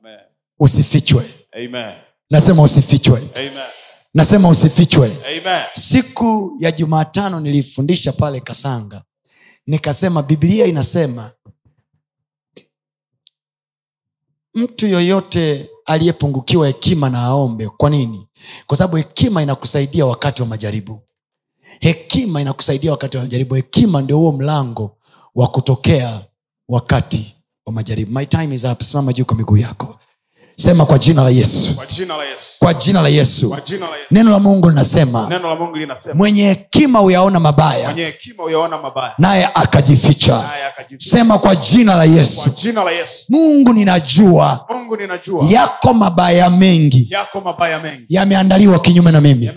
Amen. 0.00 0.18
usifichwe 0.58 1.30
Amen. 1.52 1.94
nasema 2.30 2.62
usifichwe 2.62 3.30
Amen. 3.34 3.58
nasema 4.14 4.48
usifichwe 4.48 5.16
Amen. 5.26 5.62
siku 5.72 6.56
ya 6.60 6.72
jumatano 6.72 7.40
nilifundisha 7.40 8.12
pale 8.12 8.40
kasanga 8.40 9.02
nikasema 9.66 10.22
biblia 10.22 10.66
inasema 10.66 11.30
mtu 14.54 14.86
yoyote 14.86 15.70
aliyepungukiwa 15.86 16.66
hekima 16.66 17.10
na 17.10 17.22
aombe 17.22 17.68
kwa 17.68 17.90
nini? 17.90 18.26
Kwa 18.66 18.76
sababu 18.76 18.96
hekima 18.96 19.42
inakusaidia 19.42 20.06
wakati 20.06 20.42
wa 20.42 20.48
majaribu. 20.48 21.00
Hekima 21.80 22.40
inakusaidia 22.40 22.90
wakati 22.90 23.16
wa 23.16 23.22
majaribu. 23.22 23.54
Hekima 23.54 24.02
ndio 24.02 24.16
huo 24.18 24.32
mlango 24.32 24.96
wa 25.34 25.48
kutokea 25.48 26.24
wakati 26.68 27.34
wa 27.66 27.72
majaribu. 27.72 28.12
My 28.12 28.26
time 28.26 28.54
is 28.54 28.64
up. 28.64 28.82
Simama 28.82 29.12
juu 29.12 29.24
kwa 29.24 29.36
miguu 29.36 29.56
yako 29.56 29.98
sema 30.60 30.86
kwa 30.86 30.98
jina 30.98 31.22
la 31.22 31.30
yesu. 31.30 31.74
Kwa 31.74 31.86
jina 31.86 32.16
la 32.16 32.24
Yesu. 32.24 32.56
kwa 32.58 32.74
jina 32.74 33.02
la 33.02 33.08
yesu. 33.08 33.48
Kwa 33.48 33.60
jina 33.60 33.86
la 33.86 33.96
Yesu. 33.96 34.06
neno 34.10 34.30
la 34.30 34.38
mungu 34.38 34.70
linasema 34.70 35.28
mwenye 36.14 36.44
hekima 36.48 36.98
huyaona 36.98 37.40
mabaya 37.40 37.94
uyaona 38.44 38.78
mabaya 38.78 39.14
naye 39.18 39.48
akajificha. 39.54 40.44
sema 40.98 41.38
kwa 41.38 41.56
jina 41.56 41.94
la 41.94 42.06
Kwa 42.06 42.16
yesu 42.16 42.50
jina 42.50 42.84
la 42.84 42.90
Yesu. 42.90 43.24
mungu 43.28 43.72
ninajua 43.72 44.66
Mungu 44.70 44.96
ninajua 44.96 45.44
yako 45.48 45.94
mabaya 45.94 46.50
mengi 46.50 47.14
yameandaliwa 48.08 48.78
kinyume 48.78 49.10
na 49.10 49.20
mimi. 49.20 49.50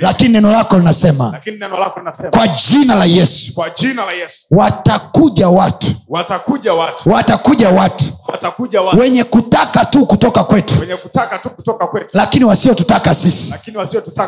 Lakini 0.00 0.32
neno 0.32 0.50
lako 0.50 0.78
linasema 0.78 1.30
lakini 1.32 1.56
neno 1.58 1.76
lako 1.78 1.98
linasema 2.00 2.30
kwa 2.30 2.48
jina 2.48 2.94
la 2.94 3.04
yesu. 3.04 3.54
Kwa 3.54 3.70
jina 3.70 4.04
la 4.04 4.12
Yesu. 4.12 4.46
Watakuja 4.50 5.48
watu. 5.48 5.86
Watakuja 6.08 6.72
watu. 6.72 7.08
Watakuja 7.10 7.68
watu. 7.70 8.04
Watakuja 8.28 8.80
watu. 8.82 8.98
Wenye 8.98 9.24
kutaka 9.24 9.84
tu 9.84 10.06
kutoka 10.10 10.44
kwetu. 10.44 10.74
Kutaka 11.02 11.38
tu 11.38 11.50
kutoka 11.50 11.86
kwetu. 11.86 12.08
Lakini 12.12 12.44
wasiotutaka 12.44 13.14
sisi. 13.14 13.50
Lakini 13.50 13.76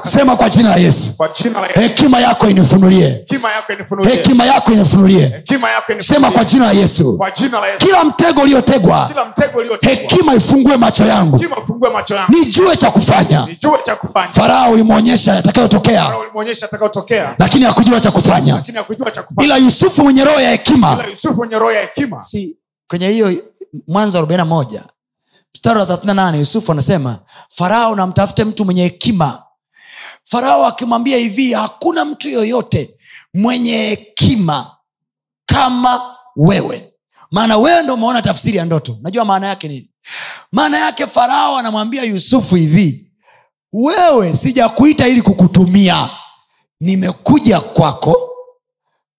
sema 0.02 0.36
kwa 0.36 0.48
jina 0.50 0.68
la 0.68 0.76
yesu. 0.76 1.16
Kwa 1.16 1.28
jina 1.28 1.60
la 1.60 1.66
Yesu. 1.66 1.80
hekima 1.80 2.20
yako 2.20 2.48
inifunulie. 2.48 3.08
Hekima 3.08 3.52
yako 3.52 3.72
inifunulie. 3.72 4.14
Hekima 4.14 4.44
yako 4.46 4.72
inifunulie. 4.72 5.26
Hekima 5.26 5.70
yako 5.70 5.92
sema 5.98 6.30
kwa 6.30 6.44
jina 6.44 6.64
la 6.64 6.72
yesu. 6.72 7.16
Kwa 7.16 7.30
jina 7.30 7.60
la 7.60 7.66
Yesu. 7.66 7.86
Kila 7.86 8.04
mtego 8.04 8.40
uliotegwa 8.42 9.06
kila 9.08 9.24
mtego 9.24 9.58
uliotegwa. 9.58 9.94
hekima 9.94 10.34
ifungue 10.34 10.76
macho 10.76 11.04
yangu. 11.04 11.40
Nijue 12.28 12.76
cha 12.76 12.90
kufanya. 12.90 13.46
Nijue 13.46 13.78
farao 14.28 14.72
ulimwonyesha 14.72 15.34
yatakayotokea. 15.34 16.12
Atakayotokea 16.64 17.34
lakini 17.38 17.64
hakujua 17.64 18.00
cha 18.00 18.10
kufanya. 18.10 18.54
Lakini 18.54 18.78
hakujua 18.78 19.10
cha 19.10 19.22
kufanya. 19.22 19.44
Ila 19.44 19.56
yusufu 19.56 20.02
mwenye 20.02 20.24
roho 20.24 20.40
ya 20.40 20.50
hekima. 20.50 20.92
Ila 21.00 21.06
Yusufu 21.10 21.34
mwenye 21.34 21.58
roho 21.58 21.72
ya 21.72 21.80
hekima. 21.80 22.22
Si 22.22 22.58
kwenye 22.88 23.08
hiyo 23.08 23.32
mwanzo 23.88 24.18
wa 24.18 24.24
41 24.24 24.80
mstari 25.62 25.78
wa 25.80 25.86
38 25.86 26.36
yusufu 26.38 26.72
anasema 26.72 27.18
farao 27.48 27.94
namtafute 27.96 28.44
mtu 28.44 28.64
mwenye 28.64 28.82
hekima. 28.82 29.42
Farao 30.24 30.66
akimwambia 30.66 31.16
hivi 31.18 31.52
hakuna 31.52 32.04
mtu 32.04 32.28
yoyote 32.28 32.98
mwenye 33.34 33.76
hekima 33.76 34.76
kama 35.46 36.16
wewe. 36.36 36.92
Maana 37.30 37.58
wewe 37.58 37.82
ndo 37.82 37.94
umeona 37.94 38.22
tafsiri 38.22 38.56
ya 38.58 38.64
ndoto. 38.64 38.98
Najua 39.02 39.24
maana 39.24 39.46
yake 39.46 39.68
nini? 39.68 39.90
Maana 40.52 40.78
yake 40.78 41.06
farao 41.06 41.56
anamwambia 41.58 42.02
yusufu 42.02 42.54
hivi 42.56 43.12
wewe 43.72 44.34
sijakuita 44.36 45.08
ili 45.08 45.22
kukutumia. 45.22 46.10
Nimekuja 46.80 47.60
kwako 47.60 48.30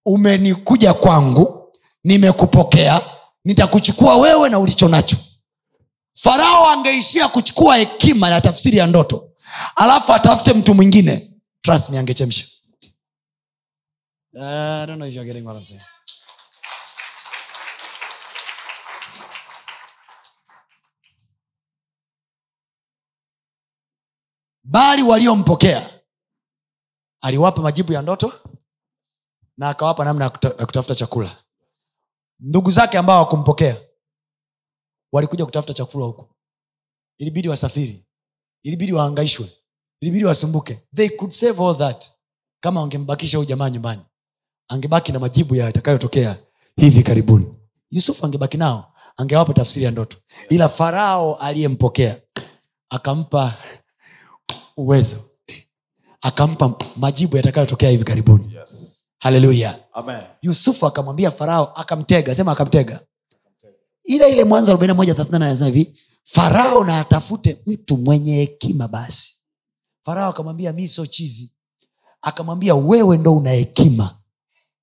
umenikuja 0.06 0.94
kwangu 0.94 1.72
nimekupokea. 2.04 3.00
Nitakuchukua 3.44 4.16
wewe 4.16 4.48
na 4.48 4.58
ulicho 4.58 4.88
nacho 4.88 5.16
farao 6.14 6.68
angeishia 6.70 7.28
kuchukua 7.28 7.76
hekima 7.76 8.28
ya 8.30 8.40
tafsiri 8.40 8.76
ya 8.78 8.86
ndoto 8.86 9.30
alafu 9.76 10.12
atafute 10.12 10.52
mtu 10.52 10.74
mwingine 10.74 11.30
trust 11.62 11.90
me 11.90 11.98
angechemsha 11.98 12.46
I 14.36 14.86
don't 14.86 14.96
know 14.96 15.08
if 15.08 15.14
you're 15.14 15.32
getting 15.32 15.46
what 15.46 15.56
I'm 15.58 15.64
saying. 15.64 15.82
bali 24.64 25.02
waliompokea 25.02 26.00
aliwapa 27.20 27.62
majibu 27.62 27.92
ya 27.92 28.02
ndoto 28.02 28.32
na 29.56 29.68
akawapa 29.68 30.04
namna 30.04 30.24
ya 30.24 30.30
kutafuta 30.66 30.94
chakula 30.94 31.44
ndugu 32.40 32.70
zake 32.70 32.98
ambao 32.98 33.16
hawakumpokea 33.16 33.76
walikuja 35.14 35.44
kutafuta 35.44 35.72
chakula 35.72 36.04
huku. 36.06 36.24
Ilibidi 37.18 37.48
wasafiri. 37.48 38.04
Ilibidi 38.62 38.92
waangaishwe 38.92 39.48
ilibidi 40.00 40.24
wasumbuke. 40.24 40.78
They 40.94 41.08
could 41.08 41.30
save 41.32 41.62
all 41.64 41.76
that. 41.78 42.10
Kama 42.60 42.80
wangembakisha 42.80 43.38
huyu 43.38 43.48
jamaa 43.48 43.70
nyumbani 43.70 44.02
angebaki 44.68 45.12
na 45.12 45.18
majibu 45.18 45.54
yatakayotokea 45.56 46.36
hivi 46.76 47.02
karibuni. 47.02 47.46
Yusufu 47.90 48.26
angebaki 48.26 48.56
nao 48.56 48.92
angewapa 49.16 49.52
tafsiri 49.54 49.84
ya 49.84 49.90
ndoto. 49.90 50.16
Ila 50.48 50.68
farao 50.68 51.34
aliyempokea 51.34 52.20
akampa 52.90 53.54
uwezo. 54.76 55.18
Akampa 56.20 56.74
majibu 56.96 57.36
yatakayotokea 57.36 57.90
hivi 57.90 58.04
karibuni. 58.04 58.54
Yes. 58.54 59.04
haleluya 59.18 59.78
yusufu 60.42 60.86
akamwambia 60.86 61.30
farao 61.30 61.72
akamtega. 61.74 62.34
Sema 62.34 62.52
akamtega 62.52 63.00
ile 64.04 64.28
ile 64.32 64.44
mwanzo 64.44 64.74
41 64.76 65.34
anasema 65.36 65.66
hivi 65.70 65.98
farao 66.24 66.84
na 66.84 67.00
atafute 67.00 67.58
mtu 67.66 67.96
mwenye 67.96 68.34
hekima 68.36 68.88
basi. 68.88 69.34
Farao 70.04 70.30
akamwambia 70.30 70.72
mi 70.72 70.88
sio 70.88 71.06
chizi. 71.06 71.52
Akamwambia 72.22 72.74
wewe 72.74 73.18
ndo 73.18 73.36
una 73.36 73.50
hekima. 73.50 74.18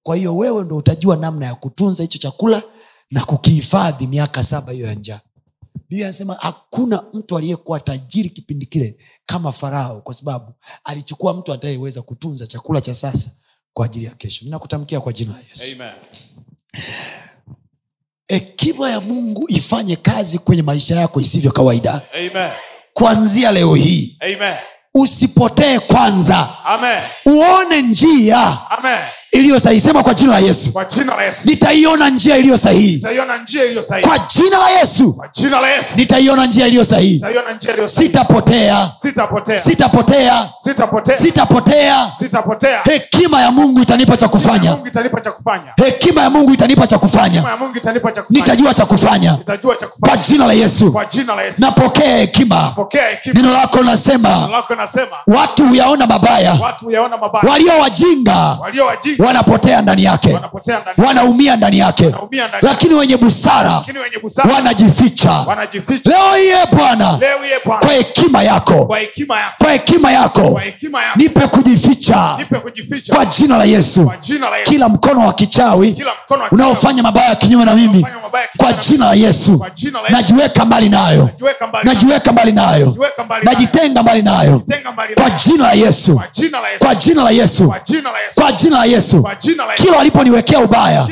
Kwa 0.03 0.15
hiyo 0.15 0.37
wewe 0.37 0.63
ndo 0.63 0.77
utajua 0.77 1.15
namna 1.17 1.45
ya 1.45 1.55
kutunza 1.55 2.03
hicho 2.03 2.17
chakula 2.17 2.63
na 3.11 3.25
kukihifadhi 3.25 4.07
miaka 4.07 4.43
saba 4.43 4.71
hiyo 4.71 4.87
ya 4.87 4.93
njaa. 4.95 5.19
Biblia 5.89 6.07
anasema 6.07 6.33
hakuna 6.39 7.03
mtu 7.13 7.37
aliyekuwa 7.37 7.79
tajiri 7.79 8.29
kipindi 8.29 8.65
kile 8.65 8.97
kama 9.25 9.51
farao 9.51 10.01
kwa 10.01 10.13
sababu 10.13 10.53
alichukua 10.83 11.33
mtu 11.33 11.53
atayeweza 11.53 12.01
kutunza 12.01 12.47
chakula 12.47 12.81
cha 12.81 12.95
sasa 12.95 13.31
kwa 13.73 13.85
ajili 13.85 14.05
ya 14.05 14.11
kesho. 14.15 14.45
Ninakutamkia 14.45 14.99
kwa 14.99 15.13
jina 15.13 15.31
la 15.33 15.39
yesu. 15.39 15.63
Amen. 15.75 15.93
Hekima 18.31 18.89
ya 18.89 19.01
mungu 19.01 19.45
ifanye 19.47 19.95
kazi 19.95 20.37
kwenye 20.39 20.61
maisha 20.61 20.95
yako 20.95 21.21
isivyo 21.21 21.51
kawaida 21.51 22.01
Amen. 22.13 22.51
kuanzia 22.93 23.51
leo 23.51 23.75
hii 23.75 24.17
Amen. 24.19 24.55
usipotee 24.95 25.79
kwanza 25.79 26.49
Amen. 26.65 27.01
uone 27.25 27.81
njia 27.81 28.57
Amen. 28.69 28.99
Iliyo 29.31 29.59
sahihi. 29.59 29.81
Sema 29.81 30.03
kwa 30.03 30.13
jina 30.13 30.31
la 30.31 30.39
yesu. 30.39 30.71
Kwa 30.71 30.85
jina 30.85 31.15
la 31.15 31.23
Yesu. 31.23 31.39
nitaiona 31.45 32.09
njia 32.09 32.37
iliyo 32.37 32.57
sahihi. 32.57 32.99
Kwa 34.07 34.19
jina 34.19 34.57
la 34.57 34.69
yesu. 34.69 35.13
Kwa 35.13 35.27
jina 35.33 35.61
la 35.61 35.67
nitaiona 35.95 36.45
njia 36.45 36.67
iliyo 36.67 36.83
sahihi. 36.85 37.23
Sitapotea. 37.85 38.91
Sitapotea. 38.95 39.59
sitapotea. 39.59 40.49
Sitapotea. 40.63 41.15
sitapotea. 41.15 42.11
Sitapotea. 42.19 42.81
hekima 42.83 43.41
ya 43.41 43.51
mungu 43.51 43.81
itanipa 43.81 44.17
cha 44.17 44.27
kufanya. 44.27 44.77
Hekima 45.85 46.21
ya 46.21 46.29
mungu 46.29 46.53
itanipa 46.53 46.87
cha 46.87 46.97
kufanya. 46.97 47.43
Nitajua 48.29 48.73
cha 48.73 48.85
kufanya. 48.85 49.37
Kwa 49.99 50.17
jina 50.17 50.47
la 50.47 50.53
yesu. 50.53 50.91
Kwa 50.91 51.05
jina 51.05 51.35
la 51.35 51.41
Yesu. 51.43 51.61
napokea 51.61 52.17
hekima. 52.17 52.73
Neno 53.33 53.51
lako 53.51 53.79
linasema 53.79 54.49
nasema. 54.77 55.17
watu 55.27 55.65
huyaona 55.65 56.07
mabaya. 56.07 56.57
Walio 57.49 57.79
wajinga 57.79 58.57
wanapotea 59.25 59.81
ndani 59.81 60.03
yake. 60.03 60.39
Wanaumia 60.97 61.55
ndani 61.55 61.77
yake. 61.79 62.15
Lakini 62.61 62.95
wenye 62.95 63.17
busara 63.17 63.83
wanajificha. 64.55 65.45
leo 66.05 66.37
iye 66.43 66.65
Bwana. 66.75 67.19
Kwa 67.79 67.91
hekima 67.93 68.43
yako. 68.43 68.85
kwa 69.59 69.71
hekima 69.71 70.11
yako. 70.11 70.61
Nipe 71.15 71.47
kujificha. 71.47 72.35
Kwa 73.15 73.25
jina 73.25 73.57
la 73.57 73.63
yesu. 73.65 74.11
Kila 74.63 74.89
mkono 74.89 75.25
wa 75.27 75.33
kichawi 75.33 76.03
unaofanya 76.51 77.03
mabaya 77.03 77.35
kinyume 77.35 77.65
na 77.65 77.75
mimi. 77.75 78.05
Kwa 78.57 78.73
jina 78.73 79.05
la 79.05 79.13
yesu. 79.13 79.65
Najiweka 80.09 80.65
mbali 80.65 80.89
nayo. 80.89 81.29
Najiweka 81.83 82.31
mbali. 82.31 82.51
nayo. 82.51 82.95
Najitenga 83.43 84.01
mbali 84.03 84.21
nayo. 84.21 84.61
Kwa 85.15 85.29
jina 85.29 85.63
la 85.63 85.71
yesu. 85.73 86.21
Kwa 86.79 86.95
jina 86.95 87.23
la 87.23 87.31
Yesu. 87.31 87.67
kwa 88.35 88.51
jina 88.51 88.77
la 88.77 88.85
yesu 88.85 89.10
Yesu. 89.15 89.27
kila 89.75 89.97
waliponiwekea 89.97 90.59
ubaya. 90.59 91.07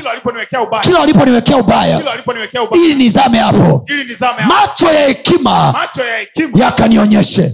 Kila 0.81 0.99
waliponiwekea 0.99 1.57
ubaya. 1.57 2.01
ili 2.75 2.95
nizame 2.95 3.37
hapo. 3.39 3.85
Macho 4.45 4.91
ya 4.93 5.07
hekima 5.07 5.73
yakanionyeshe. 6.59 7.51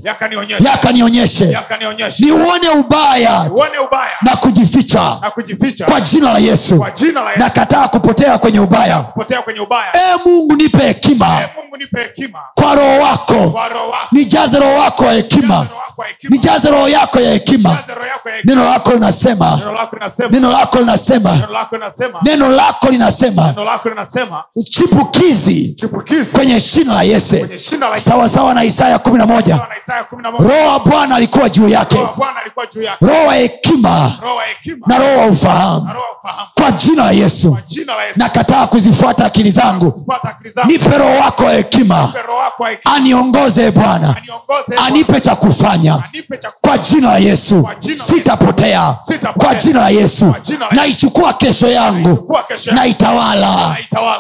yakanionyeshe. 0.63 1.45
Niuone 2.25 2.69
ubaya 2.69 3.51
na 4.21 4.35
kujificha. 4.35 5.17
Kwa 5.85 6.01
jina 6.01 6.31
la 6.31 6.39
yesu. 6.39 6.85
Nakataa 7.37 7.87
kupotea 7.87 8.37
kwenye 8.37 8.59
ubaya. 8.59 8.99
Kupotea 9.01 9.41
kwenye 9.41 9.59
ubaya. 9.59 9.91
e 9.93 10.17
mungu 10.25 10.55
nipe 10.55 10.77
hekima. 10.77 11.39
Hekima. 11.99 12.39
Kwa 12.55 12.75
roho 12.75 12.99
wako. 13.01 13.33
Nijaze 14.11 14.59
roho 14.59 14.73
wako 14.79 15.03
wa 15.05 15.13
hekima 15.13 15.67
Nijaze 16.29 16.69
roho 16.69 16.89
yako 16.89 17.19
ya 17.19 17.31
hekima. 17.31 17.77
Neno 18.43 18.63
lako 18.65 18.93
linasema. 18.93 19.59
Neno 20.31 20.49
lako 20.51 20.79
linasema. 20.79 21.39
neno 22.23 22.49
lako 22.49 22.89
linasema. 22.89 23.53
Chipukizi 24.69 25.75
kwenye 26.33 26.59
shina 26.59 26.93
la 26.93 27.03
yese. 27.03 27.59
Sawasawa 27.95 28.53
na 28.53 28.63
isaya 28.63 28.99
kumi 28.99 29.17
na 29.17 29.25
moja. 29.25 29.55
Sawa 29.55 29.67
na 29.69 29.77
Isaya 29.77 30.03
11. 30.03 30.37
roho 30.49 30.67
wa 30.71 30.79
bwana 30.79 31.15
alikuwa 31.15 31.49
juu 31.49 31.67
yake. 31.67 31.97
Roho 33.01 33.25
wa 33.27 33.35
hekima 33.35 34.11
na 34.87 34.97
roho 34.97 35.17
wa 35.19 35.25
ufahamu. 35.27 35.89
Kwa 36.53 36.71
jina 36.71 37.03
la 37.05 37.11
yesu. 37.11 37.57
Nakataa 38.15 38.67
kuzifuata 38.67 39.25
akili 39.25 39.51
zangu. 39.51 40.05
Nipe 40.67 40.97
roho 40.97 41.15
wako 41.19 41.43
wa 41.45 41.53
hekima. 41.53 42.13
aniongoze 42.95 43.71
bwana. 43.71 44.15
Anipe 44.85 45.19
cha 45.19 45.35
kufanya 45.35 45.84
Cha 45.85 46.51
kwa 46.61 46.77
jina 46.77 47.11
la 47.11 47.17
yesu 47.17 47.69
sitapotea 47.95 48.95
kwa 49.37 49.55
jina 49.55 49.79
la 49.79 49.89
yesu 49.89 50.35
naichukua 50.71 51.33
kesho 51.33 51.67
yangu 51.67 52.09
naitawala 52.75 53.77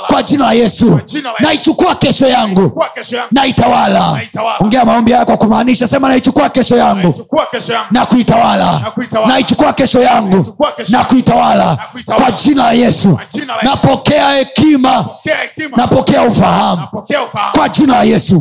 kwa 0.07 0.23
jina 0.23 0.45
la 0.45 0.53
yesu 0.53 0.99
naichukua 1.39 1.95
kesho 1.95 2.27
yangu 2.27 2.61
naitawala 3.31 4.19
ongea 4.59 4.85
maombi 4.85 5.11
haya 5.11 5.25
kwa 5.25 5.37
kumaanisha 5.37 5.87
sema 5.87 6.07
naichukua 6.09 6.49
kesho 6.49 6.77
yangu 6.77 7.25
na 7.91 8.05
kuitawala 8.05 8.81
naichukua 9.27 9.73
kesho 9.73 10.01
yangu 10.01 10.55
na 10.89 11.03
kuitawala 11.03 11.77
kwa 12.15 12.31
jina 12.31 12.63
la 12.63 12.71
yesu 12.71 13.19
napokea 13.63 14.29
hekima 14.29 15.05
napokea 15.77 16.21
ufahamu 16.23 16.87
kwa 17.55 17.69
jina 17.69 17.93
la 17.97 18.03
yesu 18.03 18.39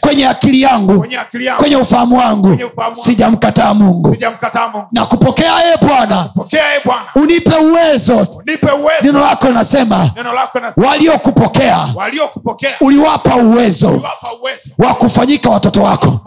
Kwenye 0.00 0.26
akili 0.28 0.62
yangu. 0.62 0.92
kwenye 1.56 1.76
ufahamu 1.76 2.18
wangu 2.18 2.51
Sijamkataa 2.92 3.74
mungu. 3.74 4.12
Sijamkataa 4.14 4.68
Mungu. 4.68 4.86
na 4.92 5.06
kupokea 5.06 5.60
ye 5.60 5.76
bwana. 5.82 6.28
Unipe 7.14 7.54
uwezo. 7.56 8.26
Neno 9.02 9.20
lako 9.20 9.48
linasema 9.48 10.10
waliokupokea 10.88 11.78
uliwapa 12.80 13.36
uwezo 13.36 14.02
wa 14.78 14.94
kufanyika 14.94 15.50
watoto 15.50 15.82
wako. 15.82 16.20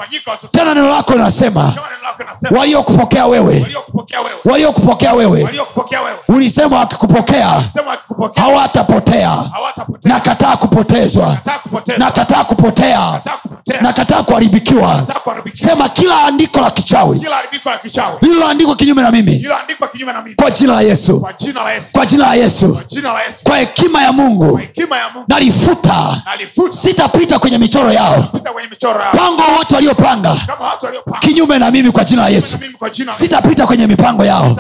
Tena 0.52 0.74
neno 0.74 0.90
lako 0.90 1.14
linasema 1.14 1.74
waliokupokea 2.52 3.26
wewe. 3.26 3.66
Waliokupokea 4.46 5.14
wewe. 5.14 5.44
ulisema 6.28 6.78
wakikupokea 6.78 7.62
hawatapotea. 8.42 9.38
Nakataa 10.04 10.58
kupotezwa. 10.58 11.38
Nakataa 11.98 12.44
kupotea. 12.44 13.12
Kataa 13.12 13.38
kupotea. 13.38 13.82
nakataa 13.82 14.24
kuharibikiwa. 14.24 15.04
sema 15.54 15.90
kila 15.90 16.15
andiko 16.24 16.60
la 16.62 16.72
kichawi 16.72 17.20
Kila 17.20 17.42
lililoandikwa 18.22 18.76
kinyume 18.76 19.02
na 19.02 19.12
mimi 19.12 19.32
Lililoandikwa 19.32 19.88
kinyume 19.88 20.14
na 20.14 20.22
mimi. 20.22 20.36
kwa 20.36 20.52
jina 20.52 20.74
la 20.74 20.82
yesu 20.82 21.20
Kwa 21.92 22.06
jina 22.06 22.24
la 22.24 22.34
Yesu. 22.36 22.80
kwa 23.44 23.58
hekima 23.58 24.02
ya 24.04 24.12
mungu 24.14 24.60
nalifuta 25.28 26.22
sitapita 26.68 27.40
kwenye 27.40 27.58
michoro 27.58 27.92
yao 27.94 28.24
pita 28.34 28.52
kwenye 28.54 28.68
michoro 28.70 29.02
yao. 29.02 29.12
pango 29.12 29.44
wote 29.58 29.76
waliopanga 29.76 30.36
kinyume 31.20 31.60
na 31.60 31.72
mimi 31.72 31.92
kwa 31.92 32.04
jina 32.04 32.22
la 32.22 32.30
yesu 32.30 32.58
sitapita 33.12 33.68
kwenye 33.68 33.88
mipango 33.88 34.26
yao 34.26 34.58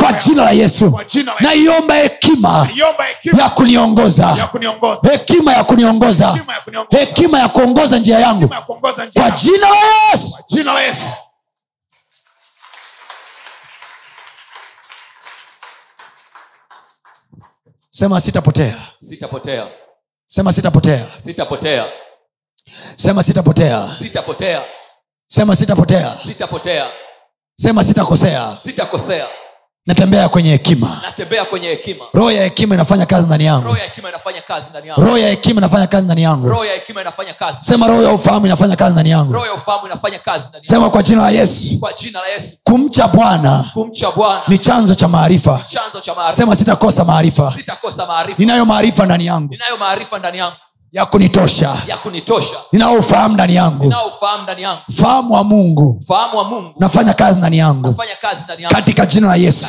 kwa 0.00 0.12
jina 0.12 0.42
la 0.44 0.50
yesu 0.50 0.98
naiomba 1.40 1.94
hekima 1.94 2.68
ya 3.38 3.48
kuniongoza 3.48 4.36
hekima 5.10 5.52
ya 5.52 5.64
kuniongoza 5.64 6.38
Hekima 6.90 7.38
ya 7.38 7.48
kuongoza 7.48 7.98
njia 7.98 8.18
yangu 8.18 8.48
kwa 9.14 9.30
jina 9.30 9.68
la 9.70 9.76
yesu 10.12 10.30
Kwa 10.30 10.42
jina 10.48 10.72
la 10.72 10.80
Yesu. 10.86 11.06
sema 17.90 18.20
sitapotea. 18.20 18.74
Sitapotea. 18.98 19.68
Sema 20.26 20.52
sitapotea. 20.52 21.06
Sitapotea. 21.24 21.86
Sema 22.96 23.22
sitapotea. 23.22 23.88
Sitapotea. 23.98 24.64
Sema 25.26 25.56
sitapotea. 25.56 26.10
Sitapotea. 26.10 26.90
Sema 27.58 27.84
sitakosea. 27.84 28.56
Sitakosea 28.62 29.26
natembea 29.86 30.28
kwenye 30.28 30.50
hekima. 30.50 30.98
Roho 32.12 32.30
ya 32.32 32.44
hekima 32.44 32.74
inafanya 32.74 33.06
kazi 33.06 33.26
ndani 33.26 33.44
yangu. 33.44 33.64
Roho 35.02 35.18
ya 35.18 35.28
hekima 35.30 35.60
inafanya 35.60 35.86
kazi 35.86 36.04
ndani 36.04 36.22
yangu. 36.22 36.48
Sema 37.64 37.86
roho 37.88 38.02
ya 38.02 38.12
ufahamu 38.12 38.46
inafanya 38.46 38.76
kazi 38.76 38.92
ndani 38.92 39.10
yangu. 39.10 39.32
Sema 40.60 40.90
kwa 40.90 41.02
jina 41.02 41.22
la 41.22 41.30
yesu. 41.30 41.78
Kumcha 42.64 43.08
bwana 43.08 43.64
ni 44.48 44.58
chanzo 44.58 44.94
cha 44.94 45.08
maarifa. 45.08 45.58
Sema 46.32 46.56
sitakosa 46.56 47.04
maarifa. 47.04 47.54
Ninayo 48.38 48.64
maarifa 48.66 49.04
ndani 49.06 49.26
yangu 49.26 49.54
ya 50.92 51.06
kunitosha. 51.06 51.76
Ya 52.72 52.90
ufahamu 52.98 53.34
ndani 53.34 53.54
yangu. 53.54 54.82
Ufahamu 54.88 55.34
wa 55.34 55.44
mungu. 55.44 56.02
Nafanya 56.80 57.04
mungu. 57.04 57.16
Kazi 57.18 57.38
ndani 57.38 57.58
yangu. 57.58 57.84
Katika 58.74 59.06
jina 59.06 59.26
la 59.26 59.36
yesu. 59.36 59.66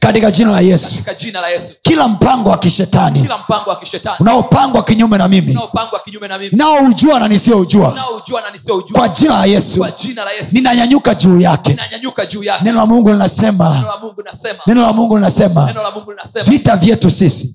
Katika 0.00 0.30
jina 0.30 0.50
la 0.52 0.60
yesu. 0.60 0.96
Kila 1.82 2.08
mpango 2.08 2.50
wa 2.50 2.58
kishetani. 2.58 3.20
Unaopangwa 4.20 4.82
kinyume 4.82 5.18
na 5.18 5.28
mimi. 5.28 5.52
Naoujua 6.56 7.18
na 7.20 7.28
nisiyoujua. 7.28 7.90
Kwa 8.92 9.08
jina 9.08 9.34
la 9.34 9.44
yesu. 9.46 9.86
Ninanyanyuka 10.52 11.14
juu 11.14 11.40
yake. 11.40 11.70
Ninanyanyuka 11.70 12.26
juu 12.26 12.42
yake. 12.42 12.64
Neno 12.64 12.78
la 12.78 12.86
mungu 12.86 13.10
linasema. 13.12 13.74
Neno 14.66 14.82
la 14.82 14.92
mungu 14.92 15.16
linasema. 15.16 15.66
Neno 15.66 15.82
la 15.82 15.90
mungu 15.90 16.10
linasema. 16.10 16.44
Vita 16.50 16.76
vyetu 16.76 17.10
sisi. 17.10 17.54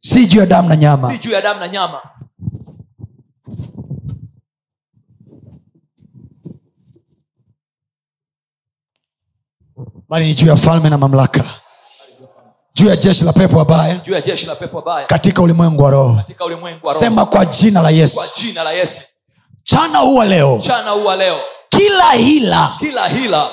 Si 0.00 0.26
juu 0.26 0.40
ya 0.40 0.46
damu 0.46 0.68
na 0.68 0.76
nyama 0.76 1.12
na 1.66 1.72
nyama. 1.72 2.00
Bali 10.08 10.24
ni 10.26 10.34
juu 10.34 10.46
ya 10.46 10.56
falme 10.56 10.90
na 10.90 10.98
mamlaka. 10.98 11.44
Juu 12.74 12.86
ya 12.88 12.96
jeshi 12.96 13.24
la 13.24 13.32
pepo 13.32 13.58
wabaya. 13.58 14.00
Katika 15.06 15.42
ulimwengu 15.42 15.82
wa 15.82 15.90
roho. 15.90 16.22
Sema 16.98 17.26
kwa 17.26 17.46
jina 17.46 17.82
la 17.82 17.90
yesu. 17.90 18.20
Jina 18.36 18.62
la 18.64 18.72
yesu. 18.72 19.00
Chana 19.62 19.98
huwa 19.98 20.24
leo. 20.24 20.60
Leo. 21.16 21.40
Kila 21.68 22.12
hila. 22.12 22.76
Kila 22.78 23.08
hila. 23.08 23.50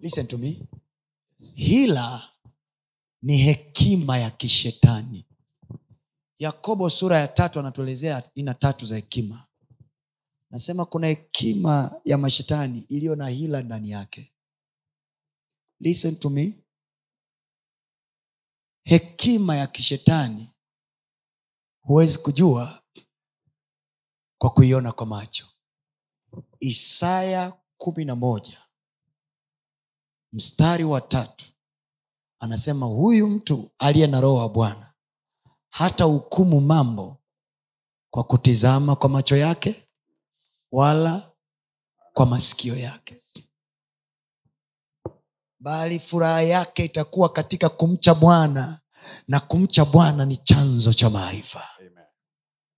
Listen 0.00 0.26
to 0.26 0.38
me. 0.38 0.60
Hila 1.54 2.22
ni 3.22 3.36
hekima 3.36 4.18
ya 4.18 4.30
kishetani. 4.30 5.26
Yakobo 6.38 6.90
sura 6.90 7.18
ya 7.18 7.28
tatu 7.28 7.60
anatuelezea 7.60 8.22
aina 8.36 8.54
tatu 8.54 8.86
za 8.86 8.96
hekima. 8.96 9.46
Nasema 10.50 10.84
kuna 10.86 11.06
hekima 11.06 12.00
ya 12.04 12.18
mashetani 12.18 12.80
iliyo 12.88 13.16
na 13.16 13.28
hila 13.28 13.62
ndani 13.62 13.90
yake. 13.90 14.32
Listen 15.80 16.16
to 16.16 16.30
me. 16.30 16.64
Hekima 18.84 19.56
ya 19.56 19.66
kishetani 19.66 20.50
huwezi 21.82 22.18
kujua 22.18 22.82
kwa 24.38 24.50
kuiona 24.50 24.92
kwa 24.92 25.06
macho. 25.06 25.46
Isaya 26.60 27.52
kumi 27.76 28.04
na 28.04 28.16
moja 28.16 28.64
mstari 30.32 30.84
wa 30.84 31.00
tatu 31.00 31.44
anasema 32.40 32.86
huyu 32.86 33.26
mtu 33.28 33.70
aliye 33.78 34.06
na 34.06 34.20
roho 34.20 34.36
wa 34.36 34.48
bwana 34.48 34.92
hata 35.70 36.04
hukumu 36.04 36.60
mambo 36.60 37.16
kwa 38.10 38.24
kutizama 38.24 38.96
kwa 38.96 39.08
macho 39.08 39.36
yake 39.36 39.88
wala 40.72 41.22
kwa 42.14 42.26
masikio 42.26 42.76
yake. 42.76 43.20
Bali 45.60 45.98
furaha 45.98 46.42
yake 46.42 46.84
itakuwa 46.84 47.28
katika 47.28 47.68
kumcha 47.68 48.14
bwana 48.14 48.80
na 49.28 49.40
kumcha 49.40 49.84
bwana 49.84 50.24
ni 50.24 50.36
chanzo 50.36 50.92
cha 50.92 51.10
maarifa. 51.10 51.68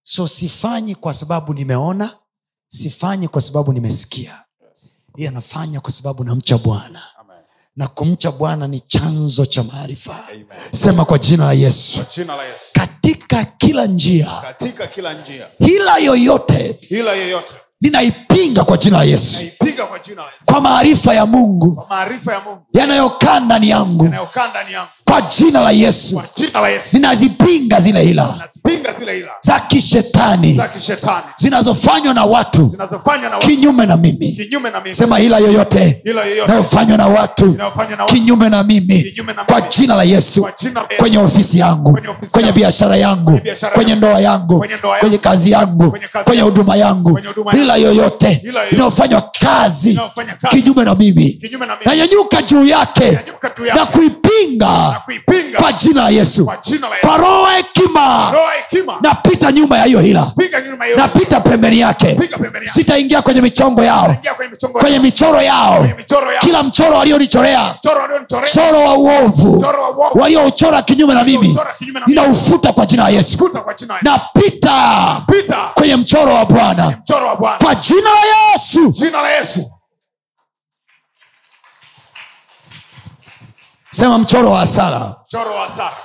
So 0.03 0.29
sifanyi 0.29 0.95
kwa 0.95 1.13
sababu 1.13 1.55
nimeona 1.55 2.19
sifanyi 2.69 3.29
kwa 3.29 3.41
sababu 3.41 3.73
nimesikia. 3.73 4.45
Ila 5.17 5.31
nafanya 5.31 5.81
kwa 5.81 5.91
sababu 5.91 6.25
namcha 6.25 6.59
bwana. 6.59 7.03
Na 7.77 7.89
kumcha 7.89 8.31
bwana 8.31 8.67
ni 8.69 8.81
chanzo 8.81 9.47
cha 9.47 9.63
maarifa. 9.63 10.25
Sema 10.73 11.05
kwa 11.05 11.19
jina 11.19 11.45
la 11.45 11.53
yesu. 11.53 12.01
Jina 12.17 12.37
la 12.37 12.45
Yesu. 12.45 12.65
katika 12.73 13.45
kila 13.45 13.87
njia. 13.87 14.31
Katika 14.43 14.87
kila 14.87 15.15
njia, 15.15 15.47
hila 15.59 15.99
yoyote. 15.99 16.79
Hila 16.81 17.13
yoyote. 17.13 17.55
Ninaipinga 17.81 18.65
kwa 18.65 18.77
jina 18.77 18.99
la 18.99 19.05
yesu. 19.05 19.45
Kwa 20.45 20.61
maarifa 20.61 21.15
ya 21.15 21.27
mungu. 21.27 21.85
Mungu. 22.45 22.67
Yanayokaa 22.75 23.41
ndani 23.41 23.69
yangu. 23.69 24.05
Yanayokaa 24.05 24.49
ndani 24.49 24.73
yangu, 24.73 24.91
kwa 25.11 25.21
jina 25.23 25.61
la 25.61 25.71
yesu. 25.71 26.23
Yesu, 26.37 26.87
ninazipinga 26.93 27.81
zile 27.81 28.03
hila. 28.03 28.35
Za 29.41 29.61
kishetani. 29.61 30.61
Zinazofanywa 31.37 32.15
na 32.15 32.25
watu. 32.25 32.67
Zinazofanywa 32.69 33.29
na 33.31 33.35
watu. 33.37 33.47
Kinyume 33.47 33.87
na 33.87 33.97
mimi. 33.97 34.33
Kinyume 34.33 34.71
na 34.71 34.81
mimi. 34.81 34.95
sema 34.95 35.19
hila 35.19 35.39
yoyote. 35.39 36.03
Inayofanywa 36.45 36.97
na 36.97 37.07
watu. 37.07 37.47
Inayofanywa 37.47 37.97
na 37.97 38.03
watu. 38.03 38.15
Kinyume 38.15 38.49
na 38.49 38.63
mimi. 38.63 39.15
Kwa 39.47 39.61
jina 39.61 39.95
la 39.97 40.03
yesu. 40.03 40.49
Kwenye 40.99 41.19
ofisi 41.19 41.59
yangu. 41.59 41.99
Kwenye 42.31 42.53
biashara 42.53 42.97
yangu. 42.97 43.41
Kwenye 43.75 43.95
ndoa 43.95 44.21
yangu. 44.21 44.65
Kwenye 45.01 45.19
kazi 45.19 45.51
yangu. 45.51 45.97
Kwenye 46.25 46.43
huduma 46.43 46.77
yangu. 46.77 47.21
Hila 47.53 47.77
yoyote. 47.77 48.43
Inayofanywa 48.73 49.31
kazi. 49.41 50.01
Kinyume 50.51 50.85
na 50.85 50.95
mimi. 50.95 51.41
Nanyanyuka 51.85 52.43
juu 52.43 52.65
yake. 52.65 53.19
Na 53.75 53.87
kuipinga 53.87 55.00
kuipinga. 55.05 55.59
Kwa 55.59 55.73
jina 55.73 56.03
la 56.03 56.11
yesu. 56.11 56.51
Kwa 57.01 57.17
roho 57.17 57.47
hekima. 57.47 58.33
Napita 59.01 59.53
nyuma 59.53 59.79
ya 59.79 59.85
hiyo 59.85 60.01
hila. 60.01 60.33
Napita 60.97 61.41
pembeni 61.41 61.81
yake. 61.81 62.19
Sitaingia 62.65 63.23
kwenye 63.23 63.41
michongo 63.41 63.83
yao. 63.85 64.17
Kwenye 64.73 64.99
michoro 64.99 65.43
yao. 65.43 65.87
Kila 66.41 66.63
mchoro 66.63 66.97
walionichorea. 66.97 67.75
Mchoro 68.43 68.81
wa 68.85 68.95
uovu. 68.95 69.65
Waliouchora 70.15 70.83
kinyume 70.83 71.15
na 71.15 71.25
mimi. 71.25 71.57
Ninaufuta 72.07 72.73
kwa 72.73 72.87
jina 72.87 73.03
la 73.03 73.09
yesu. 73.09 73.51
Napita 74.03 75.71
kwenye 75.75 75.97
mchoro 75.97 76.35
wa 76.35 76.45
Bwana. 76.47 76.99
kwa 77.63 77.75
jina 77.75 78.11
la 78.11 78.53
yesu 78.53 78.91
Jina 78.91 79.23
la 79.23 79.31
Yesu. 79.31 79.71
Sema 83.91 84.19
mchoro 84.19 84.51
wa 84.51 84.59
hasara. 84.59 85.15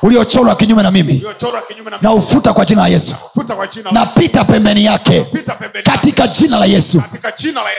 Uliochorwa 0.01 0.55
kinyume 0.55 0.83
na 0.83 0.91
mimi. 0.91 1.23
Na 2.01 2.13
ufuta 2.13 2.53
kwa 2.53 2.65
jina 2.65 2.81
la 2.81 2.87
yesu. 2.87 3.15
Napita 3.91 4.43
pembeni 4.43 4.85
yake. 4.85 5.27
Katika 5.83 6.27
jina 6.27 6.57
la 6.57 6.65
yesu. 6.65 7.01